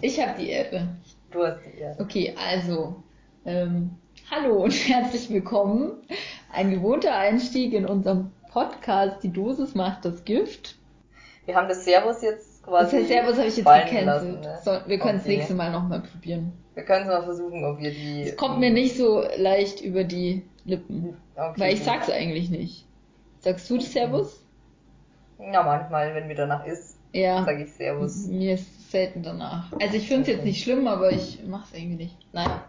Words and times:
Ich 0.00 0.20
habe 0.20 0.38
die 0.40 0.50
Ehre. 0.50 0.88
Du 1.30 1.44
hast 1.44 1.60
die 1.64 1.78
Ehre. 1.80 1.96
Okay, 2.00 2.34
also, 2.36 3.02
ähm, 3.44 3.90
hallo 4.30 4.64
und 4.64 4.72
herzlich 4.88 5.30
willkommen. 5.30 5.92
Ein 6.52 6.70
gewohnter 6.70 7.14
Einstieg 7.16 7.72
in 7.72 7.86
unserem 7.86 8.30
Podcast 8.50 9.22
Die 9.22 9.32
Dosis 9.32 9.74
macht 9.74 10.04
das 10.04 10.24
Gift. 10.24 10.76
Wir 11.44 11.54
haben 11.56 11.68
das 11.68 11.84
Servus 11.84 12.22
jetzt 12.22 12.62
quasi. 12.64 12.98
Das 13.00 13.08
Servus 13.08 13.36
habe 13.38 13.48
ich 13.48 13.56
jetzt 13.56 13.66
gecancelt. 13.66 14.04
lassen, 14.06 14.40
ne? 14.40 14.58
so, 14.64 14.70
wir 14.86 14.98
können 14.98 15.18
es 15.18 15.24
Okay. 15.24 15.36
nächste 15.36 15.54
Mal 15.54 15.70
nochmal 15.70 16.00
probieren. 16.00 16.52
Wir 16.74 16.84
können 16.84 17.02
es 17.02 17.08
mal 17.08 17.22
versuchen, 17.22 17.64
ob 17.64 17.78
wir 17.80 17.90
die. 17.90 18.22
Es 18.22 18.36
kommt 18.36 18.58
mir 18.58 18.70
nicht 18.70 18.96
so 18.96 19.22
leicht 19.38 19.80
über 19.80 20.04
die 20.04 20.42
Lippen. 20.64 21.16
Okay, 21.36 21.60
Weil 21.60 21.74
ich 21.74 21.82
sag's 21.84 22.10
eigentlich 22.10 22.50
nicht. 22.50 22.86
Sagst 23.40 23.68
du 23.70 23.76
das 23.76 23.92
Servus? 23.92 24.42
Ja, 25.38 25.62
manchmal, 25.62 26.14
wenn 26.14 26.26
mir 26.26 26.34
danach 26.34 26.66
ist, 26.66 26.96
Ja. 27.12 27.44
sage 27.44 27.64
ich 27.64 27.72
Servus. 27.72 28.26
Mir 28.26 28.54
ist 28.54 28.68
selten 28.90 29.22
danach. 29.22 29.72
Also 29.80 29.96
ich 29.96 30.08
finde 30.08 30.22
es 30.22 30.28
jetzt 30.28 30.44
nicht 30.44 30.62
schlimm, 30.62 30.86
aber 30.86 31.12
ich 31.12 31.40
mach's 31.46 31.70
irgendwie 31.72 32.04
nicht. 32.04 32.16
Naja. 32.32 32.64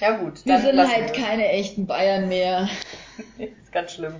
Ja 0.00 0.16
gut, 0.16 0.44
Wir 0.46 0.60
sind 0.60 0.78
halt 0.78 1.12
wir 1.14 1.22
keine 1.22 1.48
echten 1.48 1.86
Bayern 1.86 2.28
mehr. 2.28 2.68
es. 3.38 3.48
Ist 3.62 3.72
ganz 3.72 3.92
schlimm. 3.94 4.14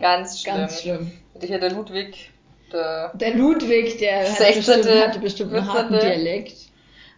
Ganz 0.00 0.40
schlimm. 0.40 0.56
Ganz 0.56 0.82
schlimm. 0.82 1.12
Und 1.34 1.44
hier 1.44 1.60
der 1.60 1.70
Ludwig, 1.70 2.30
der, 2.72 3.12
Der 3.14 3.34
Ludwig, 3.34 3.98
der 3.98 4.28
hat 4.28 4.36
16., 4.38 4.54
bestimmt, 4.56 5.00
hatte 5.00 5.18
bestimmt 5.20 5.54
einen 5.54 5.72
harten 5.72 5.94
14.. 5.94 6.10
Dialekt. 6.10 6.56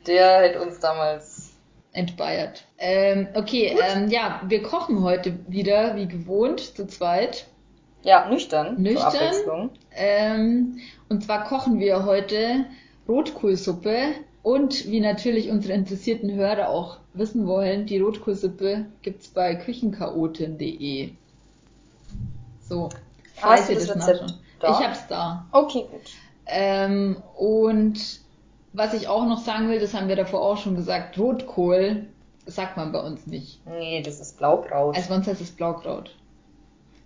der 0.06 0.40
hätte 0.40 0.60
uns 0.60 0.78
damals. 0.80 1.52
Entbayert. 1.92 2.64
Ähm, 2.76 3.28
okay, 3.32 3.74
ähm, 3.82 4.08
ja, 4.08 4.42
wir 4.46 4.62
kochen 4.62 5.02
heute 5.02 5.38
wieder, 5.48 5.96
wie 5.96 6.06
gewohnt, 6.06 6.60
zu 6.76 6.86
zweit. 6.86 7.46
Ja, 8.02 8.28
nüchtern. 8.28 8.80
Nüchtern? 8.80 9.70
Ähm, 9.92 10.78
und 11.08 11.24
zwar 11.24 11.44
kochen 11.44 11.80
wir 11.80 12.04
heute 12.04 12.66
Rotkohlsuppe. 13.08 14.14
Und 14.42 14.86
wie 14.90 15.00
natürlich 15.00 15.50
unsere 15.50 15.74
interessierten 15.74 16.32
Hörer 16.32 16.68
auch 16.68 16.98
wissen 17.14 17.46
wollen, 17.48 17.86
die 17.86 17.98
Rotkohlsuppe 17.98 18.86
gibt's 19.02 19.26
bei 19.28 19.56
küchenchaotin.de. 19.56 21.10
So, 22.60 22.88
falls 23.34 23.68
ihr 23.68 23.76
das 23.76 23.86
das 23.86 23.96
Rezept 24.08 24.34
da? 24.60 24.68
Ich 24.70 24.86
hab's 24.86 25.06
da. 25.08 25.46
Okay, 25.50 25.86
gut. 25.90 26.00
Ähm, 26.46 27.16
und 27.36 28.20
was 28.72 28.94
ich 28.94 29.08
auch 29.08 29.26
noch 29.26 29.38
sagen 29.38 29.68
will, 29.68 29.80
das 29.80 29.94
haben 29.94 30.08
wir 30.08 30.16
davor 30.16 30.42
auch 30.42 30.58
schon 30.58 30.76
gesagt, 30.76 31.18
Rotkohl 31.18 32.06
sagt 32.46 32.76
man 32.76 32.92
bei 32.92 33.00
uns 33.00 33.26
nicht. 33.26 33.60
Nee, 33.66 34.02
das 34.02 34.20
ist 34.20 34.38
Blaukraut. 34.38 34.94
Also 34.96 35.08
bei 35.08 35.16
uns 35.16 35.26
heißt 35.26 35.40
es 35.40 35.50
Blaukraut. 35.50 36.14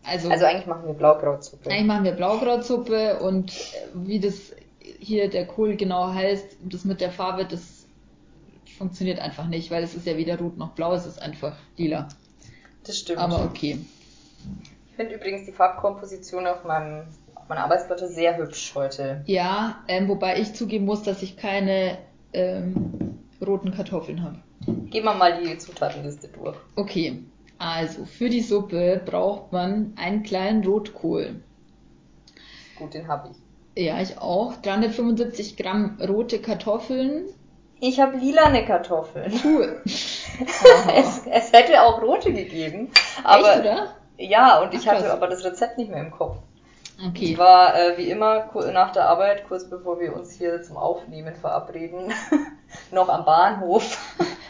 Also, 0.05 0.31
Also 0.31 0.45
eigentlich 0.47 0.67
machen 0.67 0.87
wir 0.87 0.95
Blaukrautsuppe. 0.95 1.71
eigentlich 1.71 1.87
machen 1.87 2.05
wir 2.05 2.13
Blaukrautsuppe 2.13 3.19
und 3.21 3.51
äh, 3.51 3.55
wie 3.95 4.19
das 4.21 4.53
hier 4.99 5.29
der 5.29 5.47
Kohl 5.47 5.77
genau 5.77 6.13
heißt, 6.13 6.57
das 6.65 6.85
mit 6.85 7.01
der 7.01 7.11
Farbe, 7.11 7.45
das 7.45 7.87
funktioniert 8.79 9.19
einfach 9.19 9.47
nicht, 9.47 9.71
weil 9.71 9.83
es 9.83 9.95
ist 9.95 10.07
ja 10.07 10.17
weder 10.17 10.39
rot 10.39 10.57
noch 10.57 10.71
blau, 10.71 10.93
es 10.95 11.07
ist 11.07 11.21
einfach 11.21 11.57
lila. 11.77 12.09
Das 12.85 12.99
stimmt. 12.99 13.19
Aber 13.19 13.45
okay. 13.45 13.79
Ich 14.91 14.97
finde 14.97 15.15
übrigens 15.15 15.47
die 15.47 15.53
Farbkomposition 15.53 16.47
auf 16.47 16.65
meinem 16.65 17.05
auf 17.35 17.49
meiner 17.49 17.65
Arbeitsplatte 17.65 18.09
sehr 18.09 18.37
hübsch 18.37 18.75
heute. 18.75 19.23
Ja, 19.27 19.83
ähm, 19.89 20.09
wobei 20.09 20.41
ich 20.41 20.55
zugeben 20.55 20.85
muss, 20.85 21.03
dass 21.03 21.23
ich 21.23 21.37
keine 21.37 21.99
ähm, 22.33 23.19
roten 23.45 23.73
Kartoffeln 23.73 24.23
habe. 24.23 24.39
Gehen 24.91 25.05
wir 25.05 25.15
mal 25.15 25.43
die 25.43 25.57
Zutatenliste 25.59 26.29
durch. 26.29 26.57
Okay, 26.77 27.23
also 27.59 28.05
für 28.05 28.29
die 28.29 28.41
Suppe 28.41 29.03
braucht 29.05 29.53
man 29.53 29.93
einen 29.97 30.23
kleinen 30.23 30.65
Rotkohl. 30.65 31.43
Gut, 32.77 32.95
den 32.95 33.09
habe 33.09 33.31
ich. 33.31 33.37
Ja, 33.81 33.99
ich 34.01 34.19
auch. 34.19 34.57
375 34.57 35.57
Gramm 35.57 35.99
rote 36.07 36.41
Kartoffeln. 36.41 37.25
Ich 37.81 37.99
habe 37.99 38.19
lilane 38.19 38.67
Kartoffeln. 38.67 39.33
Cool. 39.43 39.83
Es, 40.95 41.27
es 41.27 41.53
hätte 41.53 41.83
auch 41.83 42.01
rote 42.01 42.33
gegeben, 42.33 42.91
aber 43.25 43.51
Echt, 43.51 43.61
oder? 43.61 43.95
ja, 44.17 44.63
und 44.63 44.73
ich 44.73 44.89
Ach, 44.89 44.95
hatte 44.95 45.13
aber 45.13 45.27
das 45.27 45.45
Rezept 45.45 45.77
nicht 45.77 45.91
mehr 45.91 46.01
im 46.01 46.11
Kopf. 46.11 46.39
Okay. 47.09 47.33
Ich 47.33 47.39
war 47.39 47.75
äh, 47.75 47.99
wie 47.99 48.11
immer 48.11 48.49
nach 48.73 48.93
der 48.93 49.09
Arbeit, 49.09 49.47
kurz 49.49 49.69
bevor 49.69 50.01
wir 50.01 50.15
uns 50.17 50.33
hier 50.33 50.63
zum 50.63 50.79
Aufnehmen 50.79 51.35
verabreden, 51.35 52.13
noch 52.91 53.11
am 53.11 53.27
Bahnhof, 53.27 53.99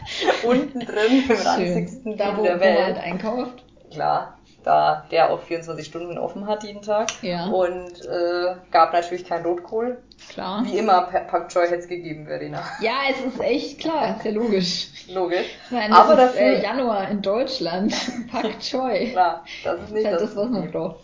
unten 0.45 0.79
drin 0.81 1.25
im 1.29 1.37
ranzigsten. 1.37 2.17
Da, 2.17 2.37
wo, 2.37 2.43
der 2.43 2.61
wo 2.61 2.65
man 2.65 2.75
halt 2.75 2.97
Welt. 2.97 3.05
einkauft. 3.05 3.65
Klar, 3.91 4.39
da 4.65 5.05
der 5.11 5.31
auch 5.31 5.41
24 5.41 5.87
Stunden 5.87 6.19
offen 6.19 6.47
hat 6.47 6.65
jeden 6.65 6.83
Tag. 6.83 7.09
Ja. 7.23 7.47
Und 7.47 8.05
äh, 8.07 8.55
gab 8.71 8.93
natürlich 8.93 9.25
kein 9.25 9.43
Rotkohl. 9.45 9.99
Klar. 10.29 10.63
Wie 10.65 10.79
immer, 10.79 11.03
Pa- 11.03 11.21
Pak 11.21 11.49
Choi 11.49 11.63
hätte 11.67 11.77
es 11.77 11.89
gegeben, 11.89 12.27
Verena. 12.27 12.63
Ja, 12.81 12.95
es 13.11 13.25
ist 13.25 13.41
echt 13.41 13.81
klar, 13.81 14.17
ist 14.17 14.25
ja 14.25 14.31
logisch. 14.33 14.89
Logisch. 15.09 15.47
Ich 15.67 15.71
meine, 15.71 15.95
Aber 15.97 16.15
das 16.17 16.31
ist 16.33 16.41
dafür- 16.41 16.59
äh, 16.59 16.63
Januar 16.63 17.09
in 17.11 17.23
Deutschland. 17.23 17.95
Pak 18.31 18.61
Choi. 18.61 19.11
Klar, 19.13 19.45
das 19.65 19.75
ist 19.75 19.83
Das 19.83 19.91
nicht 19.91 20.01
ist 20.01 20.07
halt 20.07 20.21
das, 20.21 20.35
das, 20.35 20.37
was 20.37 20.49
man 20.51 20.71
braucht. 20.71 21.01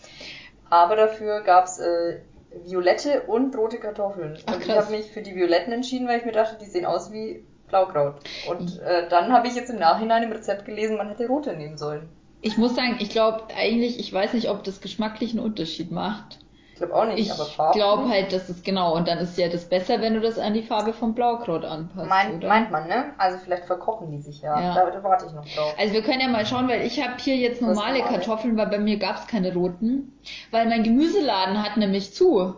Aber 0.71 0.97
dafür 0.97 1.41
gab's 1.43 1.79
äh, 1.79 2.21
violette 2.65 3.23
und 3.23 3.57
rote 3.57 3.79
Kartoffeln. 3.79 4.39
Ach, 4.47 4.55
und 4.55 4.61
ich 4.63 4.67
krass. 4.69 4.85
habe 4.87 4.97
mich 4.97 5.07
für 5.11 5.23
die 5.23 5.35
violetten 5.35 5.73
entschieden, 5.73 6.09
weil 6.09 6.19
ich 6.19 6.25
mir 6.25 6.33
dachte, 6.33 6.57
die 6.61 6.67
sehen 6.67 6.85
aus 6.87 7.13
wie 7.13 7.45
Blaukraut. 7.69 8.17
Und 8.49 8.79
äh, 8.81 9.09
dann 9.09 9.33
habe 9.33 9.49
ich 9.49 9.55
jetzt 9.57 9.71
im 9.71 9.79
Nachhinein 9.79 10.23
im 10.23 10.33
Rezept 10.33 10.65
gelesen, 10.67 10.97
man 10.97 11.09
hätte 11.09 11.27
rote 11.27 11.55
nehmen 11.55 11.77
sollen. 11.79 12.09
Ich 12.43 12.59
muss 12.59 12.75
sagen, 12.75 12.97
ich 13.01 13.11
glaube 13.11 13.45
eigentlich, 13.57 13.99
ich 13.99 14.13
weiß 14.13 14.33
nicht, 14.35 14.49
ob 14.51 14.63
das 14.65 14.81
geschmacklich 14.81 15.31
einen 15.33 15.41
Unterschied 15.45 15.91
macht. 15.91 16.39
Ich 16.73 16.79
glaube 16.81 16.95
auch 16.95 17.07
nicht, 17.07 17.19
Ich 17.19 17.33
aber 17.33 17.47
Farben. 17.47 17.73
glaube 17.79 18.09
halt, 18.11 18.35
dass 18.35 18.51
es 18.51 18.63
genau, 18.63 18.95
und 18.95 19.09
dann 19.09 19.17
ist 19.17 19.39
ja 19.39 19.49
das 19.49 19.65
besser, 19.65 20.03
wenn 20.03 20.13
du 20.13 20.21
das 20.21 20.39
an 20.39 20.53
die 20.53 20.63
Farbe 20.63 20.93
vom 20.93 21.15
Blaukraut 21.15 21.65
anpasst, 21.65 22.07
Meint, 22.11 22.35
oder? 22.35 22.49
meint 22.49 22.71
man, 22.71 22.87
ne? 22.87 23.15
Also 23.17 23.39
vielleicht 23.39 23.65
verkochen 23.65 24.11
die 24.11 24.21
sich 24.21 24.43
ja. 24.43 24.61
Ja. 24.61 24.75
Da, 24.75 25.03
warte 25.03 25.25
ich 25.25 25.33
noch 25.33 25.47
drauf. 25.47 25.75
Also 25.79 25.95
wir 25.95 26.03
können 26.03 26.21
ja 26.21 26.29
mal 26.29 26.45
schauen, 26.45 26.69
weil 26.69 26.83
ich 26.83 27.03
habe 27.03 27.15
hier 27.19 27.37
jetzt 27.37 27.63
normale? 27.63 28.03
Kartoffeln, 28.03 28.59
weil 28.59 28.67
bei 28.67 28.79
mir 28.79 28.99
gab's 28.99 29.27
keine 29.27 29.55
roten. 29.55 30.13
Weil 30.51 30.69
mein 30.69 30.83
Gemüseladen 30.83 31.63
hat 31.63 31.79
nämlich 31.79 32.13
zu. 32.13 32.55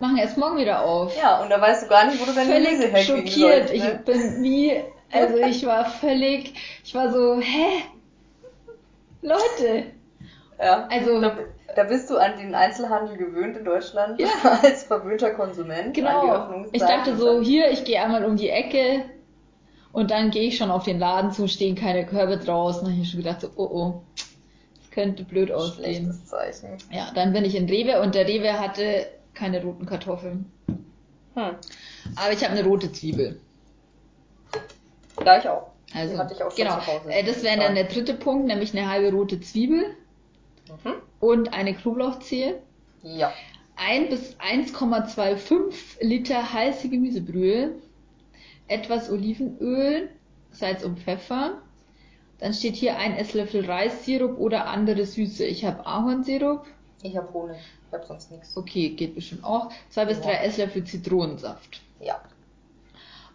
Machen 0.00 0.16
erst 0.16 0.36
morgen 0.36 0.56
wieder 0.58 0.82
auf. 0.84 1.16
Ja, 1.16 1.40
und 1.40 1.50
da 1.50 1.60
weißt 1.60 1.84
du 1.84 1.88
gar 1.88 2.06
nicht, 2.06 2.20
wo 2.20 2.24
du 2.24 2.32
dein 2.32 2.48
Gemüse 2.48 2.88
herkriegen 2.88 3.26
schockiert. 3.28 3.68
sollst, 3.68 3.74
Ich 3.74 3.84
ne? 3.84 4.02
bin 4.04 4.42
wie, 4.42 4.72
also 5.12 5.36
ich 5.36 5.64
war 5.66 5.84
völlig, 5.84 6.54
ich 6.82 6.94
war 6.96 7.12
so, 7.12 7.38
hä? 7.40 7.82
Leute, 9.22 9.84
Ja, 10.58 10.86
Also- 10.90 11.20
da, 11.20 11.36
da 11.74 11.84
bist 11.84 12.10
du 12.10 12.18
an 12.18 12.36
den 12.38 12.54
Einzelhandel 12.54 13.16
gewöhnt 13.16 13.56
in 13.56 13.64
Deutschland 13.64 14.20
Ja. 14.20 14.28
als 14.62 14.82
verwöhnter 14.84 15.30
Konsument. 15.30 15.94
Genau. 15.94 16.64
Ich 16.72 16.82
dachte 16.82 17.12
und 17.12 17.18
so, 17.18 17.40
hier, 17.40 17.70
ich 17.70 17.84
gehe 17.84 18.02
einmal 18.02 18.24
um 18.24 18.36
die 18.36 18.50
Ecke 18.50 19.04
und 19.92 20.10
dann 20.10 20.30
gehe 20.30 20.48
ich 20.48 20.58
schon 20.58 20.70
auf 20.70 20.84
den 20.84 20.98
Laden 20.98 21.32
zu, 21.32 21.48
stehen 21.48 21.76
keine 21.76 22.04
Körbe 22.04 22.36
draußen. 22.36 22.84
Da 22.84 22.90
habe 22.90 23.00
ich 23.02 23.10
schon 23.10 23.20
gedacht, 23.20 23.40
so, 23.40 23.48
oh 23.56 23.68
oh, 23.72 24.02
das 24.14 24.90
könnte 24.90 25.24
blöd. 25.24 25.50
Schlechtes 25.74 26.26
Zeichen. 26.26 26.76
Ja, 26.90 27.10
dann 27.14 27.32
bin 27.32 27.44
ich 27.44 27.54
in 27.54 27.66
Rewe 27.66 28.00
und 28.02 28.14
der 28.14 28.26
Rewe 28.26 28.60
hatte 28.60 29.06
keine 29.32 29.62
roten 29.62 29.86
Kartoffeln. 29.86 30.50
Hm. 31.34 31.54
Aber 32.16 32.32
ich 32.32 32.44
habe 32.44 32.52
eine 32.58 32.64
rote 32.64 32.92
Zwiebel. 32.92 33.40
Ja, 35.24 35.38
ich 35.38 35.48
auch. 35.48 35.69
Also, 35.94 36.14
genau. 36.56 36.78
Äh, 37.08 37.24
Das 37.24 37.42
wäre 37.42 37.58
dann 37.58 37.74
der 37.74 37.84
dritte 37.84 38.14
Punkt, 38.14 38.46
nämlich 38.46 38.76
eine 38.76 38.88
halbe 38.88 39.10
rote 39.16 39.40
Zwiebel 39.40 39.84
Mhm. 40.84 40.92
und 41.20 41.52
eine 41.52 41.74
Knoblauchzehe. 41.74 42.62
Ja. 43.02 43.32
1 43.76 44.10
bis 44.10 44.36
1,25 44.38 45.72
Liter 46.02 46.52
heiße 46.52 46.88
Gemüsebrühe, 46.90 47.74
etwas 48.68 49.10
Olivenöl, 49.10 50.10
Salz 50.52 50.84
und 50.84 51.00
Pfeffer. 51.00 51.58
Dann 52.38 52.54
steht 52.54 52.76
hier 52.76 52.96
ein 52.98 53.16
Esslöffel 53.16 53.64
Reissirup 53.64 54.38
oder 54.38 54.66
andere 54.66 55.04
Süße. 55.06 55.44
Ich 55.44 55.64
habe 55.64 55.84
Ahornsirup. 55.86 56.66
Ich 57.02 57.16
habe 57.16 57.32
Honig. 57.32 57.56
Ich 57.88 57.92
habe 57.94 58.06
sonst 58.06 58.30
nichts. 58.30 58.56
Okay, 58.56 58.90
geht 58.90 59.14
bestimmt 59.14 59.44
auch. 59.44 59.70
Zwei 59.88 60.04
bis 60.04 60.18
Ja. 60.18 60.24
drei 60.24 60.34
Esslöffel 60.44 60.84
Zitronensaft. 60.84 61.80
Ja. 62.00 62.20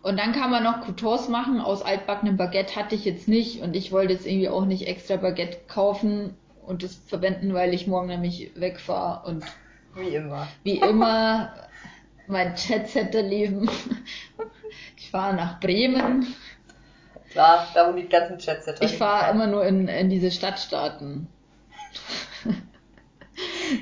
Und 0.05 0.19
dann 0.19 0.33
kann 0.33 0.51
man 0.51 0.62
noch 0.62 0.81
Croutons 0.81 1.30
machen. 1.30 1.59
Aus 1.59 1.81
altbackenem 1.81 2.38
Baguette 2.38 2.75
hatte 2.75 2.94
ich 2.94 3.06
jetzt 3.06 3.27
nicht 3.27 3.63
und 3.63 3.75
ich 3.75 3.91
wollte 3.91 4.13
jetzt 4.13 4.27
irgendwie 4.27 4.50
auch 4.50 4.65
nicht 4.65 4.88
extra 4.88 5.15
Baguette 5.15 5.57
kaufen 5.68 6.38
und 6.63 6.83
das 6.83 6.94
verwenden, 6.94 7.56
weil 7.56 7.74
ich 7.74 7.88
morgen 7.88 8.06
nämlich 8.09 8.51
wegfahre 8.53 9.27
und 9.27 9.44
Wie 9.95 10.09
immer. 10.09 10.47
wie 10.62 10.77
immer 10.77 11.53
mein 12.27 12.53
Chatsetter-Leben. 12.53 13.68
Ich 14.97 15.09
fahre 15.09 15.35
nach 15.35 15.59
Bremen. 15.59 16.27
Klar, 17.31 17.68
da 17.74 17.88
wo 17.91 17.95
die 17.95 18.07
ganzen 18.07 18.38
Chatsetter 18.38 18.83
Ich 18.83 18.97
fahre 18.97 19.31
immer 19.31 19.47
nur 19.47 19.65
in, 19.65 19.88
in 19.88 20.09
diese 20.09 20.30
Stadtstaaten. 20.31 21.27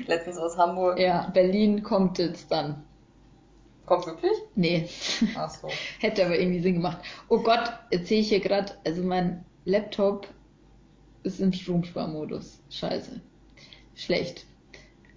Letztens 0.06 0.38
aus 0.38 0.56
Hamburg. 0.56 0.98
Ja, 0.98 1.28
Berlin 1.34 1.82
kommt 1.82 2.18
jetzt 2.18 2.50
dann. 2.50 2.84
Kommt 3.86 4.06
wirklich? 4.06 4.32
Nee, 4.54 4.88
Ach 5.36 5.50
so. 5.50 5.68
hätte 6.00 6.24
aber 6.24 6.38
irgendwie 6.38 6.60
Sinn 6.60 6.74
gemacht. 6.74 6.98
Oh 7.28 7.38
Gott, 7.40 7.70
jetzt 7.90 8.08
sehe 8.08 8.20
ich 8.20 8.28
hier 8.28 8.40
gerade, 8.40 8.72
also 8.86 9.02
mein 9.02 9.44
Laptop 9.64 10.26
ist 11.22 11.40
im 11.40 11.52
Stromsparmodus. 11.52 12.60
Scheiße. 12.70 13.20
Schlecht. 13.94 14.46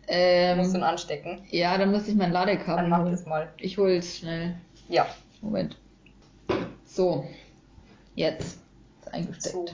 Ähm, 0.09 0.57
Musst 0.59 0.73
du 0.73 0.77
ihn 0.77 0.83
anstecken. 0.83 1.41
ja, 1.49 1.77
dann 1.77 1.91
muss 1.91 2.07
ich 2.07 2.15
mein 2.15 2.31
Ladekabel 2.31 2.83
Dann 2.83 2.89
mach 2.89 2.99
holen. 3.01 3.11
das 3.11 3.25
mal. 3.25 3.51
Ich 3.57 3.77
hole 3.77 3.97
es 3.97 4.17
schnell. 4.19 4.55
Ja. 4.87 5.05
Moment. 5.41 5.77
So, 6.85 7.25
jetzt 8.15 8.59
ist 9.01 9.13
eingesteckt. 9.13 9.53
So. 9.53 9.65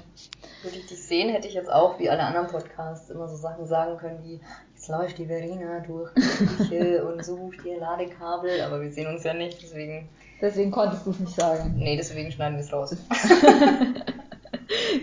Würde 0.64 0.78
ich 0.78 0.88
dich 0.88 1.02
sehen, 1.04 1.30
hätte 1.30 1.48
ich 1.48 1.54
jetzt 1.54 1.72
auch, 1.72 2.00
wie 2.00 2.10
alle 2.10 2.24
anderen 2.24 2.48
Podcasts, 2.48 3.10
immer 3.10 3.28
so 3.28 3.36
Sachen 3.36 3.66
sagen 3.68 3.98
können 3.98 4.24
wie, 4.24 4.40
jetzt 4.84 4.90
läuft 4.90 5.18
die 5.18 5.26
Verena 5.26 5.80
durch 5.80 6.12
die 6.14 6.46
Küche 6.46 7.06
und 7.08 7.24
sucht 7.24 7.64
ihr 7.66 7.80
Ladekabel, 7.80 8.62
aber 8.62 8.82
wir 8.82 8.92
sehen 8.92 9.08
uns 9.08 9.24
ja 9.24 9.34
nicht, 9.34 9.62
deswegen, 9.62 10.10
Deswegen 10.42 10.72
konntest 10.72 11.06
du 11.06 11.12
es 11.12 11.20
nicht 11.22 11.36
sagen. 11.36 11.74
nee, 11.78 11.96
deswegen 11.96 12.30
schneiden 12.32 12.58
wir 12.58 12.66
es 12.66 12.74
raus. 12.74 12.96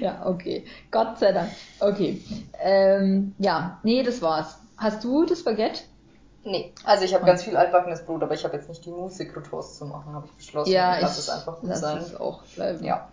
Ja, 0.00 0.25
okay. 0.27 0.65
Gott 0.91 1.19
sei 1.19 1.32
Dank. 1.32 1.50
Okay. 1.79 2.21
Ähm, 2.61 3.35
ja, 3.38 3.79
nee, 3.82 4.03
das 4.03 4.23
war's. 4.23 4.59
Hast 4.77 5.05
du 5.05 5.27
das 5.27 5.44
Baguette? 5.44 5.82
Nee, 6.44 6.73
also 6.85 7.05
ich 7.05 7.12
habe 7.15 7.27
ganz 7.27 7.43
viel 7.44 7.56
altbackenes 7.56 8.05
Brot, 8.05 8.23
aber 8.23 8.35
ich 8.35 8.43
habe 8.44 8.56
jetzt 8.56 8.69
nicht 8.69 8.85
die 8.85 8.91
Muße, 8.91 9.27
Croutons 9.29 9.79
zu 9.79 9.85
machen, 9.87 10.15
habe 10.15 10.27
ich 10.27 10.32
beschlossen. 10.32 10.73
Ja, 10.73 10.99
lass 10.99 11.15
ich 11.15 11.25
es 11.25 11.29
einfach 11.29 11.61
gut 11.61 11.69
lass 11.69 11.81
sein. 11.81 11.99
es 11.99 12.15
auch 12.19 12.43
bleiben. 12.55 12.85
Ja, 12.85 13.09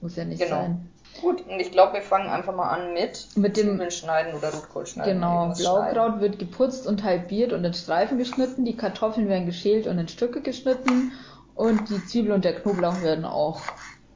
Muss 0.00 0.16
ja 0.16 0.24
nicht 0.24 0.40
Genau. 0.40 0.56
sein. 0.56 0.89
Gut. 1.20 1.46
Und 1.46 1.60
ich 1.60 1.70
glaube, 1.72 1.94
wir 1.94 2.02
fangen 2.02 2.28
einfach 2.28 2.54
mal 2.54 2.68
an 2.70 2.92
mit, 2.92 3.28
Mit 3.36 3.56
dem- 3.56 3.68
Zwiebeln 3.70 3.90
schneiden 3.90 4.34
oder 4.34 4.52
Rotkohl 4.52 4.86
schneiden. 4.86 5.14
Genau, 5.14 5.40
irgendwas 5.42 5.62
schneiden. 5.62 5.92
Blaukraut 5.94 6.20
wird 6.20 6.38
geputzt 6.38 6.86
und 6.86 7.02
halbiert 7.04 7.52
und 7.52 7.64
in 7.64 7.74
Streifen 7.74 8.18
geschnitten. 8.18 8.64
Die 8.64 8.76
Kartoffeln 8.76 9.28
werden 9.28 9.46
geschält 9.46 9.86
und 9.86 9.98
in 9.98 10.08
Stücke 10.08 10.40
geschnitten. 10.40 11.12
Und 11.54 11.88
die 11.90 12.04
Zwiebel 12.06 12.32
und 12.32 12.44
der 12.44 12.60
Knoblauch 12.60 13.02
werden 13.02 13.24
auch 13.24 13.60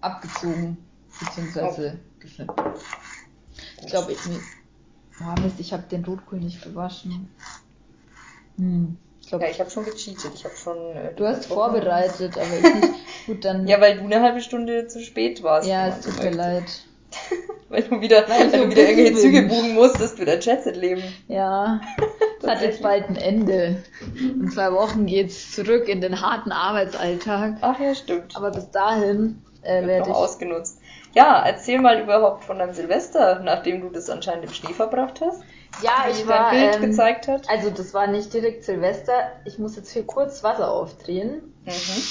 abgezogen 0.01 0.77
bzw. 1.21 1.93
geschnitten. 2.21 2.55
Ich 3.81 3.87
glaube, 3.87 4.13
ich. 4.13 4.19
Oh 5.21 5.41
Mist, 5.43 5.61
ich 5.61 5.73
habe 5.73 5.85
den 5.85 6.05
Rotkohl 6.05 6.41
nicht 6.41 6.63
gewaschen. 6.63 7.29
Hm. 8.57 8.97
Ich 9.27 9.31
Ja, 9.31 9.39
glaube, 9.39 9.53
ich 9.53 9.61
habe 9.61 9.71
schon 9.71 9.85
gecheatet. 9.85 10.33
Ich 10.35 10.45
habe 10.45 10.55
schon. 10.57 10.77
Äh, 10.97 11.15
du 11.15 11.27
hast 11.27 11.49
Kartoffeln- 11.49 11.55
vorbereitet, 11.55 12.37
aber 12.37 12.57
ich 12.59 12.75
nicht. 12.75 12.95
Gut, 13.27 13.45
dann. 13.45 13.67
Ja, 13.67 13.81
weil 13.81 13.97
du 13.99 14.05
eine 14.05 14.21
halbe 14.21 14.41
Stunde 14.41 14.87
zu 14.87 15.01
spät 15.01 15.43
warst. 15.43 15.67
ja, 15.69 15.89
es 15.89 16.01
tut 16.01 16.23
mir 16.23 16.31
leid. 16.31 16.65
Weil 17.69 17.83
du 17.85 18.01
wieder, 18.01 18.29
Weil 18.29 18.53
weil 18.53 18.61
du 18.61 18.71
wieder 18.71 18.83
irgendwelche 18.89 19.15
Züge 19.15 19.43
buchen 19.43 19.75
musstest 19.75 20.19
für 20.19 20.25
dein 20.25 20.41
Jetset-Leben. 20.41 21.03
Ja, 21.29 21.81
es 22.41 22.47
hat 22.49 22.61
jetzt 22.61 22.83
bald 22.83 23.09
ein 23.09 23.17
Ende. 23.17 23.83
In 24.19 24.49
zwei 24.51 24.73
Wochen 24.73 25.07
geht's 25.07 25.53
zurück 25.53 25.89
in 25.89 26.01
den 26.01 26.21
harten 26.21 26.53
Arbeitsalltag. 26.53 27.57
Ach 27.63 27.79
ja, 27.81 27.95
stimmt. 27.95 28.37
Aber 28.37 28.51
bis 28.51 28.71
dahin 28.71 29.43
äh, 29.63 29.79
Wird 29.81 29.87
werde 29.89 30.11
ich. 30.11 30.15
ausgenutzt. 30.17 30.79
Ja, 31.15 31.43
erzähl 31.47 31.81
mal 31.81 32.01
überhaupt 32.01 32.45
von 32.45 32.59
deinem 32.59 32.75
Silvester, 32.75 33.41
nachdem 33.45 33.81
du 33.81 33.89
das 33.91 34.11
anscheinend 34.11 34.45
im 34.45 34.53
Schnee 34.53 34.73
verbracht 34.75 35.21
hast. 35.21 35.41
Ja, 35.83 36.07
ich 36.11 36.19
dein 36.19 36.29
war. 36.29 36.51
Bild 36.51 36.75
Ähm, 36.77 36.81
gezeigt 36.83 37.29
hat. 37.29 37.49
also 37.49 37.71
das 37.71 37.93
war 37.95 38.07
nicht 38.07 38.33
direkt 38.33 38.65
Silvester. 38.65 39.33
Ich 39.45 39.59
muss 39.59 39.77
jetzt 39.77 39.91
hier 39.91 40.07
kurz 40.07 40.43
Wasser 40.43 40.71
aufdrehen. 40.71 41.55
Mhm. 41.65 42.03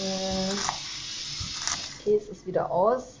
Äh, 0.00 0.52
okay, 2.00 2.16
es 2.16 2.28
ist 2.28 2.46
wieder 2.46 2.70
aus. 2.70 3.18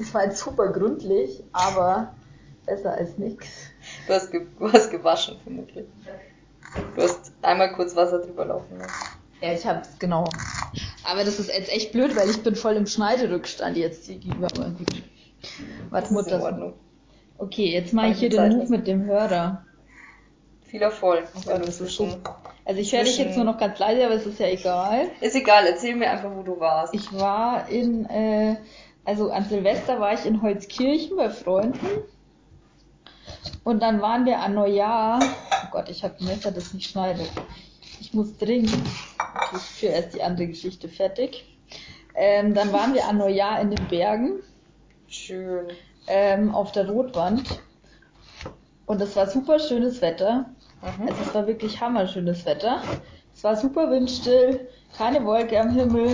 Es 0.00 0.12
war 0.14 0.24
jetzt 0.24 0.38
super 0.38 0.68
gründlich, 0.68 1.42
aber 1.52 2.14
besser 2.66 2.92
als 2.94 3.18
nix. 3.18 3.46
Du 4.06 4.14
hast, 4.14 4.30
ge 4.30 4.46
du 4.58 4.72
hast 4.72 4.90
gewaschen, 4.90 5.38
vermutlich. 5.42 5.86
Du 6.96 7.02
hast 7.02 7.32
einmal 7.42 7.72
kurz 7.74 7.94
Wasser 7.94 8.20
drüber 8.20 8.46
laufen 8.46 8.78
lassen. 8.78 8.92
Ja, 9.40 9.52
ich 9.52 9.66
hab's, 9.66 9.90
genau. 9.98 10.24
Aber 11.04 11.24
das 11.24 11.38
ist 11.38 11.52
jetzt 11.52 11.70
echt 11.70 11.92
blöd, 11.92 12.16
weil 12.16 12.30
ich 12.30 12.42
bin 12.42 12.54
voll 12.56 12.74
im 12.76 12.86
Schneiderückstand 12.86 13.76
jetzt 13.76 14.06
gegenüber. 14.06 14.48
Gut. 14.48 15.02
Was 15.90 16.02
Das 16.02 16.02
ist 16.04 16.10
in 16.10 16.14
Mutter. 16.14 16.42
Ordnung. 16.42 16.72
Okay, 17.38 17.72
jetzt 17.72 17.92
mache 17.92 18.08
ich 18.08 18.18
hier 18.18 18.30
den 18.30 18.56
Move 18.56 18.68
mit 18.68 18.86
dem 18.86 19.04
Hörer. 19.04 19.64
Viel 20.62 20.82
Erfolg. 20.82 21.24
Ist 21.34 21.76
zwischen... 21.76 22.16
Also 22.64 22.80
ich 22.80 22.92
höre 22.92 23.02
dich 23.02 23.18
jetzt 23.18 23.36
nur 23.36 23.44
noch 23.44 23.58
ganz 23.58 23.78
leise, 23.78 24.06
aber 24.06 24.14
es 24.14 24.24
ist 24.24 24.38
ja 24.38 24.46
egal. 24.46 25.08
Ist 25.20 25.34
egal, 25.34 25.66
erzähl 25.66 25.96
mir 25.96 26.08
einfach, 26.10 26.30
wo 26.34 26.42
du 26.42 26.60
warst. 26.60 26.94
Ich 26.94 27.12
war 27.12 27.68
in, 27.68 28.06
äh, 28.06 28.56
also 29.04 29.32
an 29.32 29.44
Silvester 29.44 29.98
war 29.98 30.14
ich 30.14 30.24
in 30.24 30.40
Holzkirchen 30.40 31.16
bei 31.16 31.28
Freunden. 31.28 31.88
Und 33.64 33.82
dann 33.82 34.00
waren 34.00 34.24
wir 34.24 34.38
an 34.38 34.54
Neujahr. 34.54 35.18
Oh 35.22 35.68
Gott, 35.72 35.88
ich 35.88 36.04
habe 36.04 36.14
ein 36.20 36.26
Messer, 36.26 36.52
das 36.52 36.72
nicht 36.72 36.88
schneidet. 36.88 37.30
Ich 38.00 38.14
muss 38.14 38.36
dringend. 38.38 38.72
Okay, 39.18 39.56
ich 39.56 39.62
führe 39.62 39.92
erst 39.94 40.14
die 40.14 40.22
andere 40.22 40.46
Geschichte 40.46 40.88
fertig. 40.88 41.44
Ähm, 42.14 42.54
dann 42.54 42.72
waren 42.72 42.94
wir 42.94 43.06
an 43.06 43.18
Neujahr 43.18 43.60
in 43.60 43.70
den 43.70 43.88
Bergen 43.88 44.40
Schön. 45.12 45.66
ähm, 46.06 46.54
auf 46.54 46.72
der 46.72 46.88
Rotwand. 46.88 47.60
Und 48.86 49.00
es 49.00 49.14
war 49.14 49.26
super 49.28 49.58
schönes 49.58 50.00
Wetter. 50.00 50.46
Mhm. 50.80 51.08
Also 51.08 51.22
es 51.26 51.34
war 51.34 51.46
wirklich 51.46 51.80
hammerschönes 51.80 52.44
Wetter. 52.46 52.82
Es 53.34 53.44
war 53.44 53.56
super 53.56 53.90
windstill, 53.90 54.68
keine 54.96 55.24
Wolke 55.24 55.60
am 55.60 55.70
Himmel. 55.70 56.12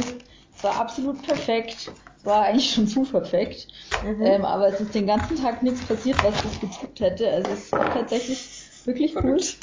Es 0.56 0.64
war 0.64 0.76
absolut 0.80 1.22
perfekt. 1.22 1.90
Es 2.18 2.24
war 2.26 2.44
eigentlich 2.44 2.72
schon 2.72 2.86
zu 2.88 3.02
perfekt. 3.04 3.68
Mhm. 4.04 4.22
Ähm, 4.24 4.44
aber 4.44 4.68
es 4.68 4.80
ist 4.80 4.94
den 4.94 5.06
ganzen 5.06 5.40
Tag 5.40 5.62
nichts 5.62 5.84
passiert, 5.86 6.22
was 6.24 6.34
das 6.42 6.60
getippt 6.60 7.00
hätte. 7.00 7.30
Also 7.30 7.50
es 7.52 7.72
war 7.72 7.92
tatsächlich 7.92 8.50
wirklich 8.84 9.14
cool. 9.16 9.22
Verrückt. 9.22 9.56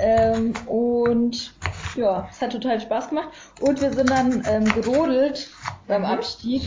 Ähm, 0.00 0.54
und 0.66 1.52
ja, 1.94 2.26
es 2.30 2.40
hat 2.40 2.52
total 2.52 2.80
Spaß 2.80 3.10
gemacht. 3.10 3.28
Und 3.60 3.80
wir 3.80 3.92
sind 3.92 4.10
dann 4.10 4.42
ähm, 4.46 4.64
gerodelt 4.74 5.48
beim 5.86 6.02
Mhm. 6.02 6.08
Abstieg, 6.08 6.62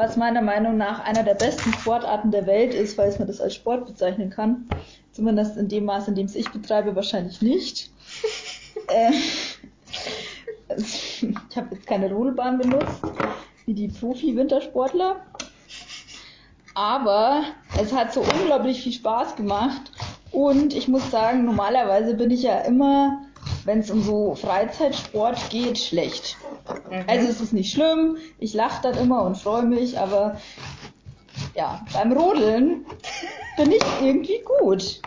was 0.00 0.16
meiner 0.16 0.40
Meinung 0.40 0.78
nach 0.78 1.04
einer 1.04 1.22
der 1.22 1.34
besten 1.34 1.74
Sportarten 1.74 2.30
der 2.30 2.46
Welt 2.46 2.72
ist, 2.72 2.96
falls 2.96 3.18
man 3.18 3.28
das 3.28 3.38
als 3.38 3.54
Sport 3.54 3.84
bezeichnen 3.84 4.30
kann. 4.30 4.66
Zumindest 5.12 5.58
in 5.58 5.68
dem 5.68 5.84
Maß, 5.84 6.08
in 6.08 6.14
dem 6.14 6.24
es 6.24 6.34
ich 6.34 6.48
betreibe, 6.50 6.96
wahrscheinlich 6.96 7.42
nicht. 7.42 7.90
ähm, 8.88 9.12
ich 10.78 11.26
habe 11.54 11.74
jetzt 11.74 11.86
keine 11.86 12.10
Rodelbahn 12.10 12.56
benutzt, 12.56 13.02
wie 13.66 13.74
die 13.74 13.88
Profi-Wintersportler. 13.88 15.16
Aber 16.74 17.42
es 17.78 17.92
hat 17.92 18.14
so 18.14 18.22
unglaublich 18.22 18.82
viel 18.82 18.92
Spaß 18.92 19.36
gemacht. 19.36 19.92
Und 20.32 20.72
ich 20.72 20.88
muss 20.88 21.10
sagen, 21.10 21.44
normalerweise 21.44 22.14
bin 22.14 22.30
ich 22.30 22.44
ja 22.44 22.60
immer, 22.60 23.20
wenn 23.64 23.80
es 23.80 23.90
um 23.90 24.02
so 24.02 24.34
Freizeitsport 24.34 25.50
geht, 25.50 25.78
schlecht. 25.78 26.36
Mhm. 26.90 27.04
Also 27.06 27.28
es 27.28 27.40
ist 27.40 27.52
nicht 27.52 27.72
schlimm, 27.72 28.16
ich 28.38 28.54
lache 28.54 28.82
dann 28.82 28.98
immer 28.98 29.22
und 29.22 29.36
freue 29.36 29.62
mich, 29.62 29.98
aber 29.98 30.36
ja, 31.54 31.80
beim 31.92 32.12
Rodeln 32.12 32.86
bin 33.56 33.72
ich 33.72 33.82
irgendwie 34.02 34.42
gut. 34.58 34.82
Ich 34.82 35.00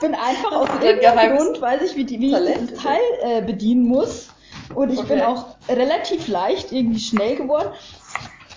bin 0.00 0.14
einfach 0.14 0.52
aus 0.52 0.68
irgendeinem 0.82 1.36
Grund, 1.36 1.60
weiß 1.60 1.82
ich, 1.82 1.96
wie, 1.96 2.04
die, 2.04 2.20
wie 2.20 2.32
ich 2.32 2.58
dieses 2.58 2.82
Teil 2.82 3.00
äh, 3.22 3.42
bedienen 3.42 3.86
muss. 3.86 4.30
Und 4.74 4.90
ich 4.90 5.00
bin 5.02 5.20
Okay. 5.20 5.22
auch 5.22 5.46
relativ 5.68 6.28
leicht 6.28 6.72
irgendwie 6.72 7.00
schnell 7.00 7.36
geworden. 7.36 7.68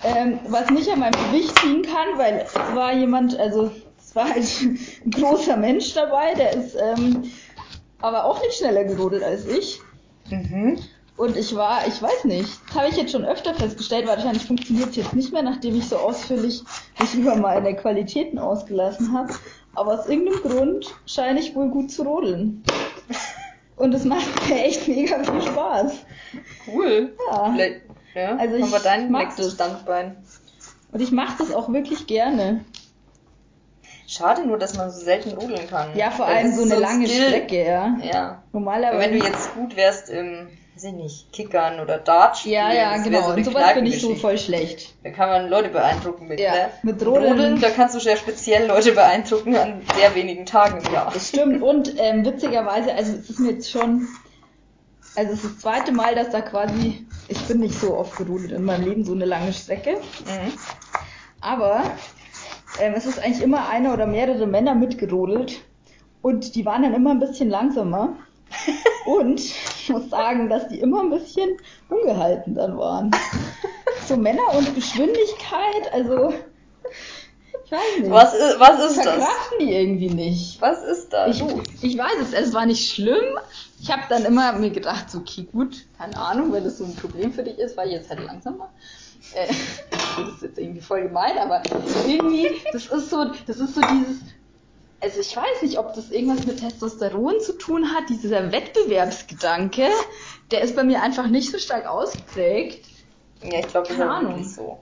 Ähm, 0.04 0.38
was 0.48 0.70
nicht 0.70 0.90
an 0.90 1.00
meinem 1.00 1.18
Gewicht 1.30 1.62
liegen 1.64 1.82
kann, 1.82 2.16
weil 2.16 2.44
es 2.44 2.54
war 2.74 2.92
jemand, 2.92 3.38
also 3.38 3.70
es 3.98 4.14
war 4.14 4.28
halt 4.28 4.44
ein 4.62 5.10
großer 5.10 5.56
Mensch 5.56 5.94
dabei, 5.94 6.34
der 6.34 6.52
ist 6.54 6.74
ähm, 6.76 7.30
aber 8.00 8.24
auch 8.24 8.40
nicht 8.40 8.54
schneller 8.54 8.84
gerodelt 8.84 9.22
als 9.22 9.46
ich. 9.46 9.80
Mhm. 10.30 10.78
Und 11.16 11.36
ich 11.36 11.56
war, 11.56 11.86
ich 11.86 12.00
weiß 12.02 12.24
nicht, 12.24 12.60
das 12.68 12.76
habe 12.76 12.88
ich 12.88 12.96
jetzt 12.96 13.12
schon 13.12 13.24
öfter 13.24 13.54
festgestellt, 13.54 14.06
wahrscheinlich 14.06 14.44
funktioniert 14.44 14.90
es 14.90 14.96
jetzt 14.96 15.14
nicht 15.14 15.32
mehr, 15.32 15.42
nachdem 15.42 15.76
ich 15.76 15.88
so 15.88 15.96
ausführlich 15.96 16.62
mich 17.00 17.14
über 17.14 17.36
meine 17.36 17.74
Qualitäten 17.74 18.38
ausgelassen 18.38 19.12
habe. 19.16 19.32
Aber 19.74 19.98
aus 19.98 20.08
irgendeinem 20.08 20.42
Grund 20.42 20.94
scheine 21.06 21.40
ich 21.40 21.54
wohl 21.54 21.68
gut 21.70 21.90
zu 21.90 22.02
rodeln. 22.02 22.62
Und 23.76 23.94
es 23.94 24.04
macht 24.04 24.26
mir 24.48 24.64
echt 24.64 24.88
mega 24.88 25.22
viel 25.24 25.42
Spaß. 25.42 25.92
Cool. 26.66 27.14
Ja. 27.30 27.52
Vielleicht, 27.52 27.80
ja, 28.14 28.36
Also 28.36 28.54
haben 28.60 28.70
wir 28.70 28.76
ich 28.76 28.82
dein 28.82 29.10
mag 29.10 29.36
das. 29.36 29.52
Standbein. 29.52 30.16
Und 30.92 31.00
ich 31.00 31.12
mache 31.12 31.36
das 31.38 31.52
auch 31.52 31.72
wirklich 31.72 32.06
gerne. 32.06 32.64
Schade 34.08 34.46
nur, 34.46 34.58
dass 34.58 34.76
man 34.76 34.90
so 34.90 35.00
selten 35.00 35.32
rodeln 35.36 35.68
kann. 35.68 35.96
Ja, 35.96 36.10
vor 36.10 36.26
allem 36.26 36.54
so 36.54 36.62
eine 36.62 36.74
ein 36.74 36.80
lange 36.80 37.08
Skill. 37.08 37.26
Strecke, 37.28 37.64
ja. 37.66 37.96
Ja. 38.02 38.42
Normalerweise. 38.52 38.92
Aber 38.94 39.00
wenn 39.00 39.18
du 39.18 39.26
jetzt 39.26 39.54
gut 39.54 39.74
wärst 39.76 40.10
im, 40.10 40.46
weiß 40.76 40.84
ich 40.84 40.92
nicht, 40.92 41.32
Kickern 41.32 41.80
oder 41.80 41.98
Dart 41.98 42.38
spielen, 42.38 42.54
ja, 42.54 42.72
ja, 42.72 42.96
genau. 42.98 43.22
so 43.22 43.32
Und 43.32 43.44
sowas 43.44 43.74
bin 43.74 43.86
ich 43.86 44.00
so 44.00 44.14
voll 44.14 44.38
schlecht. 44.38 44.94
Da 45.02 45.10
kann 45.10 45.28
man 45.28 45.48
Leute 45.48 45.70
beeindrucken 45.70 46.28
mit, 46.28 46.38
Ja, 46.38 46.52
ne? 46.52 46.70
mit 46.84 47.02
Und 47.02 47.08
Rodeln. 47.08 47.60
da 47.60 47.70
kannst 47.70 47.96
du 47.96 47.98
sehr 48.00 48.16
speziell 48.16 48.66
Leute 48.68 48.92
beeindrucken 48.92 49.56
an 49.56 49.82
sehr 49.98 50.14
wenigen 50.14 50.46
Tagen 50.46 50.80
im 50.86 50.92
Jahr. 50.92 51.10
Das 51.12 51.28
stimmt. 51.28 51.60
Und 51.62 51.94
ähm, 51.98 52.24
witzigerweise, 52.24 52.94
also 52.94 53.12
es 53.12 53.28
ist 53.28 53.40
mir 53.40 53.52
jetzt 53.52 53.70
schon, 53.70 54.06
also 55.16 55.32
es 55.32 55.42
ist 55.42 55.54
das 55.54 55.58
zweite 55.62 55.90
Mal, 55.90 56.14
dass 56.14 56.30
da 56.30 56.42
quasi, 56.42 57.06
ich 57.26 57.42
bin 57.48 57.58
nicht 57.58 57.74
so 57.80 57.96
oft 57.96 58.16
gerodelt 58.16 58.52
in 58.52 58.62
meinem 58.64 58.84
Leben, 58.84 59.04
so 59.04 59.14
eine 59.14 59.24
lange 59.24 59.52
Strecke. 59.52 59.94
Mhm. 59.94 60.52
Aber 61.40 61.82
ähm, 62.80 62.94
es 62.96 63.06
ist 63.06 63.18
eigentlich 63.18 63.42
immer 63.42 63.68
einer 63.68 63.92
oder 63.94 64.06
mehrere 64.06 64.46
Männer 64.46 64.74
mitgerodelt. 64.74 65.60
Und 66.22 66.54
die 66.54 66.64
waren 66.66 66.82
dann 66.82 66.94
immer 66.94 67.10
ein 67.10 67.20
bisschen 67.20 67.50
langsamer. 67.50 68.16
Und 69.06 69.40
ich 69.40 69.88
muss 69.88 70.08
sagen, 70.10 70.48
dass 70.48 70.68
die 70.68 70.80
immer 70.80 71.00
ein 71.02 71.10
bisschen 71.10 71.50
ungehalten 71.88 72.54
dann 72.54 72.76
waren. 72.78 73.10
So 74.06 74.16
Männer 74.16 74.42
und 74.56 74.72
Geschwindigkeit, 74.74 75.92
also 75.92 76.32
Ich 77.64 77.72
weiß 77.72 77.98
nicht. 78.00 78.10
Was, 78.10 78.34
ist- 78.34 78.60
was 78.60 78.78
ist 78.90 78.96
das? 78.98 79.04
Verkraften 79.04 79.58
die 79.60 79.72
irgendwie 79.72 80.10
nicht. 80.10 80.60
Was 80.60 80.82
ist 80.84 81.12
das? 81.12 81.36
Ich, 81.36 81.44
ich 81.82 81.98
weiß 81.98 82.14
es, 82.22 82.32
es 82.32 82.54
war 82.54 82.66
nicht 82.66 82.88
schlimm. 82.92 83.38
Ich 83.80 83.90
habe 83.90 84.02
dann 84.08 84.24
immer 84.24 84.52
mir 84.52 84.70
gedacht, 84.70 85.10
so, 85.10 85.18
okay, 85.18 85.46
gut, 85.52 85.86
keine 85.98 86.16
Ahnung, 86.16 86.52
wenn 86.52 86.62
das 86.64 86.78
so 86.78 86.84
ein 86.84 86.94
Problem 86.94 87.32
für 87.32 87.42
dich 87.42 87.58
ist, 87.58 87.76
weil 87.76 87.90
jetzt 87.90 88.08
halt 88.10 88.24
langsamer. 88.24 88.70
Äh, 89.36 89.46
das 89.90 90.34
ist 90.34 90.42
jetzt 90.42 90.58
irgendwie 90.58 90.80
voll 90.80 91.02
gemein, 91.02 91.38
aber 91.38 91.62
irgendwie, 92.06 92.50
das 92.72 92.86
ist 92.86 93.10
so, 93.10 93.26
das 93.46 93.58
ist 93.58 93.74
so 93.74 93.80
dieses, 93.82 94.22
also 95.00 95.20
ich 95.20 95.36
weiß 95.36 95.62
nicht, 95.62 95.78
ob 95.78 95.94
das 95.94 96.10
irgendwas 96.10 96.46
mit 96.46 96.58
Testosteron 96.58 97.40
zu 97.40 97.52
tun 97.58 97.92
hat, 97.94 98.08
dieser 98.08 98.50
Wettbewerbsgedanke, 98.50 99.88
der 100.50 100.62
ist 100.62 100.74
bei 100.74 100.84
mir 100.84 101.02
einfach 101.02 101.26
nicht 101.28 101.50
so 101.50 101.58
stark 101.58 101.86
ausgeprägt. 101.86 102.86
Ja, 103.42 103.60
ich 103.60 103.68
glaube, 103.68 103.88
das 103.88 103.90
ist 103.90 103.98
Keine 103.98 104.10
auch 104.10 104.16
Ahnung. 104.16 104.32
wirklich 104.36 104.54
so. 104.54 104.78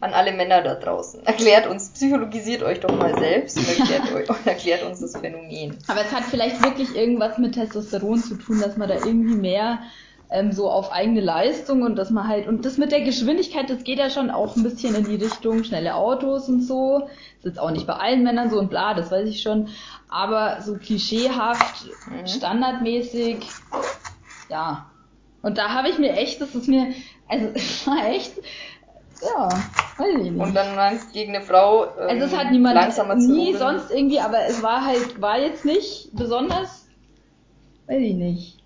An 0.00 0.14
alle 0.14 0.32
Männer 0.32 0.62
da 0.62 0.74
draußen. 0.74 1.24
Erklärt 1.26 1.68
uns, 1.68 1.90
psychologisiert 1.90 2.64
euch 2.64 2.80
doch 2.80 2.92
mal 2.92 3.16
selbst 3.18 3.56
und 3.56 3.68
erklärt, 3.68 4.12
euch, 4.14 4.28
und 4.28 4.46
erklärt 4.46 4.82
uns 4.84 5.00
das 5.00 5.16
Phänomen. 5.16 5.78
Aber 5.86 6.00
es 6.00 6.12
hat 6.12 6.24
vielleicht 6.24 6.60
wirklich 6.62 6.96
irgendwas 6.96 7.38
mit 7.38 7.54
Testosteron 7.54 8.20
zu 8.20 8.34
tun, 8.34 8.60
dass 8.60 8.76
man 8.76 8.88
da 8.88 8.96
irgendwie 8.96 9.36
mehr 9.36 9.80
ähm, 10.32 10.52
so 10.52 10.70
auf 10.70 10.92
eigene 10.92 11.20
Leistung 11.20 11.82
und 11.82 11.96
dass 11.96 12.10
man 12.10 12.26
halt, 12.28 12.48
und 12.48 12.64
das 12.64 12.78
mit 12.78 12.90
der 12.92 13.02
Geschwindigkeit, 13.02 13.68
das 13.70 13.84
geht 13.84 13.98
ja 13.98 14.10
schon 14.10 14.30
auch 14.30 14.56
ein 14.56 14.62
bisschen 14.62 14.94
in 14.94 15.04
die 15.04 15.16
Richtung 15.16 15.64
schnelle 15.64 15.94
Autos 15.94 16.48
und 16.48 16.62
so. 16.62 17.08
ist 17.38 17.44
jetzt 17.44 17.58
auch 17.58 17.70
nicht 17.70 17.86
bei 17.86 17.94
allen 17.94 18.22
Männern 18.22 18.50
so 18.50 18.58
und 18.58 18.70
bla, 18.70 18.94
das 18.94 19.10
weiß 19.10 19.28
ich 19.28 19.42
schon. 19.42 19.68
Aber 20.08 20.60
so 20.62 20.76
klischeehaft, 20.76 21.86
Mhm. 22.06 22.26
standardmäßig, 22.26 23.46
ja. 24.48 24.86
Und 25.42 25.58
da 25.58 25.70
habe 25.70 25.88
ich 25.88 25.98
mir 25.98 26.12
echt, 26.12 26.40
das 26.40 26.54
ist 26.54 26.68
mir, 26.68 26.88
also 27.28 27.48
es 27.54 27.86
war 27.86 28.06
echt, 28.08 28.32
ja, 29.22 29.48
weiß 29.98 30.08
ich 30.18 30.30
nicht. 30.30 30.40
Und 30.40 30.54
dann 30.54 30.74
meinst 30.76 31.12
gegen 31.12 31.34
eine 31.34 31.44
Frau 31.44 31.84
ähm, 31.84 32.08
Also 32.08 32.26
es 32.26 32.36
hat 32.36 32.50
niemand 32.50 32.74
langsamer 32.76 33.18
zu 33.18 33.32
nie 33.32 33.54
sonst 33.54 33.90
irgendwie, 33.90 34.20
aber 34.20 34.46
es 34.46 34.62
war 34.62 34.84
halt, 34.84 35.20
war 35.20 35.38
jetzt 35.38 35.64
nicht 35.64 36.10
besonders, 36.12 36.86
weiß 37.86 38.00
ich 38.00 38.14
nicht. 38.14 38.61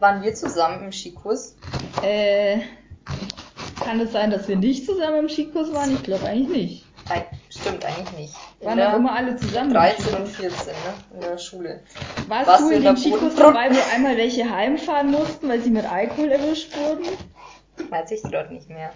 Waren 0.00 0.22
wir 0.22 0.34
zusammen 0.34 0.84
im 0.84 0.92
Skikurs? 0.92 1.56
Äh, 2.02 2.58
kann 3.84 4.00
es 4.00 4.12
sein, 4.12 4.30
dass 4.30 4.48
wir 4.48 4.56
nicht 4.56 4.86
zusammen 4.86 5.20
im 5.20 5.28
Skikurs 5.28 5.72
waren? 5.72 5.92
Ich 5.94 6.02
glaube 6.02 6.26
eigentlich 6.26 6.48
nicht. 6.48 6.86
Nein, 7.08 7.24
stimmt 7.48 7.84
eigentlich 7.84 8.12
nicht. 8.12 8.34
In 8.60 8.66
Waren 8.68 8.78
doch 8.78 8.94
immer 8.94 9.12
alle 9.12 9.36
zusammen. 9.36 9.68
im 9.70 9.74
13 9.74 10.14
und 10.16 10.28
Skikurs. 10.28 10.54
14, 10.62 10.66
ne? 10.72 10.94
In 11.14 11.20
der 11.20 11.38
Schule. 11.38 11.80
Warst 12.28 12.46
Warst 12.48 12.62
du 12.62 12.68
in 12.70 12.76
in 12.78 12.82
dem 12.84 12.96
Skikurs 12.96 13.34
dabei, 13.34 13.70
wo 13.74 13.78
einmal 13.94 14.16
welche 14.16 14.48
heimfahren 14.48 15.10
mussten, 15.10 15.48
weil 15.48 15.60
sie 15.60 15.70
mit 15.70 15.84
Alkohol 15.90 16.30
erwischt 16.30 16.76
wurden? 16.76 17.04
Weiß 17.90 18.10
ich 18.10 18.22
gerade 18.22 18.52
nicht 18.54 18.68
mehr. 18.68 18.92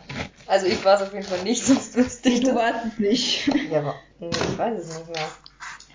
Also 0.46 0.66
ich 0.66 0.84
war 0.84 0.96
es 0.96 1.02
auf 1.02 1.12
jeden 1.14 1.24
Fall 1.26 1.42
nicht, 1.42 1.64
sonst 1.66 1.96
wüsste 1.96 2.28
ich 2.28 2.40
Du 2.40 2.48
das. 2.48 2.56
warst 2.56 2.86
es 2.92 2.98
nicht. 2.98 3.50
Ja, 3.70 3.80
aber 3.80 3.94
ich 4.20 4.58
weiß 4.58 4.78
es 4.78 4.98
nicht 4.98 5.08
mehr. 5.10 5.28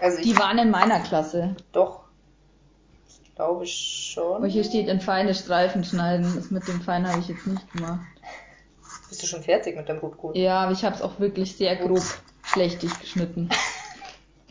Also 0.02 0.22
Die 0.22 0.38
waren 0.38 0.58
in 0.58 0.72
meiner 0.72 1.00
Klasse. 1.00 1.56
doch. 1.72 2.02
Ich 3.40 3.46
glaube 3.46 3.66
schon. 3.68 4.44
Wo 4.44 4.46
hier 4.48 4.66
steht, 4.66 4.90
in 4.90 5.00
feine 5.00 5.34
Streifen 5.34 5.86
schneiden. 5.86 6.30
Das 6.36 6.52
mit 6.52 6.68
dem 6.68 6.82
Fein 6.82 7.08
habe 7.08 7.22
ich 7.22 7.30
jetzt 7.30 7.48
nicht 7.48 7.72
gemacht. 7.72 8.02
Bist 9.08 9.24
du 9.24 9.28
schon 9.28 9.44
fertig 9.44 9.78
mit 9.78 9.88
deinem 9.88 10.00
Rotkohl? 10.00 10.36
Ja, 10.38 10.60
aber 10.60 10.74
ich 10.74 10.84
habe 10.84 10.94
es 10.94 11.02
auch 11.02 11.22
wirklich 11.22 11.56
sehr 11.56 11.78
grob 11.78 12.04
schlechtig 12.44 13.00
geschnitten. 13.00 13.48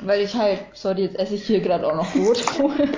Weil 0.01 0.23
ich 0.23 0.35
halt, 0.35 0.61
sorry, 0.73 1.03
jetzt 1.03 1.19
esse 1.19 1.35
ich 1.35 1.47
hier 1.47 1.61
gerade 1.61 1.87
auch 1.87 1.97
noch 1.97 2.15
Rotkohl. 2.15 2.89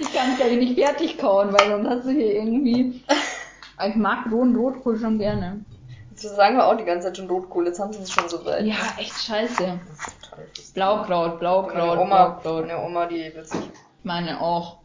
ich 0.00 0.12
kann 0.12 0.32
es 0.32 0.40
ich 0.44 0.58
nicht 0.58 0.76
fertig 0.76 1.16
kauen, 1.16 1.52
weil 1.52 1.68
sonst 1.68 1.88
hast 1.88 2.06
du 2.06 2.10
hier 2.10 2.34
irgendwie. 2.34 3.04
Ich 3.86 3.94
mag 3.94 4.32
rohen 4.32 4.56
Rotkohl 4.56 4.98
schon 4.98 5.16
gerne. 5.20 5.64
Jetzt 6.10 6.22
sagen 6.22 6.56
wir 6.56 6.66
auch 6.66 6.76
die 6.76 6.84
ganze 6.84 7.06
Zeit 7.06 7.18
schon 7.18 7.30
Rotkohl, 7.30 7.66
jetzt 7.66 7.78
haben 7.78 7.92
sie 7.92 8.02
es 8.02 8.10
schon 8.10 8.28
so 8.28 8.44
weit. 8.44 8.66
Ja, 8.66 8.94
echt 8.98 9.16
scheiße. 9.16 9.78
Blaukraut, 10.74 11.38
Blaukraut, 11.38 11.74
Meine 11.74 12.00
Oma, 12.00 12.24
Blaukraut. 12.28 12.66
meine 12.66 12.82
Oma, 12.82 13.06
die 13.06 13.32
wird 13.34 13.46
sich 13.48 13.60
Meine 14.02 14.40
auch. 14.40 14.78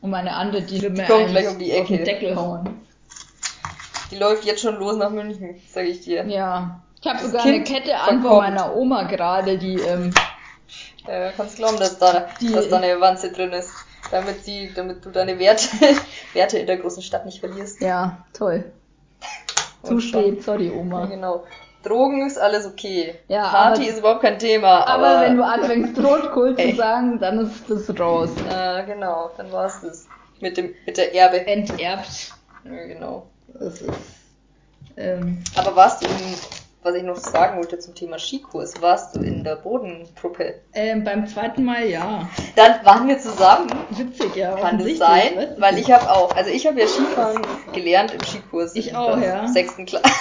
Und 0.00 0.10
meine 0.10 0.34
andere, 0.34 0.62
die 0.62 0.80
will 0.82 0.90
mir 0.90 1.04
kommt 1.04 1.28
gleich 1.28 1.48
um 1.48 1.58
die 1.58 1.72
auf 1.80 1.86
den 1.86 1.94
Ecke. 2.00 2.04
Deckel 2.04 2.36
hauen. 2.36 2.86
Die 4.10 4.16
läuft 4.16 4.44
jetzt 4.44 4.60
schon 4.62 4.76
los 4.76 4.96
nach 4.96 5.10
München, 5.10 5.60
sag 5.68 5.84
ich 5.86 6.00
dir. 6.00 6.24
Ja. 6.26 6.80
Ich 7.00 7.08
habe 7.08 7.18
sogar 7.20 7.42
Kind 7.42 7.54
eine 7.54 7.64
Kette 7.64 7.96
an 7.98 8.22
von 8.22 8.36
meiner 8.38 8.74
Oma 8.76 9.04
gerade, 9.04 9.58
die 9.58 9.74
ähm, 9.80 10.12
Äh, 11.06 11.30
kannst 11.36 11.56
glauben, 11.56 11.78
dass 11.78 11.98
da, 11.98 12.26
Die- 12.40 12.52
dass 12.52 12.68
da 12.68 12.78
eine 12.78 13.00
Wanze 13.00 13.30
drin 13.32 13.52
ist. 13.52 13.70
Damit 14.10 14.44
sie, 14.44 14.70
damit 14.74 15.04
du 15.04 15.10
deine 15.10 15.38
Werte, 15.38 15.68
Werte 16.32 16.58
in 16.58 16.66
der 16.66 16.76
großen 16.76 17.02
Stadt 17.02 17.24
nicht 17.26 17.40
verlierst. 17.40 17.80
Ja, 17.80 18.24
toll. 18.32 18.70
Zu 19.82 20.00
spät, 20.00 20.42
sorry 20.44 20.68
Ja, 20.68 20.72
Oma. 20.74 21.06
genau. 21.06 21.44
Drogen 21.82 22.26
ist 22.26 22.38
alles 22.38 22.66
okay. 22.66 23.14
Ja, 23.28 23.48
Party 23.48 23.82
aber- 23.82 23.90
ist 23.90 23.98
überhaupt 24.00 24.22
kein 24.22 24.38
Thema. 24.38 24.86
Aber, 24.86 25.06
Aber, 25.06 25.20
wenn 25.22 25.36
du 25.36 25.44
anfängst 25.44 25.96
Rotkohl 26.02 26.56
zu 26.56 26.74
sagen, 26.76 27.18
dann 27.20 27.38
ist 27.40 27.64
das 27.68 27.98
raus. 28.00 28.30
äh, 28.50 28.84
genau, 28.84 29.30
dann 29.36 29.52
war's 29.52 29.80
das. 29.82 30.06
Mit 30.40 30.56
dem, 30.56 30.74
mit 30.84 30.96
der 30.96 31.14
Erbe. 31.14 31.46
Enterbt. 31.46 32.32
Ja, 32.64 32.84
genau. 32.86 33.26
Das 33.54 33.80
ist. 33.80 33.90
Ähm, 34.96 35.42
Aber 35.56 35.76
warst 35.76 36.02
du 36.02 36.06
in, 36.08 36.14
was 36.82 36.94
ich 36.94 37.02
noch 37.02 37.16
sagen 37.16 37.58
wollte 37.58 37.78
zum 37.78 37.94
Thema 37.94 38.18
Skikurs, 38.18 38.80
warst 38.82 39.14
du 39.14 39.20
in 39.20 39.44
der 39.44 39.56
Bodentruppe? 39.56 40.54
ähm, 40.72 41.04
beim 41.04 41.26
zweiten 41.26 41.64
Mal 41.64 41.86
ja. 41.86 42.28
Dann 42.56 42.84
waren 42.84 43.06
wir 43.08 43.18
zusammen. 43.18 43.68
Witzig, 43.90 44.34
ja. 44.36 44.50
Kann 44.56 44.76
es 44.80 44.86
offensichtlich, 44.86 44.98
sein? 44.98 45.54
Weil 45.58 45.78
ich 45.78 45.90
habe 45.92 46.10
auch, 46.10 46.34
also 46.34 46.50
ich 46.50 46.66
habe 46.66 46.80
ja 46.80 46.86
Skifahren 46.86 47.40
gelernt 47.72 48.12
im 48.12 48.20
Skikurs. 48.22 48.74
Ich 48.74 48.90
in 48.90 48.96
auch, 48.96 49.18
der 49.18 49.28
ja. 49.28 49.48
Sechsten 49.48 49.86
Klasse. 49.86 50.04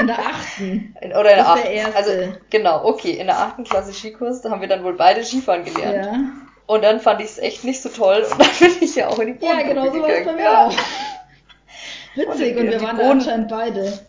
In 0.00 0.06
der 0.06 0.18
achten. 0.18 0.96
In, 1.00 1.10
oder 1.12 1.30
in 1.30 1.36
der 1.36 1.48
achten. 1.48 1.62
der 1.62 1.72
erste. 1.72 1.96
Also, 1.96 2.10
genau, 2.50 2.84
okay, 2.84 3.12
in 3.12 3.26
der 3.26 3.38
achten 3.38 3.64
Klasse 3.64 3.92
Skikurs, 3.92 4.42
da 4.42 4.50
haben 4.50 4.60
wir 4.60 4.68
dann 4.68 4.84
wohl 4.84 4.94
beide 4.94 5.24
Skifahren 5.24 5.64
gelernt. 5.64 6.06
Ja. 6.06 6.20
Und 6.66 6.84
dann 6.84 7.00
fand 7.00 7.20
ich 7.20 7.26
es 7.28 7.38
echt 7.38 7.64
nicht 7.64 7.80
so 7.82 7.88
toll 7.88 8.26
und 8.30 8.38
dann 8.40 8.48
bin 8.58 8.72
ich 8.82 8.94
ja 8.94 9.08
auch 9.08 9.18
in 9.18 9.38
die 9.38 9.44
Ja, 9.46 9.54
Bodentruppe 9.56 9.90
genau 9.90 9.92
so 9.92 10.02
war 10.02 10.08
es 10.10 10.24
bei 10.26 10.32
mir 10.32 10.42
Ja. 10.42 10.66
auch. 10.66 10.72
Witzig, 12.14 12.56
Und 12.56 12.64
und 12.64 12.70
wir 12.72 12.82
waren 12.82 12.96
Boden- 12.96 13.10
anscheinend 13.10 13.48
beide. 13.48 13.98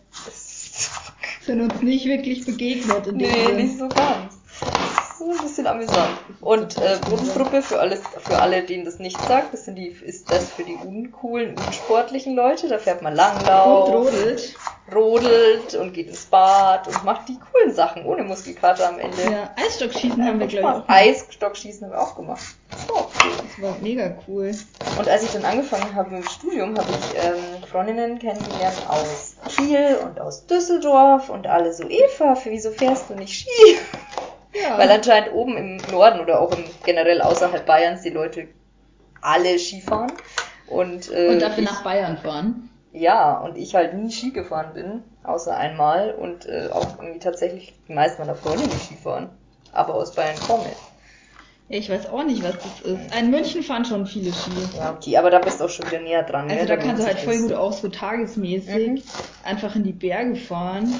Sind 1.42 1.60
uns 1.62 1.80
nicht 1.82 2.04
wirklich 2.06 2.44
begegnet 2.44 3.06
in 3.06 3.18
dem 3.18 3.30
Nee, 3.30 3.46
Sinn. 3.46 3.56
nicht 3.56 3.78
so 3.78 3.88
ganz. 3.88 4.39
So 5.20 5.30
ein 5.30 5.36
bisschen 5.36 5.66
amüsant. 5.66 6.08
Und 6.40 6.78
äh, 6.78 6.96
Bodentruppe 7.06 7.60
für 7.60 7.78
alles, 7.78 8.00
für 8.20 8.38
alle, 8.38 8.62
denen 8.62 8.86
das 8.86 8.98
nicht 9.00 9.22
sagt, 9.26 9.52
das 9.52 9.66
sind 9.66 9.74
die, 9.74 9.88
ist 9.88 10.30
das 10.30 10.48
für 10.48 10.64
die 10.64 10.76
uncoolen, 10.76 11.56
unsportlichen 11.56 12.34
Leute. 12.34 12.68
Da 12.68 12.78
fährt 12.78 13.02
man 13.02 13.14
Langlauf, 13.14 13.88
Und 13.90 13.94
rodelt. 13.96 14.54
rodelt 14.90 15.74
und 15.74 15.92
geht 15.92 16.08
ins 16.08 16.24
Bad 16.24 16.88
und 16.88 17.04
macht 17.04 17.28
die 17.28 17.38
coolen 17.38 17.74
Sachen 17.74 18.06
ohne 18.06 18.22
Muskelkater 18.22 18.88
am 18.88 18.98
Ende. 18.98 19.20
Ja, 19.30 19.50
Eisstockschießen 19.62 20.24
haben 20.24 20.40
wir, 20.40 20.46
glaube 20.46 20.84
ich. 20.88 20.90
Eisstockschießen 20.90 21.84
haben 21.84 21.92
wir 21.92 22.00
auch 22.00 22.16
gemacht. 22.16 22.40
Das 22.70 22.88
war 22.88 22.96
auch 22.96 23.10
cool. 23.22 23.32
Das 23.36 23.62
war 23.62 23.76
mega 23.82 24.16
cool. 24.26 24.54
Und 24.98 25.06
als 25.06 25.22
ich 25.22 25.32
dann 25.32 25.44
angefangen 25.44 25.94
habe 25.94 26.16
im 26.16 26.24
Studium, 26.24 26.78
habe 26.78 26.88
ich 26.92 27.14
ähm, 27.22 27.62
Freundinnen 27.70 28.18
kennengelernt 28.18 28.78
aus 28.88 29.34
Kiel 29.54 29.98
und 30.02 30.18
aus 30.18 30.46
Düsseldorf 30.46 31.28
und 31.28 31.46
alle 31.46 31.74
so, 31.74 31.84
Eva, 31.84 32.34
wieso 32.44 32.70
fährst 32.70 33.10
du 33.10 33.14
nicht 33.16 33.34
Ski? 33.34 33.76
Ja. 34.54 34.78
Weil 34.78 34.90
anscheinend 34.90 35.32
oben 35.32 35.56
im 35.56 35.76
Norden 35.90 36.20
oder 36.20 36.40
auch 36.40 36.52
im, 36.56 36.64
generell 36.84 37.22
außerhalb 37.22 37.64
Bayerns 37.66 38.02
die 38.02 38.10
Leute 38.10 38.48
alle 39.20 39.58
Skifahren. 39.58 40.12
Und, 40.66 41.10
äh, 41.10 41.28
und 41.28 41.42
dafür 41.42 41.62
ich, 41.62 41.70
nach 41.70 41.82
Bayern 41.82 42.18
fahren. 42.18 42.70
Ja, 42.92 43.38
und 43.38 43.56
ich 43.56 43.74
halt 43.74 43.94
nie 43.94 44.10
Ski 44.10 44.30
gefahren 44.30 44.72
bin, 44.74 45.02
außer 45.22 45.56
einmal 45.56 46.12
und 46.12 46.46
äh, 46.46 46.68
auch 46.72 46.98
irgendwie 46.98 47.20
tatsächlich 47.20 47.74
die 47.88 47.92
meisten 47.92 48.20
meiner 48.22 48.34
Freunde 48.34 48.64
nicht 48.64 48.80
Skifahren. 48.80 49.30
Aber 49.72 49.94
aus 49.94 50.14
Bayern 50.14 50.36
komme. 50.46 50.66
Ja, 51.68 51.78
ich 51.78 51.88
weiß 51.88 52.08
auch 52.08 52.24
nicht, 52.24 52.42
was 52.42 52.54
das 52.54 52.80
ist. 52.80 53.14
In 53.14 53.30
München 53.30 53.62
fahren 53.62 53.84
schon 53.84 54.04
viele 54.04 54.32
Ski. 54.32 54.50
Ja, 54.76 54.92
okay, 54.92 55.16
aber 55.16 55.30
da 55.30 55.38
bist 55.38 55.60
du 55.60 55.64
auch 55.64 55.68
schon 55.68 55.86
wieder 55.86 56.00
näher 56.00 56.24
dran. 56.24 56.50
Also 56.50 56.62
ne? 56.62 56.66
da 56.66 56.74
lohnt 56.74 56.86
kannst 56.86 57.02
du 57.02 57.06
halt 57.06 57.20
voll 57.20 57.38
gut 57.38 57.52
auch 57.52 57.72
so 57.72 57.88
tagesmäßig 57.88 58.88
Mhm. 58.88 59.02
einfach 59.44 59.76
in 59.76 59.84
die 59.84 59.92
Berge 59.92 60.34
fahren. 60.34 60.92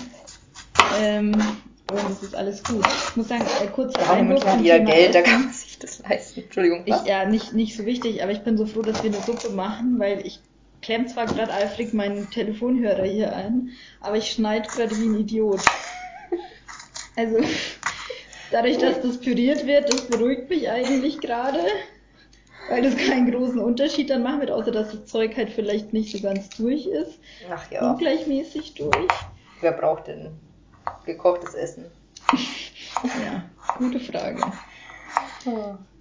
Ähm, 1.00 1.37
und 1.97 2.11
das 2.11 2.23
ist 2.23 2.35
alles 2.35 2.62
gut. 2.62 2.85
Ich 3.11 3.16
muss 3.16 3.28
sagen, 3.28 3.44
äh, 3.62 3.66
kurzer 3.68 4.00
Ja, 4.00 4.12
in 4.14 4.18
Einwurf 4.30 4.44
zum 4.44 4.62
jeder 4.62 4.76
Thema 4.78 4.90
Geld, 4.90 5.14
da 5.14 5.18
Essen. 5.20 5.30
kann 5.32 5.44
man 5.44 5.52
sich 5.52 5.78
das 5.78 5.99
leisten. 6.00 6.40
Entschuldigung. 6.40 6.82
Ich, 6.87 7.04
ja, 7.06 7.25
nicht, 7.25 7.52
nicht 7.52 7.76
so 7.76 7.85
wichtig, 7.87 8.23
aber 8.23 8.32
ich 8.32 8.40
bin 8.42 8.56
so 8.56 8.66
froh, 8.66 8.82
dass 8.82 9.02
wir 9.02 9.11
eine 9.12 9.20
Suppe 9.23 9.50
machen, 9.50 9.99
weil 9.99 10.25
ich 10.26 10.40
klemm 10.82 11.09
zwar 11.09 11.26
gerade 11.26 11.52
eifrig 11.52 11.92
meinen 11.92 12.30
Telefonhörer 12.30 13.04
hier 13.04 13.35
ein, 13.37 13.70
aber 14.00 14.16
ich 14.16 14.30
schneide 14.32 14.66
gerade 14.68 14.97
wie 14.97 15.06
ein 15.06 15.20
Idiot. 15.20 15.61
Also, 17.16 17.38
dadurch, 18.50 18.78
dass 18.78 19.00
das 19.02 19.18
püriert 19.20 19.66
wird, 19.66 19.92
das 19.92 20.06
beruhigt 20.09 20.49
mich 20.49 20.70
eigentlich 20.70 21.18
gerade, 21.20 21.59
weil 22.70 22.82
das 22.82 22.97
keinen 22.97 23.30
großen 23.30 23.59
Unterschied 23.59 24.09
dann 24.11 24.23
macht, 24.23 24.50
außer 24.50 24.70
dass 24.70 24.92
das 24.92 25.04
Zeug 25.06 25.37
halt 25.37 25.50
vielleicht 25.50 25.92
nicht 25.92 26.16
so 26.16 26.23
ganz 26.23 26.49
durch 26.50 26.87
ist, 26.87 27.18
Ach 27.52 27.70
ja, 27.70 27.90
ungleichmäßig 27.90 28.75
durch. 28.75 29.09
wer 29.61 29.73
braucht 29.73 30.06
denn 30.06 30.30
gekochtes 31.04 31.54
Essen? 31.54 31.87
Ja, 33.25 33.44
gute 33.78 34.00
Frage. 34.00 34.42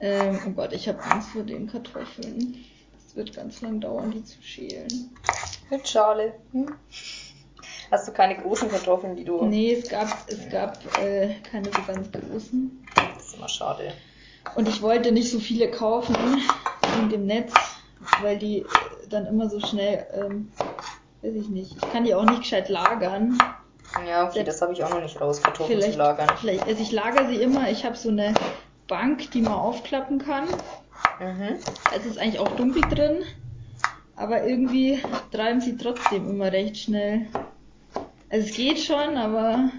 Ähm, 0.01 0.39
oh 0.45 0.49
Gott, 0.51 0.73
ich 0.73 0.87
habe 0.89 1.01
Angst 1.03 1.29
vor 1.29 1.43
den 1.43 1.67
Kartoffeln. 1.67 2.65
Es 2.97 3.15
wird 3.15 3.33
ganz 3.33 3.61
lang 3.61 3.79
dauern, 3.79 4.11
die 4.11 4.23
zu 4.23 4.41
schälen. 4.41 5.15
Mit 5.69 5.87
Schale. 5.87 6.33
Hm? 6.51 6.75
Hast 7.91 8.07
du 8.07 8.11
keine 8.11 8.37
großen 8.37 8.69
Kartoffeln, 8.69 9.15
die 9.15 9.23
du. 9.23 9.45
Nee, 9.45 9.73
es 9.73 9.89
gab, 9.89 10.07
es 10.27 10.49
gab 10.49 10.77
äh, 10.99 11.35
keine 11.49 11.65
so 11.71 11.81
ganz 11.87 12.09
großen. 12.11 12.85
Das 12.95 13.25
ist 13.27 13.37
immer 13.37 13.49
schade. 13.49 13.93
Und 14.55 14.67
ich 14.67 14.81
wollte 14.81 15.11
nicht 15.11 15.31
so 15.31 15.39
viele 15.39 15.71
kaufen 15.71 16.15
in 17.01 17.09
dem 17.09 17.25
Netz, 17.25 17.53
weil 18.21 18.37
die 18.37 18.65
dann 19.09 19.25
immer 19.25 19.49
so 19.49 19.59
schnell, 19.59 20.05
ähm, 20.13 20.51
weiß 21.21 21.33
ich 21.35 21.49
nicht, 21.49 21.75
ich 21.75 21.91
kann 21.91 22.03
die 22.03 22.13
auch 22.13 22.25
nicht 22.25 22.41
gescheit 22.41 22.69
lagern. 22.69 23.37
Ja, 24.07 24.27
okay, 24.27 24.43
das 24.43 24.61
habe 24.61 24.73
ich 24.73 24.83
auch 24.83 24.89
noch 24.89 25.01
nicht 25.01 25.19
raus, 25.19 25.41
Kartoffeln 25.41 25.79
Vielleicht, 25.79 25.93
zu 25.93 25.99
lagern. 25.99 26.29
vielleicht, 26.39 26.65
also 26.67 26.81
ich 26.81 26.91
lagere 26.91 27.27
sie 27.27 27.41
immer, 27.41 27.69
ich 27.69 27.85
habe 27.85 27.95
so 27.95 28.09
eine 28.09 28.33
Bank, 28.87 29.31
die 29.31 29.41
man 29.41 29.53
aufklappen 29.53 30.19
kann. 30.19 30.45
Mhm. 31.19 31.57
Es 31.95 32.05
ist 32.05 32.17
eigentlich 32.17 32.39
auch 32.39 32.49
dunkel 32.55 32.81
drin, 32.83 33.23
aber 34.15 34.43
irgendwie 34.43 35.01
treiben 35.31 35.59
sie 35.61 35.77
trotzdem 35.77 36.29
immer 36.29 36.51
recht 36.51 36.77
schnell. 36.77 37.27
Also 38.29 38.47
es 38.47 38.55
geht 38.55 38.79
schon, 38.79 39.17
aber 39.17 39.69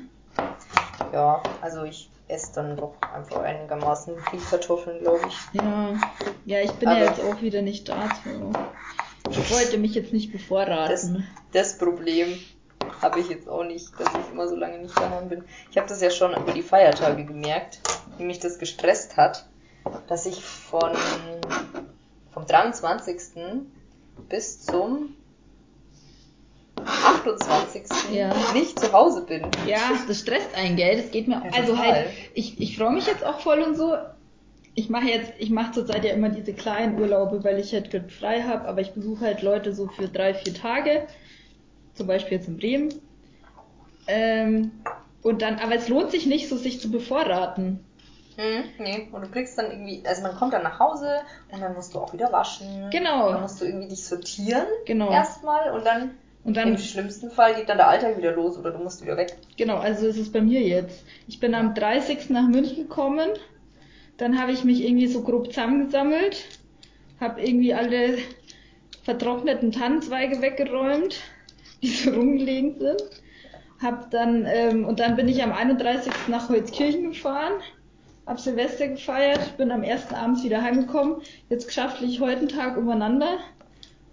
Ja, 1.12 1.42
also 1.60 1.84
ich 1.84 2.10
esse 2.28 2.52
dann 2.54 2.76
doch 2.76 2.94
einfach 3.14 3.40
einigermaßen 3.42 4.14
viel 4.30 4.40
Kartoffeln, 4.50 5.00
glaube 5.00 5.20
ich. 5.28 5.36
ja, 5.60 5.94
ja, 6.44 6.60
ich 6.60 6.72
bin 6.72 6.88
Aber- 6.88 6.98
ja 6.98 7.06
jetzt 7.06 7.20
auch 7.20 7.40
wieder 7.42 7.62
nicht 7.62 7.88
da. 7.88 8.08
Ich 9.30 9.50
wollte 9.52 9.78
mich 9.78 9.94
jetzt 9.94 10.12
nicht 10.12 10.32
Das, 10.34 10.40
bevorraten. 10.42 11.26
das 11.52 11.78
Problem 11.78 12.28
habe 13.00 13.20
ich 13.20 13.28
jetzt 13.28 13.48
auch 13.48 13.64
nicht, 13.64 13.88
dass 13.98 14.08
ich 14.08 14.32
immer 14.32 14.48
so 14.48 14.56
lange 14.56 14.78
nicht 14.78 14.96
daheim 14.98 15.28
bin. 15.28 15.44
Ich 15.70 15.76
habe 15.76 15.88
das 15.88 16.00
ja 16.00 16.10
schon 16.10 16.34
über 16.34 16.52
die 16.52 16.62
Feiertage 16.62 17.24
gemerkt, 17.24 17.80
wie 18.18 18.24
mich 18.24 18.38
das 18.40 18.58
gestresst 18.58 19.16
hat, 19.16 19.46
dass 20.08 20.26
ich 20.26 20.44
von 20.44 20.92
vom 22.32 22.46
23. 22.46 23.16
bis 24.28 24.64
zum 24.64 25.16
28. 26.84 27.82
Ja. 28.12 28.32
nicht 28.54 28.78
zu 28.78 28.92
Hause 28.92 29.22
bin. 29.22 29.42
Ja, 29.66 29.78
das 30.06 30.20
stresst 30.20 30.54
einen, 30.54 30.76
gell? 30.76 30.96
Das 30.96 31.10
geht 31.10 31.28
mir 31.28 31.42
Ja, 31.44 31.50
Also 31.52 31.72
total. 31.74 31.92
halt, 31.92 32.08
ich, 32.34 32.60
ich 32.60 32.76
freue 32.78 32.92
mich 32.92 33.06
jetzt 33.06 33.24
auch 33.24 33.40
voll 33.40 33.60
und 33.60 33.76
so. 33.76 33.96
Ich 34.74 34.88
mache 34.88 35.06
jetzt, 35.06 35.32
ich 35.38 35.50
mache 35.50 35.72
zurzeit 35.72 36.04
ja 36.04 36.12
immer 36.14 36.28
diese 36.28 36.52
kleinen 36.54 36.98
Urlaube, 36.98 37.42
weil 37.44 37.58
ich 37.58 37.72
halt 37.72 37.90
frei 38.12 38.42
habe, 38.42 38.66
aber 38.68 38.80
ich 38.80 38.92
besuche 38.92 39.24
halt 39.24 39.42
Leute 39.42 39.74
so 39.74 39.88
für 39.88 40.08
drei, 40.08 40.32
vier 40.32 40.54
Tage. 40.54 41.06
Zum 42.00 42.06
Beispiel 42.06 42.38
jetzt 42.38 42.48
in 42.48 42.56
Bremen. 42.56 42.94
Ähm, 44.06 44.70
und 45.22 45.42
dann, 45.42 45.58
aber 45.58 45.74
es 45.74 45.86
lohnt 45.90 46.10
sich 46.10 46.24
nicht, 46.24 46.48
so 46.48 46.56
sich 46.56 46.80
zu 46.80 46.90
bevorraten. 46.90 47.84
Hm, 48.36 48.64
nee, 48.78 49.08
und 49.12 49.20
du 49.20 49.28
kriegst 49.30 49.58
dann 49.58 49.70
irgendwie, 49.70 50.02
also 50.06 50.22
man 50.22 50.34
kommt 50.34 50.54
dann 50.54 50.62
nach 50.62 50.80
Hause 50.80 51.20
und 51.52 51.60
dann 51.60 51.74
musst 51.74 51.92
du 51.94 51.98
auch 51.98 52.10
wieder 52.14 52.32
waschen. 52.32 52.88
Genau. 52.90 53.32
Dann 53.32 53.42
musst 53.42 53.60
du 53.60 53.66
irgendwie 53.66 53.88
dich 53.88 54.02
sortieren 54.02 54.64
Genau. 54.86 55.10
erstmal 55.12 55.72
und 55.72 55.84
dann, 55.84 56.12
Und 56.42 56.56
im 56.56 56.70
dann, 56.70 56.78
schlimmsten 56.78 57.30
Fall 57.30 57.54
geht 57.54 57.68
dann 57.68 57.76
der 57.76 57.88
Alltag 57.88 58.16
wieder 58.16 58.32
los 58.32 58.56
oder 58.56 58.70
du 58.70 58.78
musst 58.78 59.02
wieder 59.02 59.18
weg. 59.18 59.36
genau, 59.58 59.76
also 59.76 60.06
ist 60.06 60.16
es 60.16 60.32
bei 60.32 60.40
mir 60.40 60.62
jetzt. 60.62 61.04
Ich 61.28 61.38
bin 61.38 61.54
am 61.54 61.74
30. 61.74 62.30
nach 62.30 62.48
München 62.48 62.88
gekommen. 62.88 63.28
Dann 64.16 64.40
habe 64.40 64.52
ich 64.52 64.64
mich 64.64 64.82
irgendwie 64.82 65.08
so 65.08 65.20
grob 65.22 65.48
zusammengesammelt. 65.48 66.46
Habe 67.20 67.42
irgendwie 67.42 67.74
alle 67.74 68.16
vertrockneten 69.02 69.72
Tannenzweige 69.72 70.40
weggeräumt, 70.42 71.16
die 71.82 71.88
so 71.88 72.10
rumgelegen 72.10 72.78
sind. 72.78 73.02
Hab 73.82 74.10
dann, 74.10 74.44
ähm, 74.46 74.84
und 74.84 75.00
dann 75.00 75.16
bin 75.16 75.28
ich 75.28 75.42
am 75.42 75.52
31. 75.52 76.12
nach 76.28 76.48
Holzkirchen 76.48 77.12
gefahren, 77.12 77.54
hab 78.26 78.38
Silvester 78.38 78.88
gefeiert, 78.88 79.56
bin 79.56 79.70
am 79.70 79.82
ersten 79.82 80.14
abends 80.14 80.44
wieder 80.44 80.62
heimgekommen. 80.62 81.22
Jetzt 81.48 81.66
geschafft 81.66 82.02
ich 82.02 82.20
heute 82.20 82.40
einen 82.40 82.48
Tag 82.48 82.76
übereinander 82.76 83.38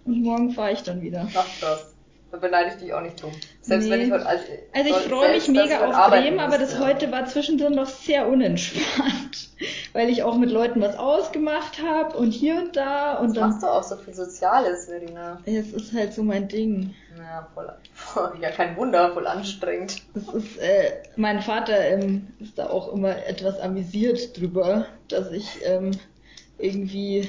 und 0.06 0.22
morgen 0.22 0.50
fahre 0.52 0.72
ich 0.72 0.82
dann 0.82 1.02
wieder. 1.02 1.28
Ach 1.34 1.46
krass. 1.60 1.94
Da 2.30 2.36
beneide 2.36 2.70
ich 2.70 2.74
dich 2.76 2.92
auch 2.92 3.00
nicht 3.00 3.22
drum. 3.22 3.32
Selbst 3.62 3.86
Nee. 3.86 3.90
wenn 3.92 4.00
ich 4.02 4.10
heute. 4.12 4.26
Also, 4.26 4.44
Also 4.74 4.90
ich 4.90 4.96
freue 5.08 5.32
mich 5.32 5.48
mega 5.48 5.80
heute 5.80 5.98
auf 5.98 6.10
Bremen, 6.10 6.38
aber 6.40 6.58
das 6.58 6.72
musste. 6.74 6.86
heute 6.86 7.10
war 7.10 7.24
zwischendrin 7.24 7.74
noch 7.74 7.86
sehr 7.86 8.28
unentspannt, 8.28 9.48
weil 9.94 10.10
ich 10.10 10.22
auch 10.22 10.36
mit 10.36 10.50
Leuten 10.50 10.80
was 10.82 10.96
ausgemacht 10.98 11.82
habe 11.82 12.18
und 12.18 12.32
hier 12.32 12.56
und 12.56 12.76
da 12.76 13.14
und 13.18 13.28
Was 13.28 13.34
dann 13.34 13.48
machst 13.50 13.62
du 13.62 13.66
auch 13.66 13.82
so 13.82 13.96
viel 13.96 14.12
Soziales, 14.12 14.84
Verena? 14.86 15.38
es 15.46 15.72
ist 15.72 15.94
halt 15.94 16.12
so 16.12 16.22
mein 16.22 16.48
Ding. 16.48 16.94
Ja, 17.16 17.48
voll, 17.54 17.72
voll. 17.94 18.32
Ja, 18.42 18.50
kein 18.50 18.76
Wunder, 18.76 19.10
voll 19.14 19.26
anstrengend. 19.26 20.02
Das 20.14 20.28
ist, 20.34 20.58
äh, 20.58 20.92
mein 21.16 21.40
Vater 21.40 21.78
ähm, 21.80 22.28
ist 22.40 22.58
da 22.58 22.68
auch 22.68 22.92
immer 22.92 23.26
etwas 23.26 23.58
amüsiert 23.58 24.38
drüber, 24.38 24.84
dass 25.08 25.32
ich 25.32 25.46
ähm, 25.64 25.92
irgendwie 26.58 27.28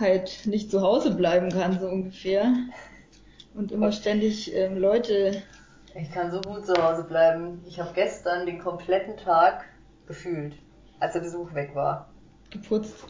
halt 0.00 0.46
nicht 0.46 0.70
zu 0.70 0.80
Hause 0.82 1.12
bleiben 1.12 1.50
kann, 1.50 1.78
so 1.78 1.86
ungefähr. 1.86 2.52
Und 3.54 3.72
immer 3.72 3.92
ständig 3.92 4.54
ähm, 4.54 4.78
Leute. 4.78 5.42
Ich 5.94 6.10
kann 6.12 6.30
so 6.30 6.40
gut 6.40 6.64
zu 6.66 6.74
Hause 6.74 7.04
bleiben. 7.04 7.62
Ich 7.66 7.80
habe 7.80 7.90
gestern 7.94 8.46
den 8.46 8.60
kompletten 8.60 9.16
Tag 9.16 9.64
gefühlt, 10.06 10.54
als 11.00 11.14
der 11.14 11.20
Besuch 11.20 11.52
weg 11.54 11.74
war. 11.74 12.08
geputzt. 12.50 13.06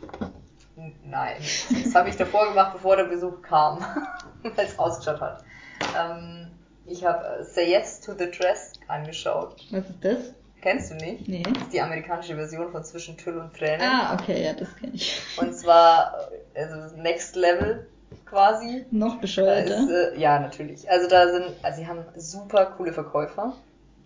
Nein, 1.05 1.37
das 1.85 1.95
habe 1.95 2.09
ich 2.09 2.17
davor 2.17 2.49
gemacht, 2.49 2.73
bevor 2.73 2.97
der 2.97 3.05
Besuch 3.05 3.43
kam, 3.43 3.81
weil 4.43 4.65
es 4.65 4.79
ausgeschaut 4.79 5.21
hat. 5.21 5.45
Ähm, 5.99 6.51
ich 6.87 7.05
habe 7.05 7.23
äh, 7.41 7.45
Say 7.45 7.71
Yes 7.71 8.01
to 8.01 8.13
the 8.15 8.31
Dress 8.31 8.73
angeschaut. 8.89 9.57
Was 9.71 9.91
ist 9.91 10.03
das? 10.05 10.35
Kennst 10.63 10.91
du 10.91 10.95
nicht? 10.95 11.29
Nee. 11.29 11.43
Das 11.43 11.65
ist 11.65 11.73
die 11.73 11.81
amerikanische 11.83 12.35
Version 12.35 12.71
von 12.71 12.83
Zwischen 12.85 13.17
Tüll 13.19 13.37
und 13.39 13.55
Tränen. 13.55 13.81
Ah, 13.83 14.15
okay, 14.15 14.43
ja, 14.45 14.53
das 14.55 14.75
kenne 14.77 14.93
ich. 14.95 15.21
Und 15.39 15.55
zwar, 15.55 16.15
äh, 16.55 16.63
also 16.65 16.97
Next 16.97 17.37
Level 17.37 17.87
quasi. 18.27 18.85
Noch 18.91 19.21
bescheuerter. 19.21 19.79
ist, 19.79 19.91
äh, 19.91 20.19
ja, 20.19 20.39
natürlich. 20.39 20.91
Also 20.91 21.09
da 21.09 21.31
sind, 21.31 21.47
also 21.63 21.81
sie 21.81 21.87
haben 21.87 22.05
super 22.17 22.67
coole 22.77 22.93
Verkäufer. 22.93 23.55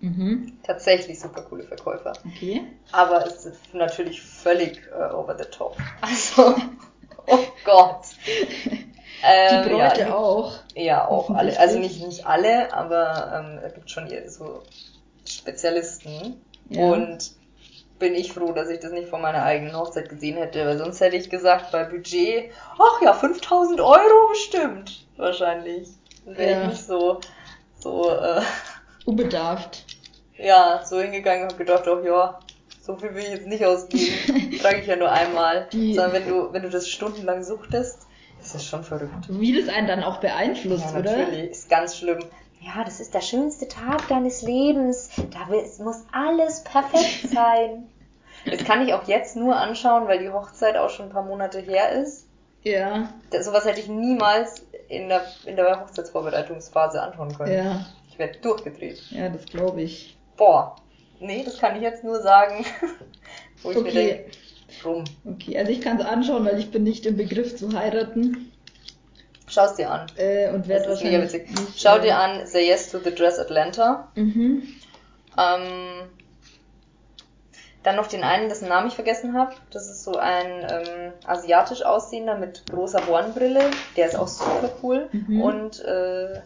Mhm. 0.01 0.59
Tatsächlich 0.63 1.19
super 1.19 1.43
coole 1.43 1.63
Verkäufer. 1.63 2.13
Okay. 2.27 2.63
Aber 2.93 3.27
es 3.27 3.47
ist 3.47 3.73
natürlich 3.73 4.21
völlig 4.21 4.83
äh, 4.93 5.13
over 5.15 5.37
the 5.39 5.45
top. 5.45 5.77
Also, 6.01 6.55
oh 7.27 7.39
Gott. 7.65 8.07
Ähm, 9.27 9.63
Die 9.63 9.71
Bräute 9.71 10.01
ja, 10.03 10.15
auch. 10.15 10.53
Ja, 10.75 11.09
auch 11.09 11.31
alle. 11.31 11.59
Also 11.59 11.79
nicht, 11.79 12.07
nicht 12.07 12.27
alle, 12.27 12.75
aber 12.75 13.33
ähm, 13.35 13.59
es 13.65 13.73
gibt 13.73 13.91
schon 13.91 14.07
so 14.27 14.63
Spezialisten. 15.25 16.43
Ja. 16.69 16.93
Und 16.93 17.33
bin 17.99 18.15
ich 18.15 18.33
froh, 18.33 18.53
dass 18.53 18.69
ich 18.71 18.81
das 18.81 18.93
nicht 18.93 19.09
vor 19.09 19.19
meiner 19.21 19.43
eigenen 19.45 19.77
Hochzeit 19.77 20.09
gesehen 20.09 20.37
hätte, 20.37 20.65
weil 20.67 20.79
sonst 20.79 21.01
hätte 21.01 21.17
ich 21.17 21.31
gesagt, 21.31 21.71
bei 21.73 21.85
Budget, 21.85 22.51
ach 22.79 23.03
ja, 23.03 23.13
5000 23.13 23.81
Euro 23.81 24.29
bestimmt. 24.31 25.07
Wahrscheinlich. 25.17 25.89
Dann 26.25 26.37
wäre 26.37 26.51
Ja. 26.53 26.63
ich 26.63 26.69
nicht 26.71 26.87
so, 26.87 27.21
so, 27.79 28.11
äh, 28.11 28.41
Unbedarft. 29.07 29.85
ja, 30.37 30.83
so 30.85 31.01
hingegangen 31.01 31.45
und 31.51 31.57
gedacht, 31.59 31.85
ach 31.87 32.03
ja, 32.05 32.39
so 32.81 32.97
viel 32.97 33.15
will 33.15 33.23
ich 33.23 33.31
jetzt 33.31 33.47
nicht 33.47 33.65
ausgeben. 33.65 34.59
Trage 34.61 34.81
ich 34.81 34.87
ja 34.87 34.97
nur 34.97 35.11
einmal. 35.11 35.69
Die- 35.73 35.95
Sondern 35.95 36.13
wenn 36.15 36.29
du, 36.29 36.53
wenn 36.53 36.63
du 36.63 36.71
das 36.71 36.89
stundenlang 36.89 37.43
suchtest, 37.45 38.01
das 38.39 38.55
ist 38.57 38.67
schon 38.67 38.83
verrückt. 38.85 39.27
Wie 39.29 39.59
das 39.59 39.73
einen 39.75 39.87
dann 39.87 40.03
auch 40.03 40.19
beeinflusst, 40.19 40.93
Ja, 40.93 40.99
oder? 40.99 41.17
natürlich. 41.17 41.51
Ist 41.53 41.71
ganz 41.71 41.97
schlimm. 41.97 42.19
Ja, 42.65 42.85
das 42.85 43.01
ist 43.01 43.15
der 43.15 43.21
schönste 43.21 43.69
Tag 43.69 44.09
deines 44.09 44.43
Lebens. 44.43 45.11
Da 45.31 45.47
muss 45.85 46.05
alles 46.13 46.63
perfekt 46.65 47.29
sein. 47.33 47.89
Das 48.47 48.65
kann 48.65 48.87
ich 48.87 48.93
auch 48.95 49.07
jetzt 49.09 49.37
nur 49.37 49.57
anschauen, 49.57 50.07
weil 50.09 50.19
die 50.19 50.31
Hochzeit 50.31 50.77
auch 50.77 50.91
schon 50.91 51.07
ein 51.07 51.13
paar 51.13 51.25
Monate 51.25 51.61
her 51.61 51.91
ist. 51.93 52.27
Ja, 52.63 53.13
Das, 53.31 53.45
sowas 53.45 53.65
hätte 53.67 53.81
ich 53.81 53.89
niemals 53.89 54.63
in 54.89 55.09
der, 55.09 55.23
in 55.45 55.57
der 55.57 55.81
Hochzeitsvorbereitungsphase 55.81 57.01
anschauen 57.03 57.37
können. 57.37 57.53
ja, 57.55 57.87
Ich 58.11 58.19
werde 58.19 58.39
durchgedreht. 58.39 59.03
ja, 59.11 59.29
das 59.29 59.45
glaube 59.47 59.83
ich. 59.83 60.17
Boah. 60.37 60.77
Nee, 61.21 61.43
das 61.45 61.59
kann 61.59 61.77
ich 61.77 61.83
jetzt 61.83 62.05
nur 62.05 62.21
sagen, 62.21 62.65
wo 63.63 63.71
ich 63.71 63.77
mir 63.77 63.89
Okay. 63.91 63.93
denke, 63.93 64.31
rum. 64.85 65.05
Okay, 65.25 65.59
also 65.59 65.71
ich 65.71 65.81
kann 65.81 65.99
es 66.01 66.05
anschauen, 66.07 66.45
weil 66.45 66.59
ich 66.59 66.71
bin 66.71 66.83
nicht 66.83 67.07
im 67.07 67.17
Begriff 67.17 67.57
zu 67.57 67.73
heiraten 67.73 68.51
Schau 69.55 69.67
es 69.67 69.75
dir 69.75 69.91
an. 69.91 70.07
äh, 70.17 70.49
und 70.51 70.67
werde 70.67 70.89
Das 70.89 70.99
ist 70.99 71.05
mega 71.05 71.23
witzig. 71.23 71.49
nicht, 71.49 71.81
Schau 71.81 71.97
äh, 71.99 72.01
dir 72.01 72.19
an 72.19 72.47
Say 72.47 72.67
Yes 72.67 72.91
to 72.91 72.99
the 72.99 73.15
Dress 73.15 73.39
Atlanta. 73.39 74.09
Mhm. 74.17 74.63
Ähm, 75.39 76.09
dann 77.85 77.97
noch 77.97 78.07
den 78.07 78.25
einen, 78.25 78.49
dessen 78.49 78.69
Namen 78.69 78.89
ich 78.89 78.95
vergessen 78.95 79.37
habe. 79.39 79.55
Das 79.71 79.89
ist 79.89 80.05
so 80.05 80.17
ein 80.17 80.47
ähm, 80.69 81.13
asiatisch 81.27 81.85
aussehender 81.85 82.37
mit 82.37 82.65
großer 82.71 83.07
Hornbrille. 83.07 83.71
Der 83.97 84.07
ist 84.07 84.17
auch 84.17 84.27
super 84.29 84.71
cool. 84.83 85.09
Mhm. 85.13 85.41
Und 85.43 85.85
äh, 85.85 86.41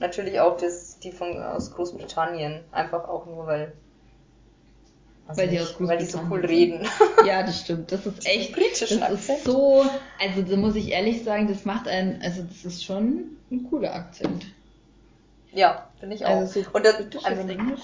natürlich 0.00 0.40
auch 0.40 0.56
das, 0.56 0.98
die 0.98 1.12
von 1.12 1.40
aus 1.42 1.72
Großbritannien. 1.74 2.64
Einfach 2.72 3.08
auch 3.08 3.26
nur, 3.26 3.46
weil. 3.46 3.72
Weiß 5.26 5.36
Weil 5.36 5.48
die 5.48 5.60
aus 5.60 5.74
Weil 5.78 5.98
die 5.98 6.04
so 6.04 6.20
cool 6.30 6.44
reden. 6.44 6.86
Ja, 7.26 7.42
das 7.42 7.60
stimmt. 7.60 7.90
Das 7.92 8.04
ist 8.06 8.26
echt. 8.26 8.52
britischen 8.52 9.00
Das 9.00 9.10
Akzent. 9.10 9.38
ist 9.38 9.44
so. 9.44 9.84
Also 10.20 10.42
da 10.42 10.56
muss 10.56 10.76
ich 10.76 10.90
ehrlich 10.90 11.24
sagen, 11.24 11.48
das 11.48 11.64
macht 11.64 11.88
einen. 11.88 12.20
Also 12.22 12.42
das 12.42 12.64
ist 12.64 12.84
schon 12.84 13.36
ein 13.50 13.66
cooler 13.70 13.94
Akzent. 13.94 14.46
Ja, 15.52 15.88
finde 16.00 16.16
ich 16.16 16.26
auch. 16.26 16.30
Also 16.30 16.62
so 16.62 16.68
und 16.72 16.84
das, 16.84 16.96
also, 17.24 17.42
Englisch. 17.48 17.80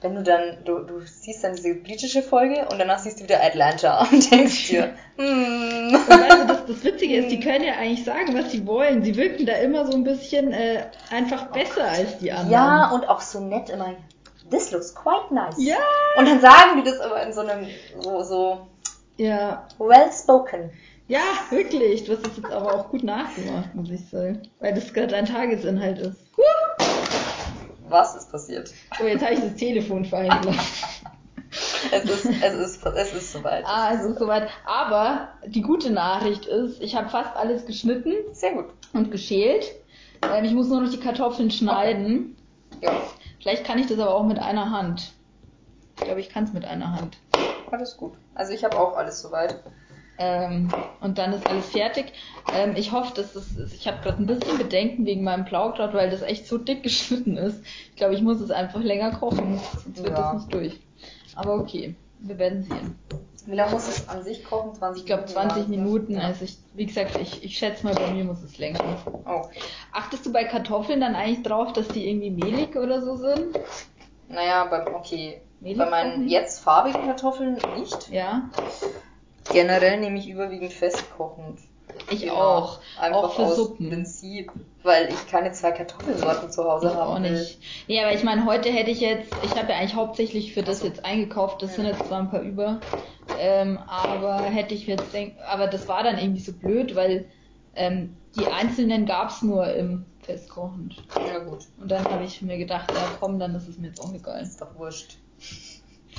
wenn 0.00 0.14
du 0.14 0.22
dann, 0.22 0.64
du, 0.64 0.78
du 0.80 1.00
siehst 1.04 1.44
dann 1.44 1.54
diese 1.54 1.74
britische 1.74 2.22
Folge 2.22 2.66
und 2.70 2.78
danach 2.78 2.98
siehst 2.98 3.20
du 3.20 3.24
wieder 3.24 3.42
Atlanta 3.44 4.08
und 4.10 4.30
denkst 4.30 4.68
dir, 4.68 4.94
hm. 5.16 5.94
Und 5.94 6.08
du, 6.08 6.46
das, 6.48 6.66
das 6.66 6.84
Witzige 6.84 7.16
ist, 7.16 7.30
die 7.30 7.40
können 7.40 7.64
ja 7.64 7.74
eigentlich 7.74 8.04
sagen, 8.04 8.34
was 8.34 8.50
sie 8.50 8.66
wollen. 8.66 9.04
Sie 9.04 9.14
wirken 9.16 9.46
da 9.46 9.52
immer 9.54 9.86
so 9.86 9.92
ein 9.92 10.04
bisschen 10.04 10.52
äh, 10.52 10.84
einfach 11.10 11.48
besser 11.52 11.84
als 11.84 12.18
die 12.18 12.32
anderen. 12.32 12.50
Ja, 12.50 12.90
und 12.90 13.08
auch 13.08 13.20
so 13.20 13.40
nett 13.40 13.68
immer. 13.68 13.94
This 14.50 14.70
looks 14.72 14.94
quite 14.94 15.32
nice. 15.32 15.54
Ja. 15.58 15.76
Und 16.16 16.26
dann 16.26 16.40
sagen 16.40 16.76
die 16.82 16.82
das 16.90 16.98
aber 17.00 17.22
in 17.22 17.32
so 17.32 17.40
einem, 17.40 17.66
so, 18.00 18.22
so 18.22 18.66
Ja, 19.16 19.66
well 19.78 20.10
spoken. 20.12 20.70
ja, 21.08 21.20
wirklich. 21.50 22.04
Du 22.04 22.12
hast 22.12 22.26
das 22.26 22.36
jetzt 22.36 22.50
aber 22.50 22.74
auch 22.74 22.88
gut 22.90 23.02
nachgemacht, 23.04 23.74
muss 23.74 23.90
ich 23.90 24.08
sagen. 24.08 24.42
Weil 24.60 24.74
das 24.74 24.92
gerade 24.92 25.14
ein 25.16 25.26
Tagesinhalt 25.26 25.98
ist. 25.98 26.16
Huh. 26.36 26.84
Was 27.88 28.14
ist 28.16 28.30
passiert? 28.30 28.72
Oh, 29.00 29.06
jetzt 29.06 29.22
habe 29.24 29.34
ich 29.34 29.40
das 29.40 29.54
Telefon 29.56 30.04
fallen 30.04 30.30
gelassen. 30.40 30.84
Es 31.90 32.04
ist, 32.04 32.24
es 32.24 32.54
ist, 32.54 32.86
es 32.86 33.12
ist 33.12 33.32
soweit. 33.32 33.64
Ah, 33.66 33.92
es 33.94 34.04
ist 34.04 34.18
soweit. 34.20 34.48
Aber 34.64 35.30
die 35.46 35.62
gute 35.62 35.90
Nachricht 35.90 36.46
ist, 36.46 36.80
ich 36.80 36.94
habe 36.94 37.08
fast 37.08 37.34
alles 37.36 37.66
geschnitten 37.66 38.12
Sehr 38.32 38.52
gut. 38.52 38.66
und 38.92 39.10
geschält. 39.10 39.72
Ähm, 40.22 40.44
ich 40.44 40.52
muss 40.52 40.68
nur 40.68 40.80
noch 40.82 40.90
die 40.90 41.00
Kartoffeln 41.00 41.50
schneiden. 41.50 42.36
Ja, 42.80 42.92
Vielleicht 43.40 43.64
kann 43.64 43.78
ich 43.78 43.86
das 43.86 43.98
aber 43.98 44.14
auch 44.14 44.24
mit 44.24 44.38
einer 44.38 44.70
Hand. 44.70 45.12
Ich 45.98 46.04
glaube, 46.04 46.20
ich 46.20 46.28
kann 46.28 46.44
es 46.44 46.52
mit 46.52 46.64
einer 46.64 46.92
Hand. 46.92 47.18
alles 47.70 47.96
gut. 47.96 48.14
Also 48.34 48.52
ich 48.52 48.64
habe 48.64 48.78
auch 48.78 48.96
alles 48.96 49.20
soweit. 49.22 49.62
Ähm, 50.18 50.68
und 51.00 51.16
dann 51.16 51.32
ist 51.32 51.46
alles 51.46 51.70
fertig. 51.70 52.12
Ähm, 52.52 52.74
ich 52.76 52.92
hoffe, 52.92 53.14
dass 53.14 53.32
das 53.32 53.56
ist. 53.56 53.72
Ich 53.74 53.86
habe 53.88 54.02
gerade 54.02 54.18
ein 54.22 54.26
bisschen 54.26 54.58
Bedenken 54.58 55.06
wegen 55.06 55.24
meinem 55.24 55.46
Blaukraut, 55.46 55.94
weil 55.94 56.10
das 56.10 56.20
echt 56.22 56.46
so 56.46 56.58
dick 56.58 56.82
geschnitten 56.84 57.36
ist. 57.38 57.64
Ich 57.90 57.96
glaube, 57.96 58.14
ich 58.14 58.20
muss 58.22 58.40
es 58.40 58.50
einfach 58.50 58.80
länger 58.80 59.12
kochen, 59.12 59.58
sonst 59.82 60.02
wird 60.04 60.08
Ja. 60.08 60.32
das 60.32 60.42
nicht 60.42 60.54
durch. 60.54 60.80
Aber 61.34 61.54
okay, 61.54 61.94
wir 62.20 62.38
werden 62.38 62.62
sehen. 62.62 62.98
Wie 63.46 63.54
lange 63.54 63.72
muss 63.72 63.88
es 63.88 64.08
an 64.08 64.22
sich 64.22 64.44
kochen? 64.44 64.74
20 64.74 65.02
Ich 65.02 65.06
glaube 65.06 65.24
20 65.24 65.34
waren's, 65.34 65.68
ne? 65.68 65.76
Minuten. 65.76 66.14
Ja. 66.14 66.20
Also 66.20 66.44
ich, 66.44 66.58
wie 66.74 66.86
gesagt, 66.86 67.18
ich, 67.18 67.42
ich 67.42 67.56
schätze 67.58 67.84
mal, 67.84 67.94
bei 67.94 68.10
mir 68.12 68.24
muss 68.24 68.42
es 68.42 68.58
länger. 68.58 68.80
Oh. 69.26 69.42
Achtest 69.92 70.26
du 70.26 70.32
bei 70.32 70.44
Kartoffeln 70.44 71.00
dann 71.00 71.14
eigentlich 71.14 71.42
drauf, 71.42 71.72
dass 71.72 71.88
die 71.88 72.08
irgendwie 72.08 72.30
mehlig 72.30 72.76
oder 72.76 73.00
so 73.00 73.16
sind? 73.16 73.58
Naja, 74.28 74.64
bei, 74.66 74.86
okay. 74.94 75.40
Mehlig 75.60 75.78
Bei 75.78 75.90
meinen 75.90 76.28
jetzt 76.28 76.60
farbigen 76.60 77.04
Kartoffeln 77.04 77.58
nicht. 77.76 78.10
Ja, 78.10 78.50
Generell 79.52 79.98
nehme 79.98 80.18
ich 80.18 80.28
überwiegend 80.28 80.72
festkochend. 80.72 81.58
Ich 82.10 82.24
Immer. 82.24 82.34
auch. 82.36 82.80
Einfach 83.00 83.22
auch 83.24 83.34
für 83.34 83.42
aus 83.42 83.56
Suppen. 83.56 83.88
Prinzip. 83.88 84.50
Weil 84.82 85.08
ich 85.10 85.26
keine 85.30 85.52
zwei 85.52 85.72
Kartoffelsorten 85.72 86.50
zu 86.50 86.64
Hause 86.64 86.88
Ich 86.88 86.94
haben 86.94 87.08
auch 87.18 87.22
will. 87.22 87.32
nicht. 87.32 87.58
Nee, 87.88 88.00
aber 88.02 88.14
ich 88.14 88.22
meine, 88.24 88.46
heute 88.46 88.70
hätte 88.70 88.90
ich 88.90 89.00
jetzt, 89.00 89.32
ich 89.42 89.54
habe 89.56 89.72
ja 89.72 89.78
eigentlich 89.78 89.94
hauptsächlich 89.94 90.54
für 90.54 90.62
das 90.62 90.82
jetzt 90.82 91.04
eingekauft, 91.04 91.62
das 91.62 91.74
sind 91.74 91.86
jetzt 91.86 92.06
zwar 92.06 92.20
ein 92.20 92.30
paar 92.30 92.40
über, 92.40 92.80
ähm, 93.38 93.78
aber 93.86 94.40
hätte 94.42 94.74
ich 94.74 94.86
jetzt 94.86 95.12
denk, 95.12 95.34
aber 95.46 95.66
das 95.66 95.86
war 95.86 96.02
dann 96.02 96.18
irgendwie 96.18 96.40
so 96.40 96.52
blöd, 96.52 96.94
weil 96.96 97.26
ähm, 97.74 98.16
die 98.36 98.46
einzelnen 98.46 99.04
gab's 99.06 99.42
nur 99.42 99.66
im 99.74 100.06
Festkochend. 100.22 100.96
Ja 101.26 101.38
gut, 101.40 101.66
Und 101.80 101.90
dann 101.90 102.04
habe 102.10 102.24
ich 102.24 102.40
mir 102.42 102.56
gedacht, 102.58 102.90
ja 102.90 103.02
komm, 103.20 103.38
dann 103.38 103.54
ist 103.54 103.68
es 103.68 103.78
mir 103.78 103.88
jetzt 103.88 104.00
auch 104.00 104.12
egal. 104.14 104.42
ist 104.42 104.60
doch 104.60 104.78
wurscht. 104.78 105.16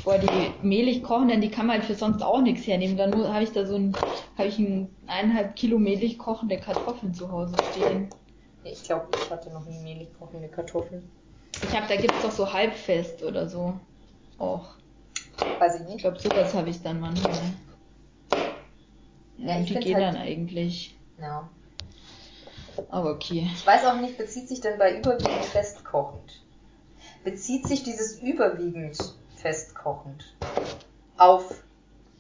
Boah, 0.03 0.17
die 0.17 0.51
mehlig 0.65 1.03
kochenden, 1.03 1.41
die 1.41 1.51
kann 1.51 1.67
man 1.67 1.77
halt 1.77 1.85
für 1.85 1.93
sonst 1.95 2.23
auch 2.23 2.41
nichts 2.41 2.65
hernehmen. 2.65 2.97
Dann 2.97 3.13
habe 3.31 3.43
ich 3.43 3.51
da 3.51 3.65
so 3.65 3.75
ein, 3.75 3.95
habe 4.37 4.47
ich 4.47 4.57
ein 4.57 4.89
eineinhalb 5.07 5.55
Kilo 5.55 5.77
mehlig 5.77 6.17
kochende 6.17 6.57
Kartoffeln 6.57 7.13
zu 7.13 7.31
Hause 7.31 7.55
stehen. 7.71 8.09
Ich 8.63 8.83
glaube, 8.83 9.07
ich 9.15 9.29
hatte 9.29 9.51
noch 9.51 9.65
nie 9.65 9.77
mehlig 9.79 10.07
kochende 10.17 10.47
Kartoffeln. 10.47 11.03
Ich 11.63 11.75
habe, 11.75 11.85
da 11.87 11.95
gibt's 11.95 12.21
doch 12.23 12.31
so 12.31 12.51
halbfest 12.51 13.21
oder 13.23 13.47
so. 13.47 13.73
Och. 14.39 14.75
Weiß 15.59 15.75
ich 15.75 15.81
Ich 15.81 15.87
nicht. 15.87 15.99
glaube, 16.01 16.19
sowas 16.19 16.53
habe 16.55 16.69
ich 16.69 16.81
dann 16.81 16.99
manchmal. 16.99 17.33
Ja, 18.31 18.37
Ja, 19.37 19.55
und 19.57 19.63
ich 19.63 19.73
die 19.73 19.79
gehen 19.79 19.95
halt- 19.95 20.15
dann 20.15 20.21
eigentlich. 20.21 20.95
Ja. 21.19 21.47
Aber 22.89 23.11
okay. 23.11 23.47
Ich 23.53 23.67
weiß 23.67 23.85
auch 23.85 23.99
nicht, 24.01 24.17
bezieht 24.17 24.47
sich 24.47 24.61
denn 24.61 24.79
bei 24.79 24.97
überwiegend 24.97 25.45
festkochend? 25.45 26.41
Bezieht 27.23 27.67
sich 27.67 27.83
dieses 27.83 28.19
überwiegend 28.19 28.97
festkochend 29.41 30.35
auf 31.17 31.45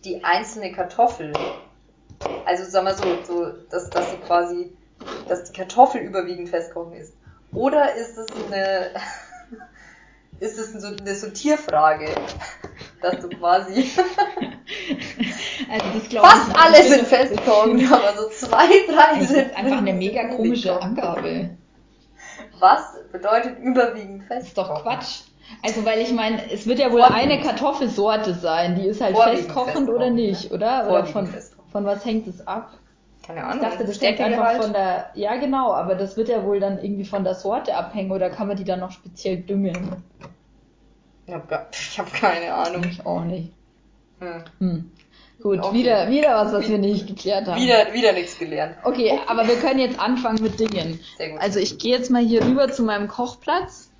die 0.03 0.23
einzelne 0.23 0.71
Kartoffel? 0.71 1.33
Also 2.45 2.63
sagen 2.65 2.85
wir 2.87 2.93
so, 2.95 3.23
so 3.25 3.51
dass, 3.69 3.89
dass 3.89 4.11
sie 4.11 4.17
quasi, 4.17 4.71
dass 5.27 5.43
die 5.45 5.53
Kartoffel 5.53 6.01
überwiegend 6.01 6.49
festkochend 6.49 6.95
ist. 6.95 7.13
Oder 7.53 7.95
ist 7.95 8.17
es 8.17 8.27
eine, 8.47 8.91
ist 10.39 10.57
es 10.57 10.73
so 10.73 10.87
eine 10.87 11.15
Sortierfrage? 11.15 12.09
Dass 13.01 13.19
du 13.19 13.29
quasi 13.29 13.89
Also 15.69 15.85
das 15.99 16.09
glaube 16.09 16.27
fast 16.27 16.49
ich. 16.49 16.55
alle 16.57 16.83
sind 16.83 17.07
festkochend, 17.07 17.91
aber 17.91 18.13
so 18.17 18.29
zwei, 18.29 18.67
drei 18.87 19.19
Das 19.19 19.27
sind 19.29 19.47
ist 19.47 19.55
einfach 19.55 19.77
eine 19.77 19.93
mega 19.93 20.27
komische. 20.35 20.81
Angabe. 20.81 21.51
Was 22.59 22.81
bedeutet 23.11 23.57
überwiegend 23.59 24.23
Das 24.29 24.43
ist 24.43 24.55
festkochen? 24.55 24.75
doch 24.75 24.83
Quatsch. 24.83 25.21
Also 25.63 25.85
weil 25.85 25.99
ich 26.01 26.11
meine, 26.11 26.51
es 26.51 26.65
wird 26.67 26.79
ja 26.79 26.91
wohl 26.91 27.01
eine 27.01 27.39
Kartoffelsorte 27.41 28.33
sein, 28.33 28.75
die 28.75 28.87
ist 28.87 29.01
halt 29.01 29.17
festkochend 29.17 29.89
oder 29.89 30.09
nicht, 30.09 30.51
oder? 30.51 30.89
Oder 30.89 31.05
von, 31.05 31.29
von 31.71 31.85
was 31.85 32.03
hängt 32.05 32.27
es 32.27 32.45
ab? 32.47 32.71
Keine 33.25 33.39
Ich 33.41 33.45
Ahnung. 33.45 33.61
dachte, 33.61 33.85
das 33.85 34.01
hängt 34.01 34.19
einfach 34.19 34.49
Stärkegehalt? 34.51 34.63
von 34.63 34.73
der, 34.73 35.11
ja 35.13 35.35
genau, 35.35 35.73
aber 35.73 35.95
das 35.95 36.17
wird 36.17 36.29
ja 36.29 36.43
wohl 36.43 36.59
dann 36.59 36.79
irgendwie 36.83 37.05
von 37.05 37.23
der 37.23 37.35
Sorte 37.35 37.75
abhängen 37.75 38.11
oder 38.11 38.29
kann 38.31 38.47
man 38.47 38.57
die 38.57 38.63
dann 38.63 38.79
noch 38.79 38.91
speziell 38.91 39.37
düngen? 39.37 40.03
Ich 41.27 41.33
habe 41.33 41.45
gar, 41.47 41.67
ich 41.71 41.99
hab 41.99 42.11
keine 42.13 42.53
Ahnung. 42.53 42.83
Ich 42.89 43.05
auch 43.05 43.23
nicht. 43.23 43.51
Hm. 44.19 44.43
Hm. 44.59 44.91
Gut, 45.41 45.59
Okay. 45.59 45.75
wieder, 45.75 46.09
wieder 46.09 46.35
was, 46.35 46.51
was 46.53 46.67
wir 46.69 46.77
nicht 46.77 47.07
geklärt 47.07 47.47
haben. 47.47 47.59
Wieder, 47.61 47.93
wieder 47.93 48.11
nichts 48.13 48.37
gelernt. 48.37 48.75
Okay, 48.83 49.19
aber 49.27 49.47
wir 49.47 49.55
können 49.55 49.79
jetzt 49.79 49.99
anfangen 49.99 50.41
mit 50.41 50.59
Dingen. 50.59 50.99
Sehr 51.17 51.29
gut. 51.31 51.41
Also 51.41 51.59
ich 51.59 51.77
gehe 51.79 51.95
jetzt 51.95 52.09
mal 52.11 52.23
hier 52.23 52.43
rüber 52.43 52.71
zu 52.71 52.83
meinem 52.83 53.07
Kochplatz 53.07 53.90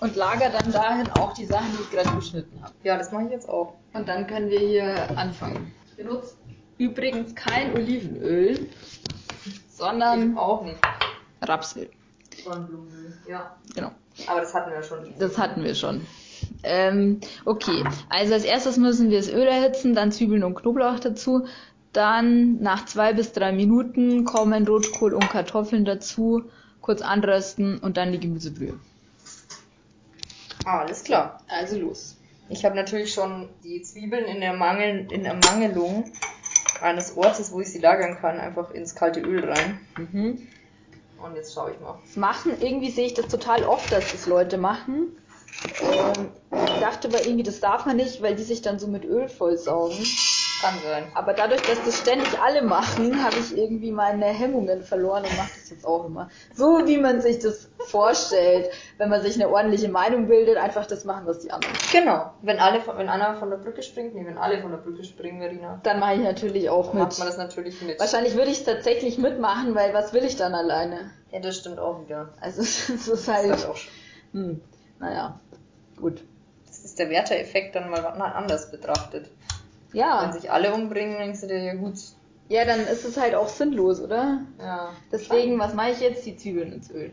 und 0.00 0.16
lager 0.16 0.50
dann 0.50 0.70
dahin 0.72 1.08
auch 1.12 1.32
die 1.34 1.46
Sachen, 1.46 1.66
die 1.76 1.82
ich 1.82 1.90
gerade 1.90 2.16
geschnitten 2.16 2.62
habe. 2.62 2.74
ja, 2.82 2.96
das 2.96 3.12
mache 3.12 3.24
ich 3.24 3.30
jetzt 3.30 3.48
auch. 3.48 3.74
Und 3.92 4.08
dann 4.08 4.26
können 4.26 4.50
wir 4.50 4.60
hier 4.60 5.18
anfangen. 5.18 5.72
Ich 5.86 5.96
benutze 5.96 6.34
übrigens 6.78 7.34
kein 7.34 7.74
Olivenöl, 7.74 8.68
sondern 9.68 10.36
auch 10.36 10.62
nicht. 10.62 10.78
Rapsöl. 11.42 11.90
Sonnenblumenöl. 12.44 13.16
Ja. 13.28 13.56
Genau. 13.74 13.92
Aber 14.26 14.40
das 14.40 14.54
hatten 14.54 14.70
wir 14.70 14.82
schon. 14.82 15.14
Das 15.18 15.38
hatten 15.38 15.64
wir 15.64 15.74
schon. 15.74 16.06
Ähm, 16.62 17.20
okay, 17.44 17.84
also 18.08 18.34
als 18.34 18.44
erstes 18.44 18.76
müssen 18.76 19.10
wir 19.10 19.18
das 19.18 19.28
Öl 19.28 19.46
erhitzen, 19.46 19.94
dann 19.94 20.12
Zwiebeln 20.12 20.44
und 20.44 20.54
Knoblauch 20.54 21.00
dazu. 21.00 21.46
Dann 21.92 22.60
nach 22.60 22.84
zwei 22.84 23.14
bis 23.14 23.32
drei 23.32 23.52
Minuten 23.52 24.24
kommen 24.24 24.66
Rotkohl 24.66 25.14
und 25.14 25.30
Kartoffeln 25.30 25.86
dazu, 25.86 26.44
kurz 26.82 27.00
anrösten 27.00 27.78
und 27.78 27.96
dann 27.96 28.12
die 28.12 28.20
Gemüsebrühe. 28.20 28.74
Alles 30.66 31.04
klar. 31.04 31.40
Also 31.48 31.78
los. 31.78 32.16
Ich 32.48 32.64
habe 32.64 32.74
natürlich 32.74 33.14
schon 33.14 33.48
die 33.62 33.82
Zwiebeln 33.82 34.24
in 34.24 34.40
der 34.40 34.52
Mangel, 34.52 35.06
in 35.12 35.24
Ermangelung 35.24 36.10
eines 36.80 37.16
Ortes, 37.16 37.52
wo 37.52 37.60
ich 37.60 37.72
sie 37.72 37.78
lagern 37.78 38.18
kann, 38.20 38.40
einfach 38.40 38.72
ins 38.72 38.96
kalte 38.96 39.20
Öl 39.20 39.48
rein. 39.48 39.80
Mhm. 39.96 40.48
Und 41.22 41.36
jetzt 41.36 41.54
schaue 41.54 41.70
ich 41.72 41.80
mal. 41.80 41.98
Das 42.04 42.16
machen, 42.16 42.52
irgendwie 42.60 42.90
sehe 42.90 43.06
ich 43.06 43.14
das 43.14 43.28
total 43.28 43.62
oft, 43.62 43.90
dass 43.92 44.10
das 44.10 44.26
Leute 44.26 44.58
machen. 44.58 45.16
Ähm, 45.80 46.28
ich 46.52 46.80
dachte 46.80 47.08
aber 47.08 47.24
irgendwie, 47.24 47.44
das 47.44 47.60
darf 47.60 47.86
man 47.86 47.96
nicht, 47.96 48.20
weil 48.20 48.34
die 48.34 48.42
sich 48.42 48.60
dann 48.60 48.80
so 48.80 48.88
mit 48.88 49.04
Öl 49.04 49.28
vollsaugen. 49.28 49.96
Kann 50.60 50.80
sein. 50.82 51.10
Aber 51.14 51.34
dadurch, 51.34 51.60
dass 51.62 51.84
das 51.84 51.98
ständig 51.98 52.28
alle 52.40 52.62
machen, 52.62 53.22
habe 53.22 53.36
ich 53.38 53.56
irgendwie 53.56 53.92
meine 53.92 54.24
Hemmungen 54.26 54.82
verloren 54.82 55.24
und 55.24 55.36
mache 55.36 55.50
das 55.54 55.68
jetzt 55.70 55.86
auch 55.86 56.06
immer. 56.06 56.30
So 56.54 56.86
wie 56.86 56.96
man 56.96 57.20
sich 57.20 57.38
das 57.40 57.68
vorstellt, 57.78 58.70
wenn 58.96 59.10
man 59.10 59.20
sich 59.20 59.34
eine 59.34 59.48
ordentliche 59.50 59.88
Meinung 59.88 60.28
bildet, 60.28 60.56
einfach 60.56 60.86
das 60.86 61.04
machen, 61.04 61.26
was 61.26 61.40
die 61.40 61.50
anderen. 61.52 61.74
Genau. 61.92 62.30
Wenn 62.40 62.58
alle, 62.58 62.80
von- 62.80 62.96
wenn 62.96 63.08
einer 63.10 63.36
von 63.36 63.50
der 63.50 63.58
Brücke 63.58 63.82
springt, 63.82 64.14
nee, 64.14 64.24
wenn 64.24 64.38
alle 64.38 64.60
von 64.62 64.70
der 64.70 64.78
Brücke 64.78 65.04
springen, 65.04 65.40
Verena, 65.40 65.78
Dann 65.82 66.00
mache 66.00 66.14
ich 66.14 66.20
natürlich 66.20 66.70
auch 66.70 66.94
macht 66.94 67.18
man 67.18 67.28
mit. 67.28 67.28
das 67.28 67.36
natürlich 67.36 67.82
mit. 67.82 68.00
Wahrscheinlich 68.00 68.34
würde 68.34 68.50
ich 68.50 68.58
es 68.60 68.64
tatsächlich 68.64 69.18
mitmachen, 69.18 69.74
weil 69.74 69.92
was 69.92 70.12
will 70.14 70.24
ich 70.24 70.36
dann 70.36 70.54
alleine? 70.54 71.10
Ja, 71.32 71.40
das 71.40 71.58
stimmt 71.58 71.78
auch 71.78 72.00
wieder. 72.00 72.30
Also 72.40 72.62
es 72.62 72.88
ist 72.88 73.08
Das 73.08 73.28
halt, 73.28 73.54
ist 73.54 73.66
auch 73.66 73.76
schon. 73.76 73.92
hm, 74.32 74.60
naja, 75.00 75.38
gut. 76.00 76.22
Das 76.66 76.78
ist 76.84 76.98
der 76.98 77.10
Werteeffekt 77.10 77.74
dann 77.76 77.90
mal 77.90 78.04
anders 78.06 78.70
betrachtet. 78.70 79.30
Ja, 79.92 80.22
Wenn 80.24 80.32
sich 80.40 80.50
alle 80.50 80.72
umbringen, 80.74 81.18
denkst 81.18 81.40
du 81.42 81.46
dir, 81.46 81.58
ja 81.62 81.74
gut. 81.74 81.94
ja, 82.48 82.64
dann 82.64 82.80
ist 82.80 83.04
es 83.04 83.16
halt 83.16 83.34
auch 83.34 83.48
sinnlos, 83.48 84.00
oder? 84.00 84.40
Ja. 84.58 84.90
Deswegen, 85.12 85.58
was 85.58 85.74
mache 85.74 85.90
ich 85.90 86.00
jetzt? 86.00 86.24
Die 86.26 86.36
Zwiebeln 86.36 86.72
ins 86.72 86.90
Öl. 86.90 87.12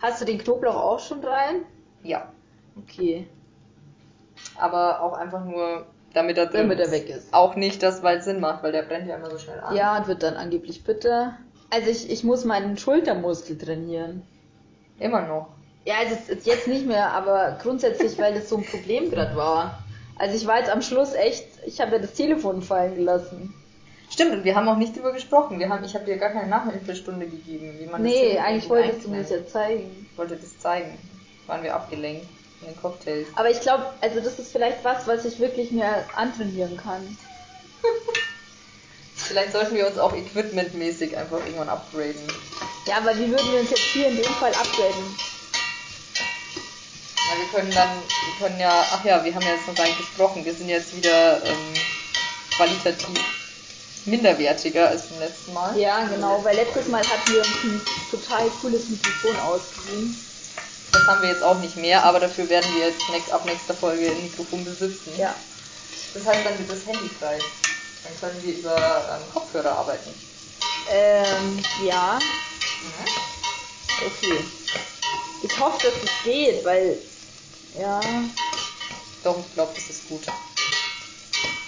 Hast 0.00 0.20
du 0.20 0.24
den 0.24 0.38
Knoblauch 0.38 0.74
auch 0.76 1.00
schon 1.00 1.22
rein? 1.24 1.62
Ja. 2.02 2.28
Okay, 2.76 3.26
Aber 4.58 5.00
auch 5.02 5.12
einfach 5.14 5.44
nur, 5.44 5.86
damit 6.14 6.38
er 6.38 6.46
drin 6.46 6.62
damit 6.62 6.78
er 6.78 6.86
ist. 6.86 6.92
weg 6.92 7.08
ist. 7.08 7.32
Auch 7.34 7.54
nicht, 7.56 7.82
dass 7.82 8.02
weil 8.02 8.18
es 8.18 8.24
Sinn 8.24 8.40
macht, 8.40 8.62
weil 8.62 8.72
der 8.72 8.82
brennt 8.82 9.06
ja 9.08 9.16
immer 9.16 9.30
so 9.30 9.38
schnell 9.38 9.60
an. 9.60 9.76
Ja, 9.76 9.96
und 9.98 10.06
wird 10.08 10.22
dann 10.22 10.34
angeblich 10.36 10.84
bitter. 10.84 11.36
Also 11.70 11.90
ich, 11.90 12.10
ich 12.10 12.24
muss 12.24 12.44
meinen 12.44 12.76
Schultermuskel 12.76 13.56
trainieren. 13.58 14.22
Immer 14.98 15.22
noch. 15.26 15.48
Ja, 15.84 15.94
also 16.00 16.16
es- 16.28 16.44
jetzt 16.44 16.68
nicht 16.68 16.86
mehr, 16.86 17.10
aber 17.12 17.58
grundsätzlich, 17.62 18.18
weil 18.18 18.34
das 18.34 18.48
so 18.48 18.56
ein 18.58 18.64
Problem 18.64 19.10
gerade 19.10 19.36
war. 19.36 19.81
Also 20.16 20.36
ich 20.36 20.46
war 20.46 20.58
jetzt 20.58 20.70
am 20.70 20.82
Schluss 20.82 21.14
echt, 21.14 21.44
ich 21.66 21.80
habe 21.80 21.92
ja 21.92 21.98
das 21.98 22.12
Telefon 22.14 22.62
fallen 22.62 22.94
gelassen. 22.94 23.54
Stimmt, 24.10 24.32
und 24.32 24.44
wir 24.44 24.54
haben 24.54 24.68
auch 24.68 24.76
nicht 24.76 24.94
drüber 24.94 25.12
gesprochen. 25.12 25.58
Wir 25.58 25.70
haben, 25.70 25.82
ich 25.84 25.94
habe 25.94 26.04
dir 26.04 26.18
gar 26.18 26.30
keine 26.30 26.48
Nachhilfestunde 26.48 27.26
gegeben, 27.26 27.76
wie 27.78 27.86
man 27.86 28.02
das 28.02 28.12
Nee, 28.12 28.20
Telefon 28.20 28.44
eigentlich 28.44 28.68
wolltest 28.68 29.04
du 29.04 29.08
mir 29.10 29.22
das 29.22 29.30
ja 29.30 29.46
zeigen. 29.46 30.06
Ich 30.12 30.18
wollte 30.18 30.36
das 30.36 30.58
zeigen. 30.58 30.98
Waren 31.46 31.62
wir 31.62 31.74
abgelenkt 31.74 32.26
in 32.60 32.66
den 32.68 32.80
Cocktails. 32.80 33.26
Aber 33.36 33.50
ich 33.50 33.60
glaube, 33.60 33.86
also 34.00 34.20
das 34.20 34.38
ist 34.38 34.52
vielleicht 34.52 34.84
was, 34.84 35.06
was 35.06 35.24
ich 35.24 35.40
wirklich 35.40 35.70
mir 35.70 36.04
antrainieren 36.14 36.76
kann. 36.76 37.16
Vielleicht 39.14 39.52
sollten 39.52 39.74
wir 39.76 39.86
uns 39.86 39.98
auch 39.98 40.14
equipmentmäßig 40.14 41.16
einfach 41.16 41.38
irgendwann 41.38 41.68
upgraden. 41.68 42.20
Ja, 42.86 42.96
aber 42.98 43.16
wie 43.16 43.30
würden 43.30 43.52
wir 43.52 43.60
uns 43.60 43.70
jetzt 43.70 43.78
hier 43.78 44.08
in 44.08 44.16
dem 44.16 44.24
Fall 44.24 44.52
upgraden? 44.52 45.04
Ja, 47.32 47.38
wir 47.38 47.46
können 47.46 47.70
dann, 47.70 47.88
wir 47.88 48.46
können 48.46 48.60
ja, 48.60 48.84
ach 48.92 49.04
ja, 49.04 49.24
wir 49.24 49.34
haben 49.34 49.42
ja 49.42 49.54
jetzt 49.54 49.66
noch 49.66 49.74
gar 49.74 49.86
nicht 49.86 49.98
gesprochen. 49.98 50.44
Wir 50.44 50.54
sind 50.54 50.68
jetzt 50.68 50.94
wieder 50.94 51.42
ähm, 51.44 51.74
qualitativ 52.54 53.18
minderwertiger 54.04 54.88
als 54.88 55.06
beim 55.08 55.20
letzten 55.20 55.54
Mal. 55.54 55.78
Ja, 55.78 56.04
genau, 56.04 56.44
weil 56.44 56.56
letztes 56.56 56.88
Mal 56.88 57.02
hatten 57.02 57.32
wir 57.32 57.42
ein 57.42 57.80
total 58.10 58.48
cooles 58.60 58.88
Mikrofon 58.88 59.36
ausgeliehen. 59.40 60.14
Das 60.92 61.06
haben 61.06 61.22
wir 61.22 61.30
jetzt 61.30 61.42
auch 61.42 61.58
nicht 61.58 61.76
mehr, 61.76 62.04
aber 62.04 62.20
dafür 62.20 62.48
werden 62.50 62.70
wir 62.74 62.88
jetzt 62.88 63.08
nächst, 63.10 63.32
ab 63.32 63.46
nächster 63.46 63.74
Folge 63.74 64.10
ein 64.10 64.22
Mikrofon 64.24 64.64
besitzen. 64.64 65.12
Ja. 65.16 65.34
Das 66.12 66.26
heißt, 66.26 66.44
dann 66.44 66.58
wird 66.58 66.70
das 66.70 66.86
Handy 66.86 67.08
frei. 67.18 67.38
Dann 68.04 68.20
können 68.20 68.42
wir 68.42 68.54
über 68.58 68.76
ähm, 68.76 69.32
Kopfhörer 69.32 69.70
arbeiten. 69.70 70.10
Ähm, 70.90 71.62
ja, 71.86 72.18
okay. 74.04 74.44
Ich 75.42 75.58
hoffe, 75.58 75.86
dass 75.86 75.94
es 76.02 76.10
geht, 76.24 76.64
weil, 76.64 76.98
ja, 77.78 78.00
Doch, 79.24 79.38
ich 79.38 79.54
glaube, 79.54 79.72
das 79.74 79.90
ist 79.90 80.08
gut. 80.08 80.22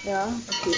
ja, 0.04 0.28
okay. 0.48 0.76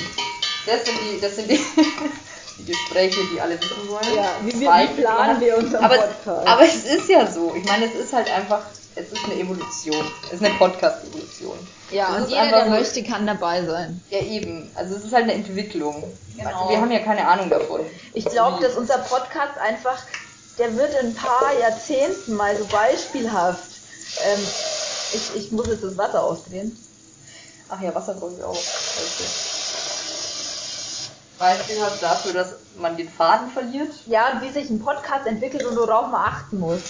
Das 0.66 0.84
sind 0.84 0.98
die, 1.00 1.20
das 1.20 1.36
sind 1.36 1.50
die, 1.50 1.60
die 2.58 2.64
Gespräche, 2.64 3.20
die 3.32 3.40
alle 3.40 3.60
wissen 3.60 3.88
wollen. 3.88 4.14
Ja, 4.16 4.30
wie, 4.42 4.60
wir, 4.60 4.68
Zwei 4.68 4.88
wie 4.88 5.02
planen 5.02 5.40
wir 5.40 5.56
unseren 5.58 5.84
aber, 5.84 5.96
Podcast? 5.96 6.46
aber 6.48 6.62
es 6.64 6.84
ist 6.84 7.08
ja 7.08 7.30
so. 7.30 7.54
Ich 7.54 7.64
meine, 7.64 7.86
es 7.86 7.94
ist 7.94 8.12
halt 8.12 8.28
einfach, 8.30 8.62
es 8.94 9.12
ist 9.12 9.24
eine 9.24 9.34
Evolution. 9.34 10.04
Es 10.26 10.34
ist 10.34 10.44
eine 10.44 10.54
Podcast-Evolution. 10.54 11.56
ja, 11.90 12.16
es 12.16 12.24
und 12.24 12.30
jeder, 12.30 12.50
der 12.50 12.66
möchte, 12.66 13.02
kann 13.04 13.26
dabei 13.26 13.64
sein. 13.64 14.02
Ja, 14.10 14.20
eben. 14.20 14.70
Also 14.74 14.96
es 14.96 15.04
ist 15.04 15.12
halt 15.12 15.24
eine 15.24 15.34
Entwicklung. 15.34 16.02
Genau. 16.36 16.48
Also 16.50 16.70
wir 16.70 16.80
haben 16.80 16.90
ja 16.90 16.98
keine 17.00 17.26
Ahnung 17.28 17.48
davon. 17.48 17.80
Ich 18.12 18.24
glaube, 18.24 18.62
dass 18.62 18.76
unser 18.76 18.98
Podcast 18.98 19.56
einfach, 19.58 20.02
der 20.58 20.74
wird 20.76 21.00
in 21.00 21.08
ein 21.08 21.14
paar 21.14 21.52
Jahrzehnten 21.60 22.34
mal 22.34 22.56
so 22.56 22.64
beispielhaft. 22.66 23.70
Ähm, 24.24 24.40
ich, 25.12 25.36
ich 25.36 25.52
muss 25.52 25.66
jetzt 25.68 25.84
das 25.84 25.96
Wasser 25.96 26.22
ausdrehen. 26.22 26.76
Ach 27.68 27.80
ja, 27.80 27.94
Wasser 27.94 28.14
brauche 28.14 28.34
ich 28.36 28.42
auch. 28.42 28.56
Beispielhaft 31.38 32.02
dafür, 32.02 32.32
dass 32.32 32.54
man 32.78 32.96
den 32.96 33.10
Faden 33.10 33.50
verliert. 33.50 33.92
Ja, 34.06 34.32
und 34.32 34.42
wie 34.42 34.50
sich 34.50 34.70
ein 34.70 34.80
Podcast 34.80 35.26
entwickelt 35.26 35.64
und 35.66 35.76
worauf 35.76 36.06
man 36.08 36.22
achten 36.22 36.58
muss. 36.58 36.80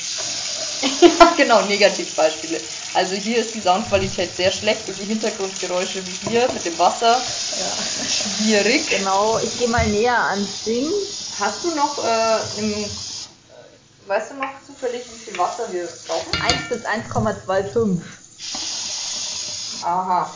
ja, 1.01 1.33
genau, 1.37 1.63
Negativbeispiele. 1.63 2.61
Also 2.95 3.15
hier 3.15 3.39
ist 3.39 3.55
die 3.55 3.61
Soundqualität 3.61 4.35
sehr 4.37 4.53
schlecht 4.53 4.89
und 4.89 4.99
die 4.99 5.05
Hintergrundgeräusche 5.05 6.03
wie 6.07 6.31
hier 6.31 6.49
mit 6.53 6.65
dem 6.65 6.79
Wasser 6.79 7.13
Ja. 7.13 7.73
schwierig. 8.09 8.89
Genau, 8.89 9.39
ich 9.43 9.59
gehe 9.59 9.69
mal 9.69 9.87
näher 9.87 10.19
ans 10.19 10.65
Ding. 10.65 10.91
Hast 11.41 11.65
du 11.65 11.75
noch 11.75 12.03
äh, 12.05 12.39
im, 12.59 12.85
weißt 14.07 14.31
du 14.31 14.35
noch 14.37 14.49
zufällig, 14.67 15.05
wie 15.13 15.19
viel 15.19 15.39
Wasser 15.39 15.73
wir 15.73 15.89
brauchen? 16.07 16.43
1 16.43 16.69
bis 16.69 16.85
1,25. 16.85 18.01
Aha. 19.85 20.31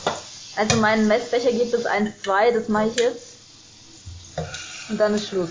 Also 0.57 0.77
mein 0.77 1.07
Messbecher 1.07 1.53
geht 1.53 1.71
bis 1.71 1.87
1,2, 1.87 2.53
das 2.53 2.69
mache 2.69 2.89
ich 2.89 2.97
jetzt. 2.97 3.27
Und 4.89 4.99
dann 4.99 5.15
ist 5.15 5.29
Schluss. 5.29 5.51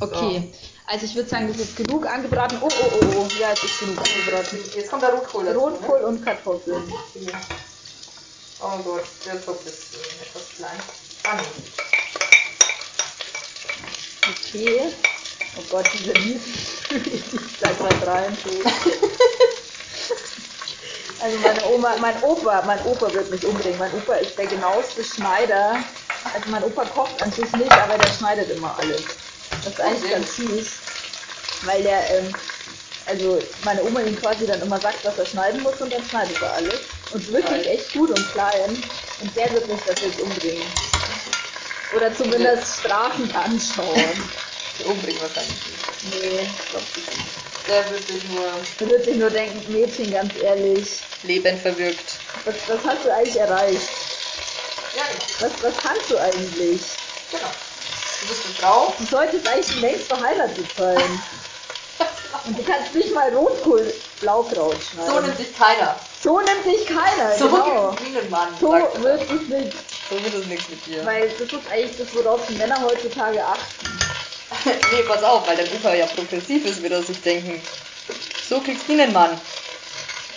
Okay, 0.00 0.52
also 0.86 1.06
ich 1.06 1.14
würde 1.14 1.30
sagen, 1.30 1.48
das 1.48 1.56
ist 1.58 1.76
genug 1.76 2.06
angebraten. 2.06 2.58
Oh, 2.60 2.68
oh, 2.68 2.90
oh, 3.00 3.06
oh, 3.16 3.28
ja, 3.40 3.50
jetzt 3.50 3.64
ist 3.64 3.80
genug 3.80 3.98
angebraten. 3.98 4.58
Jetzt 4.76 4.90
kommt 4.90 5.02
der 5.02 5.14
Rotkohl 5.14 5.46
dazu. 5.46 5.60
Rotkohl 5.60 6.00
und 6.00 6.22
Kartoffeln. 6.22 6.86
Ne? 6.86 7.32
Oh 8.60 8.78
Gott, 8.82 9.04
der 9.24 9.42
Topf 9.42 9.64
ist 9.66 9.94
äh, 9.94 10.22
etwas 10.22 10.48
klein. 10.56 10.78
Ah, 11.24 11.36
nee. 11.36 11.93
Okay. 14.30 14.92
Oh 15.56 15.62
Gott, 15.70 15.86
diese 15.92 16.12
Lied. 16.12 16.40
ich 16.90 17.58
gleich 17.58 17.78
mal 17.80 17.92
rein. 18.08 18.36
Also 21.24 21.38
meine 21.38 21.64
Oma, 21.74 21.96
mein 22.00 22.22
Opa, 22.22 22.62
mein 22.66 22.84
Opa 22.84 23.10
wird 23.14 23.30
mich 23.30 23.46
umbringen. 23.46 23.78
Mein 23.78 23.94
Opa 23.94 24.14
ist 24.16 24.36
der 24.36 24.46
genaueste 24.46 25.02
Schneider. 25.02 25.82
Also 26.34 26.50
mein 26.50 26.62
Opa 26.64 26.84
kocht 26.84 27.22
an 27.22 27.32
sich 27.32 27.50
nicht, 27.52 27.72
aber 27.72 27.96
der 27.96 28.12
schneidet 28.12 28.50
immer 28.50 28.76
alles. 28.78 29.04
Das 29.64 29.72
ist 29.72 29.80
eigentlich 29.80 30.10
ganz 30.10 30.36
süß. 30.36 30.66
Weil 31.62 31.82
der, 31.82 32.10
ähm, 32.10 32.34
also 33.06 33.38
meine 33.64 33.82
Oma 33.84 34.02
ihm 34.02 34.20
quasi 34.20 34.46
dann 34.46 34.60
immer 34.60 34.78
sagt, 34.78 35.02
was 35.02 35.16
er 35.18 35.24
schneiden 35.24 35.62
muss 35.62 35.80
und 35.80 35.90
dann 35.90 36.04
schneidet 36.04 36.36
er 36.42 36.52
alles. 36.56 36.80
Und 37.10 37.32
wirklich 37.32 37.68
echt 37.68 37.94
gut 37.94 38.10
und 38.10 38.32
klein. 38.32 38.82
Und 39.20 39.34
der 39.34 39.50
wird 39.50 39.66
mich 39.66 39.80
das 39.86 40.02
jetzt 40.02 40.20
umbringen. 40.20 40.66
Oder 41.96 42.14
zumindest 42.14 42.80
strafend 42.80 43.34
anschauen. 43.34 44.30
Umbringen 44.84 45.20
wahrscheinlich 45.20 45.54
nicht. 45.54 46.14
Nee, 46.14 46.40
ich 46.42 46.70
glaub 46.70 46.82
nicht. 46.96 47.68
Der 47.68 47.90
wird 47.90 48.06
sich 48.06 48.24
nur 48.28 48.42
Man 48.80 48.90
wird 48.90 49.04
sich 49.04 49.16
nur 49.16 49.30
denken, 49.30 49.72
Mädchen, 49.72 50.12
ganz 50.12 50.32
ehrlich, 50.42 51.00
Leben 51.22 51.58
verwirkt. 51.58 52.16
was, 52.44 52.54
was 52.68 52.84
hast 52.84 53.04
du 53.06 53.14
eigentlich 53.14 53.36
erreicht? 53.40 53.88
Ja, 54.96 55.02
genau. 55.06 55.24
Was, 55.40 55.62
was 55.62 55.76
kannst 55.82 56.10
du 56.10 56.18
eigentlich? 56.18 56.80
genau. 57.30 57.46
Du 58.20 58.26
bist 58.28 58.44
eine 58.44 58.54
Frau. 58.54 58.94
Du 58.98 59.04
solltest 59.06 59.46
eigentlich 59.48 59.80
längst 59.80 60.06
verheiratet 60.08 60.66
sein. 60.76 61.20
Und 62.46 62.58
du 62.58 62.62
kannst 62.64 62.94
nicht 62.94 63.14
mal 63.14 63.34
Rotkohl 63.34 63.92
Blaukraut 64.20 64.76
schneiden. 64.92 65.12
So 65.14 65.20
nimmt 65.20 65.38
dich 65.38 65.56
keiner. 65.56 65.96
So 66.22 66.40
nimmt 66.40 66.64
dich 66.66 66.86
keiner, 66.86 67.38
So 67.38 67.48
genau. 67.48 67.96
nie 68.00 68.18
einen 68.18 68.30
Mann. 68.30 68.48
So 68.60 68.70
wird 69.02 69.22
es 69.22 69.48
nicht. 69.48 69.72
So 70.10 70.22
wird 70.22 70.34
es 70.34 70.46
nichts 70.46 70.68
mit 70.68 70.86
dir. 70.86 71.04
Weil 71.04 71.28
das 71.28 71.40
ist 71.40 71.68
eigentlich 71.70 71.96
das, 71.96 72.14
worauf 72.14 72.46
die 72.46 72.54
Männer 72.54 72.80
heutzutage 72.82 73.44
achten. 73.44 73.98
nee, 74.64 75.02
pass 75.06 75.22
auf, 75.22 75.46
weil 75.46 75.56
dein 75.56 75.66
Opa 75.72 75.94
ja 75.94 76.06
progressiv 76.06 76.64
ist, 76.66 76.82
wird 76.82 76.92
er 76.92 77.02
sich 77.02 77.20
denken, 77.22 77.60
so 78.48 78.60
kriegst 78.60 78.88
du 78.88 78.92
einen 78.92 79.12
Mann. 79.12 79.40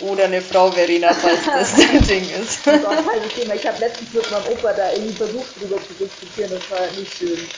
Oder 0.00 0.24
eine 0.24 0.40
Frau, 0.40 0.70
Verena, 0.70 1.12
falls 1.12 1.44
das 1.44 1.74
dein 1.76 2.06
Ding 2.06 2.22
ist. 2.40 2.64
Das 2.64 2.76
ist 2.76 2.86
auch 2.86 2.90
ein 2.92 3.28
Thema. 3.36 3.54
Ich 3.54 3.66
habe 3.66 3.78
letztens 3.80 4.14
mit 4.14 4.30
meinem 4.30 4.46
Opa 4.46 4.72
da 4.72 4.92
irgendwie 4.92 5.14
versucht, 5.14 5.60
drüber 5.60 5.76
zu 5.76 5.92
diskutieren. 6.04 6.50
Das 6.50 6.70
war 6.70 6.86
nicht 6.96 7.18
schön. 7.18 7.48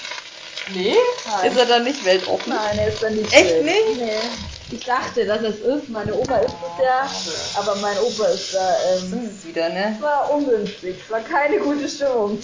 nee? 0.75 0.97
Nein. 1.27 1.51
Ist 1.51 1.59
er 1.59 1.67
dann 1.67 1.85
nicht 1.85 2.03
weltoffen? 2.05 2.55
Nein, 2.55 2.79
er 2.79 2.89
ist 2.89 3.03
dann 3.03 3.15
nicht 3.15 3.31
Echt 3.33 3.51
schön. 3.51 3.65
nicht? 3.67 3.97
Nee. 3.97 4.13
Ich 4.73 4.85
dachte, 4.85 5.27
dass 5.27 5.43
es 5.43 5.59
ist. 5.61 5.89
Meine 5.89 6.15
Oma 6.15 6.37
ist 6.39 6.55
es 6.55 6.85
ja. 6.85 7.11
Aber 7.61 7.75
mein 7.77 7.99
Opa 7.99 8.27
ist 8.27 8.55
da. 8.55 8.77
Ähm, 8.93 9.11
Das 9.11 9.21
ist 9.23 9.39
es 9.39 9.47
wieder, 9.47 9.69
ne? 9.69 9.95
es 9.97 10.03
war 10.03 10.31
ungünstig. 10.31 10.97
Es 11.05 11.11
war 11.11 11.21
keine 11.21 11.59
gute 11.59 11.89
Stimmung. 11.89 12.41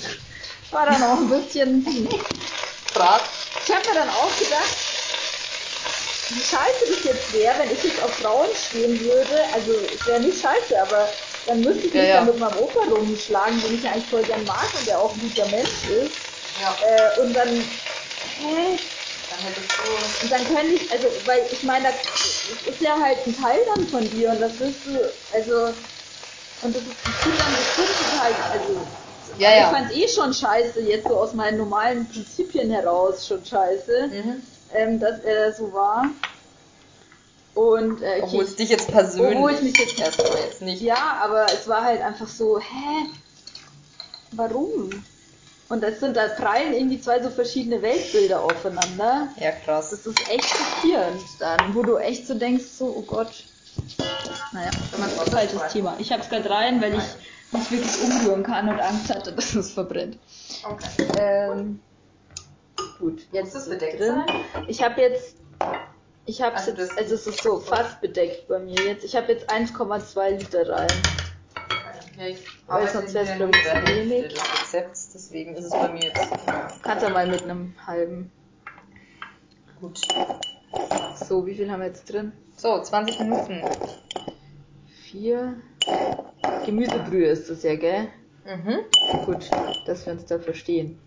War 0.71 0.87
dann 0.87 1.03
auch 1.03 1.19
ein 1.19 1.31
bisschen. 1.31 1.87
Frag. 2.93 3.21
Ich 3.65 3.75
habe 3.75 3.89
mir 3.89 3.95
dann 3.95 4.09
auch 4.09 4.39
gedacht, 4.39 4.77
wie 6.31 6.41
scheiße 6.41 6.87
das 6.89 7.05
jetzt 7.05 7.33
wäre, 7.33 7.55
wenn 7.59 7.71
ich 7.71 7.85
jetzt 7.85 8.03
auf 8.03 8.13
Frauen 8.15 8.49
stehen 8.55 8.99
würde. 9.01 9.45
Also 9.55 9.73
es 9.95 10.07
wäre 10.07 10.21
nicht 10.21 10.41
scheiße, 10.41 10.81
aber 10.81 11.09
dann 11.47 11.61
müsste 11.61 11.87
ich 11.87 11.95
mich 11.95 12.03
ja. 12.03 12.17
dann 12.17 12.27
mit 12.27 12.39
meinem 12.39 12.59
Opa 12.59 12.81
rumschlagen, 12.91 13.61
den 13.63 13.79
ich 13.79 13.87
eigentlich 13.87 14.07
voll 14.07 14.23
gern 14.23 14.45
mag 14.45 14.69
und 14.77 14.87
der 14.87 14.99
auch 14.99 15.13
ein 15.13 15.21
guter 15.21 15.47
Mensch 15.49 15.85
ist. 15.89 16.17
Ja. 16.61 16.77
Äh, 16.85 17.21
und 17.21 17.35
dann, 17.35 17.49
hä? 17.49 18.79
Dann 19.37 19.45
hättest 19.45 19.79
du. 19.79 19.83
Und 20.23 20.31
dann 20.33 20.47
könnte 20.47 20.75
ich, 20.75 20.91
also, 20.91 21.09
weil 21.27 21.49
ich 21.53 21.63
meine, 21.63 21.89
das 21.89 22.67
ist 22.67 22.81
ja 22.81 22.99
halt 22.99 23.19
ein 23.27 23.35
Teil 23.35 23.59
dann 23.67 23.87
von 23.89 24.09
dir 24.09 24.31
und 24.31 24.41
das 24.41 24.59
wirst 24.59 24.87
du, 24.87 25.13
also, 25.33 25.75
und 26.63 26.75
das 26.75 26.85
ist 26.87 27.23
tut 27.23 27.39
dann 27.39 27.55
das 27.55 27.67
halt, 28.19 28.37
also, 28.51 28.87
Ja, 29.37 29.51
ich 29.51 29.57
ja. 29.57 29.71
fand 29.71 29.95
eh 29.95 30.09
schon 30.09 30.33
scheiße, 30.33 30.81
jetzt 30.81 31.09
so 31.09 31.17
aus 31.19 31.35
meinen 31.35 31.59
normalen 31.59 32.09
Prinzipien 32.09 32.71
heraus 32.71 33.27
schon 33.27 33.45
scheiße, 33.45 34.09
Mhm. 34.09 34.43
ähm, 34.75 35.01
dass 35.01 35.21
er 35.21 35.53
so 35.53 35.73
war. 35.73 36.07
Und, 37.55 38.01
äh, 38.03 38.21
Obwohl 38.23 38.39
okay, 38.39 38.51
es 38.51 38.57
dich 38.57 38.71
jetzt 38.71 38.91
persönlich 38.91 39.37
Obwohl 39.37 39.53
ich 39.53 39.63
mich 39.63 39.79
jetzt- 39.79 39.99
erstmal 39.99 40.39
jetzt 40.39 40.63
nicht. 40.63 40.81
ja, 40.83 41.19
aber 41.23 41.53
es 41.53 41.69
war 41.69 41.85
halt 41.85 42.01
einfach 42.01 42.29
so, 42.29 42.59
hä? 42.59 43.07
Warum? 44.33 45.05
Und 45.69 45.83
es 45.83 45.99
sind 46.01 46.17
da 46.17 46.29
prallen 46.29 46.73
irgendwie 46.75 47.01
zwei 47.01 47.21
so 47.23 47.31
verschiedene 47.31 47.83
Weltbilder 47.83 48.43
aufeinander. 48.43 49.35
Ja, 49.39 49.51
krass. 49.53 49.91
Das 49.91 50.07
ist 50.07 50.21
echt 50.31 50.45
schockierend 50.45 51.23
dann, 51.41 51.75
wo 51.75 51.83
du 51.83 51.97
echt 51.97 52.27
so 52.27 52.35
denkst, 52.35 52.65
so, 52.65 52.95
oh 52.97 53.03
Gott. 53.03 53.45
Naja, 54.53 54.71
es 54.71 55.29
falsches 55.31 55.61
weiß. 55.61 55.73
Thema. 55.73 55.97
Ich 55.99 56.13
hab's 56.13 56.29
gerade 56.29 56.49
rein, 56.49 56.81
weil 56.81 56.95
ich 56.95 57.03
nicht 57.51 57.71
wirklich 57.73 58.03
umrühren 58.05 58.43
kann 58.45 58.69
und 58.69 58.81
Angst 58.81 59.13
hatte, 59.13 59.33
dass 59.37 59.55
es 59.55 59.73
verbrennt. 59.73 60.19
Okay. 60.65 61.09
Ähm, 61.17 61.83
gut, 62.99 63.27
jetzt 63.33 63.55
das 63.55 63.63
ist 63.63 63.69
es 63.69 63.75
bedeckt 63.75 64.01
drin. 64.01 64.23
sein? 64.27 64.45
Ich 64.69 64.83
habe 64.83 65.01
jetzt 65.01 65.37
Ich 66.27 66.43
habe 66.43 66.57
Also 66.57 66.71
jetzt, 66.71 66.91
das- 66.93 66.97
also 66.99 67.15
es 67.17 67.27
ist 67.27 67.43
so 67.43 67.61
fast 67.61 68.01
bedeckt 68.01 68.47
bei 68.49 68.59
mir 68.61 68.85
jetzt. 68.85 69.05
Ich 69.05 69.17
habe 69.17 69.33
jetzt 69.33 69.51
1,2 69.51 70.31
Liter 70.31 70.69
rein. 70.69 70.91
Ja, 72.17 72.27
ich 72.27 72.39
Weil 72.67 72.89
sonst 72.89 73.09
in 73.09 73.15
wär's, 73.15 73.29
der 73.29 73.37
glaub 73.37 73.51
ich, 73.55 73.63
zu 73.63 73.89
wenig. 73.89 74.29
des 74.35 74.63
Rezepts, 74.63 75.11
deswegen 75.13 75.55
ist 75.55 75.65
es 75.67 75.71
bei 75.71 75.89
mir 75.93 76.05
jetzt 76.05 76.31
Kannst 76.83 77.05
du 77.07 77.11
mal 77.11 77.27
mit 77.27 77.43
einem 77.43 77.75
halben. 77.87 78.33
gut. 79.81 80.01
So, 81.29 81.45
wie 81.47 81.55
viel 81.55 81.71
haben 81.71 81.81
wir 81.81 81.89
jetzt 81.89 82.11
drin? 82.11 82.33
So, 82.57 82.81
20 82.81 83.21
Minuten. 83.21 83.63
Vier. 85.05 85.61
Gemüsebrühe 86.65 87.29
ist 87.29 87.51
das 87.51 87.63
ja, 87.63 87.77
gell? 87.77 88.09
Mhm. 88.45 88.79
Gut, 89.27 89.51
dass 89.87 90.07
wir 90.07 90.13
uns 90.15 90.25
da 90.27 90.39
verstehen. 90.39 90.99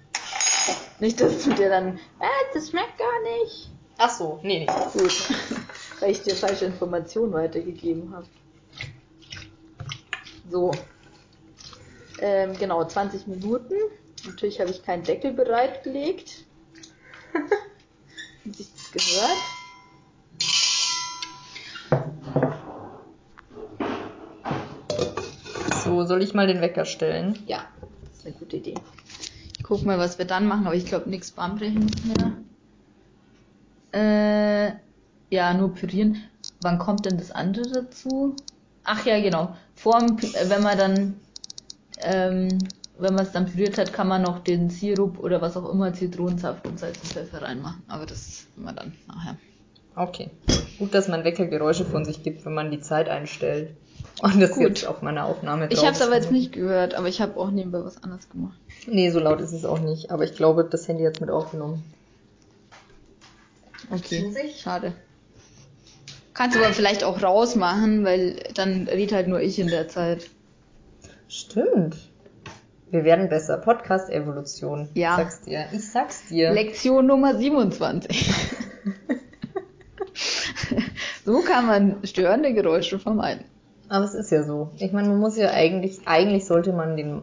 Nicht, 1.00 1.20
dass 1.22 1.44
du 1.44 1.54
dir 1.54 1.70
dann, 1.70 1.98
äh, 2.20 2.28
das 2.54 2.70
schmeckt 2.70 2.98
gar 2.98 3.22
nicht. 3.42 3.70
Ach 3.98 4.10
so, 4.10 4.40
nee, 4.44 4.60
nee. 4.60 4.66
Gut, 4.94 5.30
weil 6.00 6.12
ich 6.12 6.22
dir 6.22 6.36
falsche 6.36 6.66
Informationen 6.66 7.34
weitergegeben 7.34 8.14
habe. 8.14 8.26
So. 10.50 10.72
Ähm, 12.22 12.54
genau, 12.58 12.84
20 12.86 13.28
Minuten. 13.28 13.74
Natürlich 14.26 14.60
habe 14.60 14.70
ich 14.72 14.84
keinen 14.84 15.04
Deckel 15.04 15.32
bereitgelegt. 15.34 16.46
Hat 18.46 18.56
sich 18.56 18.70
das 18.74 18.92
gehört? 18.92 19.38
So, 25.84 26.06
soll 26.06 26.22
ich 26.22 26.34
mal 26.34 26.48
den 26.48 26.62
Wecker 26.62 26.86
stellen? 26.86 27.38
Ja, 27.48 27.68
das 28.10 28.20
ist 28.20 28.26
eine 28.26 28.36
gute 28.36 28.58
Idee. 28.58 28.76
Ich 29.58 29.64
guck 29.64 29.86
mal, 29.86 29.98
was 29.98 30.18
wir 30.18 30.26
dann 30.26 30.46
machen, 30.48 30.66
aber 30.66 30.76
ich 30.76 30.86
glaube 30.86 31.10
nichts 31.10 31.32
Bahnbrechen 31.32 31.90
mehr. 32.06 32.34
Äh, 33.92 34.74
ja, 35.36 35.54
nur 35.54 35.74
pürieren. 35.74 36.24
Wann 36.62 36.80
kommt 36.80 37.06
denn 37.06 37.18
das 37.18 37.32
andere 37.32 37.70
dazu? 37.72 38.36
Ach 38.84 39.06
ja, 39.06 39.20
genau. 39.22 39.56
Vorm, 39.76 40.18
Pü- 40.18 40.36
äh, 40.36 40.50
wenn 40.50 40.64
man 40.64 40.78
dann, 40.78 41.22
ähm, 42.02 42.60
wenn 42.98 43.14
man 43.14 43.26
es 43.26 43.32
dann 43.32 43.46
püriert 43.46 43.78
hat, 43.78 43.94
kann 43.94 44.08
man 44.08 44.22
noch 44.22 44.40
den 44.40 44.70
Sirup 44.70 45.20
oder 45.20 45.42
was 45.42 45.56
auch 45.56 45.70
immer, 45.72 45.94
Zitronensaft 45.94 46.68
und 46.68 46.80
Salz 46.80 46.98
und 47.02 47.08
Pfeffer 47.08 47.42
reinmachen. 47.42 47.82
Aber 47.88 48.06
das 48.06 48.46
wir 48.56 48.74
dann 48.74 48.94
nachher. 49.08 49.38
Okay. 49.96 50.30
Gut, 50.78 50.94
dass 50.94 51.08
mein 51.08 51.24
Wecker 51.24 51.48
Geräusche 51.48 51.86
von 51.86 52.06
sich 52.06 52.24
gibt, 52.24 52.46
wenn 52.46 52.54
man 52.54 52.72
die 52.72 52.82
Zeit 52.82 53.10
einstellt. 53.10 53.76
Und 54.22 54.40
das 54.40 54.52
Gut. 54.52 54.62
jetzt 54.62 54.88
auf 54.88 55.02
meiner 55.02 55.26
Aufnahme 55.26 55.68
Ich 55.70 55.76
drauf 55.76 55.88
habe 55.88 55.96
es 55.96 56.02
aber 56.02 56.16
jetzt 56.16 56.32
nicht 56.32 56.52
gehört, 56.52 56.94
aber 56.94 57.08
ich 57.08 57.22
habe 57.22 57.38
auch 57.38 57.52
nebenbei 57.52 57.84
was 57.84 58.02
anderes 58.04 58.30
gemacht. 58.30 58.58
Nee, 58.88 59.10
so 59.12 59.20
laut 59.20 59.42
ist 59.42 59.52
es 59.52 59.66
auch 59.66 59.80
nicht. 59.80 60.12
Aber 60.12 60.24
ich 60.24 60.36
glaube, 60.36 60.64
das 60.64 60.88
Handy 60.88 61.04
hat 61.04 61.20
mit 61.20 61.30
aufgenommen. 61.30 61.84
Okay, 63.92 64.34
schade. 64.58 64.94
Kannst 66.34 66.56
du 66.56 66.64
aber 66.64 66.74
vielleicht 66.74 67.04
auch 67.04 67.22
rausmachen, 67.22 68.06
weil 68.06 68.38
dann 68.54 68.88
redet 68.88 69.14
halt 69.14 69.28
nur 69.28 69.42
ich 69.42 69.60
in 69.60 69.68
der 69.68 69.90
Zeit. 69.90 70.30
Stimmt. 71.30 71.96
Wir 72.90 73.04
werden 73.04 73.30
besser. 73.30 73.60
Podcast-Evolution. 73.60 74.90
Ja. 74.96 75.12
Ich 75.12 75.18
sag's 75.18 75.42
dir. 75.42 75.66
Ich 75.72 75.92
sag's 75.92 76.28
dir. 76.28 76.52
Lektion 76.52 77.06
Nummer 77.06 77.36
27. 77.36 78.34
so 81.26 81.42
kann 81.42 81.68
man 81.68 81.98
störende 82.04 82.52
Geräusche 82.56 82.98
vermeiden. 82.98 83.46
Aber 83.90 84.06
es 84.06 84.16
ist 84.16 84.32
ja 84.32 84.42
so. 84.42 84.72
Ich 84.78 84.92
meine, 84.92 85.10
man 85.10 85.20
muss 85.20 85.38
ja 85.38 85.52
eigentlich, 85.52 86.00
eigentlich 86.06 86.48
sollte 86.48 86.74
man 86.74 86.98
den, 86.98 87.22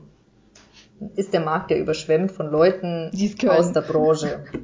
ist 1.14 1.32
der 1.32 1.40
Markt 1.40 1.70
ja 1.70 1.76
überschwemmt 1.76 2.32
von 2.32 2.50
Leuten 2.50 3.10
aus 3.48 3.72
der 3.72 3.82
Branche. 3.82 4.44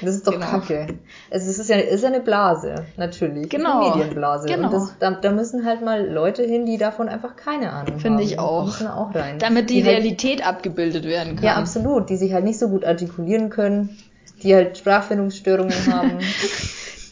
Das 0.00 0.14
ist 0.14 0.26
doch 0.26 0.32
Genau. 0.32 0.46
kacke. 0.46 0.86
Also 1.30 1.50
es 1.50 1.58
ist 1.58 1.68
ja, 1.68 1.76
ist 1.76 2.04
eine 2.04 2.20
Blase, 2.20 2.86
natürlich. 2.96 3.48
Genau. 3.50 3.92
Eine 3.92 3.96
Medienblase. 3.96 4.48
Genau. 4.48 4.66
Und 4.68 4.72
das, 4.72 4.94
da, 4.98 5.10
da 5.12 5.30
müssen 5.30 5.64
halt 5.64 5.84
mal 5.84 6.08
Leute 6.08 6.42
hin, 6.42 6.66
die 6.66 6.78
davon 6.78 7.08
einfach 7.08 7.36
keine 7.36 7.70
Ahnung 7.72 7.94
haben. 7.94 8.00
Finde 8.00 8.22
ich 8.22 8.38
auch. 8.38 8.64
Die 8.64 8.70
müssen 8.70 8.86
auch 8.88 9.14
rein. 9.14 9.38
Damit 9.38 9.70
die, 9.70 9.84
halt, 9.84 9.96
Realität 9.96 10.44
abgebildet 10.46 11.04
werden 11.04 11.36
kann. 11.36 11.44
Ja, 11.44 11.54
absolut. 11.56 12.10
Die 12.10 12.16
sich 12.16 12.32
halt 12.32 12.44
nicht 12.44 12.58
so 12.58 12.68
gut 12.68 12.84
artikulieren 12.84 13.50
können, 13.50 13.96
die 14.42 14.54
halt 14.54 14.78
Sprachfindungsstörungen 14.78 15.86
haben. 15.92 16.18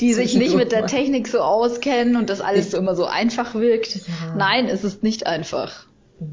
Die 0.00 0.14
sich 0.14 0.36
nicht 0.36 0.56
mit 0.56 0.72
der. 0.72 0.86
Technik 0.86 1.28
so 1.28 1.40
auskennen 1.40 2.16
und 2.16 2.30
das 2.30 2.40
alles 2.40 2.70
so 2.70 2.78
immer 2.78 2.94
so 2.96 3.04
einfach 3.04 3.54
wirkt. 3.54 3.96
Ja. 3.96 4.02
Nein, 4.36 4.66
es 4.66 4.82
ist 4.82 5.02
nicht 5.02 5.26
einfach. 5.26 5.86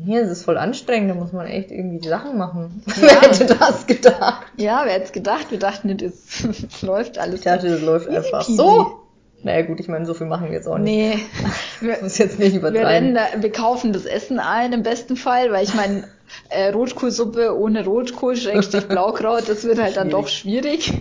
Hier, 0.06 0.24
das 0.24 0.32
ist 0.40 0.44
voll 0.44 0.58
anstrengend, 0.58 1.10
da 1.12 1.16
muss 1.16 1.32
man 1.32 1.48
echt 1.48 1.72
irgendwie 1.72 2.06
Sachen 2.08 2.38
machen. 2.38 2.84
Ja. 2.88 2.94
Wer 3.02 3.22
hätte 3.22 3.46
das 3.46 3.88
gedacht? 3.88 4.46
Ja, 4.58 4.82
wer 4.86 4.94
hätte 4.94 5.06
es 5.06 5.12
gedacht? 5.14 5.50
Wir 5.50 5.60
dachten, 5.60 5.96
das, 5.98 6.14
das 6.44 6.82
läuft 6.82 7.18
alles. 7.18 7.36
Ich 7.40 7.46
dachte, 7.46 7.70
das 7.70 7.82
läuft 7.82 8.08
Easy 8.08 8.18
einfach 8.18 8.40
peasy. 8.46 8.58
so. 8.58 9.00
Naja 9.44 9.62
gut, 9.66 9.80
ich 9.80 9.88
meine, 9.88 10.06
so 10.06 10.14
viel 10.16 10.26
machen 10.28 10.48
wir 10.48 10.54
jetzt 10.56 10.68
auch 10.68 10.78
nicht. 10.80 10.94
Nee. 10.94 11.20
Wir, 11.80 11.96
Ich 11.98 12.02
muss 12.02 12.18
jetzt 12.18 12.40
nicht 12.40 12.54
wir, 12.54 12.60
übertreiben. 12.60 12.88
rennen 12.88 13.16
da, 13.16 13.42
wir 13.42 13.52
kaufen 13.52 13.94
das 13.94 14.06
Essen 14.06 14.40
ein 14.40 14.74
im 14.74 14.84
besten 14.84 15.16
Fall, 15.16 15.52
weil 15.52 15.64
ich 15.64 15.74
meine, 15.76 16.06
äh, 16.50 16.70
Rotkohlsuppe 16.72 17.56
ohne 17.58 17.86
Rotkohl, 17.86 18.36
Schrägstrich 18.36 18.88
Blaukraut, 18.88 19.48
das 19.48 19.64
wird 19.64 19.80
halt 19.80 19.96
dann 19.96 20.10
doch 20.10 20.28
schwierig. 20.28 20.92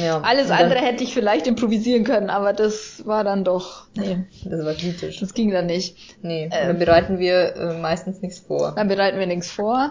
Ja, 0.00 0.20
Alles 0.22 0.48
dann- 0.48 0.58
andere 0.64 0.80
hätte 0.80 1.04
ich 1.04 1.14
vielleicht 1.14 1.46
improvisieren 1.46 2.04
können, 2.04 2.30
aber 2.30 2.52
das 2.52 3.06
war 3.06 3.24
dann 3.24 3.44
doch, 3.44 3.86
nee, 3.96 4.18
Das 4.44 4.64
war 4.64 4.74
kritisch. 4.74 5.20
das 5.20 5.34
ging 5.34 5.50
dann 5.50 5.66
nicht. 5.66 5.96
Nee, 6.22 6.44
Ähm. 6.52 6.68
dann 6.68 6.78
bereiten 6.78 7.18
wir 7.18 7.56
äh, 7.56 7.78
meistens 7.80 8.20
nichts 8.22 8.38
vor. 8.40 8.72
Dann 8.76 8.88
bereiten 8.88 9.18
wir 9.18 9.26
nichts 9.26 9.50
vor 9.50 9.90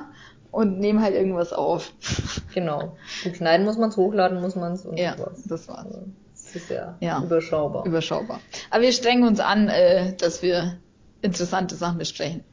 und 0.51 0.79
nehmen 0.79 1.01
halt 1.01 1.15
irgendwas 1.15 1.53
auf. 1.53 1.91
Genau. 2.53 2.95
Gut, 3.23 3.37
schneiden 3.37 3.65
muss 3.65 3.77
man 3.79 3.89
es, 3.89 3.97
hochladen 3.97 4.39
muss 4.39 4.55
man 4.55 4.73
es 4.73 4.85
und 4.85 4.99
Ja, 4.99 5.17
sowas. 5.17 5.41
das 5.47 5.67
war's. 5.67 5.85
Also, 5.87 6.01
Das 6.33 6.55
ist 6.55 6.69
ja, 6.69 6.95
Ja. 6.99 7.23
überschaubar. 7.23 7.83
Überschaubar. 7.83 8.39
Aber 8.69 8.83
wir 8.83 8.91
strengen 8.91 9.27
uns 9.27 9.39
an, 9.39 9.69
äh, 9.69 10.13
dass 10.17 10.43
wir 10.43 10.77
interessante 11.23 11.75
Sachen 11.75 11.97
besprechen. 11.97 12.43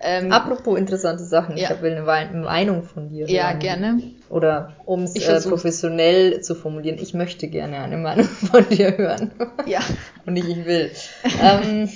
Ähm, 0.00 0.30
Apropos 0.32 0.78
interessante 0.78 1.24
Sachen, 1.24 1.56
ich 1.56 1.62
Ja. 1.62 1.70
hab- 1.70 1.82
will 1.82 1.92
eine 2.06 2.40
Meinung 2.42 2.82
von 2.84 3.08
dir 3.08 3.28
ja, 3.28 3.48
hören. 3.48 3.58
gerne. 3.58 4.02
Oder 4.30 4.76
um 4.84 5.02
es 5.02 5.16
Ich 5.16 5.28
äh, 5.28 5.40
professionell 5.40 6.40
zu 6.42 6.54
formulieren, 6.54 6.98
ich 7.00 7.14
möchte 7.14 7.48
gerne 7.48 7.78
eine 7.78 7.96
Meinung 7.96 8.24
von 8.52 8.68
dir 8.68 8.96
hören. 8.96 9.32
Ja. 9.66 9.80
Und 10.26 10.34
nicht 10.34 10.46
ich 10.48 10.64
will. 10.66 10.90
ähm, 11.42 11.88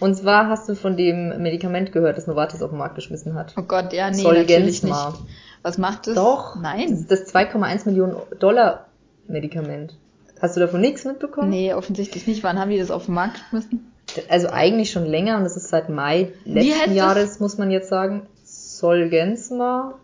und 0.00 0.16
zwar 0.16 0.48
hast 0.48 0.68
du 0.68 0.74
von 0.74 0.96
dem 0.96 1.40
Medikament 1.42 1.92
gehört, 1.92 2.16
das 2.16 2.26
Novartis 2.26 2.62
auf 2.62 2.70
den 2.70 2.78
Markt 2.78 2.96
geschmissen 2.96 3.34
hat. 3.34 3.54
Oh 3.56 3.62
Gott, 3.62 3.92
ja, 3.92 4.10
nee, 4.10 4.22
natürlich 4.22 4.80
Solgensma. 4.80 5.10
nicht. 5.10 5.20
Was 5.62 5.78
macht 5.78 6.06
das? 6.08 6.14
Doch. 6.14 6.56
Nein. 6.60 7.06
das 7.08 7.32
2,1 7.32 7.86
Millionen 7.86 8.16
Dollar 8.40 8.86
Medikament. 9.28 9.96
Hast 10.40 10.56
du 10.56 10.60
davon 10.60 10.80
nichts 10.80 11.04
mitbekommen? 11.04 11.50
Nee, 11.50 11.72
offensichtlich 11.74 12.26
nicht. 12.26 12.42
Wann 12.42 12.58
haben 12.58 12.70
die 12.70 12.78
das 12.78 12.90
auf 12.90 13.04
den 13.06 13.14
Markt 13.14 13.36
geschmissen? 13.38 13.91
Also 14.28 14.48
eigentlich 14.48 14.90
schon 14.90 15.06
länger 15.06 15.38
und 15.38 15.44
es 15.44 15.56
ist 15.56 15.68
seit 15.68 15.88
Mai 15.88 16.32
letzten 16.44 16.90
es? 16.90 16.96
Jahres, 16.96 17.40
muss 17.40 17.58
man 17.58 17.70
jetzt 17.70 17.88
sagen. 17.88 18.26
Solgensma. 18.44 19.98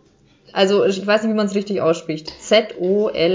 Also 0.53 0.85
ich 0.85 1.05
weiß 1.05 1.23
nicht, 1.23 1.31
wie 1.31 1.35
man 1.35 1.45
es 1.45 1.55
richtig 1.55 1.81
ausspricht. 1.81 2.33
Z-O-L-G-E-N-S-M-A. 2.41 3.27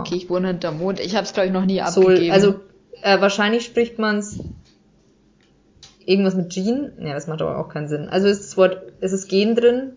Okay, 0.00 0.16
ich 0.16 0.28
wohne 0.28 0.48
hinterm 0.48 0.78
Mond. 0.78 0.98
Ich 1.00 1.14
habe 1.14 1.24
es, 1.24 1.32
glaube 1.32 1.46
ich, 1.46 1.52
noch 1.52 1.64
nie 1.64 1.80
Sol, 1.88 2.04
abgegeben. 2.14 2.32
also 2.32 2.54
äh, 3.02 3.20
wahrscheinlich 3.20 3.64
spricht 3.64 3.98
man 3.98 4.18
es 4.18 4.40
irgendwas 6.04 6.34
mit 6.34 6.52
Gen. 6.52 6.92
Ja, 7.00 7.14
das 7.14 7.28
macht 7.28 7.42
aber 7.42 7.58
auch 7.58 7.68
keinen 7.68 7.88
Sinn. 7.88 8.08
Also 8.08 8.26
ist 8.28 8.42
das 8.42 8.56
Wort, 8.56 8.78
es 9.00 9.12
ist 9.12 9.28
Gen 9.28 9.54
drin 9.54 9.92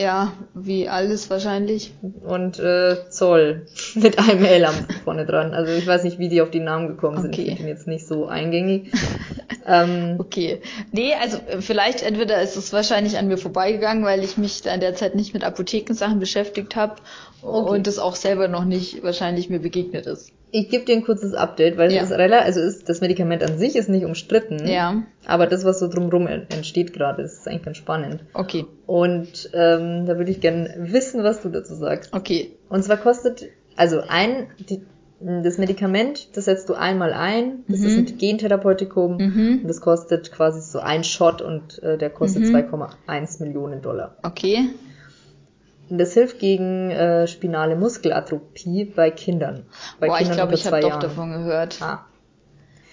ja, 0.00 0.32
wie 0.54 0.88
alles 0.88 1.28
wahrscheinlich. 1.28 1.92
und 2.24 2.58
äh, 2.58 2.96
Zoll 3.10 3.66
mit 3.94 4.18
einem 4.18 4.44
L 4.44 4.64
am 4.64 4.74
vorne 5.04 5.26
dran. 5.26 5.52
Also 5.52 5.72
ich 5.72 5.86
weiß 5.86 6.04
nicht, 6.04 6.18
wie 6.18 6.28
die 6.30 6.40
auf 6.40 6.50
die 6.50 6.60
Namen 6.60 6.88
gekommen 6.88 7.20
sind. 7.20 7.34
Okay. 7.34 7.42
Ich 7.42 7.48
finde 7.48 7.62
ihn 7.64 7.68
jetzt 7.68 7.86
nicht 7.86 8.06
so 8.06 8.26
eingängig. 8.26 8.90
ähm, 9.66 10.16
Okay. 10.18 10.62
Nee, 10.92 11.12
also 11.20 11.36
äh, 11.48 11.60
vielleicht 11.60 12.02
entweder 12.02 12.40
ist 12.40 12.56
es 12.56 12.72
wahrscheinlich 12.72 13.18
an 13.18 13.28
mir 13.28 13.36
vorbeigegangen, 13.36 14.04
weil 14.04 14.24
ich 14.24 14.38
mich 14.38 14.62
da 14.62 14.72
in 14.72 14.80
der 14.80 14.94
Zeit 14.94 15.14
nicht 15.14 15.34
mit 15.34 15.44
Apothekensachen 15.44 16.18
beschäftigt 16.18 16.76
habe 16.76 16.94
Okay. 17.42 17.70
und 17.70 17.86
es 17.86 17.98
auch 17.98 18.16
selber 18.16 18.48
noch 18.48 18.64
nicht 18.64 19.02
wahrscheinlich 19.02 19.50
mir 19.50 19.60
begegnet 19.60 20.06
ist. 20.06 20.32
Ich 20.52 20.68
gebe 20.68 20.84
dir 20.84 20.96
ein 20.96 21.04
kurzes 21.04 21.34
Update, 21.34 21.76
weil 21.78 21.92
Ja. 21.92 22.02
es 22.02 22.10
ist 22.10 22.16
relativ, 22.18 22.46
also 22.46 22.60
ist, 22.60 22.88
das 22.88 23.00
Medikament 23.00 23.42
an 23.42 23.58
sich 23.58 23.76
ist 23.76 23.88
nicht 23.88 24.04
umstritten. 24.04 24.66
Ja, 24.66 25.02
Aber 25.26 25.46
das, 25.46 25.64
was 25.64 25.78
so 25.78 25.88
drumherum 25.88 26.26
entsteht 26.26 26.92
gerade, 26.92 27.22
das 27.22 27.34
ist 27.34 27.48
eigentlich 27.48 27.62
ganz 27.64 27.76
spannend. 27.76 28.24
okay. 28.34 28.64
Und 28.86 29.50
ähm, 29.52 30.06
da 30.06 30.16
würde 30.18 30.30
ich 30.30 30.40
gerne 30.40 30.74
wissen, 30.78 31.22
was 31.22 31.42
du 31.42 31.48
dazu 31.50 31.74
sagst. 31.74 32.12
Okay. 32.12 32.52
Und 32.68 32.82
zwar 32.82 32.96
kostet, 32.96 33.44
also 33.76 34.00
ein, 34.08 34.48
die, 34.68 34.82
das 35.20 35.58
Medikament, 35.58 36.34
das 36.36 36.46
setzt 36.46 36.68
du 36.70 36.74
einmal 36.74 37.12
ein, 37.12 37.64
das 37.68 37.80
Mhm. 37.80 37.86
ist 37.86 37.96
ein 37.98 38.18
Gentherapeutikum 38.18 39.16
Mhm. 39.18 39.58
und 39.62 39.68
das 39.68 39.80
kostet 39.80 40.32
quasi 40.32 40.60
so 40.62 40.78
ein 40.80 41.04
Shot 41.04 41.42
und 41.42 41.82
äh, 41.82 41.98
der 41.98 42.10
kostet 42.10 42.44
Mhm. 42.44 42.54
2,1 42.56 43.42
Millionen 43.44 43.82
Dollar. 43.82 44.16
Okay. 44.22 44.70
Das 45.98 46.14
hilft 46.14 46.38
gegen 46.38 46.90
äh, 46.90 47.26
spinale 47.26 47.76
Muskelatrophie 47.76 48.84
bei 48.84 49.10
Kindern. 49.10 49.66
Bei 49.98 50.06
Boah, 50.06 50.14
ich 50.14 50.18
Kindern 50.20 50.36
glaube, 50.36 50.52
unter 50.52 50.60
ich 50.60 50.66
habe 50.72 50.80
doch 50.80 50.98
davon 51.00 51.30
gehört. 51.32 51.80
Ah. 51.80 52.06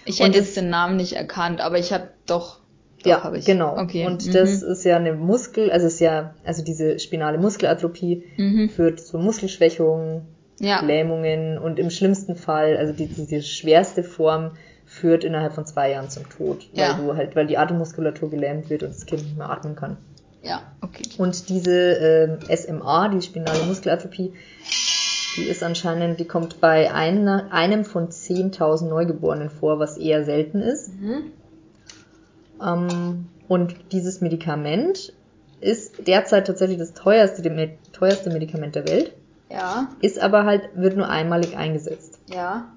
Ich 0.04 0.20
hätte 0.20 0.38
jetzt 0.38 0.56
den 0.56 0.70
Namen 0.70 0.96
nicht 0.96 1.14
erkannt, 1.14 1.60
aber 1.60 1.78
ich 1.78 1.92
habe 1.92 2.08
doch. 2.26 2.60
doch 3.02 3.06
Ja, 3.10 3.22
hab 3.24 3.34
ich. 3.34 3.44
genau. 3.44 3.76
Okay. 3.78 4.06
Und 4.06 4.26
mhm. 4.26 4.32
das 4.32 4.62
ist 4.62 4.84
ja 4.84 4.96
eine 4.96 5.12
Muskel, 5.12 5.70
also 5.70 5.86
ist 5.86 6.00
ja, 6.00 6.34
also 6.44 6.64
diese 6.64 6.98
spinale 6.98 7.38
Muskelatrophie 7.38 8.24
Mhm. 8.38 8.70
führt 8.70 9.00
zu 9.00 9.18
Muskelschwächung, 9.18 10.22
Ja. 10.60 10.80
Lähmungen 10.82 11.58
und 11.58 11.78
im 11.78 11.90
schlimmsten 11.90 12.34
Fall, 12.36 12.76
also 12.76 12.92
die, 12.92 13.06
diese 13.06 13.42
schwerste 13.42 14.02
Form 14.02 14.52
führt 14.86 15.22
innerhalb 15.22 15.52
von 15.52 15.66
zwei 15.66 15.90
Jahren 15.90 16.08
zum 16.08 16.28
Tod, 16.30 16.66
weil 16.74 16.84
Ja. 16.88 16.94
du 16.94 17.14
halt, 17.14 17.36
weil 17.36 17.46
die 17.46 17.58
Atemmuskulatur 17.58 18.30
gelähmt 18.30 18.70
wird 18.70 18.82
und 18.82 18.94
das 18.94 19.04
Kind 19.04 19.22
nicht 19.22 19.36
mehr 19.36 19.50
atmen 19.50 19.76
kann. 19.76 19.98
Ja, 20.42 20.62
okay. 20.82 21.02
Und 21.18 21.48
diese 21.48 21.72
ähm, 21.72 22.38
SMA, 22.56 23.08
die 23.08 23.22
spinale 23.22 23.64
Muskelatrophie, 23.64 24.32
die 25.36 25.42
ist 25.44 25.62
anscheinend, 25.62 26.18
die 26.20 26.24
kommt 26.26 26.60
bei 26.60 26.92
einer, 26.92 27.52
einem 27.52 27.84
von 27.84 28.08
10.000 28.08 28.88
Neugeborenen 28.88 29.50
vor, 29.50 29.78
was 29.78 29.96
eher 29.96 30.24
selten 30.24 30.60
ist. 30.60 30.90
Mhm. 31.00 31.32
Ähm, 32.64 33.26
und 33.48 33.74
dieses 33.92 34.20
Medikament 34.20 35.12
ist 35.60 36.06
derzeit 36.06 36.46
tatsächlich 36.46 36.78
das 36.78 36.94
teuerste, 36.94 37.42
dem- 37.42 37.70
teuerste 37.92 38.30
Medikament 38.30 38.74
der 38.74 38.86
Welt, 38.88 39.12
Ja, 39.50 39.88
ist 40.00 40.20
aber 40.20 40.44
halt, 40.44 40.68
wird 40.74 40.96
nur 40.96 41.08
einmalig 41.08 41.56
eingesetzt. 41.56 42.18
ja. 42.32 42.68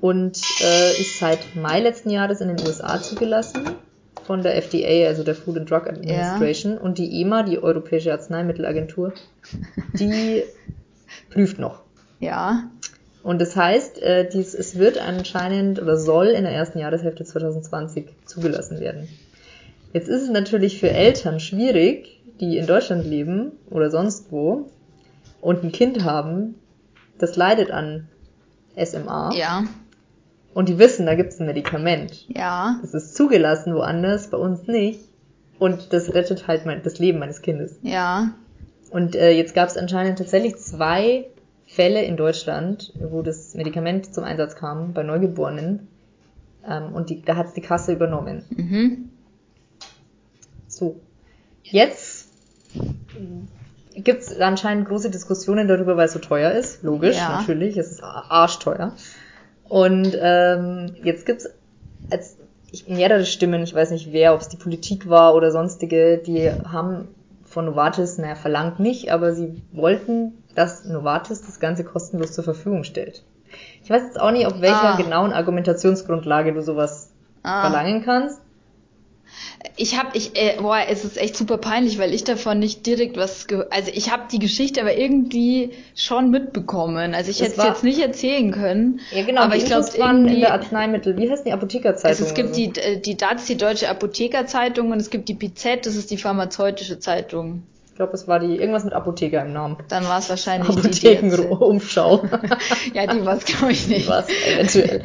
Und 0.00 0.36
äh, 0.60 0.90
ist 1.00 1.20
seit 1.20 1.54
Mai 1.54 1.78
letzten 1.78 2.10
Jahres 2.10 2.40
in 2.40 2.48
den 2.48 2.66
USA 2.66 3.00
zugelassen 3.00 3.62
von 4.32 4.42
der 4.42 4.56
FDA, 4.56 5.08
also 5.08 5.24
der 5.24 5.34
Food 5.34 5.58
and 5.58 5.70
Drug 5.70 5.86
Administration. 5.86 6.78
Und 6.78 6.96
die 6.96 7.20
EMA, 7.20 7.42
die 7.42 7.62
Europäische 7.62 8.12
Arzneimittelagentur, 8.12 9.12
die 9.92 10.42
prüft 11.30 11.58
noch. 11.58 11.82
Ja. 12.18 12.70
Und 13.22 13.42
das 13.42 13.54
heißt, 13.56 14.00
äh, 14.00 14.26
dies, 14.26 14.54
es 14.54 14.78
wird 14.78 14.96
anscheinend 14.96 15.82
oder 15.82 15.98
soll 15.98 16.28
in 16.28 16.44
der 16.44 16.52
ersten 16.54 16.78
Jahreshälfte 16.78 17.26
2020 17.26 18.06
zugelassen 18.24 18.80
werden. 18.80 19.06
Jetzt 19.92 20.08
ist 20.08 20.22
es 20.22 20.30
natürlich 20.30 20.80
für 20.80 20.88
Eltern 20.88 21.38
schwierig, 21.38 22.18
die 22.40 22.56
in 22.56 22.66
Deutschland 22.66 23.04
leben 23.04 23.52
oder 23.68 23.90
sonst 23.90 24.32
wo 24.32 24.70
und 25.42 25.62
ein 25.62 25.72
Kind 25.72 26.04
haben, 26.04 26.54
das 27.18 27.36
leidet 27.36 27.70
an 27.70 28.08
SMA 28.82 29.34
Ja. 29.34 29.64
Und 30.54 30.68
die 30.68 30.78
wissen, 30.78 31.06
da 31.06 31.14
gibt 31.14 31.32
es 31.32 31.40
ein 31.40 31.46
Medikament. 31.46 32.26
Ja. 32.28 32.78
Das 32.82 32.94
ist 32.94 33.14
zugelassen 33.16 33.74
woanders, 33.74 34.28
bei 34.28 34.36
uns 34.38 34.66
nicht. 34.66 35.00
Und 35.58 35.92
das 35.92 36.12
rettet 36.12 36.48
halt 36.48 36.66
mein, 36.66 36.82
das 36.82 36.98
Leben 36.98 37.18
meines 37.18 37.40
Kindes. 37.42 37.76
Ja. 37.82 38.32
Und 38.90 39.14
äh, 39.16 39.30
jetzt 39.30 39.54
gab 39.54 39.68
es 39.68 39.76
anscheinend 39.76 40.18
tatsächlich 40.18 40.56
zwei 40.56 41.26
Fälle 41.66 42.02
in 42.02 42.16
Deutschland, 42.16 42.92
wo 43.00 43.22
das 43.22 43.54
Medikament 43.54 44.12
zum 44.14 44.24
Einsatz 44.24 44.56
kam 44.56 44.92
bei 44.92 45.02
Neugeborenen. 45.02 45.88
Ähm, 46.68 46.92
und 46.92 47.08
die, 47.10 47.22
da 47.22 47.36
hat 47.36 47.56
die 47.56 47.60
Kasse 47.60 47.92
übernommen. 47.92 48.44
Mhm. 48.50 49.08
So. 50.68 51.00
Jetzt 51.62 52.28
gibt 53.94 54.22
es 54.22 54.40
anscheinend 54.40 54.88
große 54.88 55.10
Diskussionen 55.10 55.68
darüber, 55.68 55.96
weil 55.96 56.06
es 56.06 56.12
so 56.12 56.18
teuer 56.18 56.50
ist. 56.52 56.82
Logisch, 56.82 57.16
Ja. 57.16 57.38
natürlich. 57.38 57.76
Es 57.76 57.92
ist 57.92 58.02
arschteuer. 58.02 58.94
Und 59.72 60.18
ähm, 60.20 60.96
jetzt 61.02 61.24
gibt's 61.24 61.48
als 62.10 62.36
ich, 62.72 62.88
mehrere 62.88 63.24
Stimmen, 63.24 63.62
ich 63.62 63.74
weiß 63.74 63.90
nicht 63.90 64.12
wer, 64.12 64.34
ob 64.34 64.42
es 64.42 64.48
die 64.50 64.58
Politik 64.58 65.08
war 65.08 65.34
oder 65.34 65.50
sonstige, 65.50 66.18
die 66.18 66.50
haben 66.50 67.08
von 67.46 67.64
Novartis, 67.64 68.18
naja, 68.18 68.34
verlangt 68.34 68.80
nicht, 68.80 69.10
aber 69.10 69.32
sie 69.34 69.62
wollten, 69.72 70.34
dass 70.54 70.84
Novartis 70.84 71.40
das 71.40 71.58
Ganze 71.58 71.84
kostenlos 71.84 72.32
zur 72.32 72.44
Verfügung 72.44 72.84
stellt. 72.84 73.24
Ich 73.82 73.88
weiß 73.88 74.02
jetzt 74.02 74.20
auch 74.20 74.30
nicht, 74.30 74.46
auf 74.46 74.60
welcher 74.60 74.94
Ah. 74.94 74.96
genauen 74.98 75.32
Argumentationsgrundlage 75.32 76.52
du 76.52 76.60
sowas 76.62 77.10
Ah. 77.42 77.70
verlangen 77.70 78.02
kannst. 78.04 78.42
Ich 79.76 79.98
habe, 79.98 80.10
ich, 80.14 80.36
äh, 80.36 80.56
boah, 80.60 80.80
es 80.88 81.04
ist 81.04 81.16
echt 81.16 81.36
super 81.36 81.56
peinlich, 81.56 81.98
weil 81.98 82.12
ich 82.12 82.24
davon 82.24 82.58
nicht 82.58 82.84
direkt 82.86 83.16
was, 83.16 83.46
also 83.70 83.90
ich 83.94 84.10
habe 84.10 84.24
die 84.30 84.38
Geschichte 84.38 84.80
aber 84.80 84.96
irgendwie 84.96 85.70
schon 85.94 86.30
mitbekommen. 86.30 87.14
Also 87.14 87.30
ich 87.30 87.40
hätte 87.40 87.58
es 87.58 87.64
jetzt 87.64 87.84
nicht 87.84 88.00
erzählen 88.00 88.50
können. 88.50 89.00
Ja, 89.10 89.24
genau, 89.24 89.42
aber 89.42 89.54
die 89.54 89.62
ich 89.62 89.66
glaube 89.66 89.88
in 89.96 90.40
der 90.40 90.52
Arzneimittel, 90.52 91.16
wie 91.16 91.30
heißt 91.30 91.46
die 91.46 91.52
Apothekerzeitung? 91.52 92.10
Also 92.10 92.24
es 92.24 92.34
gibt 92.34 92.50
oder 92.50 92.54
so? 92.54 92.70
die, 92.70 92.80
äh, 92.80 93.00
die 93.00 93.16
DATS, 93.16 93.46
die 93.46 93.56
Deutsche 93.56 93.88
Apothekerzeitung, 93.88 94.90
und 94.90 95.00
es 95.00 95.10
gibt 95.10 95.28
die 95.28 95.34
PZ, 95.34 95.86
das 95.86 95.96
ist 95.96 96.10
die 96.10 96.18
pharmazeutische 96.18 96.98
Zeitung. 96.98 97.62
Ich 97.92 97.96
glaube, 97.96 98.14
es 98.14 98.26
war 98.26 98.40
die 98.40 98.56
irgendwas 98.56 98.84
mit 98.84 98.94
Apotheker 98.94 99.42
im 99.42 99.52
Namen. 99.52 99.76
Dann 99.88 100.04
war 100.04 100.18
es 100.18 100.30
wahrscheinlich 100.30 100.74
die, 100.76 100.90
die 100.90 101.16
Apothekenumschau. 101.18 102.22
Ja, 102.94 103.06
die 103.06 103.24
war 103.24 103.36
es, 103.36 103.44
glaube 103.44 103.72
ich, 103.72 103.86
nicht. 103.86 104.08
Was 104.08 104.28
eventuell. 104.28 105.04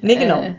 Nee, 0.00 0.16
genau. 0.16 0.40
Äh, 0.40 0.54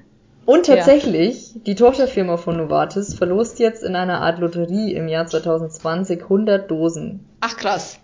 Und 0.45 0.67
tatsächlich, 0.67 1.53
die 1.65 1.75
Tochterfirma 1.75 2.37
von 2.37 2.57
Novartis 2.57 3.15
verlost 3.15 3.57
jetzt 3.59 3.83
in 3.83 3.95
einer 3.95 4.21
Art 4.21 4.39
Lotterie 4.39 4.93
im 4.93 5.07
Jahr 5.07 5.25
2020 5.25 6.21
100 6.23 6.69
Dosen. 6.69 7.25
Ach 7.41 7.57
krass. 7.57 7.99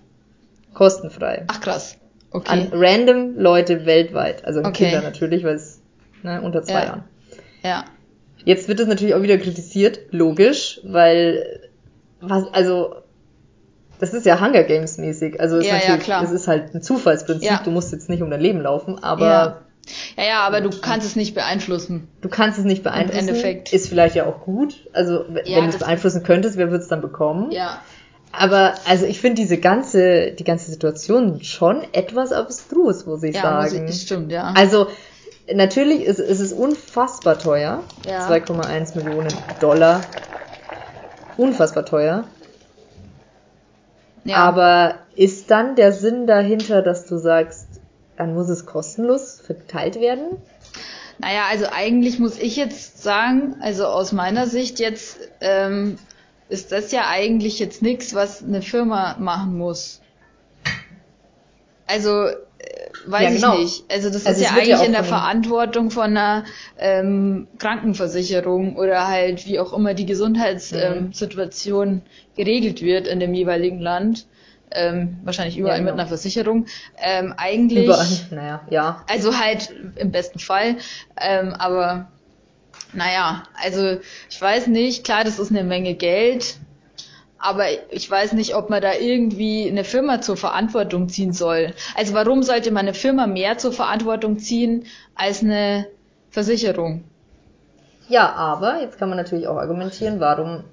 Kostenfrei. 0.73 1.43
Ach 1.47 1.61
krass. 1.61 1.97
An 2.31 2.39
Okay. 2.39 2.67
random 2.71 3.35
Leute 3.37 3.85
weltweit. 3.85 4.45
Also 4.45 4.59
an 4.61 4.67
Okay. 4.67 4.85
Kinder 4.89 5.01
natürlich, 5.01 5.43
weil 5.43 5.55
es 5.55 5.81
ne, 6.23 6.41
unter 6.41 6.63
zwei 6.63 6.73
Ja. 6.79 6.85
Jahren. 6.85 7.03
Ja. 7.63 7.85
Jetzt 8.43 8.67
wird 8.67 8.79
es 8.79 8.87
natürlich 8.87 9.13
auch 9.13 9.21
wieder 9.21 9.37
kritisiert, 9.37 9.99
logisch, 10.11 10.79
weil 10.83 11.69
was, 12.21 12.51
also 12.53 12.95
das 13.99 14.13
ist 14.15 14.25
ja 14.25 14.39
Hunger 14.39 14.63
Games 14.63 14.97
mäßig. 14.97 15.39
Also 15.39 15.57
es 15.57 15.67
Ja, 15.67 15.75
ist 15.75 15.83
ja, 15.83 15.89
natürlich, 15.89 16.05
klar. 16.05 16.23
es 16.23 16.31
ist 16.31 16.47
halt 16.47 16.73
ein 16.73 16.81
Zufallsprinzip. 16.81 17.47
Ja. 17.51 17.61
Du 17.63 17.69
musst 17.69 17.91
jetzt 17.91 18.09
nicht 18.09 18.23
um 18.23 18.31
dein 18.31 18.41
Leben 18.41 18.61
laufen, 18.61 19.03
aber 19.03 19.61
Ja. 20.17 20.23
Ja, 20.23 20.29
ja, 20.29 20.39
aber 20.41 20.61
du 20.61 20.69
kannst 20.69 21.05
es 21.07 21.15
nicht 21.15 21.33
beeinflussen. 21.33 22.07
du 22.21 22.29
kannst 22.29 22.59
es 22.59 22.65
nicht 22.65 22.83
beeinflussen. 22.83 23.27
Endeffekt. 23.29 23.73
Ist 23.73 23.89
vielleicht 23.89 24.15
ja 24.15 24.25
auch 24.25 24.41
gut. 24.41 24.87
Also 24.93 25.25
w- 25.29 25.41
Ja, 25.45 25.57
wenn 25.57 25.63
du 25.65 25.69
es 25.71 25.79
beeinflussen 25.79 26.23
könntest, 26.23 26.55
wer 26.57 26.71
wird 26.71 26.81
es 26.83 26.87
dann 26.87 27.01
bekommen? 27.01 27.51
Ja. 27.51 27.81
Aber 28.31 28.75
also 28.87 29.05
ich 29.05 29.19
finde 29.19 29.41
diese 29.41 29.57
ganze 29.57 30.31
die 30.31 30.43
ganze 30.45 30.71
Situation 30.71 31.43
schon 31.43 31.83
etwas 31.93 32.31
abstrus, 32.31 33.05
muss 33.05 33.23
ich 33.23 33.35
Ja, 33.35 33.41
sagen. 33.67 33.87
das 33.87 34.01
stimmt, 34.03 34.31
ja. 34.31 34.53
Also 34.55 34.87
natürlich 35.53 36.03
ist, 36.03 36.19
ist 36.19 36.39
es 36.39 36.53
unfassbar 36.53 37.37
teuer. 37.39 37.83
Ja. 38.07 38.29
2,1 38.29 38.95
Millionen 38.97 39.33
Dollar. 39.59 40.01
Unfassbar 41.37 41.85
teuer. 41.85 42.23
ja. 44.23 44.37
Aber 44.37 44.95
ist 45.15 45.51
dann 45.51 45.75
der 45.75 45.91
Sinn 45.91 46.27
dahinter, 46.27 46.81
dass 46.81 47.05
du 47.07 47.17
sagst, 47.17 47.67
dann 48.21 48.35
muss 48.35 48.49
es 48.49 48.65
kostenlos 48.65 49.41
verteilt 49.41 49.99
werden? 49.99 50.37
Naja, 51.17 51.45
also 51.49 51.65
eigentlich 51.71 52.19
muss 52.19 52.37
ich 52.37 52.55
jetzt 52.55 53.01
sagen, 53.01 53.55
also 53.61 53.85
aus 53.87 54.11
meiner 54.11 54.47
Sicht 54.47 54.79
jetzt 54.79 55.17
ähm, 55.41 55.97
ist 56.49 56.71
das 56.71 56.91
ja 56.91 57.07
eigentlich 57.07 57.59
jetzt 57.59 57.81
nichts, 57.81 58.13
was 58.13 58.43
eine 58.43 58.61
Firma 58.61 59.15
machen 59.19 59.57
muss. 59.57 60.01
Also 61.87 62.27
äh, 62.27 62.35
weiß 63.05 63.23
Ja, 63.23 63.29
genau. 63.31 63.53
ich 63.55 63.59
nicht. 63.59 63.91
Also 63.91 64.09
das 64.09 64.25
Also 64.25 64.41
ist 64.41 64.47
ja 64.49 64.55
ja 64.55 64.57
eigentlich 64.57 64.75
auch 64.75 64.83
in 64.85 64.91
der 64.93 65.03
Verantwortung 65.03 65.91
von 65.91 66.03
einer 66.15 66.45
ähm, 66.77 67.47
Krankenversicherung 67.57 68.75
oder 68.75 69.07
halt 69.07 69.45
wie 69.47 69.59
auch 69.59 69.73
immer 69.73 69.93
die 69.93 70.05
Gesundheitssituation 70.05 71.87
Mhm. 71.87 71.93
ähm, 71.95 72.01
geregelt 72.35 72.81
wird 72.81 73.07
in 73.07 73.19
dem 73.19 73.33
jeweiligen 73.33 73.79
Land. 73.79 74.25
Ähm, 74.73 75.19
wahrscheinlich 75.23 75.57
überall 75.57 75.79
genau. 75.79 75.91
mit 75.91 75.99
einer 75.99 76.07
Versicherung. 76.07 76.65
Ähm, 76.97 77.33
eigentlich 77.35 77.85
Überall. 77.85 78.07
Naja, 78.31 78.61
ja. 78.69 79.03
also 79.09 79.37
halt 79.37 79.73
im 79.95 80.11
besten 80.11 80.39
Fall. 80.39 80.77
Ähm, 81.19 81.53
aber 81.53 82.07
naja, 82.93 83.43
also 83.61 83.97
ich 84.29 84.41
weiß 84.41 84.67
nicht, 84.67 85.03
klar, 85.03 85.23
das 85.23 85.39
ist 85.39 85.51
eine 85.51 85.63
Menge 85.63 85.95
Geld, 85.95 86.55
aber 87.37 87.65
ich 87.89 88.09
weiß 88.09 88.33
nicht, 88.33 88.55
ob 88.55 88.69
man 88.69 88.81
da 88.81 88.93
irgendwie 88.93 89.67
eine 89.67 89.83
Firma 89.83 90.21
zur 90.21 90.37
Verantwortung 90.37 91.09
ziehen 91.09 91.33
soll. 91.33 91.73
Also 91.95 92.13
warum 92.13 92.43
sollte 92.43 92.71
man 92.71 92.85
eine 92.87 92.93
Firma 92.93 93.27
mehr 93.27 93.57
zur 93.57 93.73
Verantwortung 93.73 94.39
ziehen 94.39 94.85
als 95.15 95.41
eine 95.41 95.87
Versicherung? 96.29 97.03
Ja, 98.07 98.33
aber 98.33 98.81
jetzt 98.81 98.97
kann 98.99 99.09
man 99.09 99.17
natürlich 99.17 99.47
auch 99.47 99.57
argumentieren, 99.57 100.19
warum 100.19 100.63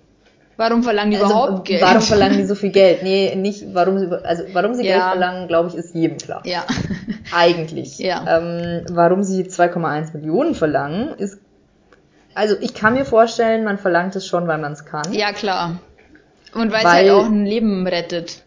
Warum 0.58 0.82
verlangen 0.82 1.12
die 1.12 1.16
also, 1.18 1.30
überhaupt 1.30 1.64
Geld? 1.66 1.82
warum 1.82 2.02
verlangen 2.02 2.36
die 2.38 2.44
so 2.44 2.56
viel 2.56 2.70
Geld? 2.70 3.04
Nee, 3.04 3.34
nicht 3.36 3.64
warum 3.74 3.98
sie 3.98 4.10
also 4.24 4.42
warum 4.52 4.74
sie 4.74 4.84
Ja. 4.84 4.92
Geld 4.94 5.04
verlangen, 5.12 5.48
glaube 5.48 5.68
ich, 5.68 5.76
ist 5.76 5.94
jedem 5.94 6.18
klar. 6.18 6.42
ja, 6.44 6.64
Eigentlich. 7.32 7.98
Ja. 7.98 8.24
Ähm, 8.38 8.84
warum 8.90 9.22
sie 9.22 9.44
2,1 9.44 10.14
Millionen 10.16 10.54
verlangen, 10.56 11.14
ist 11.16 11.38
also 12.34 12.56
ich 12.60 12.74
kann 12.74 12.94
mir 12.94 13.04
vorstellen, 13.04 13.64
man 13.64 13.78
verlangt 13.78 14.14
es 14.16 14.26
schon, 14.26 14.46
weil 14.48 14.58
man 14.58 14.72
es 14.72 14.84
kann. 14.84 15.12
ja 15.12 15.32
klar. 15.32 15.78
Und 16.54 16.72
weil 16.72 16.80
es 16.80 16.92
halt 16.92 17.10
auch 17.10 17.26
ein 17.26 17.46
Leben 17.46 17.86
rettet. 17.86 18.42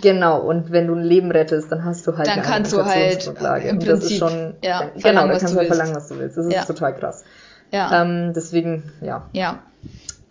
Genau, 0.00 0.40
und 0.40 0.72
wenn 0.72 0.86
du 0.86 0.94
ein 0.94 1.02
Leben 1.04 1.30
rettest, 1.30 1.70
dann 1.70 1.84
hast 1.84 2.06
du 2.06 2.16
halt 2.16 2.26
Dann 2.26 2.38
eine 2.40 2.42
kannst 2.48 2.72
du 2.72 2.84
halt 2.84 3.24
im 3.64 3.78
und 3.78 3.86
das 3.86 3.98
ist 4.00 4.18
Prinzip, 4.18 4.18
schon, 4.18 4.54
ja, 4.62 4.80
dann, 4.80 4.88
genau, 4.94 5.00
verlangen, 5.00 5.28
da 5.28 5.34
was 5.34 5.40
kannst 5.40 5.54
du 5.54 5.58
halt 5.58 5.68
verlangen, 5.68 5.94
was 5.94 6.08
du 6.08 6.18
willst. 6.18 6.36
Das 6.36 6.46
ist 6.46 6.52
Ja. 6.54 6.64
total 6.64 6.94
krass. 6.96 7.24
Ja, 7.70 8.02
Ähm, 8.02 8.32
deswegen, 8.34 8.92
ja. 9.02 9.28
ja, 9.32 9.58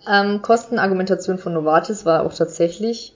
Ähm, 0.09 0.41
Kostenargumentation 0.41 1.37
von 1.37 1.53
Novartis 1.53 2.05
war 2.05 2.23
auch 2.25 2.33
tatsächlich, 2.33 3.13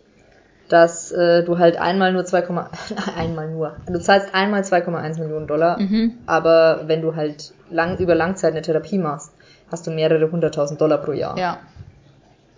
dass 0.70 1.12
äh, 1.12 1.44
du 1.44 1.58
halt 1.58 1.78
einmal 1.78 2.14
nur 2.14 2.26
2, 2.26 2.44
einmal 3.18 3.50
nur, 3.50 3.76
du 3.88 4.00
zahlst 4.00 4.34
einmal 4.34 4.62
2,1 4.62 5.20
Millionen 5.20 5.48
Dollar, 5.48 5.80
mhm. 5.80 6.14
aber 6.26 6.82
wenn 6.88 7.02
du 7.02 7.16
halt 7.16 7.54
lang, 7.70 7.98
über 7.98 8.16
Langzeit 8.16 8.54
eine 8.54 8.62
Therapie 8.62 8.98
machst, 8.98 9.32
hast 9.72 9.88
du 9.88 9.92
mehrere 9.92 10.32
hunderttausend 10.32 10.80
Dollar 10.80 11.00
pro 11.00 11.12
Jahr. 11.14 11.38
ja, 11.38 11.58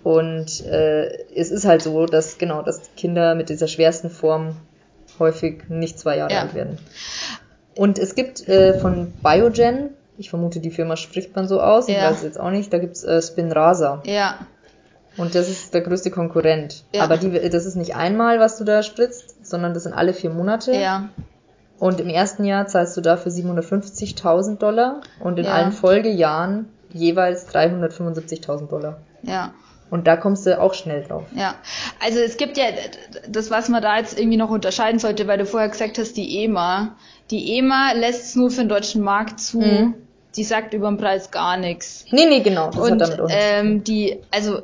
Und 0.03 0.65
äh, 0.65 1.07
es 1.35 1.51
ist 1.51 1.65
halt 1.65 1.81
so, 1.81 2.05
dass 2.05 2.37
genau, 2.37 2.61
dass 2.61 2.81
Kinder 2.95 3.35
mit 3.35 3.49
dieser 3.49 3.67
schwersten 3.67 4.09
Form 4.09 4.57
häufig 5.19 5.63
nicht 5.69 5.99
zwei 5.99 6.17
Jahre 6.17 6.33
Ja. 6.33 6.41
alt 6.41 6.53
werden. 6.53 6.77
Und 7.75 7.99
es 7.99 8.15
gibt 8.15 8.47
äh, 8.47 8.79
von 8.79 9.13
Biogen, 9.23 9.91
ich 10.17 10.29
vermute, 10.29 10.59
die 10.59 10.71
Firma 10.71 10.95
spricht 10.97 11.35
man 11.35 11.47
so 11.47 11.61
aus, 11.61 11.87
ich 11.87 11.95
Ja. 11.95 12.09
weiß 12.09 12.17
es 12.17 12.23
jetzt 12.23 12.39
auch 12.39 12.49
nicht, 12.51 12.71
da 12.73 12.77
gibt's 12.79 13.03
äh, 13.03 13.21
Spinraza. 13.21 14.01
Ja, 14.05 14.39
Und 15.17 15.33
das 15.35 15.49
ist 15.49 15.73
der 15.73 15.81
größte 15.81 16.11
Konkurrent. 16.11 16.83
Ja. 16.93 17.03
Aber 17.03 17.17
die, 17.17 17.31
das 17.49 17.65
ist 17.65 17.75
nicht 17.75 17.95
einmal, 17.95 18.39
was 18.39 18.57
du 18.57 18.63
da 18.63 18.83
spritzt, 18.83 19.45
sondern 19.45 19.73
das 19.73 19.83
sind 19.83 19.93
alle 19.93 20.13
vier 20.13 20.29
Monate. 20.29 20.73
ja, 20.73 21.09
Und 21.79 21.99
im 21.99 22.09
ersten 22.09 22.43
Jahr 22.45 22.67
zahlst 22.67 22.95
du 22.97 23.01
dafür 23.01 23.31
750.000 23.31 24.57
Dollar 24.57 25.01
und 25.19 25.37
in 25.39 25.45
Ja. 25.45 25.51
allen 25.53 25.71
Folgejahren 25.71 26.67
jeweils 26.93 27.47
375.000 27.53 28.67
Dollar. 28.69 28.97
ja. 29.23 29.53
Und 29.89 30.05
da 30.05 30.17
kommst 30.17 30.45
du 30.45 30.59
auch 30.59 30.73
schnell 30.73 31.03
drauf. 31.05 31.23
Ja, 31.33 31.55
also 32.03 32.19
es 32.19 32.35
gibt 32.35 32.57
ja 32.57 32.65
das, 33.29 33.49
was 33.51 33.69
man 33.69 33.81
da 33.81 33.97
jetzt 33.97 34.19
irgendwie 34.19 34.35
noch 34.35 34.49
unterscheiden 34.49 34.99
sollte, 34.99 35.27
weil 35.27 35.37
du 35.37 35.45
vorher 35.45 35.69
gesagt 35.69 35.97
hast, 35.97 36.17
die 36.17 36.43
EMA. 36.43 36.97
Die 37.31 37.57
EMA 37.57 37.93
lässt 37.93 38.25
es 38.25 38.35
nur 38.35 38.49
für 38.51 38.59
den 38.63 38.67
deutschen 38.67 39.01
Markt 39.01 39.39
zu. 39.39 39.61
Mhm. 39.61 39.93
Die 40.37 40.43
sagt 40.43 40.73
über 40.73 40.87
den 40.87 40.97
Preis 40.97 41.31
gar 41.31 41.57
nichts. 41.57 42.05
Nee, 42.11 42.25
nee, 42.27 42.41
genau. 42.41 42.69
Das 42.69 42.75
hat 42.75 42.91
Und 42.91 43.17
tun. 43.17 43.27
ähm, 43.29 43.83
die, 43.83 44.19
also 44.31 44.61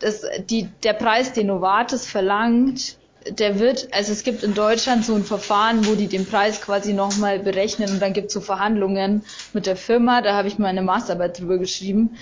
das, 0.00 0.22
die, 0.48 0.68
der 0.82 0.94
Preis, 0.94 1.32
den 1.32 1.48
Novartis 1.48 2.06
verlangt, 2.06 2.96
der 3.28 3.58
wird, 3.58 3.88
also 3.92 4.12
es 4.12 4.22
gibt 4.24 4.42
in 4.42 4.54
Deutschland 4.54 5.04
so 5.04 5.14
ein 5.14 5.24
Verfahren, 5.24 5.86
wo 5.86 5.94
die 5.94 6.08
den 6.08 6.26
Preis 6.26 6.60
quasi 6.60 6.92
nochmal 6.92 7.38
berechnen 7.38 7.90
und 7.90 8.02
dann 8.02 8.12
gibt 8.12 8.28
es 8.28 8.34
so 8.34 8.40
Verhandlungen 8.40 9.24
mit 9.52 9.66
der 9.66 9.76
Firma, 9.76 10.20
da 10.22 10.34
habe 10.34 10.48
ich 10.48 10.58
meine 10.58 10.82
Masterarbeit 10.82 11.38
drüber 11.38 11.58
geschrieben. 11.58 12.16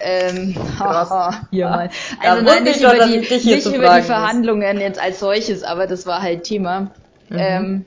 Ähm, 0.00 0.56
hier 1.50 1.68
mal. 1.68 1.90
Also 2.22 2.42
nein, 2.44 2.62
nicht 2.62 2.80
über 2.80 3.06
die, 3.06 3.18
nicht 3.18 3.66
über 3.66 3.96
die 3.96 4.02
Verhandlungen 4.02 4.80
jetzt 4.80 5.00
als 5.00 5.18
solches, 5.18 5.64
aber 5.64 5.88
das 5.88 6.06
war 6.06 6.22
halt 6.22 6.44
Thema. 6.44 6.92
Mhm. 7.28 7.38
Ähm, 7.38 7.84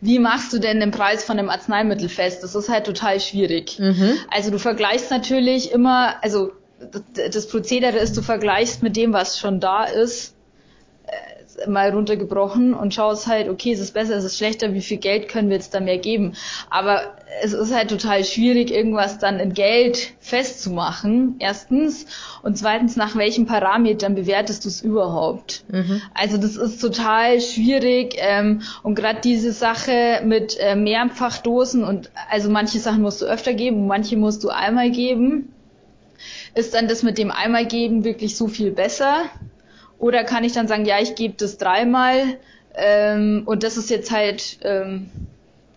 wie 0.00 0.18
machst 0.18 0.52
du 0.52 0.58
denn 0.58 0.80
den 0.80 0.90
Preis 0.90 1.24
von 1.24 1.38
einem 1.38 1.50
Arzneimittel 1.50 2.08
fest? 2.08 2.42
Das 2.42 2.54
ist 2.54 2.68
halt 2.68 2.86
total 2.86 3.20
schwierig. 3.20 3.78
Mhm. 3.78 4.18
Also 4.30 4.50
du 4.50 4.58
vergleichst 4.58 5.10
natürlich 5.10 5.72
immer, 5.72 6.22
also 6.22 6.52
das 7.14 7.48
Prozedere 7.48 7.98
ist, 7.98 8.16
du 8.16 8.22
vergleichst 8.22 8.82
mit 8.82 8.96
dem, 8.96 9.12
was 9.12 9.38
schon 9.38 9.60
da 9.60 9.84
ist, 9.84 10.34
mal 11.66 11.90
runtergebrochen 11.90 12.74
und 12.74 12.94
schaust 12.94 13.26
halt, 13.26 13.48
okay, 13.48 13.72
ist 13.72 13.80
es 13.80 13.90
besser, 13.90 14.16
ist 14.16 14.24
es 14.24 14.36
schlechter, 14.36 14.74
wie 14.74 14.80
viel 14.80 14.98
Geld 14.98 15.28
können 15.28 15.48
wir 15.48 15.56
jetzt 15.56 15.74
da 15.74 15.80
mehr 15.80 15.98
geben? 15.98 16.34
Aber 16.70 17.16
es 17.42 17.52
ist 17.52 17.74
halt 17.74 17.90
total 17.90 18.24
schwierig, 18.24 18.70
irgendwas 18.70 19.18
dann 19.18 19.40
in 19.40 19.54
Geld 19.54 20.12
festzumachen, 20.20 21.36
erstens. 21.38 22.06
Und 22.42 22.58
zweitens, 22.58 22.96
nach 22.96 23.16
welchen 23.16 23.46
Parametern 23.46 24.14
bewertest 24.14 24.64
du 24.64 24.68
es 24.68 24.80
überhaupt? 24.82 25.64
Mhm. 25.68 26.02
Also 26.14 26.36
das 26.36 26.56
ist 26.56 26.80
total 26.80 27.40
schwierig 27.40 28.16
ähm, 28.18 28.62
und 28.82 28.94
gerade 28.94 29.20
diese 29.22 29.52
Sache 29.52 30.22
mit 30.24 30.56
äh, 30.58 30.74
Mehrfachdosen 30.74 31.84
und 31.84 32.10
also 32.30 32.50
manche 32.50 32.78
Sachen 32.78 33.02
musst 33.02 33.22
du 33.22 33.26
öfter 33.26 33.54
geben, 33.54 33.86
manche 33.86 34.16
musst 34.16 34.44
du 34.44 34.48
einmal 34.48 34.90
geben. 34.90 35.52
Ist 36.54 36.74
dann 36.74 36.88
das 36.88 37.02
mit 37.02 37.18
dem 37.18 37.30
einmal 37.30 37.66
geben 37.66 38.04
wirklich 38.04 38.36
so 38.36 38.48
viel 38.48 38.72
besser? 38.72 39.24
Oder 39.98 40.24
kann 40.24 40.44
ich 40.44 40.52
dann 40.52 40.68
sagen, 40.68 40.84
ja, 40.84 41.00
ich 41.00 41.14
gebe 41.14 41.34
das 41.36 41.58
dreimal 41.58 42.22
ähm, 42.74 43.42
und 43.46 43.62
das 43.62 43.76
ist 43.76 43.90
jetzt 43.90 44.10
halt 44.10 44.58
ähm, 44.62 45.10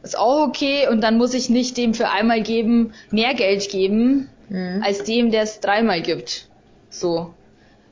ist 0.04 0.18
auch 0.18 0.48
okay 0.48 0.88
und 0.90 1.02
dann 1.02 1.18
muss 1.18 1.34
ich 1.34 1.50
nicht 1.50 1.78
dem 1.78 1.94
für 1.94 2.10
einmal 2.10 2.42
geben 2.42 2.94
mehr 3.12 3.34
Geld 3.34 3.70
geben 3.70 4.30
Mhm. 4.52 4.84
als 4.84 5.04
dem, 5.06 5.32
der 5.32 5.44
es 5.44 5.62
dreimal 5.62 6.02
gibt. 6.02 6.48
So. 6.90 7.34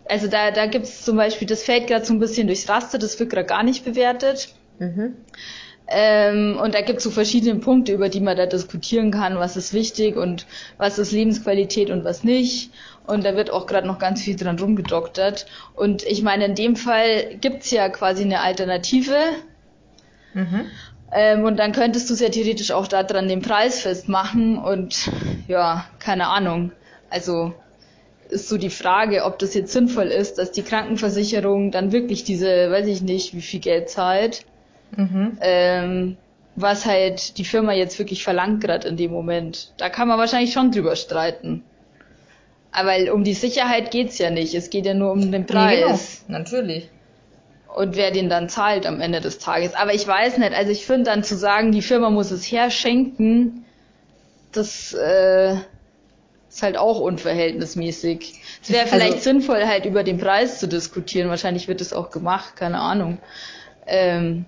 Also 0.06 0.28
da, 0.28 0.52
da 0.52 0.66
gibt's 0.66 1.06
zum 1.06 1.16
Beispiel, 1.16 1.48
das 1.48 1.64
fällt 1.64 1.88
gerade 1.88 2.04
so 2.04 2.14
ein 2.14 2.20
bisschen 2.20 2.48
durchs 2.48 2.68
Raster, 2.68 2.98
das 2.98 3.18
wird 3.20 3.30
gerade 3.30 3.48
gar 3.48 3.64
nicht 3.64 3.86
bewertet. 3.86 4.50
Mhm. 4.80 5.16
Ähm, 5.88 6.60
und 6.62 6.76
da 6.76 6.82
gibt's 6.82 7.04
so 7.04 7.12
verschiedene 7.12 7.60
Punkte, 7.60 7.94
über 7.94 8.10
die 8.10 8.20
man 8.20 8.36
da 8.36 8.46
diskutieren 8.46 9.10
kann, 9.10 9.40
was 9.40 9.56
ist 9.56 9.74
wichtig 9.74 10.18
und 10.18 10.46
was 10.78 11.00
ist 11.00 11.12
Lebensqualität 11.12 11.90
und 11.90 12.04
was 12.04 12.24
nicht. 12.24 12.72
Und 13.10 13.26
da 13.26 13.36
wird 13.36 13.52
auch 13.52 13.66
gerade 13.66 13.88
noch 13.88 14.00
ganz 14.00 14.22
viel 14.22 14.36
dran 14.36 14.60
rumgedoktert. 14.60 15.46
Und 15.76 16.04
ich 16.04 16.22
meine, 16.22 16.46
in 16.46 16.56
dem 16.56 16.76
Fall 16.76 17.36
gibt's 17.42 17.72
ja 17.72 17.90
quasi 17.90 18.24
eine 18.24 18.42
Alternative. 18.42 19.18
Mhm. 20.34 20.66
Ähm, 21.12 21.44
und 21.44 21.58
dann 21.58 21.72
könntest 21.72 22.10
du 22.10 22.14
es 22.14 22.20
ja 22.20 22.30
theoretisch 22.30 22.72
auch 22.72 22.88
daran 22.88 23.28
den 23.28 23.42
Preis 23.42 23.82
festmachen 23.82 24.58
und 24.60 25.10
ja, 25.48 25.86
keine 25.98 26.28
Ahnung. 26.28 26.72
Also 27.10 27.54
ist 28.30 28.48
so 28.48 28.58
die 28.58 28.70
Frage, 28.70 29.24
ob 29.26 29.40
das 29.40 29.56
jetzt 29.56 29.74
sinnvoll 29.74 30.08
ist, 30.08 30.38
dass 30.38 30.52
die 30.52 30.62
Krankenversicherung 30.62 31.72
dann 31.72 31.92
wirklich 31.92 32.24
diese, 32.24 32.70
weiß 32.70 32.86
ich 32.86 33.02
nicht, 33.02 33.34
wie 33.34 33.42
viel 33.42 33.60
Geld 33.60 33.90
zahlt, 33.90 34.46
Mhm. 34.96 35.38
ähm, 35.42 36.18
was 36.56 36.86
halt 36.86 37.38
die 37.38 37.46
Firma 37.46 37.74
jetzt 37.74 38.00
wirklich 38.00 38.24
verlangt 38.24 38.62
gerade 38.62 38.88
in 38.88 38.98
dem 38.98 39.12
Moment. 39.12 39.72
Da 39.78 39.90
kann 39.90 40.08
man 40.08 40.18
wahrscheinlich 40.20 40.52
schon 40.54 40.72
drüber 40.72 40.96
streiten. 40.96 41.64
Aber 42.72 42.94
um 43.14 43.24
die 43.24 43.34
Sicherheit 43.34 43.92
geht's 43.92 44.18
ja 44.20 44.30
nicht. 44.30 44.54
Es 44.54 44.70
geht 44.70 44.86
ja 44.86 44.94
nur 44.94 45.12
um 45.12 45.22
den 45.32 45.42
Nee, 45.42 45.44
Preis 45.48 46.24
genau. 46.28 46.40
Natürlich. 46.40 46.90
und 47.76 47.96
wer 47.96 48.12
den 48.12 48.30
dann 48.30 48.48
zahlt 48.50 48.86
am 48.86 49.02
Ende 49.02 49.22
des 49.22 49.40
Tages. 49.40 49.74
Aber 49.74 49.94
ich 49.94 50.06
weiß 50.08 50.38
nicht, 50.38 50.54
also 50.54 50.72
ich 50.72 50.86
finde 50.86 51.06
dann 51.06 51.24
zu 51.24 51.36
sagen, 51.36 51.72
die 51.72 51.82
Firma 51.82 52.10
muss 52.10 52.32
es 52.32 52.44
herschenken, 52.52 53.66
das 54.52 54.94
äh, 54.94 55.54
ist 56.50 56.62
halt 56.64 56.78
auch 56.78 57.00
unverhältnismäßig. 57.00 58.40
Es 58.64 58.72
wäre 58.72 58.88
vielleicht 58.88 59.14
Also- 59.14 59.24
sinnvoll, 59.24 59.66
halt 59.66 59.86
über 59.86 60.04
den 60.04 60.18
Preis 60.18 60.60
zu 60.60 60.68
diskutieren. 60.68 61.30
Wahrscheinlich 61.30 61.68
wird 61.68 61.82
es 61.82 61.94
auch 61.94 62.10
gemacht, 62.12 62.56
keine 62.56 62.80
Ahnung. 62.80 63.18
Ähm, 63.88 64.46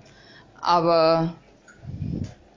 aber 0.59 1.34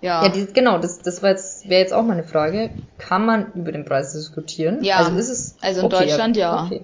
ja. 0.04 0.22
Ja, 0.22 0.28
die, 0.28 0.46
genau, 0.52 0.78
das, 0.78 1.00
das 1.00 1.22
war 1.22 1.30
jetzt, 1.30 1.68
wäre 1.68 1.80
jetzt 1.80 1.94
auch 1.94 2.02
meine 2.02 2.24
Frage. 2.24 2.70
Kann 2.98 3.24
man 3.24 3.52
über 3.54 3.72
den 3.72 3.84
Preis 3.86 4.12
diskutieren? 4.12 4.84
Ja. 4.84 4.98
Also 4.98 5.16
ist 5.16 5.30
es. 5.30 5.56
Also 5.62 5.80
in 5.82 5.88
Deutschland 5.88 6.36
ja. 6.36 6.66
Okay. 6.66 6.82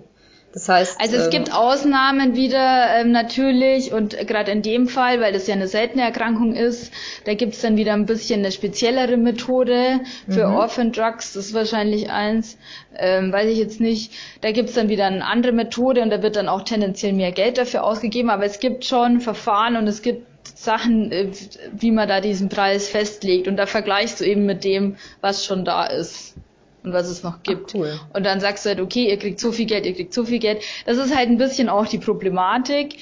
Das 0.53 0.69
heißt. 0.69 1.01
Also 1.01 1.17
es 1.17 1.27
ähm, 1.27 1.31
gibt 1.31 1.55
Ausnahmen 1.55 2.35
wieder 2.35 2.87
ähm, 2.97 3.13
natürlich 3.13 3.93
und 3.93 4.17
gerade 4.27 4.51
in 4.51 4.63
dem 4.63 4.89
Fall, 4.89 5.21
weil 5.21 5.33
das 5.33 5.47
ja 5.47 5.55
eine 5.55 5.69
seltene 5.69 6.03
Erkrankung 6.03 6.55
ist, 6.55 6.93
da 7.25 7.35
gibt's 7.35 7.61
dann 7.61 7.77
wieder 7.77 7.93
ein 7.93 8.07
bisschen 8.07 8.41
eine 8.41 8.51
speziellere 8.51 9.17
Methode 9.17 10.01
für 10.29 10.49
Mhm. 10.49 10.55
Orphan 10.55 10.93
Drugs, 10.93 11.35
das 11.35 11.47
ist 11.47 11.55
wahrscheinlich 11.55 12.11
eins, 12.11 12.57
ähm, 12.97 13.33
weiß 13.33 13.49
ich 13.51 13.59
jetzt 13.59 13.81
nicht. 13.81 14.13
Da 14.41 14.51
gibt's 14.51 14.75
dann 14.75 14.89
wieder 14.89 15.07
eine 15.07 15.25
andere 15.25 15.53
Methode 15.53 16.03
und 16.03 16.11
da 16.11 16.23
wird 16.23 16.37
dann 16.37 16.49
auch 16.49 16.63
tendenziell 16.63 17.13
mehr 17.13 17.33
Geld 17.33 17.59
dafür 17.59 17.85
ausgegeben, 17.85 18.31
aber 18.31 18.45
es 18.45 18.59
gibt 18.59 18.85
schon 18.85 19.21
Verfahren 19.21 19.77
und 19.77 19.87
es 19.87 20.03
gibt 20.03 20.27
Sachen, 20.59 21.11
äh, 21.13 21.29
wie 21.73 21.91
man 21.91 22.09
da 22.09 22.21
diesen 22.21 22.49
Preis 22.49 22.89
festlegt 22.89 23.49
und 23.49 23.57
da 23.57 23.67
vergleichst 23.67 24.21
du 24.21 24.25
eben 24.25 24.47
mit 24.47 24.65
dem, 24.65 24.97
was 25.21 25.45
schon 25.45 25.65
da 25.65 25.85
ist 25.87 26.35
und 26.83 26.93
was 26.93 27.09
es 27.09 27.23
noch 27.23 27.43
gibt. 27.43 27.75
cool. 27.75 27.99
Und 28.13 28.25
dann 28.25 28.41
sagst 28.41 28.65
du 28.65 28.71
halt, 28.71 28.81
okay, 28.81 29.09
ihr 29.11 29.19
kriegt 29.19 29.39
so 29.41 29.53
viel 29.53 29.67
Geld, 29.67 29.85
ihr 29.87 29.95
kriegt 29.95 30.15
so 30.15 30.25
viel 30.25 30.39
Geld. 30.39 30.63
Das 30.87 30.97
ist 30.99 31.15
halt 31.15 31.29
ein 31.29 31.39
bisschen 31.39 31.69
auch 31.69 31.87
die 31.87 31.99
Problematik, 31.99 32.97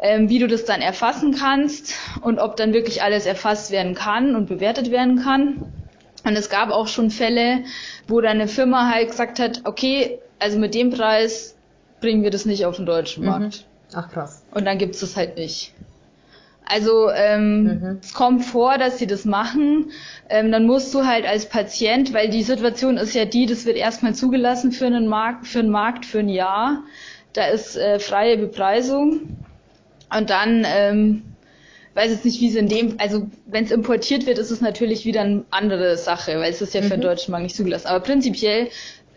ähm, 0.00 0.28
wie 0.28 0.38
du 0.40 0.48
das 0.48 0.64
dann 0.64 0.80
erfassen 0.80 1.34
kannst 1.34 1.94
und 2.22 2.38
ob 2.40 2.56
dann 2.56 2.72
wirklich 2.72 3.02
alles 3.02 3.26
erfasst 3.26 3.70
werden 3.70 3.94
kann 3.94 4.34
und 4.34 4.46
bewertet 4.48 4.90
werden 4.90 5.22
kann. 5.22 5.72
Und 6.24 6.36
es 6.36 6.50
gab 6.50 6.70
auch 6.70 6.88
schon 6.88 7.10
Fälle, 7.10 7.64
wo 8.08 8.20
dann 8.20 8.32
eine 8.40 8.48
Firma 8.48 8.88
halt 8.92 9.10
gesagt 9.10 9.38
hat, 9.38 9.62
okay, 9.64 10.18
also 10.38 10.58
mit 10.58 10.74
dem 10.74 10.90
Preis 10.90 11.56
bringen 12.00 12.22
wir 12.24 12.30
das 12.30 12.44
nicht 12.46 12.64
auf 12.66 12.76
den 12.76 12.86
deutschen 12.86 13.22
Mhm. 13.22 13.28
Markt. 13.30 13.66
Ach 13.94 14.10
krass. 14.10 14.42
Und 14.52 14.64
dann 14.64 14.78
gibt's 14.78 15.00
das 15.00 15.16
halt 15.16 15.36
nicht. 15.36 15.72
Also 16.64 17.10
ähm, 17.10 17.64
Mhm. 17.64 18.00
es 18.02 18.14
kommt 18.14 18.44
vor, 18.44 18.78
dass 18.78 18.98
sie 18.98 19.06
das 19.06 19.24
machen. 19.24 19.90
Ähm, 20.28 20.52
dann 20.52 20.66
musst 20.66 20.94
du 20.94 21.06
halt 21.06 21.26
als 21.26 21.48
Patient, 21.48 22.12
weil 22.14 22.30
die 22.30 22.42
Situation 22.42 22.96
ist 22.96 23.14
ja 23.14 23.24
die, 23.24 23.46
das 23.46 23.66
wird 23.66 23.76
erstmal 23.76 24.14
zugelassen 24.14 24.72
für 24.72 24.86
einen 24.86 25.06
Markt, 25.08 25.46
für 25.46 25.58
einen 25.60 25.70
Markt 25.70 26.06
für 26.06 26.20
ein 26.20 26.28
Jahr. 26.28 26.84
Da 27.32 27.46
ist 27.46 27.76
äh, 27.76 27.98
freie 27.98 28.38
Bepreisung. 28.38 29.44
Und 30.14 30.30
dann 30.30 30.64
ähm, 30.66 31.36
weiß 31.94 32.10
jetzt 32.10 32.24
nicht, 32.24 32.40
wie 32.40 32.48
es 32.48 32.54
in 32.56 32.68
dem, 32.68 32.96
also 32.98 33.30
wenn 33.46 33.64
es 33.64 33.70
importiert 33.70 34.26
wird, 34.26 34.38
ist 34.38 34.50
es 34.50 34.60
natürlich 34.60 35.04
wieder 35.04 35.22
eine 35.22 35.44
andere 35.50 35.96
Sache, 35.96 36.38
weil 36.38 36.50
es 36.50 36.62
ist 36.62 36.74
ja 36.74 36.82
für 36.82 36.94
den 36.94 37.00
Mhm. 37.00 37.02
deutschen 37.02 37.32
Markt 37.32 37.44
nicht 37.44 37.56
zugelassen. 37.56 37.86
Aber 37.88 38.00
prinzipiell 38.00 38.68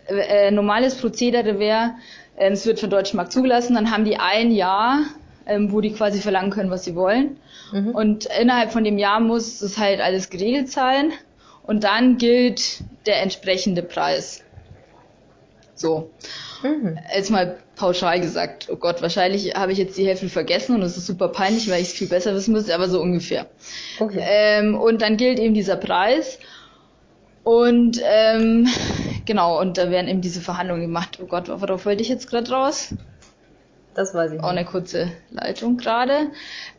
äh, 0.08 0.48
äh, 0.48 0.50
normales 0.50 0.96
Prozedere 0.96 1.58
wäre, 1.58 1.94
äh, 2.36 2.50
es 2.50 2.66
wird 2.66 2.80
für 2.80 2.86
den 2.86 2.90
deutschen 2.92 3.16
Markt 3.16 3.32
zugelassen, 3.32 3.74
dann 3.74 3.90
haben 3.90 4.04
die 4.04 4.16
ein 4.18 4.50
Jahr, 4.52 5.00
ähm, 5.46 5.72
wo 5.72 5.80
die 5.80 5.92
quasi 5.92 6.20
verlangen 6.20 6.50
können, 6.50 6.70
was 6.70 6.84
sie 6.84 6.94
wollen. 6.94 7.38
Mhm. 7.72 7.90
Und 7.90 8.28
innerhalb 8.40 8.72
von 8.72 8.84
dem 8.84 8.98
Jahr 8.98 9.20
muss 9.20 9.62
es 9.62 9.78
halt 9.78 10.00
alles 10.00 10.30
geregelt 10.30 10.70
sein. 10.70 11.12
Und 11.62 11.84
dann 11.84 12.18
gilt 12.18 12.84
der 13.06 13.22
entsprechende 13.22 13.82
Preis. 13.82 14.44
So. 15.74 16.10
Mhm. 16.62 16.98
Jetzt 17.14 17.30
mal 17.30 17.58
pauschal 17.76 18.20
gesagt, 18.20 18.68
oh 18.70 18.76
Gott, 18.76 19.02
wahrscheinlich 19.02 19.54
habe 19.54 19.72
ich 19.72 19.78
jetzt 19.78 19.98
die 19.98 20.06
Hälfte 20.06 20.28
vergessen 20.28 20.74
und 20.74 20.82
es 20.82 20.96
ist 20.96 21.06
super 21.06 21.28
peinlich, 21.28 21.68
weil 21.68 21.82
ich 21.82 21.88
es 21.88 21.94
viel 21.94 22.08
besser 22.08 22.34
wissen 22.34 22.52
müsste, 22.52 22.74
aber 22.74 22.88
so 22.88 23.00
ungefähr. 23.00 23.46
Okay. 24.00 24.20
Ähm, 24.22 24.74
und 24.74 25.02
dann 25.02 25.16
gilt 25.16 25.38
eben 25.38 25.54
dieser 25.54 25.76
Preis. 25.76 26.38
Und 27.44 28.00
ähm, 28.02 28.66
genau, 29.24 29.60
und 29.60 29.76
da 29.78 29.90
werden 29.90 30.08
eben 30.08 30.20
diese 30.20 30.40
Verhandlungen 30.40 30.82
gemacht. 30.82 31.18
Oh 31.22 31.26
Gott, 31.26 31.48
worauf 31.48 31.84
wollte 31.84 32.02
ich 32.02 32.08
jetzt 32.08 32.28
gerade 32.28 32.50
raus? 32.50 32.94
Das 33.96 34.14
weiß 34.14 34.32
ich 34.32 34.40
Auch 34.40 34.48
eine 34.48 34.66
kurze 34.66 35.10
Leitung 35.30 35.78
gerade. 35.78 36.30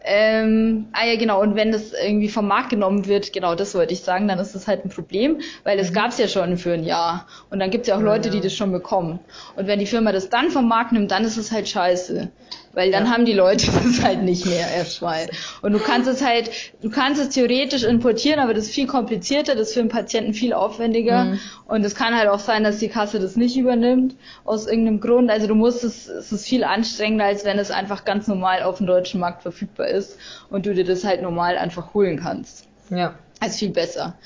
Ähm, 0.04 0.88
ah 0.94 1.06
ja, 1.06 1.18
genau. 1.18 1.42
Und 1.42 1.56
wenn 1.56 1.72
das 1.72 1.92
irgendwie 1.92 2.30
vom 2.30 2.48
Markt 2.48 2.70
genommen 2.70 3.08
wird, 3.08 3.34
genau, 3.34 3.56
das 3.56 3.74
wollte 3.74 3.94
ich 3.94 4.02
sagen, 4.02 4.28
dann 4.28 4.38
ist 4.40 4.54
das 4.54 4.68
halt 4.68 4.86
ein 4.86 4.90
Problem, 4.90 5.40
weil 5.64 5.78
das 5.78 5.92
gab's 5.92 6.20
ja 6.20 6.28
schon 6.28 6.58
für 6.58 6.74
ein 6.74 6.84
Jahr. 6.84 7.26
Und 7.50 7.60
dann 7.60 7.72
gibt's 7.72 7.88
ja 7.88 7.98
auch 7.98 8.02
Leute, 8.02 8.30
die 8.30 8.40
das 8.40 8.54
schon 8.54 8.72
bekommen. 8.72 9.20
Und 9.56 9.66
wenn 9.68 9.80
die 9.80 9.88
Firma 9.88 10.12
das 10.12 10.30
dann 10.30 10.52
vom 10.52 10.68
Markt 10.68 10.92
nimmt, 10.92 11.10
dann 11.10 11.24
ist 11.26 11.38
es 11.38 11.52
halt 11.52 11.68
scheiße. 11.68 12.30
Weil 12.74 12.92
dann 12.92 13.06
Ja. 13.06 13.12
haben 13.12 13.26
die 13.26 13.34
Leute 13.34 13.66
das 13.84 14.04
halt 14.04 14.22
nicht 14.22 14.46
mehr 14.46 14.68
erstmal. 14.72 15.28
Und 15.64 15.74
du 15.74 15.80
kannst 15.80 16.08
es 16.08 16.24
halt, 16.24 16.52
du 16.82 16.92
kannst 16.92 17.20
es 17.20 17.30
theoretisch 17.30 17.84
importieren, 17.84 18.40
aber 18.40 18.54
das 18.54 18.66
ist 18.66 18.76
viel 18.76 18.86
komplizierter, 18.86 19.56
das 19.56 19.70
ist 19.70 19.74
für 19.74 19.80
den 19.80 19.90
Patienten 19.90 20.36
viel 20.36 20.54
aufwendiger. 20.54 21.26
Mhm. 21.26 21.40
Und 21.68 21.84
es 21.84 21.96
kann 21.96 22.16
halt 22.16 22.30
auch 22.30 22.40
sein, 22.40 22.64
dass 22.64 22.78
die 22.78 22.88
Kasse 22.88 23.20
das 23.20 23.36
nicht 23.36 23.58
übernimmt, 23.58 24.16
aus 24.46 24.68
irgendeinem 24.68 25.00
Grund. 25.00 25.32
Also 25.32 25.48
du 25.48 25.56
musst 25.56 25.84
es, 25.84 26.08
es 26.08 26.32
ist 26.32 26.48
viel 26.48 26.64
anstrengender, 26.64 27.07
als 27.22 27.46
wenn 27.46 27.60
es 27.60 27.72
einfach 27.72 28.06
ganz 28.06 28.28
normal 28.28 28.64
auf 28.64 28.78
dem 28.78 28.88
deutschen 28.88 29.20
Markt 29.20 29.42
verfügbar 29.44 29.88
ist 29.88 30.18
und 30.50 30.66
du 30.66 30.74
dir 30.74 30.86
das 30.86 31.04
halt 31.04 31.22
normal 31.22 31.58
einfach 31.58 31.94
holen 31.94 32.20
kannst. 32.20 32.68
Ja, 32.90 33.16
Also 33.40 33.58
viel 33.60 33.72
besser. 33.72 34.20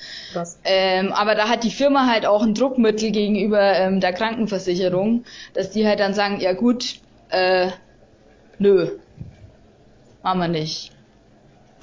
Ähm, 0.64 1.12
aber 1.14 1.36
da 1.36 1.50
hat 1.50 1.64
die 1.64 1.72
Firma 1.72 2.08
halt 2.08 2.26
auch 2.26 2.44
ein 2.44 2.54
Druckmittel 2.54 3.12
gegenüber 3.12 3.62
ähm, 3.78 4.00
der 4.00 4.14
Krankenversicherung, 4.14 5.26
dass 5.54 5.72
die 5.72 5.86
halt 5.88 6.00
dann 6.00 6.14
sagen, 6.14 6.40
ja 6.40 6.54
gut, 6.54 7.02
äh, 7.30 7.72
nö, 8.58 9.00
machen 10.22 10.40
wir 10.40 10.48
nicht. 10.48 10.92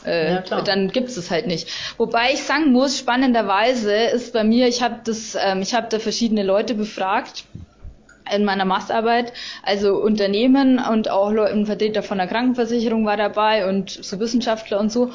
Äh, 0.05 0.35
Ja, 0.35 0.63
dann 0.63 0.89
gibt's 0.91 1.17
es 1.17 1.31
halt 1.31 1.47
nicht. 1.47 1.69
Wobei 1.99 2.33
ich 2.33 2.45
sagen 2.45 2.73
muss, 2.73 2.99
spannenderweise 2.99 3.93
ist 3.95 4.33
bei 4.33 4.45
mir, 4.45 4.69
ich 4.69 4.83
habe 4.83 5.01
das, 5.05 5.37
ähm, 5.41 5.63
ich 5.63 5.75
habe 5.75 5.89
da 5.91 5.99
verschiedene 5.99 6.45
Leute 6.45 6.75
befragt 6.75 7.45
in 8.35 8.45
meiner 8.45 8.65
Masterarbeit, 8.65 9.33
also 9.63 9.97
Unternehmen 9.97 10.79
und 10.79 11.11
auch 11.11 11.29
ein 11.31 11.67
Vertreter 11.67 12.03
von 12.03 12.19
der 12.19 12.27
Krankenversicherung 12.27 13.05
war 13.05 13.17
dabei 13.17 13.69
und 13.69 13.91
so 13.91 14.19
Wissenschaftler 14.21 14.81
und 14.81 14.91
so. 14.91 15.11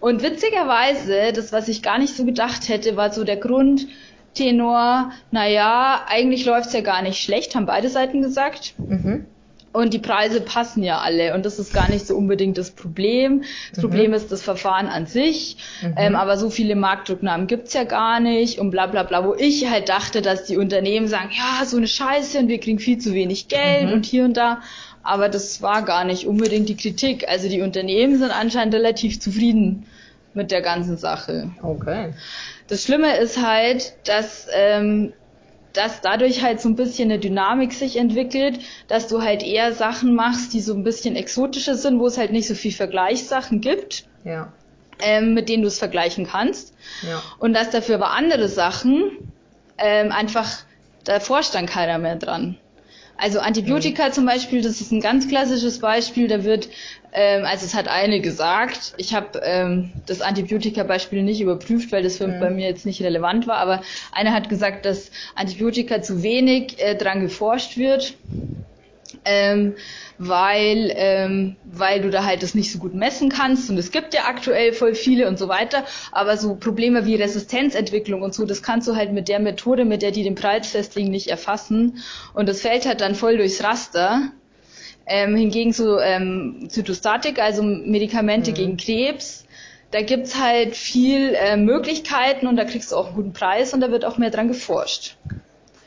Und 0.00 0.22
witzigerweise, 0.22 1.32
das, 1.32 1.52
was 1.52 1.68
ich 1.68 1.82
gar 1.82 1.98
nicht 1.98 2.16
so 2.16 2.24
gedacht 2.24 2.68
hätte, 2.68 2.96
war 2.96 3.12
so 3.12 3.22
der 3.22 3.36
Grundtenor, 3.36 5.12
naja, 5.30 6.04
eigentlich 6.08 6.44
läuft's 6.44 6.72
ja 6.72 6.80
gar 6.80 7.02
nicht 7.02 7.22
schlecht, 7.22 7.54
haben 7.54 7.66
beide 7.66 7.88
Seiten 7.88 8.20
gesagt. 8.20 8.74
Mhm. 8.78 9.26
Und 9.72 9.94
die 9.94 9.98
Preise 9.98 10.42
passen 10.42 10.82
ja 10.82 10.98
alle 10.98 11.34
und 11.34 11.46
das 11.46 11.58
ist 11.58 11.72
gar 11.72 11.88
nicht 11.88 12.06
so 12.06 12.14
unbedingt 12.14 12.58
das 12.58 12.72
Problem. 12.72 13.42
Das 13.70 13.80
Problem 13.80 14.12
ist 14.12 14.30
das 14.30 14.42
Verfahren 14.42 14.86
an 14.86 15.06
sich, 15.06 15.56
ähm, 15.96 16.14
aber 16.14 16.36
so 16.36 16.50
viele 16.50 16.76
Marktdrucknamen 16.76 17.46
gibt's 17.46 17.72
ja 17.72 17.84
gar 17.84 18.20
nicht 18.20 18.58
und 18.58 18.70
bla 18.70 18.86
bla 18.86 19.02
bla, 19.02 19.24
wo 19.24 19.34
ich 19.34 19.70
halt 19.70 19.88
dachte, 19.88 20.20
dass 20.20 20.44
die 20.44 20.58
Unternehmen 20.58 21.08
sagen, 21.08 21.30
ja, 21.32 21.64
so 21.64 21.78
eine 21.78 21.88
Scheiße 21.88 22.38
und 22.38 22.48
wir 22.48 22.60
kriegen 22.60 22.78
viel 22.78 22.98
zu 22.98 23.14
wenig 23.14 23.48
Geld 23.48 23.92
und 23.92 24.04
hier 24.04 24.24
und 24.24 24.36
da. 24.36 24.60
Aber 25.02 25.28
das 25.28 25.62
war 25.62 25.82
gar 25.82 26.04
nicht 26.04 26.26
unbedingt 26.26 26.68
die 26.68 26.76
Kritik. 26.76 27.28
Also 27.28 27.48
die 27.48 27.62
Unternehmen 27.62 28.18
sind 28.18 28.30
anscheinend 28.30 28.74
relativ 28.74 29.20
zufrieden 29.20 29.86
mit 30.34 30.50
der 30.50 30.62
ganzen 30.62 30.96
Sache. 30.96 31.50
Okay. 31.62 32.12
Das 32.68 32.84
Schlimme 32.84 33.16
ist 33.16 33.42
halt, 33.42 33.94
dass, 34.04 34.46
ähm, 34.54 35.12
dass 35.72 36.00
dadurch 36.00 36.42
halt 36.42 36.60
so 36.60 36.68
ein 36.68 36.76
bisschen 36.76 37.10
eine 37.10 37.18
Dynamik 37.18 37.72
sich 37.72 37.96
entwickelt, 37.96 38.60
dass 38.88 39.08
du 39.08 39.22
halt 39.22 39.42
eher 39.42 39.72
Sachen 39.72 40.14
machst, 40.14 40.52
die 40.52 40.60
so 40.60 40.74
ein 40.74 40.84
bisschen 40.84 41.16
exotischer 41.16 41.74
sind, 41.76 41.98
wo 41.98 42.06
es 42.06 42.18
halt 42.18 42.32
nicht 42.32 42.46
so 42.48 42.54
viel 42.54 42.72
Vergleichssachen 42.72 43.60
gibt, 43.60 44.04
Ja. 44.24 44.52
ähm, 45.00 45.34
mit 45.34 45.48
denen 45.48 45.62
du 45.62 45.68
es 45.68 45.78
vergleichen 45.78 46.26
kannst. 46.26 46.74
Ja. 47.08 47.22
Und 47.38 47.54
dass 47.54 47.70
dafür 47.70 47.94
aber 47.96 48.10
andere 48.10 48.48
Sachen 48.48 49.32
ähm, 49.78 50.12
einfach, 50.12 50.48
da 51.04 51.18
forscht 51.20 51.54
dann 51.54 51.66
keiner 51.66 51.98
mehr 51.98 52.16
dran. 52.16 52.56
Also 53.22 53.38
Antibiotika 53.38 54.10
zum 54.10 54.26
Beispiel, 54.26 54.62
das 54.62 54.80
ist 54.80 54.90
ein 54.90 55.00
ganz 55.00 55.28
klassisches 55.28 55.78
Beispiel, 55.78 56.26
da 56.26 56.42
wird, 56.42 56.68
ähm, 57.12 57.44
also 57.44 57.64
es 57.64 57.72
hat 57.72 57.86
eine 57.86 58.20
gesagt, 58.20 58.94
ich 58.96 59.14
habe 59.14 59.40
ähm, 59.44 59.92
das 60.06 60.20
Antibiotika-Beispiel 60.20 61.22
nicht 61.22 61.40
überprüft, 61.40 61.92
weil 61.92 62.02
das 62.02 62.16
für 62.16 62.26
bei 62.26 62.50
mir 62.50 62.66
jetzt 62.66 62.84
nicht 62.84 63.00
relevant 63.00 63.46
war, 63.46 63.58
aber 63.58 63.82
eine 64.10 64.32
hat 64.32 64.48
gesagt, 64.48 64.86
dass 64.86 65.12
Antibiotika 65.36 66.02
zu 66.02 66.24
wenig 66.24 66.82
äh, 66.82 66.96
dran 66.96 67.20
geforscht 67.20 67.76
wird 67.76 68.14
ähm, 69.24 69.74
weil, 70.18 70.92
ähm, 70.94 71.56
weil 71.64 72.00
du 72.00 72.10
da 72.10 72.24
halt 72.24 72.42
das 72.42 72.54
nicht 72.54 72.72
so 72.72 72.78
gut 72.78 72.94
messen 72.94 73.28
kannst 73.28 73.70
und 73.70 73.78
es 73.78 73.90
gibt 73.90 74.14
ja 74.14 74.22
aktuell 74.26 74.72
voll 74.72 74.94
viele 74.94 75.28
und 75.28 75.38
so 75.38 75.48
weiter, 75.48 75.84
aber 76.10 76.36
so 76.36 76.54
Probleme 76.54 77.06
wie 77.06 77.16
Resistenzentwicklung 77.16 78.22
und 78.22 78.34
so, 78.34 78.44
das 78.44 78.62
kannst 78.62 78.88
du 78.88 78.96
halt 78.96 79.12
mit 79.12 79.28
der 79.28 79.40
Methode, 79.40 79.84
mit 79.84 80.02
der 80.02 80.10
die 80.10 80.22
den 80.22 80.34
Preis 80.34 80.68
festlegen, 80.68 81.10
nicht 81.10 81.28
erfassen 81.28 81.98
und 82.34 82.48
das 82.48 82.60
fällt 82.60 82.86
halt 82.86 83.00
dann 83.00 83.14
voll 83.14 83.36
durchs 83.36 83.62
Raster. 83.62 84.32
Ähm, 85.04 85.34
hingegen 85.34 85.72
so 85.72 85.98
ähm, 85.98 86.68
Zytostatik, 86.68 87.40
also 87.40 87.64
Medikamente 87.64 88.52
gegen 88.52 88.76
Krebs, 88.76 89.44
da 89.90 90.00
gibt's 90.00 90.40
halt 90.40 90.76
viel 90.76 91.34
äh, 91.34 91.56
Möglichkeiten 91.56 92.46
und 92.46 92.56
da 92.56 92.64
kriegst 92.64 92.92
du 92.92 92.96
auch 92.96 93.08
einen 93.08 93.16
guten 93.16 93.32
Preis 93.32 93.74
und 93.74 93.80
da 93.80 93.90
wird 93.90 94.04
auch 94.04 94.16
mehr 94.16 94.30
dran 94.30 94.46
geforscht. 94.46 95.16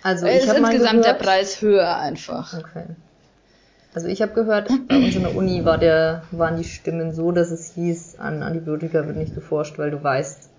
Also 0.04 0.28
ist 0.28 0.48
insgesamt 0.48 1.04
der 1.04 1.14
gehört, 1.14 1.20
Preis 1.20 1.62
höher 1.62 1.98
einfach. 1.98 2.54
Okay. 2.54 2.86
Also 3.96 4.10
ich 4.10 4.22
habe 4.22 4.34
gehört, 4.34 4.70
bei 4.90 4.98
uns 4.98 5.16
in 5.16 5.24
der 5.24 5.34
Uni 5.36 5.64
war 5.64 5.78
der, 5.78 6.24
waren 6.32 6.58
die 6.58 6.66
Stimmen 6.66 7.14
so, 7.14 7.32
dass 7.32 7.50
es 7.50 7.74
hieß, 7.76 8.20
an 8.20 8.44
Antibiotika 8.44 9.08
wird 9.08 9.16
nicht 9.16 9.34
geforscht, 9.34 9.80
weil 9.80 9.90
du 9.90 10.04
weißt, 10.04 10.50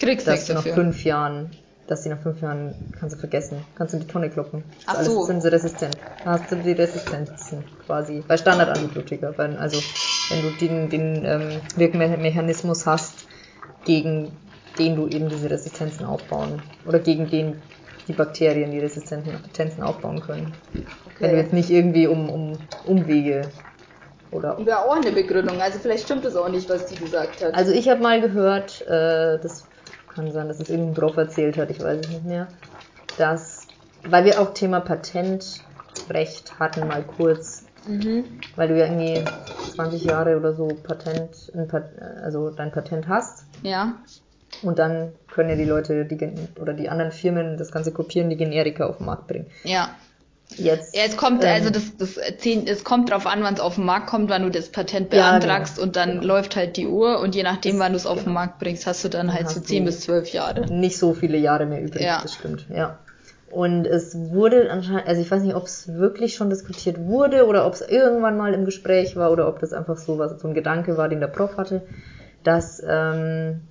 Kriegst 0.00 0.26
dass 0.26 0.46
du 0.46 0.54
nach 0.54 0.64
dafür. 0.64 0.74
fünf 0.74 1.04
Jahren, 1.04 1.50
dass 1.86 2.02
die 2.02 2.08
nach 2.08 2.20
fünf 2.20 2.42
Jahren, 2.42 2.74
kannst 2.98 3.14
du 3.14 3.20
vergessen, 3.20 3.58
kannst 3.76 3.94
du 3.94 3.98
in 3.98 4.06
die 4.06 4.12
Tonne 4.12 4.28
kloppen. 4.28 4.64
Ach 4.86 4.96
alles 4.96 5.06
so. 5.06 5.22
sind 5.22 5.40
sie 5.40 5.52
resistent. 5.52 5.96
Hast 6.24 6.50
du 6.50 6.56
die 6.56 6.72
Resistenzen 6.72 7.62
quasi, 7.86 8.24
bei 8.26 8.36
Standardantibiotika. 8.36 9.34
Weil, 9.36 9.56
also 9.56 9.80
wenn 10.30 10.42
du 10.42 10.50
den, 10.58 10.90
den 10.90 11.24
ähm, 11.24 11.60
Wirkmechanismus 11.76 12.86
hast, 12.86 13.14
gegen 13.84 14.32
den 14.80 14.96
du 14.96 15.06
eben 15.06 15.28
diese 15.28 15.48
Resistenzen 15.48 16.06
aufbauen 16.06 16.60
oder 16.88 16.98
gegen 16.98 17.30
den 17.30 17.54
die 18.08 18.12
Bakterien 18.12 18.70
die 18.70 18.80
Resistenzen 18.80 19.82
aufbauen 19.82 20.20
können. 20.20 20.52
Wenn 21.18 21.30
du 21.30 21.36
jetzt 21.36 21.52
nicht 21.52 21.70
irgendwie 21.70 22.06
um, 22.06 22.28
um 22.28 22.58
Umwege 22.86 23.42
oder 24.30 24.58
Wäre 24.64 24.80
auch 24.80 24.96
eine 24.96 25.12
Begründung. 25.12 25.60
Also 25.60 25.78
vielleicht 25.78 26.04
stimmt 26.04 26.24
es 26.24 26.36
auch 26.36 26.48
nicht, 26.48 26.68
was 26.68 26.86
die 26.86 26.96
gesagt 26.96 27.42
hat. 27.42 27.54
also 27.54 27.72
ich 27.72 27.88
habe 27.88 28.02
mal 28.02 28.20
gehört, 28.20 28.82
äh, 28.82 29.38
das 29.38 29.66
kann 30.12 30.30
sein, 30.32 30.48
dass 30.48 30.60
es 30.60 30.70
irgendein 30.70 30.94
Prof 30.94 31.16
erzählt 31.16 31.56
hat, 31.56 31.70
ich 31.70 31.80
weiß 31.80 32.00
es 32.00 32.08
nicht 32.08 32.24
mehr, 32.24 32.48
dass, 33.16 33.66
weil 34.04 34.24
wir 34.24 34.40
auch 34.40 34.52
Thema 34.54 34.80
Patentrecht 34.80 36.58
hatten 36.58 36.86
mal 36.86 37.02
kurz, 37.16 37.64
weil 38.56 38.68
du 38.68 38.78
ja 38.78 38.86
irgendwie 38.86 39.24
20 39.74 40.04
Jahre 40.04 40.36
oder 40.36 40.54
so 40.54 40.68
Patent, 40.68 41.52
also 42.22 42.50
dein 42.50 42.72
Patent 42.72 43.08
hast 43.08 43.44
ja. 43.64 43.94
Und 44.62 44.78
dann 44.78 45.12
können 45.32 45.50
ja 45.50 45.56
die 45.56 45.64
Leute 45.64 46.04
die, 46.04 46.16
Gen- 46.16 46.48
oder 46.60 46.72
die 46.74 46.88
anderen 46.88 47.12
Firmen 47.12 47.56
das 47.56 47.70
Ganze 47.72 47.92
kopieren, 47.92 48.30
die 48.30 48.36
Generika 48.36 48.86
auf 48.86 48.98
den 48.98 49.06
Markt 49.06 49.26
bringen. 49.26 49.46
Ja. 49.64 49.90
Jetzt, 50.56 50.94
Ja, 50.94 51.02
es 51.06 51.16
kommt, 51.16 51.42
ähm, 51.42 51.50
also 51.50 51.70
das, 51.70 51.96
das 51.96 52.18
zehn, 52.38 52.66
es 52.66 52.84
kommt 52.84 53.10
drauf 53.10 53.26
an, 53.26 53.42
wann 53.42 53.54
es 53.54 53.60
auf 53.60 53.76
den 53.76 53.84
Markt 53.86 54.06
kommt, 54.08 54.28
wann 54.30 54.42
du 54.42 54.50
das 54.50 54.68
Patent 54.68 55.12
Ja, 55.12 55.30
beantragst 55.38 55.76
genau. 55.76 55.86
und 55.86 55.96
dann 55.96 56.22
läuft 56.22 56.54
halt 56.54 56.76
die 56.76 56.86
Uhr 56.86 57.18
und 57.20 57.34
je 57.34 57.42
nachdem, 57.42 57.78
wann 57.78 57.92
du 57.92 57.96
es 57.96 58.06
auf 58.06 58.24
den 58.24 58.34
Markt 58.34 58.58
bringst, 58.60 58.86
hast 58.86 59.02
du 59.04 59.08
dann 59.08 59.32
halt 59.32 59.48
so 59.48 59.56
hast 59.56 59.66
10 59.68 59.84
du- 59.84 59.90
bis 59.90 60.00
12 60.02 60.28
Jahre. 60.32 60.70
nicht 60.72 60.98
so 60.98 61.14
viele 61.14 61.38
Jahre 61.38 61.66
mehr 61.66 61.82
übrig, 61.82 62.02
Ja. 62.02 62.20
das 62.22 62.34
stimmt, 62.34 62.66
ja. 62.68 62.98
Und 63.50 63.86
es 63.86 64.14
wurde 64.16 64.70
anscheinend, 64.70 65.06
also 65.08 65.20
ich 65.22 65.30
weiß 65.30 65.42
nicht, 65.42 65.54
ob 65.56 65.64
es 65.64 65.88
wirklich 65.94 66.34
schon 66.34 66.50
diskutiert 66.50 66.98
wurde 67.00 67.46
oder 67.46 67.66
ob 67.66 67.72
es 67.72 67.80
irgendwann 67.80 68.36
mal 68.36 68.52
im 68.52 68.64
Gespräch 68.64 69.16
war 69.16 69.32
oder 69.32 69.48
ob 69.48 69.60
das 69.60 69.72
einfach 69.72 69.96
so 69.96 70.18
was, 70.18 70.40
so 70.40 70.46
ein 70.48 70.54
Gedanke 70.54 70.96
war, 70.96 71.08
den 71.08 71.20
der 71.20 71.28
Prof 71.28 71.56
hatte, 71.56 71.82
dass 72.42 72.82
ähm, 72.86 73.62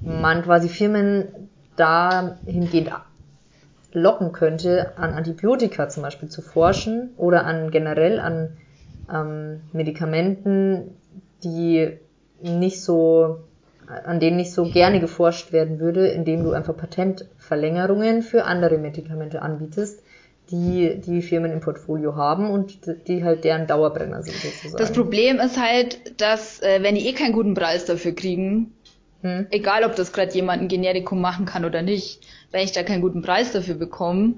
man 0.00 0.42
quasi 0.42 0.68
Firmen 0.68 1.48
dahingehend 1.76 2.90
locken 3.92 4.32
könnte, 4.32 4.92
an 4.98 5.14
Antibiotika 5.14 5.88
zum 5.88 6.02
Beispiel 6.02 6.28
zu 6.28 6.42
forschen 6.42 7.10
oder 7.16 7.44
an 7.44 7.70
generell 7.70 8.20
an 8.20 8.56
ähm, 9.12 9.60
Medikamenten, 9.72 10.96
die 11.42 11.92
nicht 12.42 12.82
so, 12.82 13.38
an 13.86 14.20
denen 14.20 14.36
nicht 14.36 14.52
so 14.52 14.64
gerne 14.64 15.00
geforscht 15.00 15.52
werden 15.52 15.80
würde, 15.80 16.08
indem 16.08 16.42
du 16.42 16.52
einfach 16.52 16.76
Patentverlängerungen 16.76 18.22
für 18.22 18.44
andere 18.44 18.78
Medikamente 18.78 19.40
anbietest, 19.42 20.02
die 20.50 21.00
die 21.00 21.22
Firmen 21.22 21.50
im 21.50 21.60
Portfolio 21.60 22.14
haben 22.14 22.50
und 22.50 22.78
die 23.08 23.24
halt 23.24 23.44
deren 23.44 23.66
Dauerbrenner 23.66 24.22
sind 24.22 24.36
sozusagen. 24.36 24.76
Das 24.76 24.92
Problem 24.92 25.40
ist 25.40 25.60
halt, 25.60 26.20
dass 26.20 26.62
äh, 26.62 26.82
wenn 26.82 26.94
die 26.94 27.08
eh 27.08 27.14
keinen 27.14 27.32
guten 27.32 27.54
Preis 27.54 27.84
dafür 27.84 28.12
kriegen, 28.12 28.75
Hm? 29.26 29.46
egal 29.50 29.82
ob 29.82 29.96
das 29.96 30.12
gerade 30.12 30.32
jemand 30.32 30.62
ein 30.62 30.68
Generikum 30.68 31.20
machen 31.20 31.46
kann 31.46 31.64
oder 31.64 31.82
nicht, 31.82 32.20
wenn 32.52 32.64
ich 32.64 32.70
da 32.70 32.84
keinen 32.84 33.02
guten 33.02 33.22
Preis 33.22 33.50
dafür 33.50 33.74
bekomme, 33.74 34.34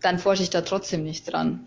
dann 0.00 0.18
forsche 0.18 0.42
ich 0.42 0.48
da 0.48 0.62
trotzdem 0.62 1.04
nicht 1.04 1.30
dran. 1.30 1.66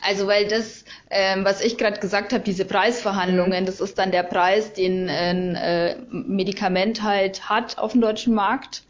Also 0.00 0.26
weil 0.26 0.48
das, 0.48 0.84
ähm, 1.10 1.44
was 1.44 1.62
ich 1.62 1.76
gerade 1.76 2.00
gesagt 2.00 2.32
habe, 2.32 2.42
diese 2.44 2.64
Preisverhandlungen, 2.64 3.66
das 3.66 3.80
ist 3.80 3.98
dann 3.98 4.10
der 4.10 4.22
Preis, 4.22 4.72
den 4.72 5.10
ein 5.10 5.54
äh, 5.54 5.96
Medikament 6.10 7.02
halt 7.02 7.48
hat 7.50 7.76
auf 7.76 7.92
dem 7.92 8.00
deutschen 8.00 8.34
Markt. 8.34 8.84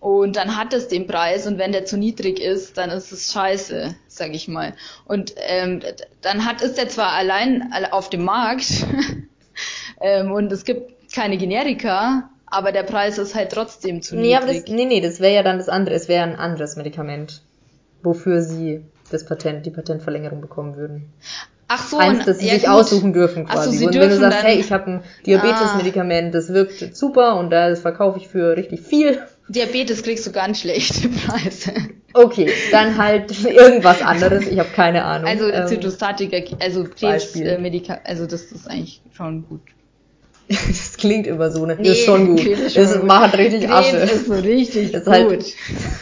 Und 0.00 0.36
dann 0.36 0.56
hat 0.56 0.72
es 0.72 0.88
den 0.88 1.06
Preis 1.06 1.46
und 1.46 1.58
wenn 1.58 1.72
der 1.72 1.84
zu 1.84 1.96
niedrig 1.96 2.38
ist, 2.40 2.78
dann 2.78 2.90
ist 2.90 3.12
es 3.12 3.32
scheiße, 3.32 3.94
sag 4.08 4.34
ich 4.34 4.46
mal. 4.46 4.74
Und 5.04 5.34
ähm, 5.36 5.80
dann 6.20 6.44
hat 6.44 6.62
ist 6.62 6.78
der 6.78 6.88
zwar 6.88 7.12
allein 7.12 7.72
auf 7.90 8.10
dem 8.10 8.24
Markt 8.24 8.86
ähm, 10.00 10.32
und 10.32 10.52
es 10.52 10.64
gibt 10.64 10.95
keine 11.16 11.36
Generika, 11.38 12.30
aber 12.46 12.70
der 12.72 12.84
Preis 12.84 13.18
ist 13.18 13.34
halt 13.34 13.50
trotzdem 13.50 14.02
zu 14.02 14.14
Nee, 14.16 14.38
niedrig. 14.38 14.64
das, 14.66 14.74
nee, 14.74 14.84
nee, 14.84 15.00
das 15.00 15.18
wäre 15.20 15.34
ja 15.34 15.42
dann 15.42 15.58
das 15.58 15.68
andere. 15.68 15.94
Es 15.94 16.06
wäre 16.08 16.22
ein 16.22 16.36
anderes 16.36 16.76
Medikament, 16.76 17.42
wofür 18.02 18.42
sie 18.42 18.82
das 19.10 19.24
Patent, 19.24 19.66
die 19.66 19.70
Patentverlängerung 19.70 20.40
bekommen 20.40 20.76
würden. 20.76 21.12
Ach 21.68 21.84
so, 21.88 21.98
Eins, 21.98 22.20
und- 22.20 22.28
das 22.28 22.38
sie 22.38 22.46
ja, 22.46 22.54
sich 22.54 22.62
gut. 22.64 22.70
aussuchen 22.72 23.12
dürfen 23.12 23.46
Ach 23.48 23.54
so, 23.56 23.70
quasi. 23.70 23.78
sie 23.78 23.86
und 23.86 23.94
wenn 23.94 24.00
du 24.02 24.06
dürfen 24.08 24.20
sagst, 24.20 24.44
hey, 24.44 24.60
ich 24.60 24.70
habe 24.70 24.86
ein 24.90 25.02
Diabetes-Medikament, 25.26 26.32
das 26.34 26.52
wirkt 26.52 26.96
super 26.96 27.36
und 27.38 27.50
das 27.50 27.80
verkaufe 27.80 28.18
ich 28.20 28.28
für 28.28 28.56
richtig 28.56 28.82
viel. 28.82 29.18
Diabetes 29.48 30.02
kriegst 30.04 30.26
du 30.26 30.32
ganz 30.32 30.60
schlechte 30.60 31.08
Preise. 31.08 31.72
Okay, 32.18 32.50
dann 32.70 32.96
halt 32.96 33.44
irgendwas 33.44 34.00
anderes. 34.00 34.46
Ich 34.46 34.58
habe 34.58 34.70
keine 34.74 35.04
Ahnung. 35.04 35.28
Also 35.28 35.50
Ähm, 35.50 35.66
Zytostatika, 35.66 36.38
also 36.60 36.84
Beispiel. 36.98 37.44
Krebsmedika, 37.44 38.00
also 38.04 38.24
das 38.26 38.44
ist 38.52 38.66
eigentlich 38.70 39.02
schon 39.14 39.46
gut. 39.46 39.60
das 40.68 40.96
klingt 40.96 41.26
immer 41.26 41.50
so, 41.50 41.66
ne? 41.66 41.76
Nee, 41.80 41.88
ist 41.90 42.04
schon 42.04 42.36
gut. 42.36 42.44
Ist 42.46 42.76
das 42.76 42.90
schon 42.90 43.00
gut. 43.00 43.04
macht 43.08 43.36
richtig 43.36 43.62
Krebs 43.62 43.72
Asche. 43.74 43.96
ist 43.96 44.26
so 44.26 44.34
richtig 44.34 44.94
ist 44.94 45.04
gut. 45.04 45.12
halt- 45.12 45.44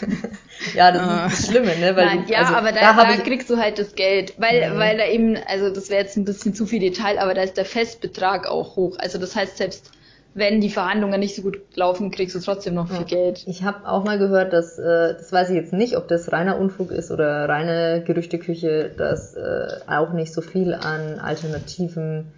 ja, 0.74 0.92
das 0.92 1.00
Ah. 1.02 1.26
ist 1.26 1.38
das 1.38 1.46
Schlimme, 1.50 1.76
ne? 1.78 1.96
Weil 1.96 2.06
Nein, 2.06 2.24
du, 2.26 2.32
ja, 2.32 2.38
also, 2.40 2.54
aber 2.54 2.72
da, 2.72 2.92
da 2.94 3.04
da, 3.04 3.16
kriegst 3.22 3.48
du 3.50 3.56
halt 3.56 3.78
das 3.78 3.94
Geld, 3.94 4.34
weil, 4.38 4.70
Mhm. 4.74 4.78
weil 4.78 4.98
da 4.98 5.06
eben, 5.06 5.36
also 5.48 5.70
das 5.70 5.88
wäre 5.90 6.02
jetzt 6.02 6.16
ein 6.16 6.24
bisschen 6.24 6.54
zu 6.54 6.66
viel 6.66 6.80
Detail, 6.80 7.18
aber 7.18 7.34
da 7.34 7.42
ist 7.42 7.56
der 7.56 7.64
Festbetrag 7.64 8.46
auch 8.48 8.76
hoch. 8.76 8.96
Also 8.98 9.18
das 9.18 9.34
heißt, 9.36 9.56
selbst 9.56 9.90
wenn 10.36 10.60
die 10.60 10.70
Verhandlungen 10.70 11.20
nicht 11.20 11.36
so 11.36 11.42
gut 11.42 11.60
laufen, 11.76 12.10
kriegst 12.10 12.34
du 12.34 12.40
trotzdem 12.40 12.74
noch 12.74 12.88
viel 12.88 12.98
Ja. 12.98 13.04
Geld. 13.04 13.44
Ich 13.46 13.62
habe 13.62 13.88
auch 13.88 14.02
mal 14.04 14.18
gehört, 14.18 14.52
dass, 14.52 14.78
äh, 14.80 15.14
das 15.14 15.30
weiß 15.30 15.50
ich 15.50 15.54
jetzt 15.56 15.72
nicht, 15.72 15.96
ob 15.96 16.08
das 16.08 16.32
reiner 16.32 16.58
Unfug 16.58 16.90
ist 16.90 17.12
oder 17.12 17.48
reine 17.48 18.02
Gerüchteküche, 18.04 18.90
dass 18.98 19.34
äh, 19.34 19.66
auch 19.86 20.12
nicht 20.12 20.32
so 20.34 20.40
viel 20.40 20.74
an 20.74 21.20
alternativen 21.20 22.32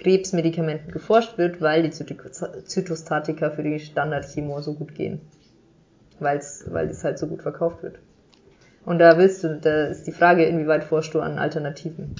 Krebsmedikamenten 0.00 0.92
geforscht 0.92 1.38
wird, 1.38 1.60
weil 1.60 1.82
die 1.82 1.90
Zyto- 1.90 2.62
Zytostatika 2.64 3.50
für 3.50 3.62
die 3.62 3.78
Standardchemo 3.80 4.60
so 4.60 4.74
gut 4.74 4.94
gehen. 4.94 5.20
Weil's, 6.20 6.64
weil 6.68 6.88
es 6.88 7.04
halt 7.04 7.18
so 7.18 7.26
gut 7.26 7.42
verkauft 7.42 7.82
wird. 7.82 7.96
Und 8.84 8.98
da 8.98 9.18
willst 9.18 9.44
du, 9.44 9.58
da 9.60 9.86
ist 9.86 10.04
die 10.04 10.12
Frage, 10.12 10.44
inwieweit 10.44 10.84
forschst 10.84 11.14
du 11.14 11.20
an 11.20 11.38
Alternativen? 11.38 12.14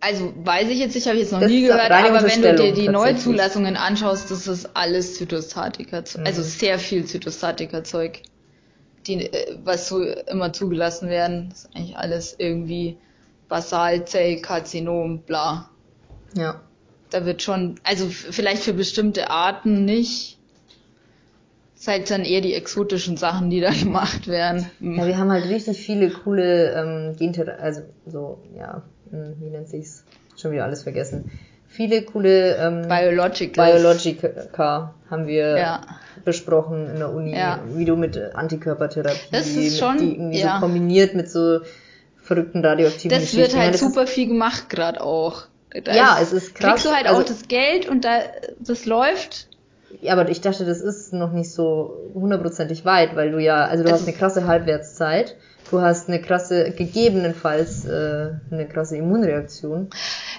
Also 0.00 0.32
weiß 0.44 0.68
ich 0.70 0.78
jetzt 0.78 0.94
nicht, 0.94 1.06
habe 1.06 1.16
ich 1.16 1.22
jetzt 1.24 1.32
noch 1.32 1.40
Das 1.40 1.50
nie 1.50 1.62
gehört, 1.66 1.90
aber 1.90 2.22
wenn 2.24 2.42
du 2.42 2.54
dir 2.56 2.72
die. 2.72 2.88
Neuzulassungen 2.88 3.76
anschaust, 3.76 4.30
das 4.30 4.46
ist 4.46 4.70
alles 4.74 5.16
Zytostatika, 5.16 6.00
Mhm. 6.00 6.24
also 6.26 6.42
sehr 6.42 6.78
viel 6.78 7.04
Zytostatika-Zeug, 7.04 8.22
die, 9.06 9.26
äh, 9.26 9.56
was 9.62 9.88
so 9.88 10.02
immer 10.02 10.52
zugelassen 10.54 11.10
werden, 11.10 11.50
das 11.50 11.64
ist 11.64 11.76
eigentlich 11.76 11.96
alles 11.98 12.34
irgendwie 12.38 12.96
Basalzellkarzinom, 13.48 15.20
bla. 15.22 15.68
Ja. 16.34 16.60
Da 17.10 17.24
wird 17.26 17.42
schon, 17.42 17.76
also 17.84 18.06
vielleicht 18.08 18.62
für 18.62 18.72
bestimmte 18.72 19.30
Arten 19.30 19.84
nicht. 19.84 20.38
Das 21.74 21.82
ist 21.82 21.88
halt 21.88 22.10
dann 22.10 22.24
eher 22.24 22.40
die 22.42 22.54
exotischen 22.54 23.16
Sachen, 23.16 23.50
die 23.50 23.60
da 23.60 23.70
gemacht 23.82 24.28
werden. 24.28 24.66
Ja, 24.80 25.06
wir 25.06 25.18
haben 25.18 25.30
halt 25.30 25.46
richtig 25.46 25.78
viele 25.78 26.10
coole 26.10 26.72
ähm, 26.74 27.16
Genther 27.16 27.58
also 27.60 27.82
so, 28.06 28.42
ja, 28.56 28.82
hm, 29.10 29.34
wie 29.40 29.50
nennt 29.50 29.68
sich's? 29.68 30.04
Schon 30.36 30.52
wieder 30.52 30.64
alles 30.64 30.82
vergessen. 30.84 31.30
Viele 31.66 32.02
coole 32.02 32.56
ähm, 32.56 32.88
Biologicals. 32.88 33.80
Biologica 33.82 34.94
haben 35.08 35.26
wir 35.26 35.56
Ja. 35.56 35.80
besprochen 36.24 36.88
in 36.90 36.96
der 36.96 37.12
Uni, 37.12 37.34
Ja. 37.34 37.60
wie 37.74 37.84
du 37.84 37.96
mit 37.96 38.16
Antikörpertherapie, 38.16 39.18
Das 39.30 39.46
ist 39.48 39.78
schon- 39.78 39.98
die 39.98 40.12
irgendwie 40.16 40.40
ja. 40.40 40.54
so 40.56 40.60
kombiniert 40.60 41.14
mit 41.14 41.30
so 41.30 41.60
verrückten 42.22 42.64
radioaktiven 42.64 43.10
Das 43.10 43.34
wird 43.34 43.46
Geschichten. 43.46 43.58
halt 43.60 43.74
Ich 43.76 43.80
meine, 43.82 43.92
super 43.94 44.06
viel 44.06 44.28
gemacht 44.28 44.68
gerade 44.68 45.00
auch. 45.00 45.44
Da 45.84 45.94
Ja, 45.94 46.18
es 46.20 46.32
ist 46.32 46.54
krass. 46.54 46.70
Kriegst 46.70 46.84
du 46.86 46.90
halt 46.90 47.06
Also- 47.06 47.20
auch 47.20 47.24
das 47.24 47.48
Geld 47.48 47.88
und 47.88 48.04
da 48.04 48.20
das 48.58 48.86
läuft. 48.86 49.46
ist, 49.92 50.02
ja, 50.02 50.12
aber 50.12 50.28
ich 50.28 50.40
dachte, 50.40 50.64
das 50.64 50.80
ist 50.80 51.12
noch 51.12 51.32
nicht 51.32 51.50
so 51.50 51.96
hundertprozentig 52.14 52.84
weit, 52.84 53.16
weil 53.16 53.30
du 53.30 53.38
ja, 53.38 53.64
also 53.66 53.84
du 53.84 53.90
Also- 53.90 54.02
hast 54.02 54.08
eine 54.08 54.16
krasse 54.16 54.46
Halbwertszeit, 54.46 55.36
du 55.70 55.80
hast 55.80 56.08
eine 56.08 56.20
krasse, 56.20 56.72
gegebenenfalls 56.72 57.84
äh, 57.84 58.30
eine 58.50 58.66
krasse 58.68 58.96
Immunreaktion. 58.96 59.88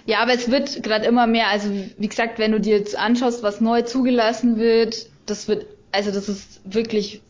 Ja, 0.05 0.19
aber 0.19 0.33
es 0.33 0.49
wird 0.51 0.83
gerade 0.83 1.05
immer 1.05 1.27
mehr. 1.27 1.47
Also 1.49 1.69
wie 1.97 2.07
gesagt, 2.07 2.39
wenn 2.39 2.51
du 2.51 2.59
dir 2.59 2.77
jetzt 2.77 2.97
anschaust, 2.97 3.43
was 3.43 3.61
neu 3.61 3.83
zugelassen 3.83 4.57
wird, 4.57 5.07
das 5.27 5.47
wird, 5.47 5.65
also 5.91 6.11
das 6.11 6.27
ist 6.27 6.59
wirklich, 6.65 7.21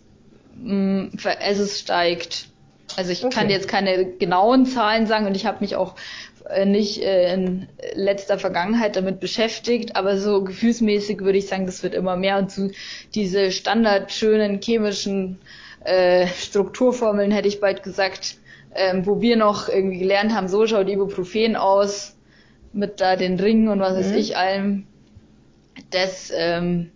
mh, 0.57 1.09
ver- 1.17 1.39
also 1.41 1.63
es 1.63 1.79
steigt. 1.79 2.47
Also 2.97 3.11
ich 3.11 3.21
kann 3.21 3.29
Okay. 3.31 3.47
dir 3.47 3.53
jetzt 3.53 3.67
keine 3.67 4.05
genauen 4.05 4.65
Zahlen 4.65 5.07
sagen 5.07 5.25
und 5.25 5.35
ich 5.35 5.45
habe 5.45 5.57
mich 5.61 5.75
auch 5.75 5.95
nicht 6.65 7.01
äh, 7.01 7.33
in 7.33 7.67
letzter 7.95 8.39
Vergangenheit 8.39 8.95
damit 8.95 9.19
beschäftigt, 9.19 9.95
aber 9.95 10.17
so 10.17 10.43
gefühlsmäßig 10.43 11.19
würde 11.21 11.37
ich 11.37 11.47
sagen, 11.47 11.65
das 11.65 11.83
wird 11.83 11.93
immer 11.93 12.15
mehr 12.15 12.37
und 12.37 12.51
zu 12.51 12.71
diese 13.13 13.51
standardschönen 13.51 14.61
chemischen 14.61 15.39
äh, 15.83 16.27
Strukturformeln 16.27 17.31
hätte 17.31 17.47
ich 17.47 17.59
bald 17.59 17.83
gesagt, 17.83 18.35
ähm, 18.75 19.05
wo 19.05 19.21
wir 19.21 19.35
noch 19.35 19.69
irgendwie 19.69 19.99
gelernt 19.99 20.33
haben, 20.33 20.47
so 20.47 20.65
schaut 20.67 20.89
Ibuprofen 20.89 21.55
aus 21.55 22.15
mit 22.73 23.01
da 23.01 23.15
den 23.15 23.39
Ringen 23.39 23.67
und 23.67 23.79
was 23.79 23.95
weiß 23.95 24.11
Mhm. 24.11 24.17
ich 24.17 24.37
allem. 24.37 24.87
Das 25.89 26.31
ähm, 26.35 26.91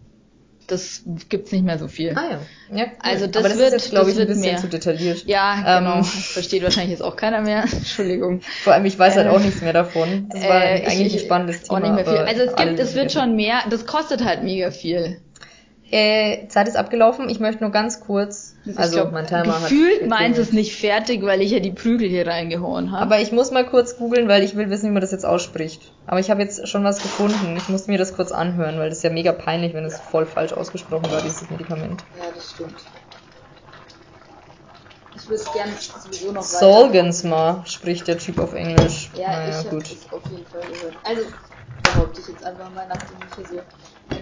das 0.67 1.03
gibt's 1.29 1.51
nicht 1.51 1.63
mehr 1.65 1.77
so 1.79 1.87
viel. 1.87 2.13
Ah 2.17 2.23
ja. 2.71 2.77
ja 2.77 2.83
cool. 2.85 2.89
Also 3.01 3.27
das 3.27 3.37
aber 3.43 3.49
das 3.49 3.57
wird- 3.57 3.73
ist 3.73 3.89
glaube 3.91 4.11
ich, 4.11 4.19
ein 4.19 4.27
bisschen 4.27 4.41
mehr. 4.41 4.57
zu 4.57 4.67
detailliert. 4.67 5.25
Ja, 5.25 5.79
genau. 5.79 5.97
Ähm. 5.97 6.03
Versteht 6.03 6.63
wahrscheinlich 6.63 6.91
jetzt 6.91 7.01
auch 7.03 7.15
keiner 7.15 7.41
mehr. 7.41 7.63
Entschuldigung. 7.71 8.41
Vor 8.63 8.73
allem, 8.73 8.85
ich 8.85 8.97
weiß 8.97 9.15
halt 9.15 9.27
Äh, 9.27 9.29
auch 9.29 9.39
nichts 9.39 9.61
mehr 9.61 9.73
davon. 9.73 10.27
Das 10.31 10.43
war 10.43 10.63
Äh, 10.63 10.79
ich- 10.81 10.87
eigentlich 10.87 11.15
ich- 11.15 11.21
ein 11.21 11.25
spannendes 11.25 11.69
auch 11.69 11.79
Thema. 11.79 11.93
nicht 11.95 12.05
mehr 12.05 12.15
viel. 12.17 12.25
Also 12.25 12.41
es 12.43 12.55
gibt, 12.55 12.79
es 12.79 12.95
wird 12.95 13.11
schon 13.11 13.35
mehr. 13.35 13.59
Das 13.69 13.85
kostet 13.85 14.23
halt 14.23 14.43
mega 14.43 14.71
viel. 14.71 15.19
Äh, 15.91 16.47
Zeit 16.47 16.67
ist 16.67 16.75
abgelaufen. 16.77 17.29
Ich 17.29 17.39
möchte 17.39 17.61
nur 17.63 17.71
ganz 17.71 17.99
kurz. 17.99 18.54
Also 18.75 18.95
glaub, 18.95 19.11
mein 19.11 19.27
Timer 19.27 19.61
hat. 19.61 19.69
gefühlt 19.69 20.07
meint 20.07 20.37
es 20.37 20.47
geklingelt. 20.47 20.53
nicht 20.53 20.75
fertig, 20.75 21.23
weil 21.23 21.41
ich 21.41 21.51
ja 21.51 21.59
die 21.59 21.71
Prügel 21.71 22.09
hier 22.09 22.25
reingehauen 22.25 22.91
habe. 22.91 23.01
Aber 23.01 23.19
ich 23.19 23.31
muss 23.31 23.51
mal 23.51 23.65
kurz 23.65 23.97
googeln, 23.97 24.27
weil 24.27 24.43
ich 24.43 24.55
will 24.55 24.69
wissen, 24.69 24.89
wie 24.89 24.93
man 24.93 25.01
das 25.01 25.11
jetzt 25.11 25.25
ausspricht. 25.25 25.91
Aber 26.07 26.19
ich 26.19 26.31
habe 26.31 26.41
jetzt 26.41 26.67
schon 26.67 26.83
was 26.83 27.01
gefunden. 27.01 27.55
Ich 27.57 27.69
muss 27.69 27.87
mir 27.87 27.97
das 27.97 28.15
kurz 28.15 28.31
anhören, 28.31 28.79
weil 28.79 28.89
das 28.89 28.99
ist 28.99 29.03
ja 29.03 29.11
mega 29.11 29.31
peinlich, 29.33 29.73
wenn 29.73 29.85
es 29.85 29.99
voll 29.99 30.25
falsch 30.25 30.53
ausgesprochen 30.53 31.11
war, 31.11 31.21
dieses 31.21 31.49
Medikament. 31.49 32.03
Ja, 32.17 32.25
das 32.33 32.51
stimmt. 32.51 32.75
Ich 35.15 35.29
würde 35.29 35.41
es 35.41 35.53
gerne 35.53 35.71
sowieso 36.03 36.31
noch 36.31 36.43
Solgensma 36.43 37.63
spricht 37.65 38.07
der 38.07 38.17
Typ 38.17 38.39
auf 38.39 38.53
Englisch. 38.53 39.09
Ja, 39.15 39.27
naja, 39.27 39.49
ich 39.49 39.55
habe 39.55 39.69
gut. 39.69 39.83
es 39.85 40.11
auf 40.11 40.21
jeden 40.29 40.45
Fall 40.45 40.61
gehört. 40.61 40.95
Also 41.03 41.21
behaupte 41.81 42.21
ich 42.21 42.27
jetzt 42.27 42.43
einfach 42.43 42.69
mal, 42.73 42.85
nachdem 42.87 43.17
ich 43.27 43.35
hier 43.35 43.45
so 43.45 43.61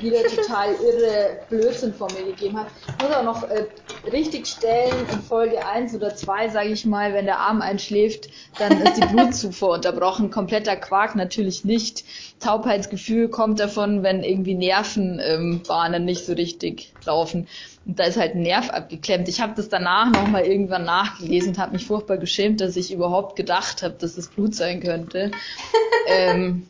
wieder 0.02 0.24
total 0.24 0.74
irre 0.74 1.40
Blödsinn 1.50 1.94
vor 1.94 2.12
mir 2.12 2.26
gegeben 2.26 2.58
habe. 2.58 2.70
Ich 2.88 3.04
muss 3.04 3.16
auch 3.16 3.24
noch 3.24 3.44
äh, 3.50 3.66
richtig 4.12 4.48
stellen, 4.48 4.94
in 5.12 5.22
Folge 5.22 5.66
1 5.66 5.96
oder 5.96 6.16
2, 6.16 6.50
sage 6.50 6.70
ich 6.70 6.86
mal, 6.86 7.14
wenn 7.14 7.26
der 7.26 7.40
Arm 7.40 7.62
einschläft, 7.62 8.30
dann 8.60 8.82
ist 8.82 8.98
die 8.98 9.06
Blutzufuhr 9.06 9.70
unterbrochen. 9.74 10.30
Kompletter 10.32 10.76
Quark 10.76 11.16
natürlich 11.16 11.66
nicht. 11.66 12.04
Taubheitsgefühl 12.40 13.30
kommt 13.30 13.60
davon, 13.60 14.04
wenn 14.04 14.24
irgendwie 14.24 14.56
Nervenbahnen 14.56 15.20
ähm, 15.20 15.62
Bahnen 15.68 16.06
nicht 16.06 16.26
so 16.26 16.34
richtig 16.34 16.94
laufen. 17.06 17.48
Und 17.86 18.00
da 18.00 18.06
ist 18.06 18.18
halt 18.18 18.36
ein 18.36 18.42
Nerv 18.42 18.70
abgeklemmt. 18.70 19.28
Ich 19.28 19.42
habe 19.42 19.54
das 19.56 19.68
danach 19.68 20.10
nochmal 20.12 20.46
irgendwann 20.46 20.86
nachgelesen 20.86 21.50
und 21.50 21.58
habe 21.58 21.74
mich 21.74 21.86
furchtbar 21.86 22.18
geschämt, 22.18 22.62
dass 22.62 22.78
ich 22.78 22.94
überhaupt 22.94 23.36
gedacht 23.36 23.84
habe, 23.84 23.96
dass 24.00 24.18
es 24.18 24.30
Blut 24.30 24.56
sein 24.56 24.82
könnte. 24.82 25.32
ähm, 26.08 26.68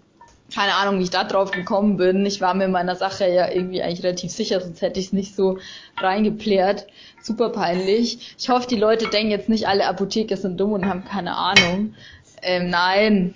keine 0.54 0.76
Ahnung, 0.76 1.00
wie 1.00 1.04
ich 1.04 1.10
da 1.10 1.24
drauf 1.24 1.52
gekommen 1.52 1.98
bin. 1.98 2.26
Ich 2.26 2.42
war 2.42 2.54
mir 2.54 2.68
meiner 2.68 2.96
Sache 2.96 3.28
ja 3.28 3.50
irgendwie 3.50 3.82
eigentlich 3.82 4.04
relativ 4.04 4.32
sicher, 4.32 4.62
sonst 4.62 4.82
hätte 4.82 5.00
ich 5.00 5.08
es 5.08 5.14
nicht 5.14 5.36
so 5.36 5.58
reingeplärt. 5.98 6.88
Super 7.22 7.50
peinlich. 7.50 8.36
Ich 8.38 8.50
hoffe, 8.50 8.68
die 8.68 8.76
Leute 8.76 9.08
denken 9.08 9.32
jetzt 9.32 9.50
nicht, 9.50 9.68
alle 9.68 9.88
Apotheker 9.88 10.38
sind 10.38 10.60
dumm 10.60 10.74
und 10.74 10.86
haben 10.86 11.06
keine 11.06 11.36
Ahnung. 11.36 11.96
Ähm, 12.42 12.70
nein. 12.70 13.34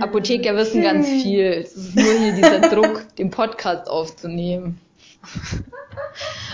Apotheker 0.00 0.56
wissen 0.56 0.82
ganz 0.82 1.06
viel. 1.06 1.44
Es 1.46 1.76
ist 1.76 1.96
nur 1.96 2.18
hier 2.18 2.32
dieser 2.32 2.60
Druck, 2.70 3.04
den 3.16 3.30
Podcast 3.30 3.88
aufzunehmen. 3.88 4.80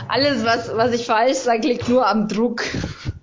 Alles, 0.09 0.45
was, 0.45 0.75
was 0.75 0.93
ich 0.93 1.07
falsch 1.07 1.39
sage, 1.39 1.69
liegt 1.69 1.89
nur 1.89 2.07
am 2.07 2.29
Druck. 2.29 2.65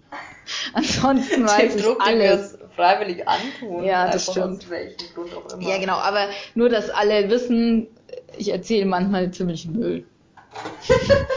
Ansonsten 0.73 1.45
weiß 1.45 1.75
ich 1.75 1.85
alles. 1.99 2.58
Freiwillig 2.79 3.27
antun. 3.27 3.83
Ja, 3.83 4.05
das 4.09 4.29
einfach 4.29 4.57
stimmt. 4.59 4.65
Ja, 5.59 5.77
genau, 5.77 5.95
aber 5.97 6.29
nur, 6.55 6.69
dass 6.69 6.89
alle 6.89 7.29
wissen, 7.29 7.87
ich 8.37 8.49
erzähle 8.51 8.85
manchmal 8.85 9.31
ziemlich 9.31 9.67
Müll. 9.67 10.05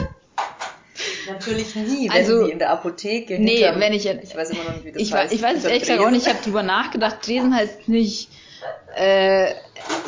Natürlich 1.27 1.75
nie, 1.75 2.09
wenn 2.09 2.11
Also, 2.17 2.45
sie 2.45 2.51
in 2.51 2.59
der 2.59 2.69
Apotheke 2.71 3.39
nee, 3.39 3.57
hinterm- 3.63 3.79
wenn 3.79 3.93
ich- 3.93 4.05
Ich 4.05 4.35
weiß 4.35 4.49
immer 4.51 4.63
noch 4.63 4.73
nicht, 4.73 4.85
wie 4.85 4.91
das 4.91 5.01
Ich, 5.01 5.13
heißt. 5.13 5.33
ich 5.33 5.41
weiß 5.41 5.57
es 5.57 5.63
ehrlich 5.65 5.81
gesagt 5.81 5.99
auch 6.01 6.11
nicht, 6.11 6.27
ich 6.27 6.33
habe 6.33 6.43
drüber 6.43 6.63
nachgedacht, 6.63 7.21
Tresen 7.21 7.55
heißt 7.55 7.87
nicht, 7.89 8.29
äh, 8.95 9.51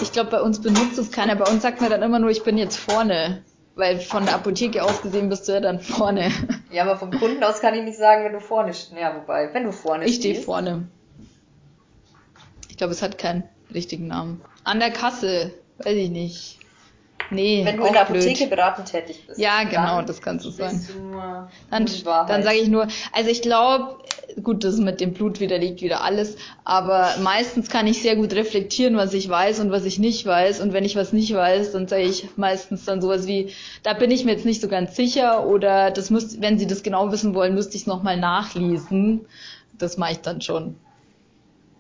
ich 0.02 0.12
glaube, 0.12 0.30
bei 0.32 0.42
uns 0.42 0.62
benutzt 0.62 0.98
es 0.98 1.12
keiner, 1.12 1.36
bei 1.36 1.50
uns 1.50 1.64
sagt 1.64 1.82
man 1.82 1.90
dann 1.90 2.02
immer 2.04 2.20
nur, 2.20 2.30
ich 2.30 2.44
bin 2.44 2.58
jetzt 2.58 2.78
vorne. 2.78 3.44
Weil 3.78 4.00
von 4.00 4.26
der 4.26 4.36
Apotheke 4.36 4.82
aus 4.84 5.02
gesehen 5.02 5.28
bist 5.28 5.48
du 5.50 5.52
ja 5.54 5.60
dann 5.60 5.82
vorne. 5.82 6.32
Ja, 6.72 6.84
aber 6.84 6.98
vom 6.98 7.12
Kunden 7.12 7.44
aus 7.44 7.60
kann 7.60 7.74
ich 7.74 7.84
nicht 7.84 7.98
sagen, 7.98 8.24
wenn 8.24 8.32
du 8.32 8.40
vorne 8.40 8.74
stehst. 8.74 8.94
Ja, 8.98 9.14
wobei, 9.16 9.54
wenn 9.54 9.66
du 9.66 9.74
vorne 9.74 10.06
Ich 10.06 10.16
stehe 10.16 10.34
stehst. 10.36 10.46
vorne. 10.46 10.88
Ich 12.76 12.78
glaube, 12.78 12.92
es 12.92 13.02
hat 13.02 13.18
keinen 13.18 13.46
richtigen 13.74 14.08
Namen. 14.08 14.42
An 14.66 14.82
der 14.82 14.92
Kasse, 14.92 15.54
weiß 15.78 15.96
ich 15.96 16.10
nicht. 16.10 16.60
Nee, 17.32 17.62
Wenn 17.64 17.78
du 17.78 17.86
in 17.86 17.94
der. 17.94 18.02
Apotheke 18.02 18.48
beratend 18.48 18.92
tätig 18.92 19.24
bist. 19.26 19.40
Ja, 19.40 19.64
genau, 19.64 20.02
das 20.02 20.22
kannst 20.22 20.44
du 20.44 20.50
nur, 21.02 21.50
Dann, 21.72 21.86
dann 22.28 22.44
sage 22.44 22.58
ich 22.58 22.68
nur, 22.68 22.90
also 23.14 23.30
ich 23.30 23.42
glaube, 23.42 24.00
gut, 24.44 24.66
das 24.66 24.76
mit 24.76 25.00
dem 25.00 25.14
Blut 25.14 25.40
widerlegt 25.40 25.82
wieder 25.84 26.02
alles, 26.02 26.36
aber 26.66 27.16
meistens 27.24 27.70
kann 27.70 27.88
ich 27.88 28.02
sehr 28.02 28.18
gut 28.18 28.34
reflektieren, 28.34 28.98
was 28.98 29.14
ich 29.14 29.30
weiß 29.30 29.62
und 29.62 29.72
was 29.72 29.86
ich 29.86 29.98
nicht 29.98 30.26
weiß. 30.26 30.60
Und 30.60 30.74
wenn 30.74 30.84
ich 30.84 30.98
was 30.98 31.14
nicht 31.14 31.34
weiß, 31.34 31.72
dann 31.72 31.88
sage 31.88 32.04
ich 32.04 32.28
meistens 32.36 32.84
dann 32.84 33.02
sowas 33.02 33.26
wie, 33.26 33.54
da 33.84 33.94
bin 33.94 34.12
ich 34.12 34.26
mir 34.26 34.34
jetzt 34.34 34.46
nicht 34.46 34.60
so 34.60 34.68
ganz 34.68 34.98
sicher 34.98 35.48
oder 35.48 35.92
das 35.92 36.10
müsst, 36.10 36.42
wenn 36.42 36.60
Sie 36.60 36.68
das 36.68 36.84
genau 36.84 37.10
wissen 37.14 37.36
wollen, 37.36 37.56
müsste 37.56 37.78
ich 37.78 37.84
es 37.84 37.88
nochmal 37.88 38.18
nachlesen. 38.18 39.28
Das 39.78 39.96
mache 39.96 40.12
ich 40.12 40.20
dann 40.20 40.42
schon. 40.42 40.76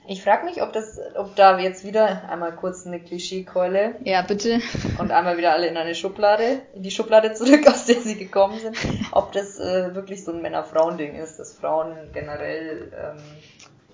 Ich 0.07 0.23
frage 0.23 0.45
mich, 0.45 0.61
ob 0.61 0.71
das, 0.73 0.99
ob 1.15 1.35
da 1.35 1.57
jetzt 1.59 1.83
wieder 1.83 2.29
einmal 2.29 2.51
kurz 2.53 2.85
eine 2.85 2.99
Klischeekeule 2.99 3.95
Ja, 4.03 4.21
bitte. 4.21 4.59
und 4.99 5.11
einmal 5.11 5.37
wieder 5.37 5.51
alle 5.53 5.67
in 5.67 5.77
eine 5.77 5.95
Schublade, 5.95 6.61
in 6.75 6.83
die 6.83 6.91
Schublade 6.91 7.33
zurück, 7.33 7.67
aus 7.67 7.85
der 7.85 7.95
sie 8.01 8.15
gekommen 8.15 8.59
sind, 8.59 8.77
ob 9.11 9.31
das 9.31 9.59
äh, 9.59 9.95
wirklich 9.95 10.23
so 10.23 10.31
ein 10.31 10.41
Männer-Frauen-Ding 10.41 11.15
ist, 11.15 11.37
dass 11.39 11.53
Frauen 11.53 11.95
generell 12.13 12.91
ähm, 12.95 13.23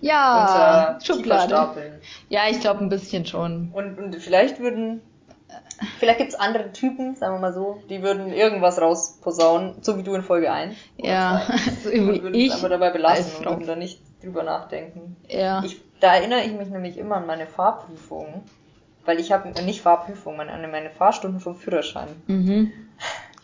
Ja, 0.01 0.97
unter 0.97 1.05
Schublade. 1.05 1.47
stapeln. 1.47 2.01
Ja, 2.29 2.41
ich 2.49 2.59
glaube 2.59 2.81
ein 2.83 2.89
bisschen 2.89 3.25
schon. 3.25 3.71
Und, 3.73 3.97
und 3.97 4.15
vielleicht 4.17 4.59
würden, 4.59 5.01
vielleicht 5.99 6.17
gibt's 6.19 6.35
andere 6.35 6.73
Typen, 6.73 7.15
sagen 7.15 7.35
wir 7.35 7.39
mal 7.39 7.53
so, 7.53 7.81
die 7.89 8.01
würden 8.03 8.33
irgendwas 8.33 8.81
rausposaunen, 8.81 9.75
so 9.81 9.97
wie 9.97 10.03
du 10.03 10.13
in 10.15 10.23
Folge 10.23 10.51
1. 10.51 10.75
Ja, 10.97 11.41
so 11.83 11.89
Und 11.89 12.13
wie 12.15 12.21
würden 12.21 12.33
ich. 12.35 12.51
es 12.53 12.59
aber 12.59 12.67
dabei 12.69 12.89
belassen 12.89 13.47
und 13.47 13.65
da 13.65 13.77
nicht 13.77 14.01
drüber 14.21 14.43
nachdenken. 14.43 15.15
Ja. 15.29 15.63
Ich, 15.63 15.81
da 16.01 16.15
erinnere 16.15 16.41
ich 16.41 16.51
mich 16.51 16.67
nämlich 16.67 16.97
immer 16.97 17.15
an 17.15 17.25
meine 17.25 17.47
Fahrprüfung, 17.47 18.43
weil 19.05 19.19
ich 19.19 19.31
habe 19.31 19.49
nicht 19.63 19.81
Fahrprüfung, 19.81 20.35
meine, 20.35 20.51
an 20.51 20.69
meine 20.69 20.89
Fahrstunden 20.89 21.39
vom 21.39 21.55
Führerschein. 21.55 22.09
Mhm. 22.27 22.73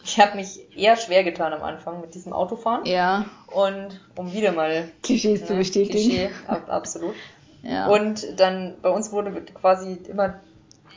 Ich 0.03 0.19
habe 0.19 0.35
mich 0.35 0.77
eher 0.77 0.95
schwer 0.95 1.23
getan 1.23 1.53
am 1.53 1.63
Anfang 1.63 2.01
mit 2.01 2.15
diesem 2.15 2.33
Autofahren 2.33 2.85
Ja, 2.85 3.25
und 3.47 3.99
um 4.15 4.31
wieder 4.33 4.51
mal 4.51 4.89
Klischees 5.03 5.45
zu 5.45 5.53
ne, 5.53 5.59
bestätigen. 5.59 5.91
Klischee, 5.91 6.29
ab, 6.47 6.69
absolut. 6.69 7.15
Ja. 7.61 7.87
Und 7.87 8.39
dann 8.39 8.75
bei 8.81 8.89
uns 8.89 9.11
wurde 9.11 9.31
quasi 9.53 9.93
immer 10.07 10.39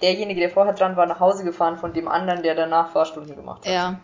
derjenige, 0.00 0.40
der 0.40 0.50
vorher 0.50 0.74
dran 0.74 0.96
war, 0.96 1.06
nach 1.06 1.20
Hause 1.20 1.44
gefahren 1.44 1.76
von 1.76 1.92
dem 1.92 2.08
anderen, 2.08 2.42
der 2.42 2.54
danach 2.54 2.92
Fahrstunden 2.92 3.36
gemacht 3.36 3.66
hat. 3.66 3.72
ja. 3.72 4.00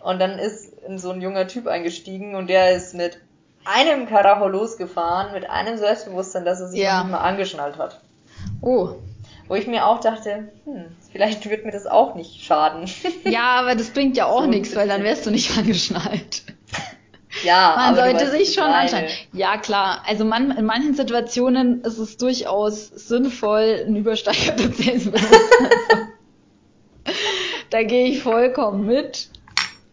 Und 0.00 0.18
dann 0.20 0.38
ist 0.38 0.74
so 0.96 1.10
ein 1.10 1.20
junger 1.20 1.46
Typ 1.46 1.68
eingestiegen 1.68 2.34
und 2.34 2.48
der 2.48 2.74
ist 2.74 2.92
mit 2.92 3.20
einem 3.64 4.06
Karacho 4.08 4.48
losgefahren, 4.48 5.32
mit 5.32 5.48
einem 5.48 5.76
Selbstbewusstsein, 5.78 6.44
dass 6.44 6.60
er 6.60 6.68
sich 6.68 6.80
Ja. 6.80 6.98
noch 6.98 7.04
nicht 7.04 7.12
mal 7.12 7.18
angeschnallt 7.20 7.78
hat. 7.78 8.00
Oh. 8.60 8.90
Wo 9.48 9.54
ich 9.54 9.66
mir 9.66 9.86
auch 9.86 10.00
dachte, 10.00 10.48
hm, 10.64 10.84
vielleicht 11.12 11.48
wird 11.50 11.64
mir 11.64 11.72
das 11.72 11.86
auch 11.86 12.14
nicht 12.14 12.42
schaden. 12.44 12.88
Ja, 13.24 13.60
aber 13.60 13.74
das 13.74 13.90
bringt 13.90 14.16
ja 14.16 14.26
auch 14.26 14.42
So 14.42 14.46
nichts, 14.48 14.74
weil 14.76 14.88
dann 14.88 15.02
wärst 15.02 15.26
du 15.26 15.30
nicht 15.30 15.50
angeschnallt. 15.58 16.42
ja, 17.44 17.74
Man 17.76 17.94
sollte 17.96 18.30
sich 18.30 18.54
schon 18.54 18.64
anschauen. 18.64 19.04
Ja, 19.32 19.56
klar. 19.58 20.02
Also 20.06 20.24
man, 20.24 20.50
in 20.52 20.64
manchen 20.64 20.94
Situationen 20.94 21.82
ist 21.82 21.98
es 21.98 22.16
durchaus 22.16 22.86
sinnvoll, 22.88 23.84
ein 23.86 23.96
übersteigertes 23.96 24.76
Selbstbewusstsein. 24.78 26.08
da 27.70 27.82
gehe 27.82 28.06
ich 28.06 28.22
vollkommen 28.22 28.86
mit. 28.86 29.28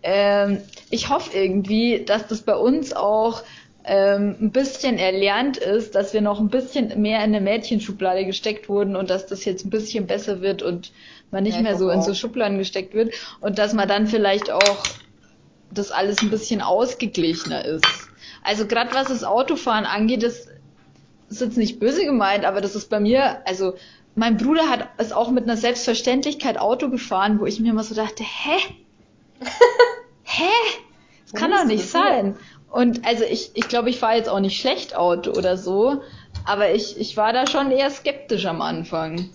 Ähm, 0.02 0.62
ich 0.90 1.10
hoffe 1.10 1.38
irgendwie, 1.38 2.06
dass 2.06 2.28
das 2.28 2.42
bei 2.42 2.56
uns 2.56 2.94
auch 2.94 3.42
ähm, 3.86 4.38
ein 4.42 4.52
bisschen 4.52 4.98
erlernt 4.98 5.58
ist, 5.58 5.96
dass 5.96 6.14
wir 6.14 6.22
noch 6.22 6.40
ein 6.40 6.50
bisschen 6.50 7.02
mehr 7.02 7.20
in 7.20 7.36
eine 7.36 7.42
Mädchenschublade 7.42 8.26
gesteckt 8.26 8.70
wurden 8.70 8.96
und 8.96 9.10
dass 9.10 9.26
das 9.28 9.46
jetzt 9.46 9.66
ein 9.66 9.70
bisschen 9.70 10.08
besser 10.08 10.42
wird 10.42 10.62
und 10.62 10.92
man 11.32 11.44
nicht 11.44 11.60
Ja, 11.60 11.62
mehr 11.62 11.76
so 11.78 11.90
in 11.90 12.02
so 12.02 12.14
Schubladen 12.14 12.58
gesteckt 12.58 12.94
wird 12.94 13.14
und 13.40 13.58
dass 13.60 13.74
man 13.74 13.88
dann 13.88 14.08
vielleicht 14.08 14.52
auch 14.52 14.90
das 15.72 15.92
alles 15.92 16.22
ein 16.22 16.30
bisschen 16.30 16.62
ausgeglichener 16.62 17.66
ist. 17.66 18.12
Also 18.44 18.68
gerade 18.68 18.94
was 18.94 19.10
das 19.10 19.24
Autofahren 19.24 19.86
angeht, 19.86 20.24
das 20.24 20.48
ist 21.30 21.42
jetzt 21.42 21.58
nicht 21.58 21.80
böse 21.80 22.06
gemeint, 22.06 22.46
aber 22.46 22.62
das 22.62 22.76
ist 22.76 22.90
bei 22.90 23.00
mir, 23.00 23.48
also 23.48 23.76
mein 24.16 24.38
Bruder 24.38 24.70
hat 24.70 24.90
es 24.98 25.12
auch 25.12 25.32
mit 25.32 25.46
einer 25.46 25.58
Selbstverständlichkeit 25.58 26.58
Auto 26.60 26.90
gefahren, 26.90 27.40
wo 27.40 27.46
ich 27.46 27.60
mir 27.60 27.72
immer 27.72 27.84
so 27.84 27.96
dachte, 27.96 28.24
hä? 28.24 28.58
hä? 30.24 30.50
Das 31.26 31.34
kann 31.34 31.52
doch 31.52 31.66
nicht 31.66 31.88
sein. 31.90 32.40
Und 32.70 33.06
also 33.06 33.24
ich, 33.24 33.52
ich 33.56 33.68
glaube, 33.68 33.90
ich 33.90 34.00
fahre 34.00 34.18
jetzt 34.18 34.30
auch 34.30 34.40
nicht 34.40 34.60
schlecht 34.60 34.96
Auto 34.96 35.32
oder 35.32 35.58
so, 35.58 36.02
aber 36.46 36.72
ich, 36.74 37.00
ich 37.00 37.18
war 37.18 37.34
da 37.34 37.48
schon 37.48 37.72
eher 37.72 37.90
skeptisch 37.90 38.46
am 38.46 38.62
Anfang. 38.62 39.30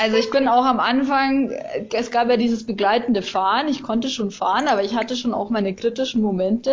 Also 0.00 0.16
ich 0.16 0.30
bin 0.30 0.46
auch 0.46 0.64
am 0.64 0.78
Anfang, 0.78 1.50
es 1.92 2.10
gab 2.10 2.30
ja 2.30 2.36
dieses 2.36 2.64
begleitende 2.64 3.20
Fahren, 3.20 3.68
ich 3.68 3.82
konnte 3.82 4.08
schon 4.08 4.30
fahren, 4.30 4.68
aber 4.68 4.84
ich 4.84 4.94
hatte 4.94 5.16
schon 5.16 5.34
auch 5.34 5.50
meine 5.50 5.74
kritischen 5.74 6.22
Momente, 6.22 6.72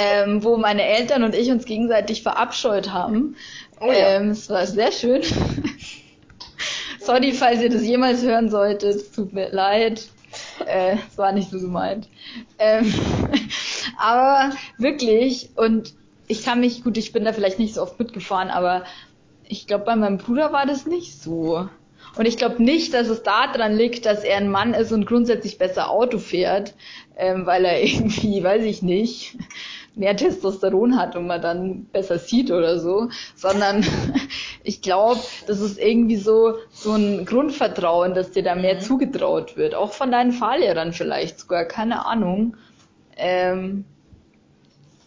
ähm, 0.00 0.42
wo 0.42 0.56
meine 0.56 0.82
Eltern 0.82 1.22
und 1.22 1.34
ich 1.34 1.50
uns 1.50 1.66
gegenseitig 1.66 2.22
verabscheut 2.22 2.92
haben. 2.92 3.36
Oh 3.78 3.92
ja. 3.92 4.16
ähm, 4.16 4.30
es 4.30 4.48
war 4.48 4.66
sehr 4.66 4.90
schön. 4.90 5.22
Sorry, 7.00 7.32
falls 7.32 7.60
ihr 7.60 7.70
das 7.70 7.82
jemals 7.82 8.22
hören 8.22 8.50
solltet, 8.50 8.96
es 8.96 9.12
tut 9.12 9.32
mir 9.32 9.50
leid. 9.50 10.08
Äh, 10.66 10.96
es 11.10 11.18
war 11.18 11.32
nicht 11.32 11.50
so 11.50 11.60
gemeint. 11.60 12.08
Ähm, 12.58 12.92
aber 13.98 14.52
wirklich, 14.78 15.50
und 15.56 15.94
ich 16.28 16.42
kann 16.44 16.60
mich, 16.60 16.82
gut, 16.82 16.96
ich 16.96 17.12
bin 17.12 17.24
da 17.24 17.32
vielleicht 17.32 17.58
nicht 17.58 17.74
so 17.74 17.82
oft 17.82 17.98
mitgefahren, 17.98 18.50
aber 18.50 18.84
ich 19.44 19.66
glaube, 19.66 19.84
bei 19.84 19.96
meinem 19.96 20.18
Bruder 20.18 20.52
war 20.52 20.66
das 20.66 20.86
nicht 20.86 21.20
so. 21.22 21.68
Und 22.16 22.26
ich 22.26 22.36
glaube 22.38 22.62
nicht, 22.62 22.94
dass 22.94 23.08
es 23.08 23.22
daran 23.22 23.76
liegt, 23.76 24.06
dass 24.06 24.24
er 24.24 24.38
ein 24.38 24.50
Mann 24.50 24.74
ist 24.74 24.92
und 24.92 25.06
grundsätzlich 25.06 25.58
besser 25.58 25.90
Auto 25.90 26.18
fährt, 26.18 26.74
ähm, 27.16 27.46
weil 27.46 27.64
er 27.64 27.82
irgendwie, 27.84 28.42
weiß 28.42 28.64
ich 28.64 28.82
nicht, 28.82 29.36
mehr 29.94 30.16
Testosteron 30.16 30.96
hat 30.98 31.16
und 31.16 31.26
man 31.26 31.40
dann 31.40 31.86
besser 31.86 32.18
sieht 32.18 32.50
oder 32.50 32.78
so, 32.78 33.08
sondern 33.34 33.84
ich 34.62 34.82
glaube, 34.82 35.20
das 35.46 35.60
ist 35.60 35.78
irgendwie 35.78 36.16
so 36.16 36.54
so 36.72 36.92
ein 36.94 37.24
Grundvertrauen, 37.24 38.14
dass 38.14 38.30
dir 38.32 38.42
da 38.42 38.54
mehr 38.54 38.78
Mhm. 38.78 38.80
zugetraut 38.80 39.56
wird, 39.56 39.74
auch 39.74 39.92
von 39.92 40.10
deinen 40.10 40.32
Fahrlehrern 40.32 40.92
vielleicht 40.92 41.40
sogar, 41.40 41.64
keine 41.64 42.06
Ahnung. 42.06 42.56
Ähm, 43.16 43.84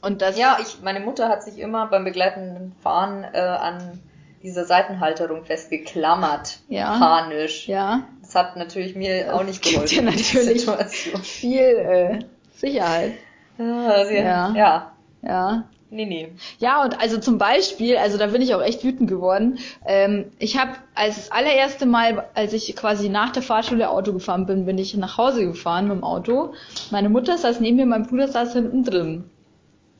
und 0.01 0.21
das 0.21 0.37
Ja, 0.37 0.57
ich, 0.61 0.81
meine 0.81 0.99
Mutter 0.99 1.29
hat 1.29 1.43
sich 1.43 1.59
immer 1.59 1.87
beim 1.87 2.03
begleitenden 2.05 2.73
Fahren 2.81 3.23
äh, 3.33 3.39
an 3.39 3.99
dieser 4.41 4.63
Seitenhalterung 4.65 5.43
festgeklammert. 5.43 6.59
Ja. 6.69 6.97
Panisch. 6.97 7.67
ja, 7.67 8.03
Das 8.21 8.35
hat 8.35 8.55
natürlich 8.55 8.95
mir 8.95 9.35
auch 9.35 9.43
nicht 9.43 9.61
gibt 9.61 9.75
geholfen. 9.75 9.93
dir 9.93 9.99
in 9.99 10.05
der 10.05 10.15
natürlich 10.15 10.61
Situation. 10.61 11.21
viel 11.21 11.59
äh, 11.61 12.19
Sicherheit. 12.55 13.13
Ja, 13.57 14.05
sie, 14.05 14.15
Ja. 14.15 14.53
ja. 14.55 14.91
ja. 15.21 15.63
Nee, 15.91 16.05
nee. 16.05 16.31
Ja, 16.59 16.83
und 16.83 17.01
also 17.01 17.17
zum 17.17 17.39
Beispiel, 17.39 17.97
also 17.97 18.19
da 18.19 18.27
bin 18.27 18.43
ich 18.43 18.53
auch 18.53 18.61
echt 18.61 18.83
wütend 18.83 19.09
geworden. 19.09 19.57
Ähm, 19.87 20.25
ich 20.37 20.55
habe 20.57 20.73
als 20.93 21.15
das 21.15 21.31
allererste 21.31 21.87
Mal, 21.87 22.27
als 22.35 22.53
ich 22.53 22.75
quasi 22.75 23.09
nach 23.09 23.31
der 23.31 23.41
Fahrschule 23.41 23.89
Auto 23.89 24.13
gefahren 24.13 24.45
bin, 24.45 24.67
bin 24.67 24.77
ich 24.77 24.95
nach 24.95 25.17
Hause 25.17 25.45
gefahren 25.45 25.87
mit 25.87 25.97
dem 25.97 26.03
Auto. 26.03 26.53
Meine 26.91 27.09
Mutter 27.09 27.39
saß 27.39 27.59
neben 27.59 27.77
mir, 27.77 27.87
mein 27.87 28.05
Bruder 28.05 28.27
saß 28.27 28.53
hinten 28.53 28.83
drin. 28.83 29.23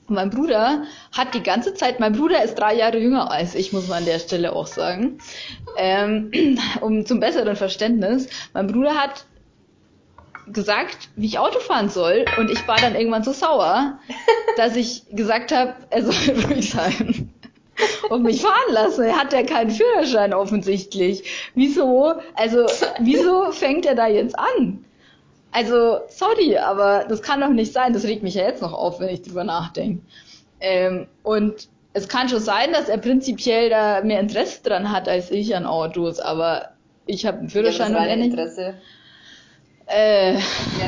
Und 0.08 0.16
mein 0.16 0.30
Bruder 0.30 0.84
hat 1.12 1.34
die 1.34 1.44
ganze 1.44 1.74
Zeit, 1.74 2.00
mein 2.00 2.14
Bruder 2.14 2.44
ist 2.44 2.56
drei 2.56 2.76
Jahre 2.76 3.00
jünger 3.00 3.32
als 3.32 3.56
ich, 3.56 3.74
muss 3.74 3.88
man 3.88 4.00
an 4.00 4.06
der 4.06 4.20
Stelle 4.20 4.54
auch 4.54 4.68
sagen, 4.68 5.20
ähm, 5.78 6.32
um 6.82 7.04
zum 7.06 7.20
besseren 7.20 7.56
Verständnis. 7.56 8.28
Mein 8.54 8.68
Bruder 8.68 8.96
hat 8.96 9.26
gesagt, 10.52 11.10
wie 11.16 11.26
ich 11.26 11.40
Auto 11.40 11.60
fahren 11.60 11.90
soll 11.90 12.26
und 12.38 12.50
ich 12.50 12.68
war 12.68 12.78
dann 12.78 12.96
irgendwann 12.96 13.24
so 13.24 13.32
sauer, 13.32 14.00
dass 14.58 14.76
ich 14.76 15.04
gesagt 15.12 15.52
habe, 15.52 15.76
er 15.90 16.04
soll 16.04 16.36
ruhig 16.50 16.70
sein 16.70 17.32
und 18.10 18.24
mich 18.24 18.42
fahren 18.42 18.74
lassen. 18.74 19.04
Er 19.04 19.18
hat 19.18 19.34
ja 19.34 19.44
keinen 19.44 19.72
Führerschein 19.72 20.34
offensichtlich. 20.34 21.24
Wieso? 21.56 22.14
Also 22.36 22.66
wieso 23.00 23.52
fängt 23.52 23.86
er 23.86 23.96
da 23.96 24.08
jetzt 24.08 24.38
an? 24.38 24.86
Also 25.52 26.00
sorry, 26.10 26.58
aber 26.58 27.06
das 27.08 27.22
kann 27.22 27.42
doch 27.42 27.50
nicht 27.50 27.74
sein. 27.74 27.94
Das 27.94 28.04
regt 28.04 28.24
mich 28.24 28.36
ja 28.36 28.44
jetzt 28.44 28.62
noch 28.62 28.74
auf, 28.74 29.00
wenn 29.00 29.10
ich 29.10 29.22
drüber 29.22 29.44
nachdenke. 29.44 30.04
Ähm, 30.60 31.08
und 31.24 31.70
es 31.94 32.08
kann 32.08 32.30
schon 32.30 32.40
sein, 32.40 32.72
dass 32.72 32.90
er 32.90 32.98
prinzipiell 32.98 33.70
da 33.70 34.02
mehr 34.02 34.20
Interesse 34.20 34.62
dran 34.62 34.92
hat 34.92 35.08
als 35.08 35.32
ich 35.32 35.56
an 35.56 35.66
Autos, 35.66 36.20
aber 36.20 36.70
ich 37.08 37.26
habe 37.26 37.40
einen 37.40 37.50
Führerschein 37.50 37.94
ja, 37.94 38.00
und 38.00 38.06
er 38.06 38.16
nicht. 38.16 38.32
Interesse. 38.32 38.76
Äh, 39.90 40.34
Ja, 40.36 40.40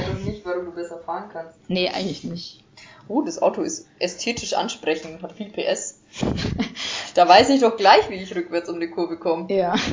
doch 0.08 0.20
nicht, 0.24 0.46
warum 0.46 0.66
du 0.66 0.72
besser 0.72 1.00
fahren 1.00 1.30
kannst. 1.32 1.58
nee, 1.68 1.90
eigentlich 1.90 2.24
nicht. 2.24 2.64
Oh, 3.08 3.22
das 3.24 3.42
Auto 3.42 3.62
ist 3.62 3.88
ästhetisch 4.00 4.54
ansprechend, 4.54 5.22
hat 5.22 5.34
viel 5.34 5.50
PS. 5.52 6.00
da 7.16 7.28
weiß 7.28 7.50
ich 7.50 7.60
doch 7.62 7.76
gleich, 7.76 8.10
wie 8.10 8.16
ich 8.16 8.34
rückwärts 8.36 8.70
um 8.70 8.80
die 8.80 8.90
Kurve 8.90 9.18
komme. 9.18 9.52
Ja. 9.54 9.76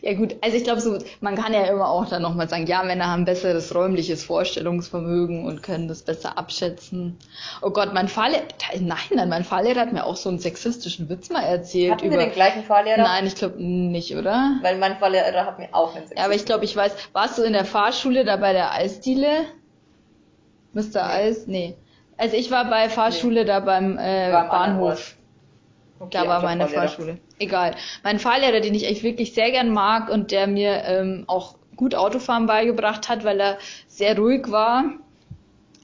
Ja 0.00 0.14
gut, 0.14 0.36
also 0.42 0.56
ich 0.56 0.62
glaube 0.62 0.80
so, 0.80 0.98
man 1.20 1.34
kann 1.34 1.52
ja 1.52 1.64
immer 1.64 1.88
auch 1.88 2.08
dann 2.08 2.22
nochmal 2.22 2.48
sagen, 2.48 2.66
ja, 2.66 2.84
Männer 2.84 3.08
haben 3.08 3.24
besseres 3.24 3.74
räumliches 3.74 4.22
Vorstellungsvermögen 4.24 5.44
und 5.44 5.62
können 5.62 5.88
das 5.88 6.02
besser 6.02 6.38
abschätzen. 6.38 7.18
Oh 7.62 7.70
Gott, 7.70 7.92
mein 7.92 8.08
Fahrlehrer, 8.08 8.44
nein, 8.78 8.98
nein, 9.12 9.28
mein 9.28 9.44
Fahrlehrer 9.44 9.80
hat 9.80 9.92
mir 9.92 10.04
auch 10.04 10.16
so 10.16 10.28
einen 10.28 10.38
sexistischen 10.38 11.08
Witz 11.08 11.30
mal 11.30 11.42
erzählt. 11.42 11.92
Hatten 11.92 12.06
über, 12.06 12.18
wir 12.18 12.26
den 12.26 12.32
gleichen 12.32 12.62
Fahrlehrer? 12.62 13.02
Nein, 13.02 13.26
ich 13.26 13.34
glaube 13.34 13.60
nicht, 13.62 14.14
oder? 14.14 14.58
Weil 14.62 14.78
mein 14.78 14.96
Fahrlehrer 14.98 15.46
hat 15.46 15.58
mir 15.58 15.68
auch 15.72 15.96
einen 15.96 16.06
Ja, 16.16 16.24
aber 16.24 16.34
ich 16.34 16.44
glaube, 16.44 16.64
ich 16.64 16.76
weiß, 16.76 16.94
warst 17.12 17.38
du 17.38 17.42
in 17.42 17.52
der 17.52 17.64
Fahrschule 17.64 18.24
da 18.24 18.36
bei 18.36 18.52
der 18.52 18.72
Eisdiele? 18.72 19.46
Mr. 20.74 20.82
Nee. 20.82 21.00
Eis? 21.00 21.46
Nee. 21.46 21.76
Also 22.18 22.36
ich 22.36 22.50
war 22.50 22.70
bei 22.70 22.88
Fahrschule 22.88 23.44
da 23.44 23.60
beim 23.60 23.98
äh, 23.98 24.26
anderen 24.30 24.48
Bahnhof. 24.48 25.16
Okay, 25.98 26.10
Da 26.12 26.28
war 26.28 26.42
meine 26.42 26.64
Fahrlehrer. 26.64 26.88
Fahrschule. 26.88 27.18
Egal. 27.38 27.74
Mein 28.02 28.18
Fahrlehrer, 28.18 28.60
den 28.60 28.74
ich 28.74 28.86
echt 28.86 29.02
wirklich 29.02 29.34
sehr 29.34 29.50
gern 29.50 29.70
mag 29.72 30.10
und 30.10 30.30
der 30.30 30.46
mir 30.46 30.82
ähm, 30.84 31.24
auch 31.26 31.56
gut 31.76 31.94
Autofahren 31.94 32.46
beigebracht 32.46 33.08
hat, 33.08 33.24
weil 33.24 33.40
er 33.40 33.58
sehr 33.86 34.16
ruhig 34.16 34.50
war 34.50 34.84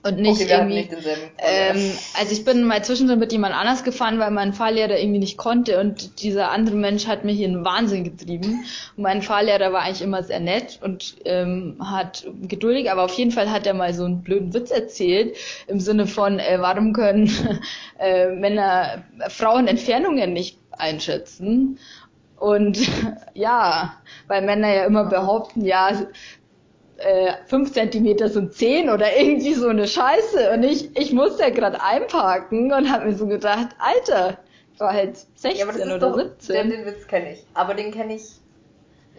und 0.04 0.18
nicht 0.18 0.42
okay, 0.42 0.50
irgendwie. 0.50 0.74
nicht. 0.74 0.92
Ähm, 1.38 1.92
also 2.18 2.32
ich 2.32 2.44
bin 2.44 2.64
mal 2.64 2.82
zwischendrin 2.82 3.20
mit 3.20 3.32
jemand 3.32 3.54
anders 3.54 3.84
gefahren, 3.84 4.18
weil 4.18 4.32
mein 4.32 4.52
Fahrlehrer 4.52 4.98
irgendwie 4.98 5.20
nicht 5.20 5.36
konnte 5.36 5.78
und 5.78 6.22
dieser 6.22 6.50
andere 6.50 6.76
Mensch 6.76 7.06
hat 7.06 7.24
mich 7.24 7.40
in 7.40 7.52
den 7.52 7.64
Wahnsinn 7.64 8.02
getrieben. 8.02 8.64
Und 8.96 9.02
mein 9.02 9.22
Fahrlehrer 9.22 9.72
war 9.72 9.82
eigentlich 9.82 10.02
immer 10.02 10.24
sehr 10.24 10.40
nett 10.40 10.80
und 10.82 11.16
ähm, 11.24 11.76
hat 11.80 12.26
geduldig, 12.42 12.90
aber 12.90 13.04
auf 13.04 13.14
jeden 13.14 13.30
Fall 13.30 13.50
hat 13.50 13.66
er 13.66 13.74
mal 13.74 13.94
so 13.94 14.04
einen 14.04 14.22
blöden 14.22 14.52
Witz 14.54 14.70
erzählt 14.70 15.36
im 15.68 15.78
Sinne 15.78 16.06
von, 16.06 16.40
äh, 16.40 16.58
warum 16.60 16.92
können 16.92 17.30
äh, 17.98 18.28
Männer 18.28 19.04
Frauen 19.28 19.68
Entfernungen 19.68 20.32
nicht 20.32 20.58
einschätzen? 20.72 21.78
Und 22.42 22.76
ja, 23.34 23.94
weil 24.26 24.42
Männer 24.42 24.74
ja 24.74 24.84
immer 24.84 25.04
behaupten, 25.04 25.64
ja, 25.64 26.06
äh, 27.02 27.32
5 27.46 27.72
Zentimeter 27.72 28.28
sind 28.28 28.54
10 28.54 28.90
oder 28.90 29.16
irgendwie 29.16 29.54
so 29.54 29.68
eine 29.68 29.86
Scheiße. 29.86 30.50
Und 30.52 30.62
ich, 30.62 30.96
ich 30.96 31.12
musste 31.12 31.42
ja 31.42 31.50
gerade 31.50 31.82
einparken 31.82 32.72
und 32.72 32.90
habe 32.90 33.06
mir 33.06 33.14
so 33.14 33.26
gedacht, 33.26 33.68
Alter, 33.78 34.38
ich 34.74 34.80
war 34.80 34.92
halt 34.92 35.16
16 35.34 35.58
ja, 35.58 35.66
aber 35.68 35.96
oder 35.96 35.98
doch, 35.98 36.16
17. 36.16 36.54
Den, 36.56 36.70
den 36.70 36.86
Witz 36.86 37.06
kenne 37.06 37.32
ich. 37.32 37.44
Aber 37.54 37.74
den 37.74 37.92
kenne 37.92 38.14
ich, 38.14 38.22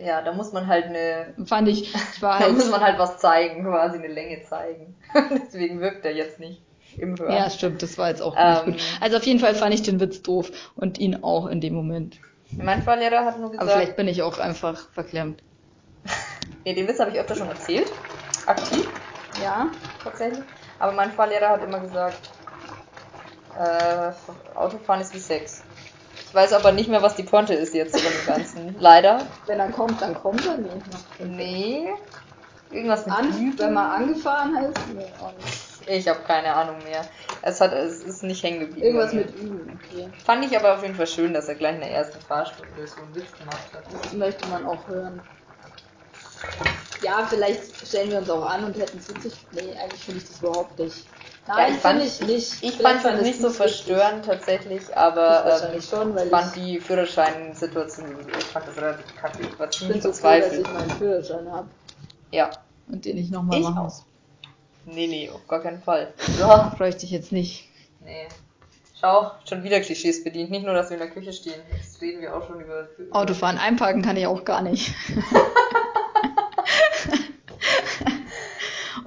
ja, 0.04 0.22
da 0.22 0.34
muss 0.34 0.52
man 0.54 0.68
halt 0.68 0.86
eine, 0.86 1.34
Fand 1.46 1.68
ich, 1.68 1.94
ich 1.94 2.22
war 2.22 2.40
da 2.40 2.46
halt, 2.46 2.54
muss 2.56 2.70
man 2.70 2.82
halt 2.82 2.98
was 2.98 3.18
zeigen, 3.20 3.64
quasi 3.64 3.98
eine 3.98 4.08
Länge 4.08 4.42
zeigen. 4.44 4.96
Deswegen 5.46 5.80
wirkt 5.82 6.04
er 6.06 6.14
jetzt 6.14 6.40
nicht 6.40 6.62
im 6.98 7.18
Hören. 7.18 7.32
ja, 7.34 7.50
stimmt, 7.50 7.82
das 7.82 7.98
war 7.98 8.10
jetzt 8.10 8.22
auch 8.22 8.36
Ähm. 8.38 8.54
nicht 8.54 8.66
gut. 8.66 8.98
Also 9.02 9.18
auf 9.18 9.24
jeden 9.24 9.40
Fall 9.40 9.56
fand 9.56 9.74
ich 9.74 9.82
den 9.84 10.00
Witz 10.00 10.22
doof 10.22 10.52
und 10.76 11.00
ihn 11.00 11.24
auch 11.24 11.48
in 11.48 11.62
dem 11.62 11.74
Moment. 11.74 12.20
Mein 12.52 12.84
Fahrlehrer 12.84 13.26
hat 13.26 13.40
nur 13.40 13.50
Aber 13.50 13.58
gesagt, 13.58 13.72
vielleicht 13.72 13.96
bin 13.96 14.08
ich 14.08 14.22
auch 14.22 14.38
einfach 14.40 14.90
verklemmt. 14.92 15.42
Nee, 16.66 16.74
den 16.74 16.88
Witz 16.88 16.99
habe 16.99 17.11
ich 17.11 17.20
öfter 17.20 17.36
schon 17.36 17.49
erzählt. 17.49 17.91
Aktiv, 18.45 18.88
Ja? 19.41 19.68
tatsächlich. 20.03 20.43
Aber 20.80 20.91
mein 20.91 21.11
Fahrlehrer 21.11 21.49
hat 21.49 21.64
immer 21.64 21.80
gesagt, 21.80 22.30
äh, 23.57 24.11
Autofahren 24.55 25.01
ist 25.01 25.14
wie 25.14 25.20
Sex. 25.20 25.64
Ich 26.28 26.34
weiß 26.34 26.53
aber 26.53 26.72
nicht 26.72 26.89
mehr, 26.89 27.01
was 27.01 27.16
die 27.16 27.24
Pointe 27.24 27.53
ist 27.53 27.74
jetzt 27.74 27.99
von 27.99 28.11
dem 28.11 28.26
Ganzen. 28.26 28.76
Leider. 28.80 29.22
Wenn 29.45 29.59
er 29.59 29.70
kommt, 29.70 30.01
dann 30.01 30.16
kommt 30.16 30.45
er 30.45 30.57
nicht. 30.57 30.86
Nee. 31.20 31.89
Irgendwas 32.72 33.05
mit 33.05 33.16
An, 33.16 33.53
wenn 33.57 33.74
man 33.74 33.91
angefahren 33.91 34.55
ist? 34.55 34.78
Nee, 34.95 35.05
auch 35.22 35.32
nicht. 35.34 35.74
Ich 35.86 36.07
habe 36.07 36.20
keine 36.26 36.55
Ahnung 36.55 36.78
mehr. 36.84 37.01
Es 37.43 37.61
hat, 37.61 37.72
es 37.74 38.01
ist 38.03 38.24
nicht 38.24 38.41
hängen 38.41 38.61
geblieben. 38.61 38.82
Irgendwas 38.84 39.14
mit 39.14 39.36
Üben, 39.36 39.80
okay. 39.84 40.09
Fand 40.26 40.43
ich 40.45 40.57
aber 40.57 40.74
auf 40.74 40.82
jeden 40.82 40.95
Fall 40.95 41.05
schön, 41.07 41.34
dass 41.34 41.47
er 41.49 41.55
gleich 41.55 41.76
in 41.76 41.82
der 41.82 41.91
ersten 41.91 42.20
Fahrstunde 42.22 42.88
so 42.88 43.01
einen 43.01 43.14
Witz 43.14 43.32
gemacht 43.38 43.70
hat. 43.74 43.84
Das 44.03 44.14
möchte 44.14 44.47
man 44.47 44.66
auch 44.66 44.88
hören. 44.88 45.22
Ja, 47.02 47.26
vielleicht 47.30 47.86
stellen 47.86 48.12
wir 48.12 48.20
uns 48.20 48.30
auch 48.30 48.46
an 48.46 48.64
und 48.66 48.78
hätten 48.78 48.98
es 48.98 49.10
witzig. 49.10 49.34
Nee, 49.52 49.74
eigentlich 49.82 50.02
finde 50.02 50.22
ich 50.22 50.28
das 50.28 50.39
überhaupt 50.39 50.80
nicht. 50.80 51.06
Nein, 51.48 51.74
ich 51.74 51.80
fand- 51.80 52.02
finde 52.02 52.06
ich 52.06 52.22
nicht. 52.22 52.64
Ich 52.64 52.82
fand 52.82 53.04
es 53.04 53.22
nicht 53.22 53.41
so 53.41 53.50
verstörend 53.50 54.24
tatsächlich, 54.26 54.84
Ich 54.89 54.96
aber 54.98 55.44
ähm, 55.44 55.52
wahrscheinlich 55.52 55.86
schon, 55.86 56.16
weil 56.16 56.26
ich 56.28 56.32
fand 56.32 56.56
ich- 56.56 56.64
die 56.64 56.80
Führerschein-Situation 56.80 58.16
ich 58.38 58.44
fand 58.46 58.68
das 58.68 58.78
relativ 58.78 59.16
kacke. 59.18 59.44
Ich 59.44 59.60
war 59.60 59.68
Ich 59.70 59.78
ziemlich 59.78 60.02
so 60.02 60.14
froh, 60.14 60.28
dass 60.30 60.48
verzweifelt. 60.48 60.68
ich 60.68 60.74
meinen 60.74 60.89
Führerschein 60.91 61.52
habe 61.52 61.68
Ja. 62.32 62.50
und 62.88 63.04
den 63.04 63.18
ich 63.18 63.30
nochmal 63.30 63.58
Ich 63.60 63.64
machen 63.66 63.78
auch. 63.80 63.84
muss. 63.84 64.06
Nee, 64.86 65.08
nee, 65.08 65.30
auf 65.30 65.46
gar 65.48 65.62
keinen 65.62 65.82
Fall. 65.82 66.14
Ja, 66.39 66.74
Bräuchte 66.78 67.06
ich 67.06 67.12
jetzt 67.12 67.34
nicht. 67.34 67.68
nee. 68.06 68.28
Schau, 69.02 69.32
schon 69.50 69.64
wieder 69.64 69.82
Klischees 69.82 70.24
bedient. 70.24 70.50
Nicht 70.50 70.64
nur, 70.66 70.74
dass 70.74 70.89
wir 70.89 70.96
in 70.96 71.04
der 71.04 71.12
Küche 71.12 71.34
stehen. 71.34 71.60
Jetzt 71.76 72.00
reden 72.02 72.22
wir 72.22 72.34
auch 72.34 72.48
schon 72.48 72.62
über... 72.62 72.88
über 72.98 73.14
Autofahren 73.18 73.58
einparken 73.58 74.02
kann 74.02 74.16
ich 74.16 74.26
auch 74.28 74.46
gar 74.46 74.62
nicht. 74.62 74.94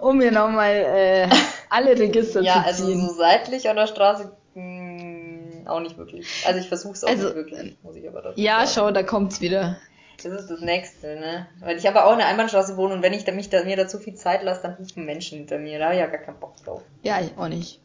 um 0.08 0.18
mir 0.18 0.30
nochmal 0.32 0.74
äh, 0.74 1.28
alle 1.70 1.98
Register 1.98 2.40
Ja, 2.42 2.54
zu 2.54 2.64
also 2.66 2.86
ziehen. 2.86 3.00
so 3.06 3.14
seitlich 3.14 3.68
an 3.68 3.76
der 3.76 3.86
Straße 3.86 4.32
mh, 4.54 5.70
auch 5.70 5.80
nicht 5.80 5.98
wirklich. 5.98 6.26
Also 6.46 6.60
ich 6.60 6.68
versuche 6.68 6.94
es 6.94 7.04
auch 7.04 7.08
Also, 7.08 7.24
nicht 7.26 7.36
wirklich, 7.36 7.76
muss 7.82 7.96
ich 7.96 8.08
aber 8.08 8.22
dazu 8.22 8.40
ja, 8.40 8.66
sagen. 8.66 8.70
schau, 8.74 8.90
da 8.92 9.02
kommt's 9.02 9.40
wieder. 9.40 9.78
Das 10.22 10.32
ist 10.32 10.50
das 10.50 10.60
Nächste, 10.60 11.16
ne? 11.16 11.46
Weil 11.60 11.76
ich 11.76 11.86
aber 11.86 12.06
auch 12.06 12.12
in 12.12 12.18
der 12.18 12.28
Einbahnstraße 12.28 12.76
wohne 12.78 12.94
und 12.94 13.02
wenn 13.02 13.12
ich 13.12 13.24
da, 13.24 13.32
mich 13.32 13.50
da, 13.50 13.64
mir 13.64 13.76
da 13.76 13.86
zu 13.86 13.98
viel 13.98 14.14
Zeit 14.14 14.42
lasse, 14.42 14.62
dann 14.62 14.74
rufen 14.74 15.04
Menschen 15.04 15.38
hinter 15.38 15.58
mir. 15.58 15.78
Da 15.78 15.86
habe 15.86 15.94
ich 15.94 16.00
ja 16.00 16.06
gar 16.06 16.20
keinen 16.20 16.40
Bock 16.40 16.54
drauf. 16.64 16.82
Ja, 17.02 17.20
ich 17.20 17.36
auch 17.36 17.48
nicht. 17.48 17.80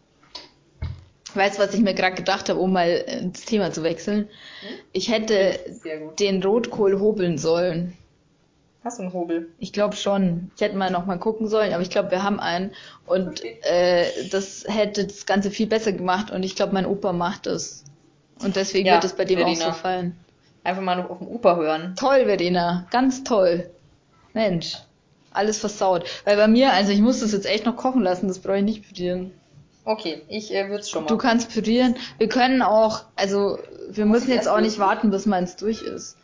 Weißt 1.33 1.57
du, 1.57 1.63
was 1.63 1.73
ich 1.73 1.81
mir 1.81 1.93
gerade 1.93 2.15
gedacht 2.15 2.49
habe, 2.49 2.59
um 2.59 2.71
mal 2.73 2.89
ins 2.89 3.45
Thema 3.45 3.71
zu 3.71 3.83
wechseln? 3.83 4.29
Ich 4.91 5.09
hätte 5.11 5.59
den 6.19 6.43
Rotkohl 6.43 6.99
hobeln 6.99 7.37
sollen. 7.37 7.97
Hast 8.83 8.97
du 8.97 9.03
einen 9.03 9.13
Hobel? 9.13 9.49
Ich 9.59 9.73
glaube 9.73 9.95
schon. 9.95 10.49
Ich 10.55 10.61
hätte 10.61 10.75
mal 10.75 10.89
noch 10.89 11.05
mal 11.05 11.19
gucken 11.19 11.47
sollen, 11.47 11.71
aber 11.73 11.83
ich 11.83 11.91
glaube, 11.91 12.09
wir 12.11 12.23
haben 12.23 12.39
einen. 12.39 12.71
Und 13.05 13.39
Okay. 13.41 13.59
äh, 13.63 14.27
das 14.31 14.63
hätte 14.67 15.05
das 15.05 15.25
Ganze 15.27 15.51
viel 15.51 15.67
besser 15.67 15.91
gemacht. 15.91 16.31
Und 16.31 16.41
ich 16.43 16.55
glaube, 16.55 16.73
mein 16.73 16.85
Opa 16.87 17.13
macht 17.13 17.45
es. 17.45 17.83
Und 18.43 18.55
deswegen 18.55 18.87
Ja, 18.87 18.93
wird 18.95 19.03
es 19.03 19.13
bei 19.13 19.25
dem 19.25 19.37
Verena. 19.37 19.69
auch 19.69 19.73
so 19.75 19.79
fallen. 19.79 20.15
Einfach 20.63 20.81
mal 20.81 20.99
auf 21.01 21.19
den 21.19 21.27
Opa 21.27 21.55
hören. 21.57 21.95
Toll, 21.97 22.25
Verena. 22.25 22.87
Ganz 22.91 23.23
toll. 23.23 23.69
Mensch. 24.33 24.77
Alles 25.31 25.59
versaut. 25.59 26.05
Weil 26.25 26.37
bei 26.37 26.47
mir, 26.47 26.73
also 26.73 26.91
ich 26.91 27.01
muss 27.01 27.19
das 27.19 27.31
jetzt 27.33 27.45
echt 27.45 27.65
noch 27.65 27.75
kochen 27.77 28.01
lassen. 28.01 28.27
Das 28.27 28.39
brauche 28.39 28.57
ich 28.57 28.63
nicht 28.63 28.87
pürieren. 28.87 29.31
Okay, 29.85 30.21
ich 30.27 30.53
äh, 30.53 30.69
würde 30.69 30.81
es 30.81 30.89
schon 30.89 31.03
mal. 31.03 31.07
Du 31.07 31.17
kannst 31.17 31.51
pürieren. 31.51 31.95
Wir 32.17 32.29
können 32.29 32.61
auch, 32.61 33.03
also 33.15 33.57
wir 33.89 34.05
müssen 34.05 34.29
ich 34.29 34.35
jetzt 34.35 34.45
erst 34.45 34.49
auch 34.55 34.61
nicht 34.61 34.79
warten, 34.79 35.09
bis 35.11 35.25
meins 35.25 35.55
durch 35.55 35.81
ist. 35.83 36.17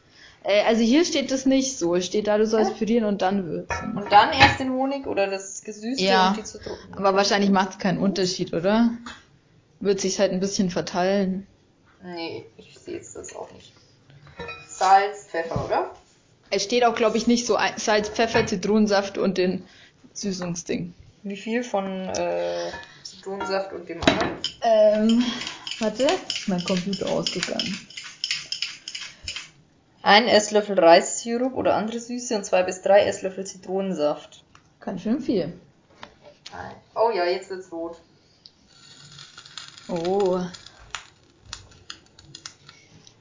Äh, 0.48 0.64
also 0.64 0.82
hier 0.82 1.04
steht 1.04 1.30
das 1.30 1.46
nicht 1.46 1.78
so. 1.78 1.96
Es 1.96 2.06
steht 2.06 2.28
da, 2.28 2.38
du 2.38 2.46
sollst 2.48 2.78
pürieren 2.78 3.04
und 3.04 3.22
dann 3.22 3.46
würzen. 3.46 3.98
Und 3.98 4.10
dann 4.12 4.32
erst 4.32 4.60
den 4.62 4.72
Honig 4.72 5.06
oder 5.06 5.28
das 5.28 5.62
Gesüßte 5.62 6.04
Ja. 6.04 6.30
und 6.30 6.38
die 6.38 6.44
Zitronen. 6.44 6.94
Aber 6.94 7.14
wahrscheinlich 7.16 7.50
macht 7.52 7.72
es 7.72 7.78
keinen 7.80 7.98
Unterschied, 7.98 8.54
oder? 8.54 8.92
Wird 9.82 10.00
sich 10.00 10.20
halt 10.20 10.32
ein 10.32 10.40
bisschen 10.40 10.70
verteilen. 10.70 11.46
Nee, 12.02 12.46
ich 12.58 12.80
sehe 12.80 12.96
jetzt 12.96 13.16
das 13.16 13.36
auch 13.36 13.52
nicht. 13.52 13.74
Salz, 14.70 15.26
Pfeffer, 15.30 15.66
oder? 15.66 15.92
Es 16.50 16.64
steht 16.64 16.86
auch, 16.86 16.96
glaube 16.96 17.18
ich, 17.18 17.28
nicht 17.28 17.46
so 17.46 17.58
ein- 17.58 17.74
Salz, 17.78 18.08
Pfeffer, 18.10 18.46
Zitronensaft 18.48 19.18
und 19.18 19.38
den 19.38 19.66
Süßungsding. 20.14 20.94
Wie 21.24 21.36
viel 21.36 21.62
von 21.64 21.86
äh, 22.08 22.72
Zitronensaft 23.04 23.74
und 23.74 23.90
dem 23.90 24.00
anderen? 24.02 24.38
Ähm, 24.62 25.26
warte, 25.80 26.04
ist 26.04 26.48
mein 26.48 26.64
Computer 26.64 27.10
ausgegangen. 27.10 27.78
Ein 30.08 30.30
Esslöffel 30.30 30.80
Reissirup 30.80 31.54
oder 31.56 31.76
andere 31.76 32.00
Süße 32.00 32.34
und 32.38 32.46
zwei 32.46 32.64
bis 32.64 32.82
drei 32.82 33.04
Esslöffel 33.04 33.46
Zitronensaft. 33.46 34.46
Ganz 34.80 35.02
schön 35.02 35.20
viel. 35.20 35.60
Oh 36.96 37.12
ja, 37.14 37.26
jetzt 37.26 37.50
wird's 37.50 37.70
rot. 37.74 37.98
Oh, 39.90 40.40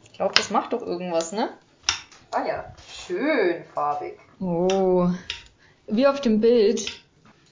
Ich 0.05 0.13
glaube, 0.13 0.35
das 0.37 0.51
macht 0.51 0.73
doch 0.75 0.81
irgendwas, 0.83 1.33
ne? 1.33 1.49
Ah 2.31 2.47
ja, 2.47 2.73
schön 2.89 3.65
farbig. 3.75 4.21
oh. 4.39 5.11
Wie 5.89 6.07
auf 6.07 6.21
dem 6.21 6.41
Bild. 6.41 6.87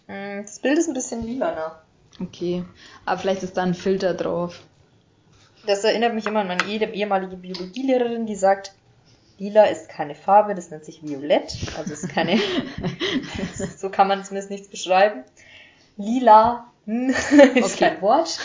Mm, 0.06 0.42
Das 0.42 0.60
Bild 0.60 0.78
ist 0.78 0.86
ein 0.86 0.94
bisschen 0.94 1.26
lilaner. 1.26 1.82
Okay. 2.20 2.64
Aber 3.04 3.18
vielleicht 3.20 3.42
ist 3.42 3.56
da 3.56 3.64
ein 3.64 3.74
Filter 3.74 4.14
drauf. 4.14 4.60
Das 5.66 5.82
erinnert 5.82 6.14
mich 6.14 6.26
immer 6.26 6.42
an 6.42 6.46
meine 6.46 6.62
eh- 6.68 6.92
ehemalige 6.92 7.36
Biologielehrerin, 7.36 8.26
die 8.26 8.36
sagt, 8.36 8.72
lila 9.38 9.64
ist 9.64 9.88
keine 9.88 10.14
Farbe, 10.14 10.54
das 10.54 10.70
nennt 10.70 10.84
sich 10.84 11.02
violett. 11.02 11.56
Also 11.76 11.92
ist 11.92 12.08
keine, 12.08 12.38
so 13.76 13.90
kann 13.90 14.08
man 14.08 14.24
zumindest 14.24 14.50
nichts 14.50 14.68
beschreiben. 14.68 15.24
Lila 15.96 16.66
hm, 16.86 17.10
ist 17.54 17.74
Okay. 17.74 17.90
kein 17.90 18.02
Wort. 18.02 18.38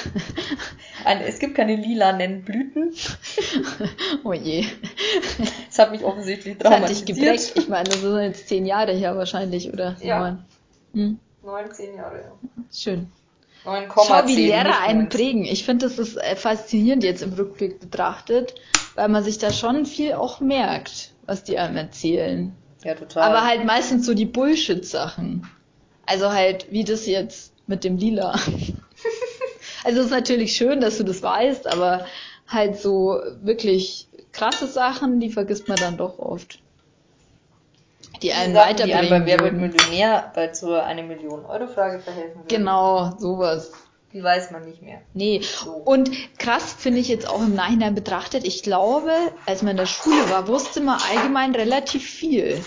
Ein, 1.06 1.22
es 1.22 1.40
gibt 1.40 1.56
keine 1.56 1.76
lilanen 1.76 2.44
Blüten. 2.44 2.94
Oh 4.24 4.34
je. 4.34 4.66
Das 5.68 5.80
hat 5.80 5.92
mich 5.92 6.04
offensichtlich 6.04 6.58
Das 6.58 6.72
hat 6.72 6.90
dich 6.90 7.04
traumatisiert. 7.04 7.18
geprägt. 7.18 7.54
Ich 7.56 7.68
meine, 7.70 7.90
das 7.90 8.02
sind 8.02 8.22
jetzt 8.22 8.48
zehn 8.48 8.66
Jahre 8.66 8.94
her 8.94 9.16
wahrscheinlich, 9.18 9.72
oder? 9.72 9.96
Ja. 10.02 10.20
Neun. 10.20 10.46
Hm, 10.94 11.20
19 11.44 11.96
Jahre, 11.96 12.18
ja. 12.18 12.32
schön. 12.74 13.12
9,10. 13.66 13.88
Schau, 14.08 14.28
wie 14.28 14.36
Lehrer 14.36 14.80
einen 14.82 15.04
19. 15.04 15.10
prägen. 15.10 15.46
Ich 15.46 15.66
finde, 15.66 15.88
das 15.88 16.00
ist 16.00 16.16
äh, 16.16 16.36
faszinierend 16.36 17.04
jetzt 17.04 17.22
im 17.22 17.34
Rückblick 17.34 17.80
betrachtet, 17.80 18.56
weil 19.00 19.08
man 19.08 19.24
sich 19.24 19.38
da 19.38 19.54
schon 19.54 19.86
viel 19.86 20.12
auch 20.14 20.42
merkt. 20.42 21.14
was 21.26 21.44
die 21.44 21.58
einem 21.58 21.78
erzählen. 21.78 22.54
Ja, 22.84 22.96
total. 22.96 23.24
Aber 23.24 23.46
halt 23.46 23.64
meistens 23.64 24.06
so 24.06 24.14
die 24.14 24.26
Bullshit-Sachen. 24.26 25.48
Also 26.06 26.32
halt, 26.32 26.70
wie 26.72 26.84
das 26.84 27.06
jetzt 27.06 27.54
mit 27.66 27.86
dem 27.86 27.98
Lila. 27.98 28.32
also 29.84 30.00
es 30.00 30.06
ist 30.08 30.12
natürlich 30.12 30.54
schön, 30.54 30.82
dass 30.82 30.98
du 30.98 31.04
das 31.04 31.22
weißt, 31.22 31.68
aber 31.68 32.06
halt 32.48 32.78
so 32.78 33.22
wirklich 33.42 34.10
krasse 34.34 34.68
Sachen, 34.68 35.22
die 35.22 35.30
vergisst 35.30 35.70
man 35.70 35.78
dann 35.78 35.96
doch 35.96 36.20
oft. 36.20 36.60
Die 38.22 38.34
einen 38.34 38.54
Sachen, 38.54 38.76
die 38.76 38.94
einem 38.94 39.10
weiterbringen 39.12 39.26
bei 39.26 39.26
Wer 39.26 39.40
wird. 39.40 39.54
Millionär 39.54 40.32
bei 40.36 40.54
so 40.54 40.74
eine 40.74 41.04
Million 41.04 41.46
Euro 41.46 41.68
Frage 41.68 42.00
verhelfen 42.00 42.40
würden. 42.40 42.48
Genau, 42.50 43.16
sowas. 43.18 43.72
Die 44.14 44.24
weiß 44.24 44.52
man 44.52 44.66
nicht 44.66 44.82
mehr. 44.82 45.02
Nee. 45.14 45.42
So. 45.42 45.72
Und 45.72 46.10
krass 46.40 46.74
finde 46.78 47.00
ich 47.00 47.08
jetzt 47.08 47.28
auch 47.28 47.42
im 47.42 47.54
Nachhinein 47.54 47.94
betrachtet, 47.94 48.44
ich 48.46 48.64
glaube, 48.64 49.12
als 49.46 49.62
man 49.62 49.72
in 49.72 49.78
der 49.78 49.86
Schule 49.86 50.30
war, 50.30 50.48
wusste 50.48 50.82
man 50.82 51.00
allgemein 51.12 51.54
relativ 51.54 52.10
viel. 52.10 52.64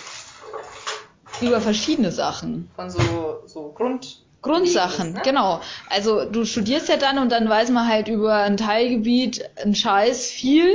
Über 1.41 1.61
verschiedene 1.61 2.13
Sachen. 2.13 2.71
Von 2.77 2.91
so, 2.91 3.43
so 3.47 3.73
Grund. 3.73 4.23
Grundsachen, 4.43 5.15
ne? 5.15 5.23
genau. 5.25 5.61
Also 5.89 6.25
du 6.25 6.45
studierst 6.45 6.89
ja 6.89 6.97
dann 6.97 7.19
und 7.19 7.31
dann 7.31 7.49
weiß 7.49 7.71
man 7.71 7.89
halt 7.89 8.09
über 8.09 8.35
ein 8.35 8.57
Teilgebiet 8.57 9.49
einen 9.63 9.75
Scheiß 9.75 10.27
viel, 10.27 10.69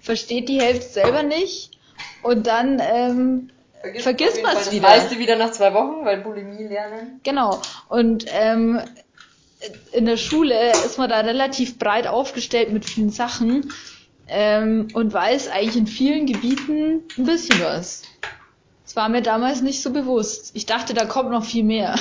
versteht 0.00 0.48
die 0.48 0.60
Hälfte 0.60 0.88
selber 0.88 1.22
nicht 1.22 1.78
und 2.22 2.46
dann, 2.46 2.80
ähm, 2.80 3.50
Vergisst 3.98 4.42
man's 4.42 4.54
Fall 4.54 4.64
das 4.64 4.72
wieder. 4.72 4.88
meiste 4.88 5.18
wieder 5.18 5.36
nach 5.36 5.52
zwei 5.52 5.74
Wochen, 5.74 6.04
weil 6.04 6.22
Bulimie 6.22 6.64
lernen. 6.64 7.20
genau. 7.22 7.60
Und 7.88 8.24
ähm, 8.30 8.80
in 9.92 10.06
der 10.06 10.16
Schule 10.16 10.72
ist 10.72 10.98
man 10.98 11.08
da 11.08 11.20
relativ 11.20 11.78
breit 11.78 12.06
aufgestellt 12.06 12.72
mit 12.72 12.84
vielen 12.84 13.10
Sachen 13.10 13.72
ähm, 14.28 14.88
und 14.94 15.12
weiß 15.12 15.48
eigentlich 15.48 15.76
in 15.76 15.86
vielen 15.86 16.26
Gebieten 16.26 17.02
ein 17.18 17.24
bisschen 17.24 17.60
was. 17.60 18.02
Das 18.84 18.96
war 18.96 19.08
mir 19.08 19.22
damals 19.22 19.62
nicht 19.62 19.82
so 19.82 19.92
bewusst. 19.92 20.52
Ich 20.54 20.66
dachte, 20.66 20.94
da 20.94 21.04
kommt 21.06 21.30
noch 21.30 21.44
viel 21.44 21.64
mehr. 21.64 21.96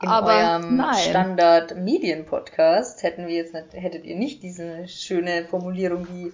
In 0.00 0.08
Aber 0.08 0.32
eurem 0.32 0.76
nein. 0.76 0.94
Standard 1.10 1.76
Medien 1.76 2.24
Podcast 2.24 3.02
hätten 3.02 3.26
wir 3.26 3.34
jetzt 3.34 3.52
nicht, 3.52 3.72
hättet 3.72 4.04
ihr 4.04 4.16
nicht 4.16 4.42
diese 4.44 4.86
schöne 4.86 5.44
Formulierung 5.44 6.06
wie 6.12 6.32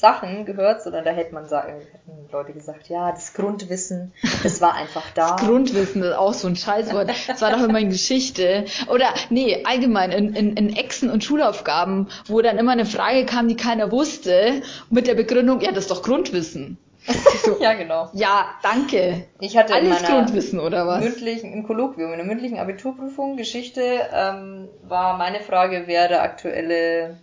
Grundsachen 0.00 0.46
gehört, 0.46 0.82
sondern 0.82 1.04
da 1.04 1.10
hätte 1.10 1.34
man 1.34 1.46
sagen, 1.46 1.74
hätten 1.74 2.32
Leute 2.32 2.52
gesagt, 2.52 2.88
ja, 2.88 3.12
das 3.12 3.34
Grundwissen, 3.34 4.12
das 4.42 4.60
war 4.60 4.74
einfach 4.74 5.04
da. 5.14 5.36
Grundwissen 5.36 6.02
ist 6.02 6.14
auch 6.14 6.32
so 6.32 6.48
ein 6.48 6.56
Scheißwort. 6.56 7.10
Das 7.26 7.42
war 7.42 7.52
doch 7.52 7.62
immer 7.62 7.78
in 7.78 7.90
Geschichte. 7.90 8.64
Oder, 8.88 9.12
nee, 9.28 9.62
allgemein 9.64 10.10
in, 10.10 10.34
in, 10.34 10.56
in 10.56 10.74
Exen 10.76 11.10
und 11.10 11.22
Schulaufgaben, 11.22 12.08
wo 12.26 12.40
dann 12.40 12.58
immer 12.58 12.72
eine 12.72 12.86
Frage 12.86 13.26
kam, 13.26 13.46
die 13.48 13.56
keiner 13.56 13.92
wusste, 13.92 14.62
mit 14.88 15.06
der 15.06 15.14
Begründung, 15.14 15.60
ja, 15.60 15.70
das 15.70 15.84
ist 15.84 15.90
doch 15.90 16.02
Grundwissen. 16.02 16.78
So, 17.42 17.56
ja, 17.58 17.72
genau. 17.72 18.10
ja, 18.12 18.50
danke. 18.62 19.24
Ich 19.40 19.56
hatte 19.56 19.72
Alles 19.72 20.02
Grundwissen, 20.02 20.60
oder 20.60 20.86
was? 20.86 21.02
mündlichen, 21.02 21.54
im 21.54 21.66
Kolloquium, 21.66 22.12
in 22.12 22.18
der 22.18 22.26
mündlichen 22.26 22.58
Abiturprüfung 22.58 23.38
Geschichte 23.38 23.80
ähm, 24.12 24.68
war 24.82 25.16
meine 25.16 25.40
Frage, 25.40 25.84
wer 25.86 26.08
der 26.08 26.22
aktuelle 26.22 27.16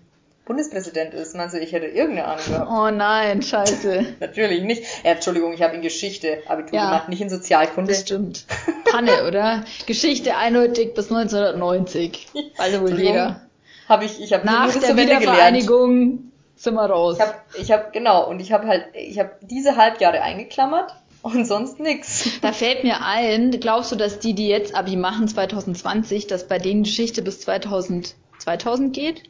Bundespräsident 0.47 1.13
ist. 1.13 1.35
Meinst 1.35 1.53
du, 1.55 1.59
ich 1.59 1.71
hätte 1.73 1.85
irgendeine 1.85 2.27
Ahnung 2.27 2.45
gehabt? 2.47 2.71
Oh 2.71 2.89
nein, 2.89 3.41
scheiße. 3.41 4.05
Natürlich 4.19 4.63
nicht. 4.63 4.83
Ja, 5.03 5.11
Entschuldigung, 5.11 5.53
ich 5.53 5.61
habe 5.61 5.75
in 5.75 5.81
Geschichte 5.81 6.39
Abitur 6.47 6.79
Ja. 6.79 6.85
gemacht, 6.85 7.09
nicht 7.09 7.21
in 7.21 7.29
Sozialkunde. 7.29 7.91
Das 7.91 8.01
stimmt. 8.01 8.45
Panne, 8.91 9.27
oder? 9.27 9.63
Geschichte 9.85 10.35
eindeutig 10.37 10.93
bis 10.93 11.11
1990. 11.11 12.27
Also 12.57 12.81
wohl 12.81 12.99
jeder. 12.99 13.41
Habe 13.87 14.05
ich, 14.05 14.21
ich 14.21 14.33
habe 14.33 14.45
Nach 14.45 14.71
der 14.73 14.81
Wende 14.81 15.03
gelernt. 15.05 15.21
Wiedervereinigung 15.21 16.31
sind 16.55 16.73
wir 16.73 16.85
raus. 16.85 17.17
Ich 17.17 17.21
habe, 17.21 17.35
ich 17.61 17.71
habe 17.71 17.85
genau, 17.93 18.27
und 18.27 18.39
ich 18.39 18.51
habe 18.51 18.67
halt, 18.67 18.85
ich 18.93 19.19
habe 19.19 19.31
diese 19.41 19.75
Halbjahre 19.77 20.21
eingeklammert 20.21 20.93
und 21.21 21.45
sonst 21.45 21.79
nix. 21.79 22.39
Da 22.41 22.51
fällt 22.51 22.83
mir 22.83 23.01
ein, 23.03 23.51
glaubst 23.59 23.91
du, 23.91 23.95
dass 23.95 24.19
die, 24.19 24.33
die 24.33 24.47
jetzt 24.47 24.75
Abi 24.75 24.95
machen 24.95 25.27
2020, 25.27 26.27
dass 26.27 26.47
bei 26.47 26.57
denen 26.57 26.83
Geschichte 26.83 27.21
bis 27.21 27.41
2000, 27.41 28.15
2000 28.39 28.93
geht? 28.93 29.23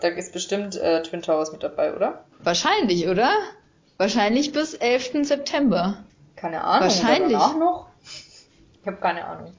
Da 0.00 0.08
ist 0.08 0.32
bestimmt 0.32 0.76
äh, 0.76 1.02
Twin 1.02 1.22
Towers 1.22 1.52
mit 1.52 1.62
dabei, 1.62 1.94
oder? 1.94 2.24
Wahrscheinlich, 2.42 3.08
oder? 3.08 3.30
Wahrscheinlich 3.96 4.52
bis 4.52 4.74
11. 4.74 5.26
September. 5.26 6.04
Keine 6.36 6.62
Ahnung. 6.62 6.88
Wahrscheinlich. 6.88 7.32
Danach 7.32 7.56
noch? 7.56 7.88
Ich 8.80 8.86
habe 8.86 8.98
keine 8.98 9.24
Ahnung. 9.26 9.52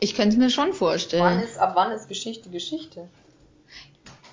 Ich 0.00 0.14
könnte 0.14 0.30
es 0.30 0.36
mir 0.36 0.50
schon 0.50 0.68
Wann 0.68 0.74
vorstellen. 0.74 1.40
ist, 1.40 1.58
ab 1.58 1.72
wann 1.74 1.92
ist 1.92 2.08
Geschichte 2.08 2.50
Geschichte? 2.50 3.08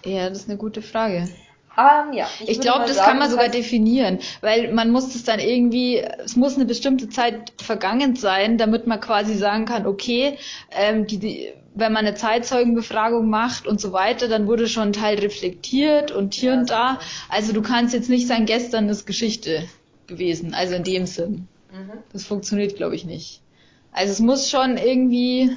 Ja, 0.04 0.30
das 0.30 0.40
ist 0.40 0.50
eine 0.50 0.58
gute 0.58 0.82
Frage. 0.82 1.28
Ähm, 1.78 2.14
ja. 2.14 2.28
Ich 2.42 2.48
würde 2.50 2.60
glaube, 2.62 2.86
das 2.86 2.96
sagen, 2.98 3.10
kann 3.10 3.20
man 3.20 3.30
sogar 3.30 3.46
heißt- 3.48 3.54
definieren, 3.54 4.20
weil 4.42 4.72
man 4.74 4.92
muss 4.92 5.14
es 5.14 5.24
dann 5.26 5.40
irgendwie, 5.40 5.98
es 6.00 6.36
muss 6.36 6.56
eine 6.56 6.66
bestimmte 6.66 7.10
Zeit 7.10 7.52
vergangen 7.62 8.16
sein, 8.16 8.58
damit 8.58 8.88
man 8.88 9.00
quasi 9.02 9.36
sagen 9.36 9.66
kann, 9.66 9.86
okay, 9.86 10.38
ähm, 10.72 11.06
die, 11.08 11.18
die, 11.18 11.54
wenn 11.76 11.92
man 11.94 12.06
eine 12.06 12.16
Zeitzeugenbefragung 12.16 13.30
macht 13.30 13.68
und 13.68 13.80
so 13.82 13.92
weiter, 13.92 14.28
dann 14.28 14.48
wurde 14.48 14.68
schon 14.68 14.90
ein 14.90 14.94
Teil 14.94 15.20
reflektiert 15.20 16.12
und 16.12 16.34
hier 16.34 16.54
Ja, 16.54 16.60
und 16.60 16.70
da. 16.70 17.00
Also 17.30 17.54
du 17.54 17.62
kannst 17.62 17.94
jetzt 17.94 18.10
nicht 18.10 18.28
sagen, 18.28 18.46
gestern 18.46 18.88
ist 18.90 19.06
Geschichte 19.06 19.64
gewesen, 20.08 20.54
also 20.54 20.74
in 20.76 20.84
dem 20.84 21.06
Sinn. 21.06 21.48
Mhm. 21.72 21.92
Das 22.14 22.26
funktioniert, 22.26 22.78
glaube 22.78 22.96
ich, 22.96 23.06
nicht. 23.06 23.42
Also 23.92 24.14
es 24.14 24.20
muss 24.20 24.50
schon 24.50 24.78
irgendwie, 24.78 25.56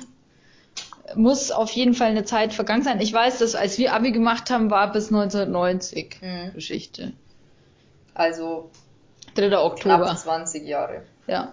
muss 1.14 1.53
auf 1.53 1.71
jeden 1.71 1.95
Fall 1.95 2.09
eine 2.09 2.25
Zeit 2.25 2.53
vergangen 2.53 2.83
sein. 2.83 3.01
Ich 3.01 3.12
weiß, 3.12 3.39
dass 3.39 3.55
als 3.55 3.79
wir 3.79 3.95
Abi 3.95 4.11
gemacht 4.11 4.51
haben, 4.51 4.71
war 4.71 4.93
bis 4.93 5.12
1990 5.12 6.19
Mhm. 6.21 6.53
Geschichte. 6.55 7.12
Also 8.14 8.71
3. 9.35 9.49
knapp 9.49 9.64
Oktober. 9.64 10.16
20 10.16 10.66
Jahre. 10.66 11.03
Ja. 11.29 11.53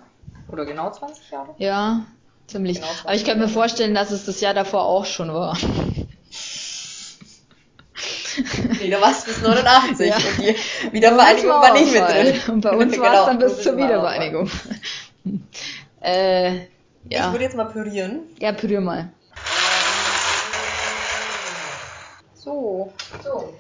Oder 0.52 0.66
genau 0.66 0.90
20 0.92 1.30
Jahre? 1.30 1.54
Ja, 1.60 2.06
ziemlich. 2.48 2.78
Genau, 2.82 2.92
Aber 3.04 3.14
ich 3.16 3.26
kann 3.26 3.40
mir 3.40 3.48
vorstellen, 3.50 3.94
dass 3.96 4.12
es 4.12 4.26
das 4.26 4.42
Jahr 4.42 4.54
davor 4.54 4.86
auch 4.86 5.06
schon 5.06 5.34
war. 5.34 5.58
Nee, 8.82 8.90
da 8.90 9.00
warst 9.00 9.26
du 9.26 9.32
bis 9.32 9.42
89 9.42 10.10
Ja. 10.10 10.16
und 10.18 10.24
die 10.40 10.56
Wiedervereinigung 10.92 11.52
uns 11.52 11.62
war 11.62 11.74
nicht 11.74 11.94
mit 11.94 12.02
drin. 12.02 12.54
Und 12.54 12.62
bei 12.62 12.72
uns 12.72 12.98
war 13.00 13.10
Genau, 13.10 13.20
es 13.22 13.26
dann 13.28 13.40
du 13.40 13.46
bis 13.48 13.64
zur 13.64 13.78
Wiedervereinigung. 13.78 14.52
äh, 16.02 16.56
Ich 16.58 16.68
ja. 17.12 17.32
würde 17.32 17.46
jetzt 17.46 17.56
mal 17.56 17.66
pürieren. 17.66 18.24
Ja, 18.40 18.52
pürier 18.52 18.82
mal. 18.82 19.10
So. 22.34 22.94
So. 23.24 23.54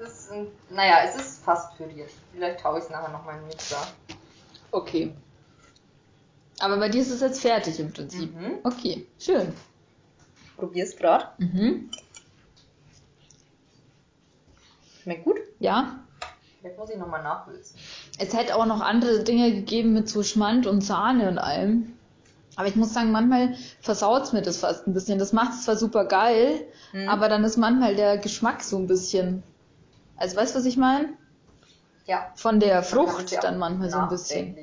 Es 0.00 0.08
ist, 0.08 0.30
ein, 0.32 0.46
naja, 0.70 1.00
es 1.04 1.16
ist 1.16 1.44
fast 1.44 1.76
püriert. 1.76 2.10
Vielleicht 2.32 2.60
taue 2.60 2.78
ich 2.78 2.84
es 2.84 2.90
nachher 2.90 3.08
noch 3.10 3.24
mal 3.24 3.32
in 3.34 3.40
den 3.40 3.48
Mixer. 3.48 3.84
Okay. 4.70 5.12
Aber 6.60 6.76
bei 6.78 6.88
dir 6.88 7.02
ist 7.02 7.10
es 7.10 7.20
jetzt 7.20 7.40
fertig 7.40 7.78
im 7.78 7.92
Prinzip. 7.92 8.34
Mhm. 8.34 8.58
Okay, 8.64 9.06
schön. 9.18 9.52
Probier's 10.56 10.96
grad. 10.96 11.38
Mhm. 11.38 11.90
Schmeckt 15.02 15.24
gut. 15.24 15.36
Ja. 15.60 16.00
Vielleicht 16.60 16.78
muss 16.78 16.90
ich 16.90 16.96
nochmal 16.96 17.22
nachwürzen. 17.22 17.78
Es 18.18 18.34
hätte 18.36 18.56
auch 18.56 18.66
noch 18.66 18.80
andere 18.80 19.22
Dinge 19.22 19.52
gegeben 19.52 19.92
mit 19.94 20.08
so 20.08 20.22
Schmand 20.22 20.66
und 20.66 20.80
Sahne 20.80 21.28
und 21.28 21.38
allem. 21.38 21.92
Aber 22.56 22.66
ich 22.66 22.74
muss 22.74 22.92
sagen, 22.92 23.12
manchmal 23.12 23.54
versaut's 23.80 24.32
mir 24.32 24.42
das 24.42 24.56
fast 24.56 24.86
ein 24.88 24.92
bisschen. 24.94 25.20
Das 25.20 25.32
macht 25.32 25.52
es 25.52 25.62
zwar 25.64 25.76
super 25.76 26.04
geil, 26.06 26.66
Mhm. 26.92 27.08
aber 27.08 27.28
dann 27.28 27.44
ist 27.44 27.56
manchmal 27.56 27.94
der 27.94 28.18
Geschmack 28.18 28.64
so 28.64 28.76
ein 28.78 28.88
bisschen. 28.88 29.44
Also 30.16 30.36
weißt 30.36 30.54
du, 30.54 30.58
was 30.58 30.66
ich 30.66 30.76
meine? 30.76 31.10
Ja. 32.06 32.32
Von 32.34 32.58
der 32.58 32.82
Frucht 32.82 33.32
dann 33.44 33.54
auch 33.54 33.58
manchmal 33.58 33.90
so 33.90 33.98
ein 33.98 34.08
bisschen. 34.08 34.56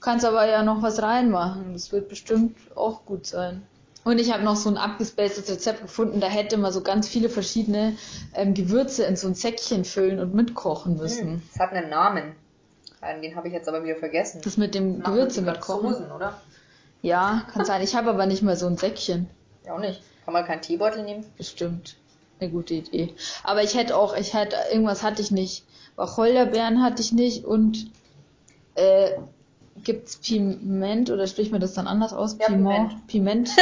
Kannst 0.00 0.24
aber 0.24 0.46
ja 0.48 0.62
noch 0.62 0.82
was 0.82 1.00
reinmachen. 1.02 1.72
Das 1.72 1.92
wird 1.92 2.08
bestimmt 2.08 2.56
auch 2.74 3.04
gut 3.04 3.26
sein. 3.26 3.62
Und 4.04 4.18
ich 4.20 4.32
habe 4.32 4.44
noch 4.44 4.54
so 4.54 4.68
ein 4.70 4.76
abgespacedes 4.76 5.50
Rezept 5.50 5.82
gefunden, 5.82 6.20
da 6.20 6.28
hätte 6.28 6.58
man 6.58 6.72
so 6.72 6.80
ganz 6.80 7.08
viele 7.08 7.28
verschiedene 7.28 7.96
ähm, 8.34 8.54
Gewürze 8.54 9.02
in 9.04 9.16
so 9.16 9.26
ein 9.26 9.34
Säckchen 9.34 9.84
füllen 9.84 10.20
und 10.20 10.32
mitkochen 10.32 10.96
müssen. 10.96 11.28
Hm, 11.28 11.42
Es 11.52 11.58
hat 11.58 11.72
einen 11.72 11.90
Namen. 11.90 12.36
Den 13.22 13.36
habe 13.36 13.48
ich 13.48 13.54
jetzt 13.54 13.68
aber 13.68 13.84
wieder 13.84 13.96
vergessen. 13.96 14.40
Das 14.42 14.56
mit 14.56 14.74
dem 14.74 14.98
Machen 14.98 15.12
Gewürze 15.14 15.42
mitkochen. 15.42 15.90
Franzosen, 15.90 16.12
oder? 16.12 16.40
Ja, 17.02 17.42
kann 17.52 17.64
sein. 17.64 17.82
Ich 17.82 17.94
habe 17.94 18.10
aber 18.10 18.26
nicht 18.26 18.42
mal 18.42 18.56
so 18.56 18.66
ein 18.66 18.76
Säckchen. 18.76 19.28
Ja, 19.64 19.74
auch 19.74 19.78
nicht. 19.80 20.02
Kann 20.24 20.34
man 20.34 20.44
keinen 20.44 20.60
Teebeutel 20.62 21.02
nehmen? 21.04 21.24
Bestimmt. 21.36 21.96
Eine 22.40 22.50
gute 22.50 22.74
Idee. 22.74 23.14
Aber 23.44 23.62
ich 23.62 23.76
hätte 23.76 23.96
auch, 23.96 24.16
ich 24.16 24.34
hätte, 24.34 24.56
irgendwas 24.72 25.02
hatte 25.02 25.22
ich 25.22 25.30
nicht. 25.30 25.64
Wacholderbeeren 25.96 26.82
hatte 26.82 27.00
ich 27.02 27.12
nicht 27.12 27.44
und 27.44 27.90
äh, 28.74 29.10
gibt's 29.84 30.16
Piment 30.16 31.10
oder 31.10 31.26
spricht 31.26 31.52
man 31.52 31.60
das 31.60 31.74
dann 31.74 31.86
anders 31.86 32.12
aus? 32.12 32.36
Ja, 32.40 32.46
Piment. 32.46 33.06
Piment. 33.06 33.50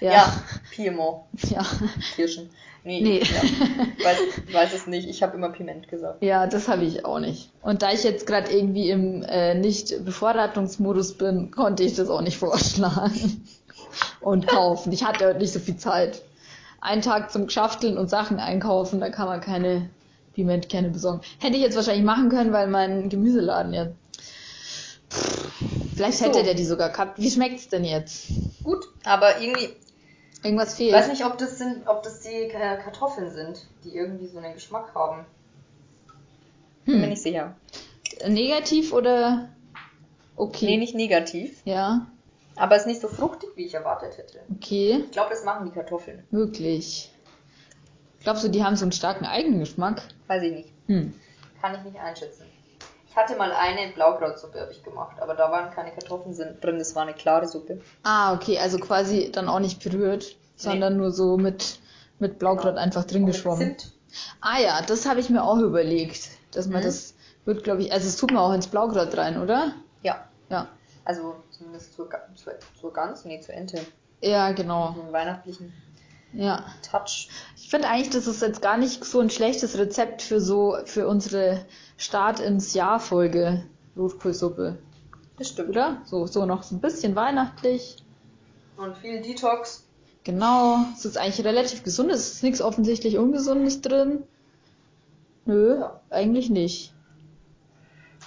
Ja. 0.00 0.12
Ja. 0.12 0.32
Piemont. 0.70 1.24
Ja. 1.50 1.62
Kirschen. 2.14 2.48
Nee. 2.84 3.00
Nee. 3.02 3.18
Ja. 3.18 4.04
Weiß, 4.04 4.18
weiß 4.52 4.72
es 4.72 4.86
nicht. 4.86 5.08
Ich 5.08 5.22
habe 5.22 5.36
immer 5.36 5.50
Piment 5.50 5.88
gesagt. 5.88 6.22
Ja, 6.22 6.46
das 6.46 6.68
habe 6.68 6.84
ich 6.84 7.04
auch 7.04 7.18
nicht. 7.18 7.50
Und 7.60 7.82
da 7.82 7.92
ich 7.92 8.02
jetzt 8.02 8.26
gerade 8.26 8.50
irgendwie 8.50 8.88
im 8.88 9.22
äh, 9.22 9.54
Nicht-Bevorratungsmodus 9.54 11.18
bin, 11.18 11.50
konnte 11.50 11.82
ich 11.82 11.94
das 11.94 12.08
auch 12.08 12.22
nicht 12.22 12.38
vorschlagen 12.38 13.46
und 14.20 14.46
kaufen. 14.46 14.92
Ich 14.92 15.04
hatte 15.04 15.26
heute 15.26 15.38
nicht 15.38 15.52
so 15.52 15.58
viel 15.58 15.76
Zeit. 15.76 16.22
Einen 16.80 17.02
Tag 17.02 17.30
zum 17.30 17.50
Schafteln 17.50 17.98
und 17.98 18.08
Sachen 18.08 18.38
einkaufen, 18.38 19.00
da 19.00 19.10
kann 19.10 19.26
man 19.26 19.42
keine 19.42 19.90
Pimentkerne 20.32 20.88
besorgen. 20.88 21.20
Hätte 21.38 21.56
ich 21.56 21.62
jetzt 21.62 21.76
wahrscheinlich 21.76 22.04
machen 22.04 22.30
können, 22.30 22.54
weil 22.54 22.68
mein 22.68 23.10
Gemüseladen 23.10 23.74
ja. 23.74 23.88
Vielleicht 26.00 26.18
So. 26.18 26.24
hätte 26.24 26.42
der 26.44 26.54
die 26.54 26.64
sogar 26.64 26.88
gehabt. 26.88 27.18
Wie 27.18 27.30
schmeckt's 27.30 27.68
denn 27.68 27.84
jetzt? 27.84 28.28
Gut, 28.64 28.86
aber 29.04 29.38
irgendwie, 29.40 29.68
Irgendwas 30.42 30.70
ich 30.72 30.76
fehlt. 30.78 30.94
weiß 30.94 31.08
nicht, 31.08 31.26
ob 31.26 31.36
das 31.36 31.58
sind, 31.58 31.86
ob 31.86 32.02
das 32.02 32.20
die 32.20 32.48
Ka- 32.48 32.76
Kartoffeln 32.78 33.30
sind, 33.30 33.66
die 33.84 33.94
irgendwie 33.94 34.26
so 34.26 34.38
einen 34.38 34.54
Geschmack 34.54 34.94
haben. 34.94 35.26
Bin 36.86 36.96
mir 36.96 37.02
Hm. 37.02 37.10
nicht 37.10 37.20
sicher. 37.22 37.54
Negativ 38.26 38.94
oder 38.94 39.50
okay? 40.36 40.64
Nee, 40.64 40.76
nicht 40.78 40.94
negativ. 40.94 41.60
Ja, 41.66 42.06
Aber 42.56 42.76
es 42.76 42.82
ist 42.82 42.88
nicht 42.88 43.00
so 43.02 43.08
fruchtig, 43.08 43.50
wie 43.56 43.66
ich 43.66 43.74
erwartet 43.74 44.16
hätte. 44.16 44.40
okay, 44.56 45.02
Ich 45.04 45.10
glaube, 45.10 45.28
das 45.30 45.44
machen 45.44 45.66
die 45.66 45.72
Kartoffeln. 45.72 46.24
möglich. 46.30 47.10
Glaubst 48.22 48.42
du, 48.44 48.48
die 48.48 48.64
haben 48.64 48.76
so 48.76 48.86
einen 48.86 48.92
starken 48.92 49.26
Eigengeschmack? 49.26 50.02
Weiß 50.28 50.42
ich 50.42 50.52
nicht. 50.52 50.68
Hm. 50.86 51.12
Kann 51.60 51.74
ich 51.74 51.82
nicht 51.84 51.98
einschätzen. 52.00 52.44
Ich 53.10 53.16
hatte 53.16 53.34
mal 53.36 53.52
eine 53.52 53.92
Blaukrautsuppe, 53.92 54.60
habe 54.60 54.70
ich 54.72 54.84
gemacht, 54.84 55.20
aber 55.20 55.34
da 55.34 55.50
waren 55.50 55.72
keine 55.74 55.90
Kartoffeln 55.90 56.36
drin, 56.60 56.78
das 56.78 56.94
war 56.94 57.02
eine 57.02 57.12
klare 57.14 57.48
Suppe. 57.48 57.80
Ah, 58.04 58.32
okay, 58.34 58.58
also 58.58 58.78
quasi 58.78 59.32
dann 59.32 59.48
auch 59.48 59.58
nicht 59.58 59.82
berührt, 59.82 60.36
sondern 60.56 60.96
nur 60.96 61.10
so 61.10 61.36
mit, 61.36 61.80
mit 62.20 62.38
Blaukraut 62.38 62.76
einfach 62.76 63.04
drin 63.04 63.26
geschwommen. 63.26 63.76
Ah 64.40 64.58
ja, 64.60 64.80
das 64.82 65.08
habe 65.08 65.18
ich 65.20 65.28
mir 65.28 65.42
auch 65.42 65.58
überlegt, 65.58 66.28
dass 66.52 66.66
man 66.68 66.80
Mhm. 66.82 66.86
das 66.86 67.14
wird, 67.44 67.64
glaube 67.64 67.82
ich, 67.82 67.92
also 67.92 68.06
es 68.06 68.16
tut 68.16 68.30
man 68.30 68.42
auch 68.42 68.52
ins 68.52 68.68
Blaukraut 68.68 69.16
rein, 69.16 69.40
oder? 69.42 69.72
Ja, 70.02 70.24
Ja. 70.48 70.68
also 71.04 71.34
zumindest 71.50 71.94
zur, 71.94 72.08
zur, 72.36 72.52
zur 72.80 72.92
Gans, 72.92 73.24
nee, 73.24 73.40
zur 73.40 73.54
Ente. 73.54 73.80
Ja, 74.20 74.52
genau. 74.52 74.94
Weihnachtlichen 75.10 75.72
Ja. 76.32 76.64
Touch. 76.88 77.28
Ich 77.56 77.68
finde 77.70 77.88
eigentlich, 77.88 78.10
das 78.10 78.26
ist 78.26 78.40
jetzt 78.42 78.62
gar 78.62 78.76
nicht 78.78 79.04
so 79.04 79.20
ein 79.20 79.30
schlechtes 79.30 79.76
Rezept 79.78 80.22
für 80.22 80.40
so, 80.40 80.76
für 80.84 81.08
unsere 81.08 81.64
Start 81.96 82.40
ins 82.40 82.72
Jahr 82.74 83.00
Folge 83.00 83.64
Rotkohlsuppe, 83.96 84.78
Das 85.38 85.48
stimmt. 85.48 85.70
oder? 85.70 85.98
So, 86.04 86.26
so 86.26 86.46
noch 86.46 86.62
so 86.62 86.76
ein 86.76 86.80
bisschen 86.80 87.16
weihnachtlich. 87.16 87.96
Und 88.76 88.96
viel 88.98 89.20
Detox. 89.20 89.84
Genau. 90.24 90.78
Es 90.96 91.04
ist 91.04 91.18
eigentlich 91.18 91.44
relativ 91.44 91.82
gesund. 91.82 92.10
Es 92.10 92.32
ist 92.34 92.42
nichts 92.42 92.60
offensichtlich 92.62 93.18
Ungesundes 93.18 93.80
drin. 93.80 94.22
Nö, 95.46 95.78
Ja. 95.80 96.00
eigentlich 96.10 96.48
nicht. 96.50 96.92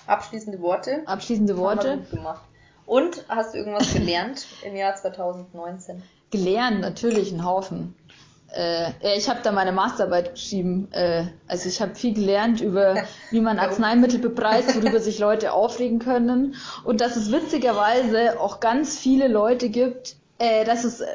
Abschließende 0.07 0.59
Worte. 0.61 1.03
Abschließende 1.05 1.53
Haben 1.53 1.59
wir 1.59 1.63
Worte. 1.63 1.97
gut 1.99 2.09
gemacht. 2.11 2.41
Und 2.85 3.23
hast 3.30 3.53
du 3.53 3.59
irgendwas 3.59 3.93
gelernt 3.93 4.45
im 4.65 4.75
Jahr 4.75 4.95
2019? 4.95 6.03
Gelernt, 6.34 6.81
natürlich, 6.81 7.31
einen 7.31 7.45
Haufen. 7.45 7.93
Äh, 8.55 8.85
ja, 9.01 9.15
ich 9.15 9.30
habe 9.30 9.41
da 9.43 9.51
meine 9.51 9.72
Masterarbeit 9.72 10.34
geschrieben. 10.34 10.88
Äh, 10.91 11.26
also 11.47 11.69
ich 11.69 11.80
habe 11.80 11.93
viel 11.93 12.15
gelernt 12.15 12.60
über, 12.60 12.95
wie 13.30 13.39
man 13.39 13.60
Arzneimittel 13.60 14.19
bepreist, 14.19 14.76
worüber 14.76 14.99
sich 14.99 15.19
Leute 15.19 15.53
aufregen 15.53 15.99
können. 15.99 16.55
Und 16.84 17.01
dass 17.01 17.18
es 17.18 17.31
witzigerweise 17.31 18.39
auch 18.39 18.60
ganz 18.60 18.97
viele 18.97 19.27
Leute 19.27 19.69
gibt, 19.69 20.15
äh, 20.39 20.65
dass 20.65 20.85
es 20.85 21.01
äh, 21.01 21.05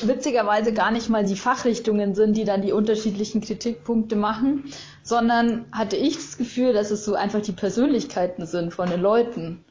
witzigerweise 0.00 0.72
gar 0.72 0.90
nicht 0.90 1.10
mal 1.10 1.24
die 1.24 1.36
Fachrichtungen 1.36 2.14
sind, 2.14 2.34
die 2.34 2.44
dann 2.44 2.62
die 2.62 2.72
unterschiedlichen 2.72 3.42
Kritikpunkte 3.42 4.16
machen, 4.16 4.72
sondern 5.02 5.66
hatte 5.70 5.96
ich 5.96 6.16
das 6.16 6.38
Gefühl, 6.38 6.72
dass 6.72 6.90
es 6.90 7.04
so 7.04 7.14
einfach 7.14 7.42
die 7.42 7.52
Persönlichkeiten 7.52 8.46
sind 8.46 8.72
von 8.72 8.88
den 8.88 9.02
Leuten 9.02 9.64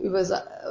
über 0.00 0.24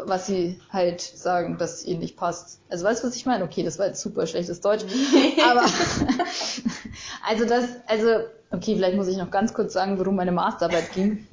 was 0.06 0.28
sie 0.28 0.60
halt 0.72 1.02
sagen, 1.02 1.58
dass 1.58 1.86
ihnen 1.86 2.00
nicht 2.00 2.18
passt. 2.18 2.60
Also 2.70 2.86
weißt 2.86 3.04
du, 3.04 3.08
was 3.08 3.16
ich 3.16 3.26
meine? 3.26 3.44
Okay, 3.44 3.64
das 3.64 3.78
war 3.78 3.88
jetzt 3.88 4.02
super 4.02 4.26
schlechtes 4.26 4.62
Deutsch. 4.62 4.84
Aber 5.50 5.62
also 7.28 7.46
das, 7.46 7.66
also, 7.88 8.26
okay, 8.52 8.76
vielleicht 8.76 8.98
muss 8.98 9.08
ich 9.08 9.18
noch 9.18 9.30
ganz 9.30 9.54
kurz 9.54 9.74
sagen, 9.74 10.00
worum 10.00 10.16
meine 10.16 10.32
Masterarbeit 10.32 10.92
ging. 10.94 11.28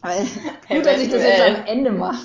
Weil 0.00 0.26
gut, 0.68 0.86
dass 0.86 1.00
ich 1.00 1.10
das 1.10 1.22
jetzt 1.22 1.40
am 1.40 1.66
Ende 1.66 1.90
mache, 1.90 2.24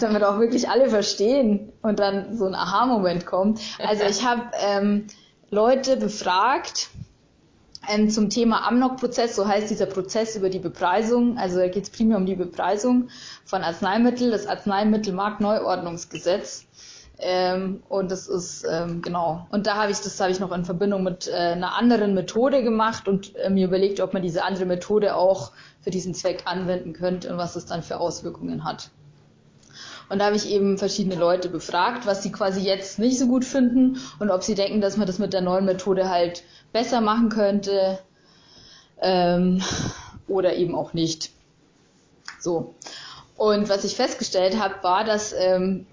damit 0.00 0.24
auch 0.24 0.40
wirklich 0.40 0.68
alle 0.68 0.88
verstehen 0.88 1.72
und 1.82 2.00
dann 2.00 2.36
so 2.36 2.46
ein 2.46 2.54
Aha-Moment 2.54 3.24
kommt. 3.24 3.60
Also 3.78 4.04
ich 4.04 4.24
habe 4.24 4.42
ähm, 4.66 5.06
Leute 5.50 5.96
befragt, 5.96 6.88
ähm, 7.88 8.10
zum 8.10 8.30
Thema 8.30 8.66
Amnok-Prozess, 8.66 9.36
so 9.36 9.46
heißt 9.46 9.70
dieser 9.70 9.86
Prozess 9.86 10.34
über 10.36 10.50
die 10.50 10.58
Bepreisung. 10.58 11.38
Also 11.38 11.58
da 11.58 11.68
geht 11.68 11.84
es 11.84 11.90
primär 11.90 12.16
um 12.16 12.26
die 12.26 12.34
Bepreisung 12.36 13.08
von 13.44 13.62
Arzneimitteln, 13.62 14.30
das 14.30 14.46
Arzneimittelmarktneuordnungsgesetz. 14.46 16.66
Ähm, 17.18 17.82
und 17.88 18.10
das 18.10 18.26
ist 18.26 18.66
ähm, 18.68 19.00
genau. 19.00 19.46
Und 19.50 19.66
da 19.66 19.76
habe 19.76 19.92
ich 19.92 19.98
das 19.98 20.20
habe 20.20 20.32
ich 20.32 20.40
noch 20.40 20.50
in 20.52 20.64
Verbindung 20.64 21.04
mit 21.04 21.28
äh, 21.28 21.32
einer 21.32 21.76
anderen 21.76 22.14
Methode 22.14 22.64
gemacht 22.64 23.06
und 23.06 23.36
äh, 23.36 23.50
mir 23.50 23.66
überlegt, 23.66 24.00
ob 24.00 24.14
man 24.14 24.22
diese 24.22 24.42
andere 24.42 24.66
Methode 24.66 25.14
auch 25.14 25.52
für 25.80 25.90
diesen 25.90 26.14
Zweck 26.14 26.42
anwenden 26.46 26.92
könnte 26.92 27.30
und 27.30 27.38
was 27.38 27.54
es 27.54 27.66
dann 27.66 27.84
für 27.84 28.00
Auswirkungen 28.00 28.64
hat. 28.64 28.90
Und 30.08 30.18
da 30.18 30.26
habe 30.26 30.36
ich 30.36 30.50
eben 30.50 30.76
verschiedene 30.76 31.14
Leute 31.14 31.48
befragt, 31.48 32.06
was 32.06 32.22
sie 32.22 32.32
quasi 32.32 32.60
jetzt 32.60 32.98
nicht 32.98 33.18
so 33.18 33.26
gut 33.26 33.44
finden 33.44 33.98
und 34.18 34.30
ob 34.30 34.42
sie 34.42 34.54
denken, 34.54 34.80
dass 34.80 34.96
man 34.96 35.06
das 35.06 35.18
mit 35.18 35.32
der 35.32 35.40
neuen 35.40 35.64
Methode 35.64 36.08
halt 36.08 36.42
besser 36.74 37.00
machen 37.00 37.30
könnte 37.30 38.00
ähm, 39.00 39.62
oder 40.28 40.56
eben 40.56 40.74
auch 40.74 40.92
nicht. 40.92 41.30
So. 42.40 42.74
Und 43.36 43.68
was 43.68 43.84
ich 43.84 43.96
festgestellt 43.96 44.58
habe, 44.58 44.74
war, 44.82 45.04
dass 45.04 45.32
ähm, 45.32 45.86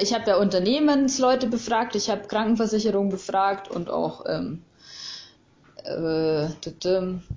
ich 0.00 0.14
habe 0.14 0.30
ja 0.30 0.36
Unternehmensleute 0.36 1.48
befragt, 1.48 1.94
ich 1.96 2.08
habe 2.08 2.28
Krankenversicherungen 2.28 3.10
befragt 3.10 3.68
und 3.68 3.90
auch 3.90 4.24
ähm, 4.26 4.62
äh, 5.84 6.46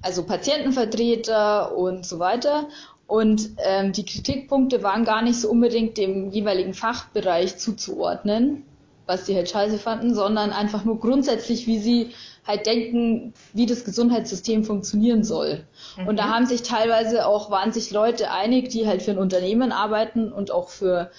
also 0.01 0.23
Patientenvertreter 0.23 1.75
und 1.75 2.05
so 2.05 2.19
weiter. 2.19 2.67
Und 3.07 3.49
ähm, 3.57 3.93
die 3.93 4.05
Kritikpunkte 4.05 4.83
waren 4.83 5.05
gar 5.05 5.23
nicht 5.23 5.41
so 5.41 5.49
unbedingt 5.49 5.97
dem 5.97 6.31
jeweiligen 6.31 6.73
Fachbereich 6.73 7.57
zuzuordnen, 7.57 8.63
was 9.05 9.25
sie 9.25 9.35
halt 9.35 9.49
scheiße 9.49 9.77
fanden, 9.77 10.13
sondern 10.13 10.51
einfach 10.51 10.85
nur 10.85 10.99
grundsätzlich, 10.99 11.67
wie 11.67 11.79
sie 11.79 12.11
halt 12.45 12.65
denken, 12.65 13.33
wie 13.53 13.65
das 13.65 13.83
Gesundheitssystem 13.83 14.63
funktionieren 14.63 15.23
soll. 15.23 15.63
Und 16.07 16.17
da 16.17 16.29
haben 16.29 16.45
sich 16.45 16.63
teilweise 16.63 17.27
auch, 17.27 17.51
waren 17.51 17.71
sich 17.71 17.91
Leute 17.91 18.31
einig, 18.31 18.69
die 18.69 18.87
halt 18.87 19.01
für 19.03 19.11
ein 19.11 19.17
Unternehmen 19.17 19.71
arbeiten 19.71 20.31
und 20.31 20.51
auch 20.51 20.69
für 20.69 21.11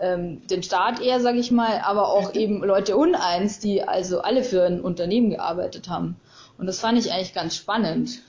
ähm, 0.00 0.46
den 0.46 0.62
Staat 0.62 1.00
eher, 1.00 1.20
sag 1.20 1.34
ich 1.34 1.50
mal, 1.50 1.80
aber 1.84 2.08
auch 2.08 2.34
eben 2.34 2.62
Leute 2.62 2.96
uneins, 2.96 3.58
die 3.58 3.82
also 3.82 4.20
alle 4.20 4.44
für 4.44 4.64
ein 4.64 4.80
Unternehmen 4.80 5.30
gearbeitet 5.30 5.88
haben. 5.88 6.16
Und 6.56 6.66
das 6.66 6.78
fand 6.78 6.98
ich 6.98 7.12
eigentlich 7.12 7.34
ganz 7.34 7.56
spannend. 7.56 8.22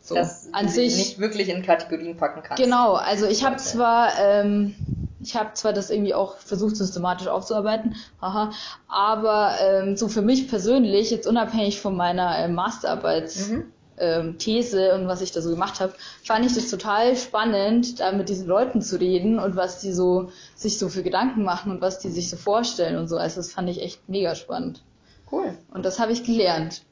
So, 0.00 0.14
dass 0.14 0.52
an 0.52 0.68
sich. 0.68 0.96
nicht 0.96 1.18
wirklich 1.18 1.48
in 1.48 1.62
Kategorien 1.62 2.16
packen 2.16 2.42
kannst. 2.42 2.62
Genau, 2.62 2.94
also 2.94 3.26
ich 3.26 3.44
habe 3.44 3.56
zwar, 3.56 4.18
ähm, 4.18 4.74
ich 5.22 5.36
habe 5.36 5.52
zwar 5.54 5.72
das 5.72 5.90
irgendwie 5.90 6.14
auch 6.14 6.36
versucht 6.38 6.76
systematisch 6.76 7.28
aufzuarbeiten, 7.28 7.94
haha, 8.20 8.52
aber 8.88 9.54
ähm, 9.60 9.96
so 9.96 10.08
für 10.08 10.22
mich 10.22 10.48
persönlich, 10.48 11.10
jetzt 11.10 11.26
unabhängig 11.26 11.80
von 11.80 11.96
meiner 11.96 12.38
äh, 12.38 12.48
Masterarbeits 12.48 13.48
Mhm. 13.48 13.64
ähm, 13.98 14.36
und 14.38 15.08
was 15.08 15.20
ich 15.20 15.32
da 15.32 15.42
so 15.42 15.50
gemacht 15.50 15.80
habe, 15.80 15.92
fand 16.24 16.46
ich 16.46 16.54
das 16.54 16.68
total 16.70 17.16
spannend, 17.16 18.00
da 18.00 18.12
mit 18.12 18.28
diesen 18.30 18.46
Leuten 18.46 18.80
zu 18.80 18.98
reden 18.98 19.38
und 19.38 19.56
was 19.56 19.80
die 19.80 19.92
so 19.92 20.30
sich 20.56 20.78
so 20.78 20.88
für 20.88 21.02
Gedanken 21.02 21.42
machen 21.44 21.70
und 21.70 21.80
was 21.82 21.98
die 21.98 22.08
sich 22.10 22.30
so 22.30 22.36
vorstellen 22.38 22.96
und 22.96 23.08
so. 23.08 23.18
Also 23.18 23.36
das 23.36 23.52
fand 23.52 23.68
ich 23.68 23.82
echt 23.82 24.08
mega 24.08 24.34
spannend. 24.34 24.82
Cool. 25.30 25.56
Und 25.72 25.84
das 25.84 26.00
habe 26.00 26.12
ich 26.12 26.24
gelernt, 26.24 26.82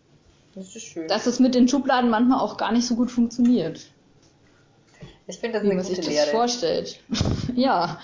Das 0.55 0.77
ist 0.77 0.83
schön. 0.85 1.09
dass 1.09 1.27
es 1.27 1.41
mit 1.41 1.55
den 1.55 1.67
Schubladen 1.67 2.11
manchmal 2.11 2.41
auch 2.41 2.57
gar 2.59 2.73
nicht 2.73 2.87
so 2.87 2.95
gut 2.95 3.11
funktioniert. 3.11 3.81
ich 5.27 5.39
finde 5.39 5.59
das 5.59 5.63
wie 5.65 5.71
eine 5.71 5.77
man 5.77 5.85
gute 5.85 5.97
sich 5.97 6.05
das 6.05 6.15
Lehre. 6.15 6.27
vorstellt. 6.31 7.01
ja, 7.57 7.99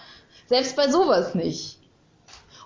selbst 0.46 0.76
bei 0.76 0.88
sowas 0.88 1.34
nicht. 1.34 1.78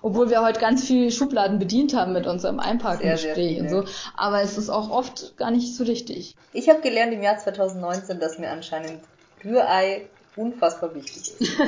Obwohl 0.01 0.31
wir 0.31 0.43
heute 0.43 0.61
ganz 0.61 0.85
viel 0.85 1.11
Schubladen 1.11 1.59
bedient 1.59 1.95
haben 1.95 2.13
mit 2.13 2.27
unserem 2.27 2.61
Einparkengespräch 2.61 3.61
und 3.61 3.69
viele. 3.69 3.87
so. 3.87 3.93
Aber 4.17 4.43
es 4.43 4.57
ist 4.57 4.71
auch 4.71 4.91
oft 4.91 5.37
gar 5.37 5.51
nicht 5.51 5.75
so 5.75 5.85
richtig. 5.85 6.37
Ich 6.53 6.69
habe 6.69 6.81
gelernt 6.81 7.13
im 7.13 7.23
Jahr 7.23 7.37
2019, 7.37 8.21
dass 8.21 8.39
mir 8.39 8.51
anscheinend 8.51 9.01
Rührei 9.45 10.09
unfassbar 10.37 10.95
wichtig 10.95 11.33
ist. 11.41 11.59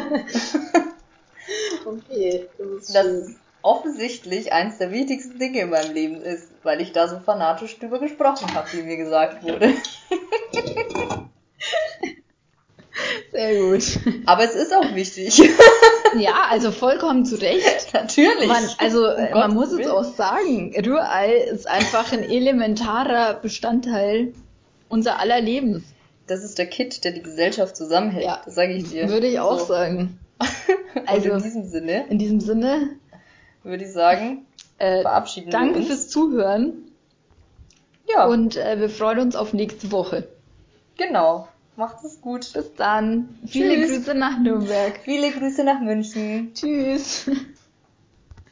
Okay, 1.84 2.48
das 2.58 2.68
ist 2.68 2.94
Dass 2.94 3.06
es 3.06 3.36
offensichtlich 3.62 4.52
eins 4.52 4.78
der 4.78 4.90
wichtigsten 4.90 5.38
Dinge 5.38 5.60
in 5.60 5.70
meinem 5.70 5.92
Leben 5.92 6.22
ist, 6.22 6.48
weil 6.62 6.80
ich 6.80 6.92
da 6.92 7.08
so 7.08 7.18
fanatisch 7.18 7.78
drüber 7.78 7.98
gesprochen 7.98 8.54
habe, 8.54 8.72
wie 8.72 8.82
mir 8.82 8.96
gesagt 8.96 9.42
wurde. 9.42 9.74
Sehr 13.32 13.60
gut. 13.60 13.82
Aber 14.26 14.44
es 14.44 14.54
ist 14.54 14.72
auch 14.74 14.94
wichtig. 14.94 15.40
Ja, 16.18 16.46
also 16.50 16.72
vollkommen 16.72 17.24
zu 17.24 17.36
Recht. 17.40 17.94
Natürlich. 17.94 18.48
Man, 18.48 18.68
also 18.78 19.06
Um 19.06 19.16
äh, 19.16 19.30
man 19.32 19.54
muss 19.54 19.70
es 19.70 19.86
auch 19.86 20.02
sagen, 20.02 20.74
Rührei 20.84 21.34
ist 21.36 21.68
einfach 21.68 22.12
ein 22.12 22.24
elementarer 22.28 23.34
Bestandteil 23.34 24.34
unser 24.88 25.20
aller 25.20 25.40
Lebens. 25.40 25.84
Das 26.26 26.42
ist 26.42 26.58
der 26.58 26.66
Kit, 26.66 27.04
der 27.04 27.12
die 27.12 27.22
Gesellschaft 27.22 27.76
zusammenhält. 27.76 28.24
Ja. 28.24 28.42
Das 28.44 28.56
sage 28.56 28.72
ich 28.72 28.90
dir. 28.90 29.08
Würde 29.08 29.28
ich 29.28 29.38
auch 29.38 29.60
So. 29.60 29.66
sagen. 29.66 30.18
Also- 31.06 31.30
in 31.30 31.42
diesem 31.44 31.64
Sinne 31.68 32.06
In 32.08 32.18
diesem 32.18 32.40
Sinne, 32.40 32.88
würde 33.62 33.84
ich 33.84 33.92
sagen, 33.92 34.46
äh, 34.78 35.02
verabschieden 35.02 35.50
danke 35.52 35.74
wir 35.74 35.80
uns. 35.82 35.86
fürs 35.86 36.08
Zuhören 36.08 36.72
ja, 38.12 38.26
und 38.26 38.56
äh, 38.56 38.80
wir 38.80 38.90
freuen 38.90 39.20
uns 39.20 39.36
auf 39.36 39.52
nächste 39.52 39.92
Woche. 39.92 40.26
Genau. 40.98 41.46
Macht 41.76 42.04
es 42.04 42.20
gut. 42.20 42.52
Bis 42.52 42.74
dann. 42.74 43.38
Viele 43.46 43.74
Tschüss. 43.74 43.90
Grüße 43.90 44.14
nach 44.14 44.38
Nürnberg. 44.38 44.98
Viele 45.04 45.30
Grüße 45.30 45.64
nach 45.64 45.80
München. 45.80 46.52
Tschüss. 46.54 47.30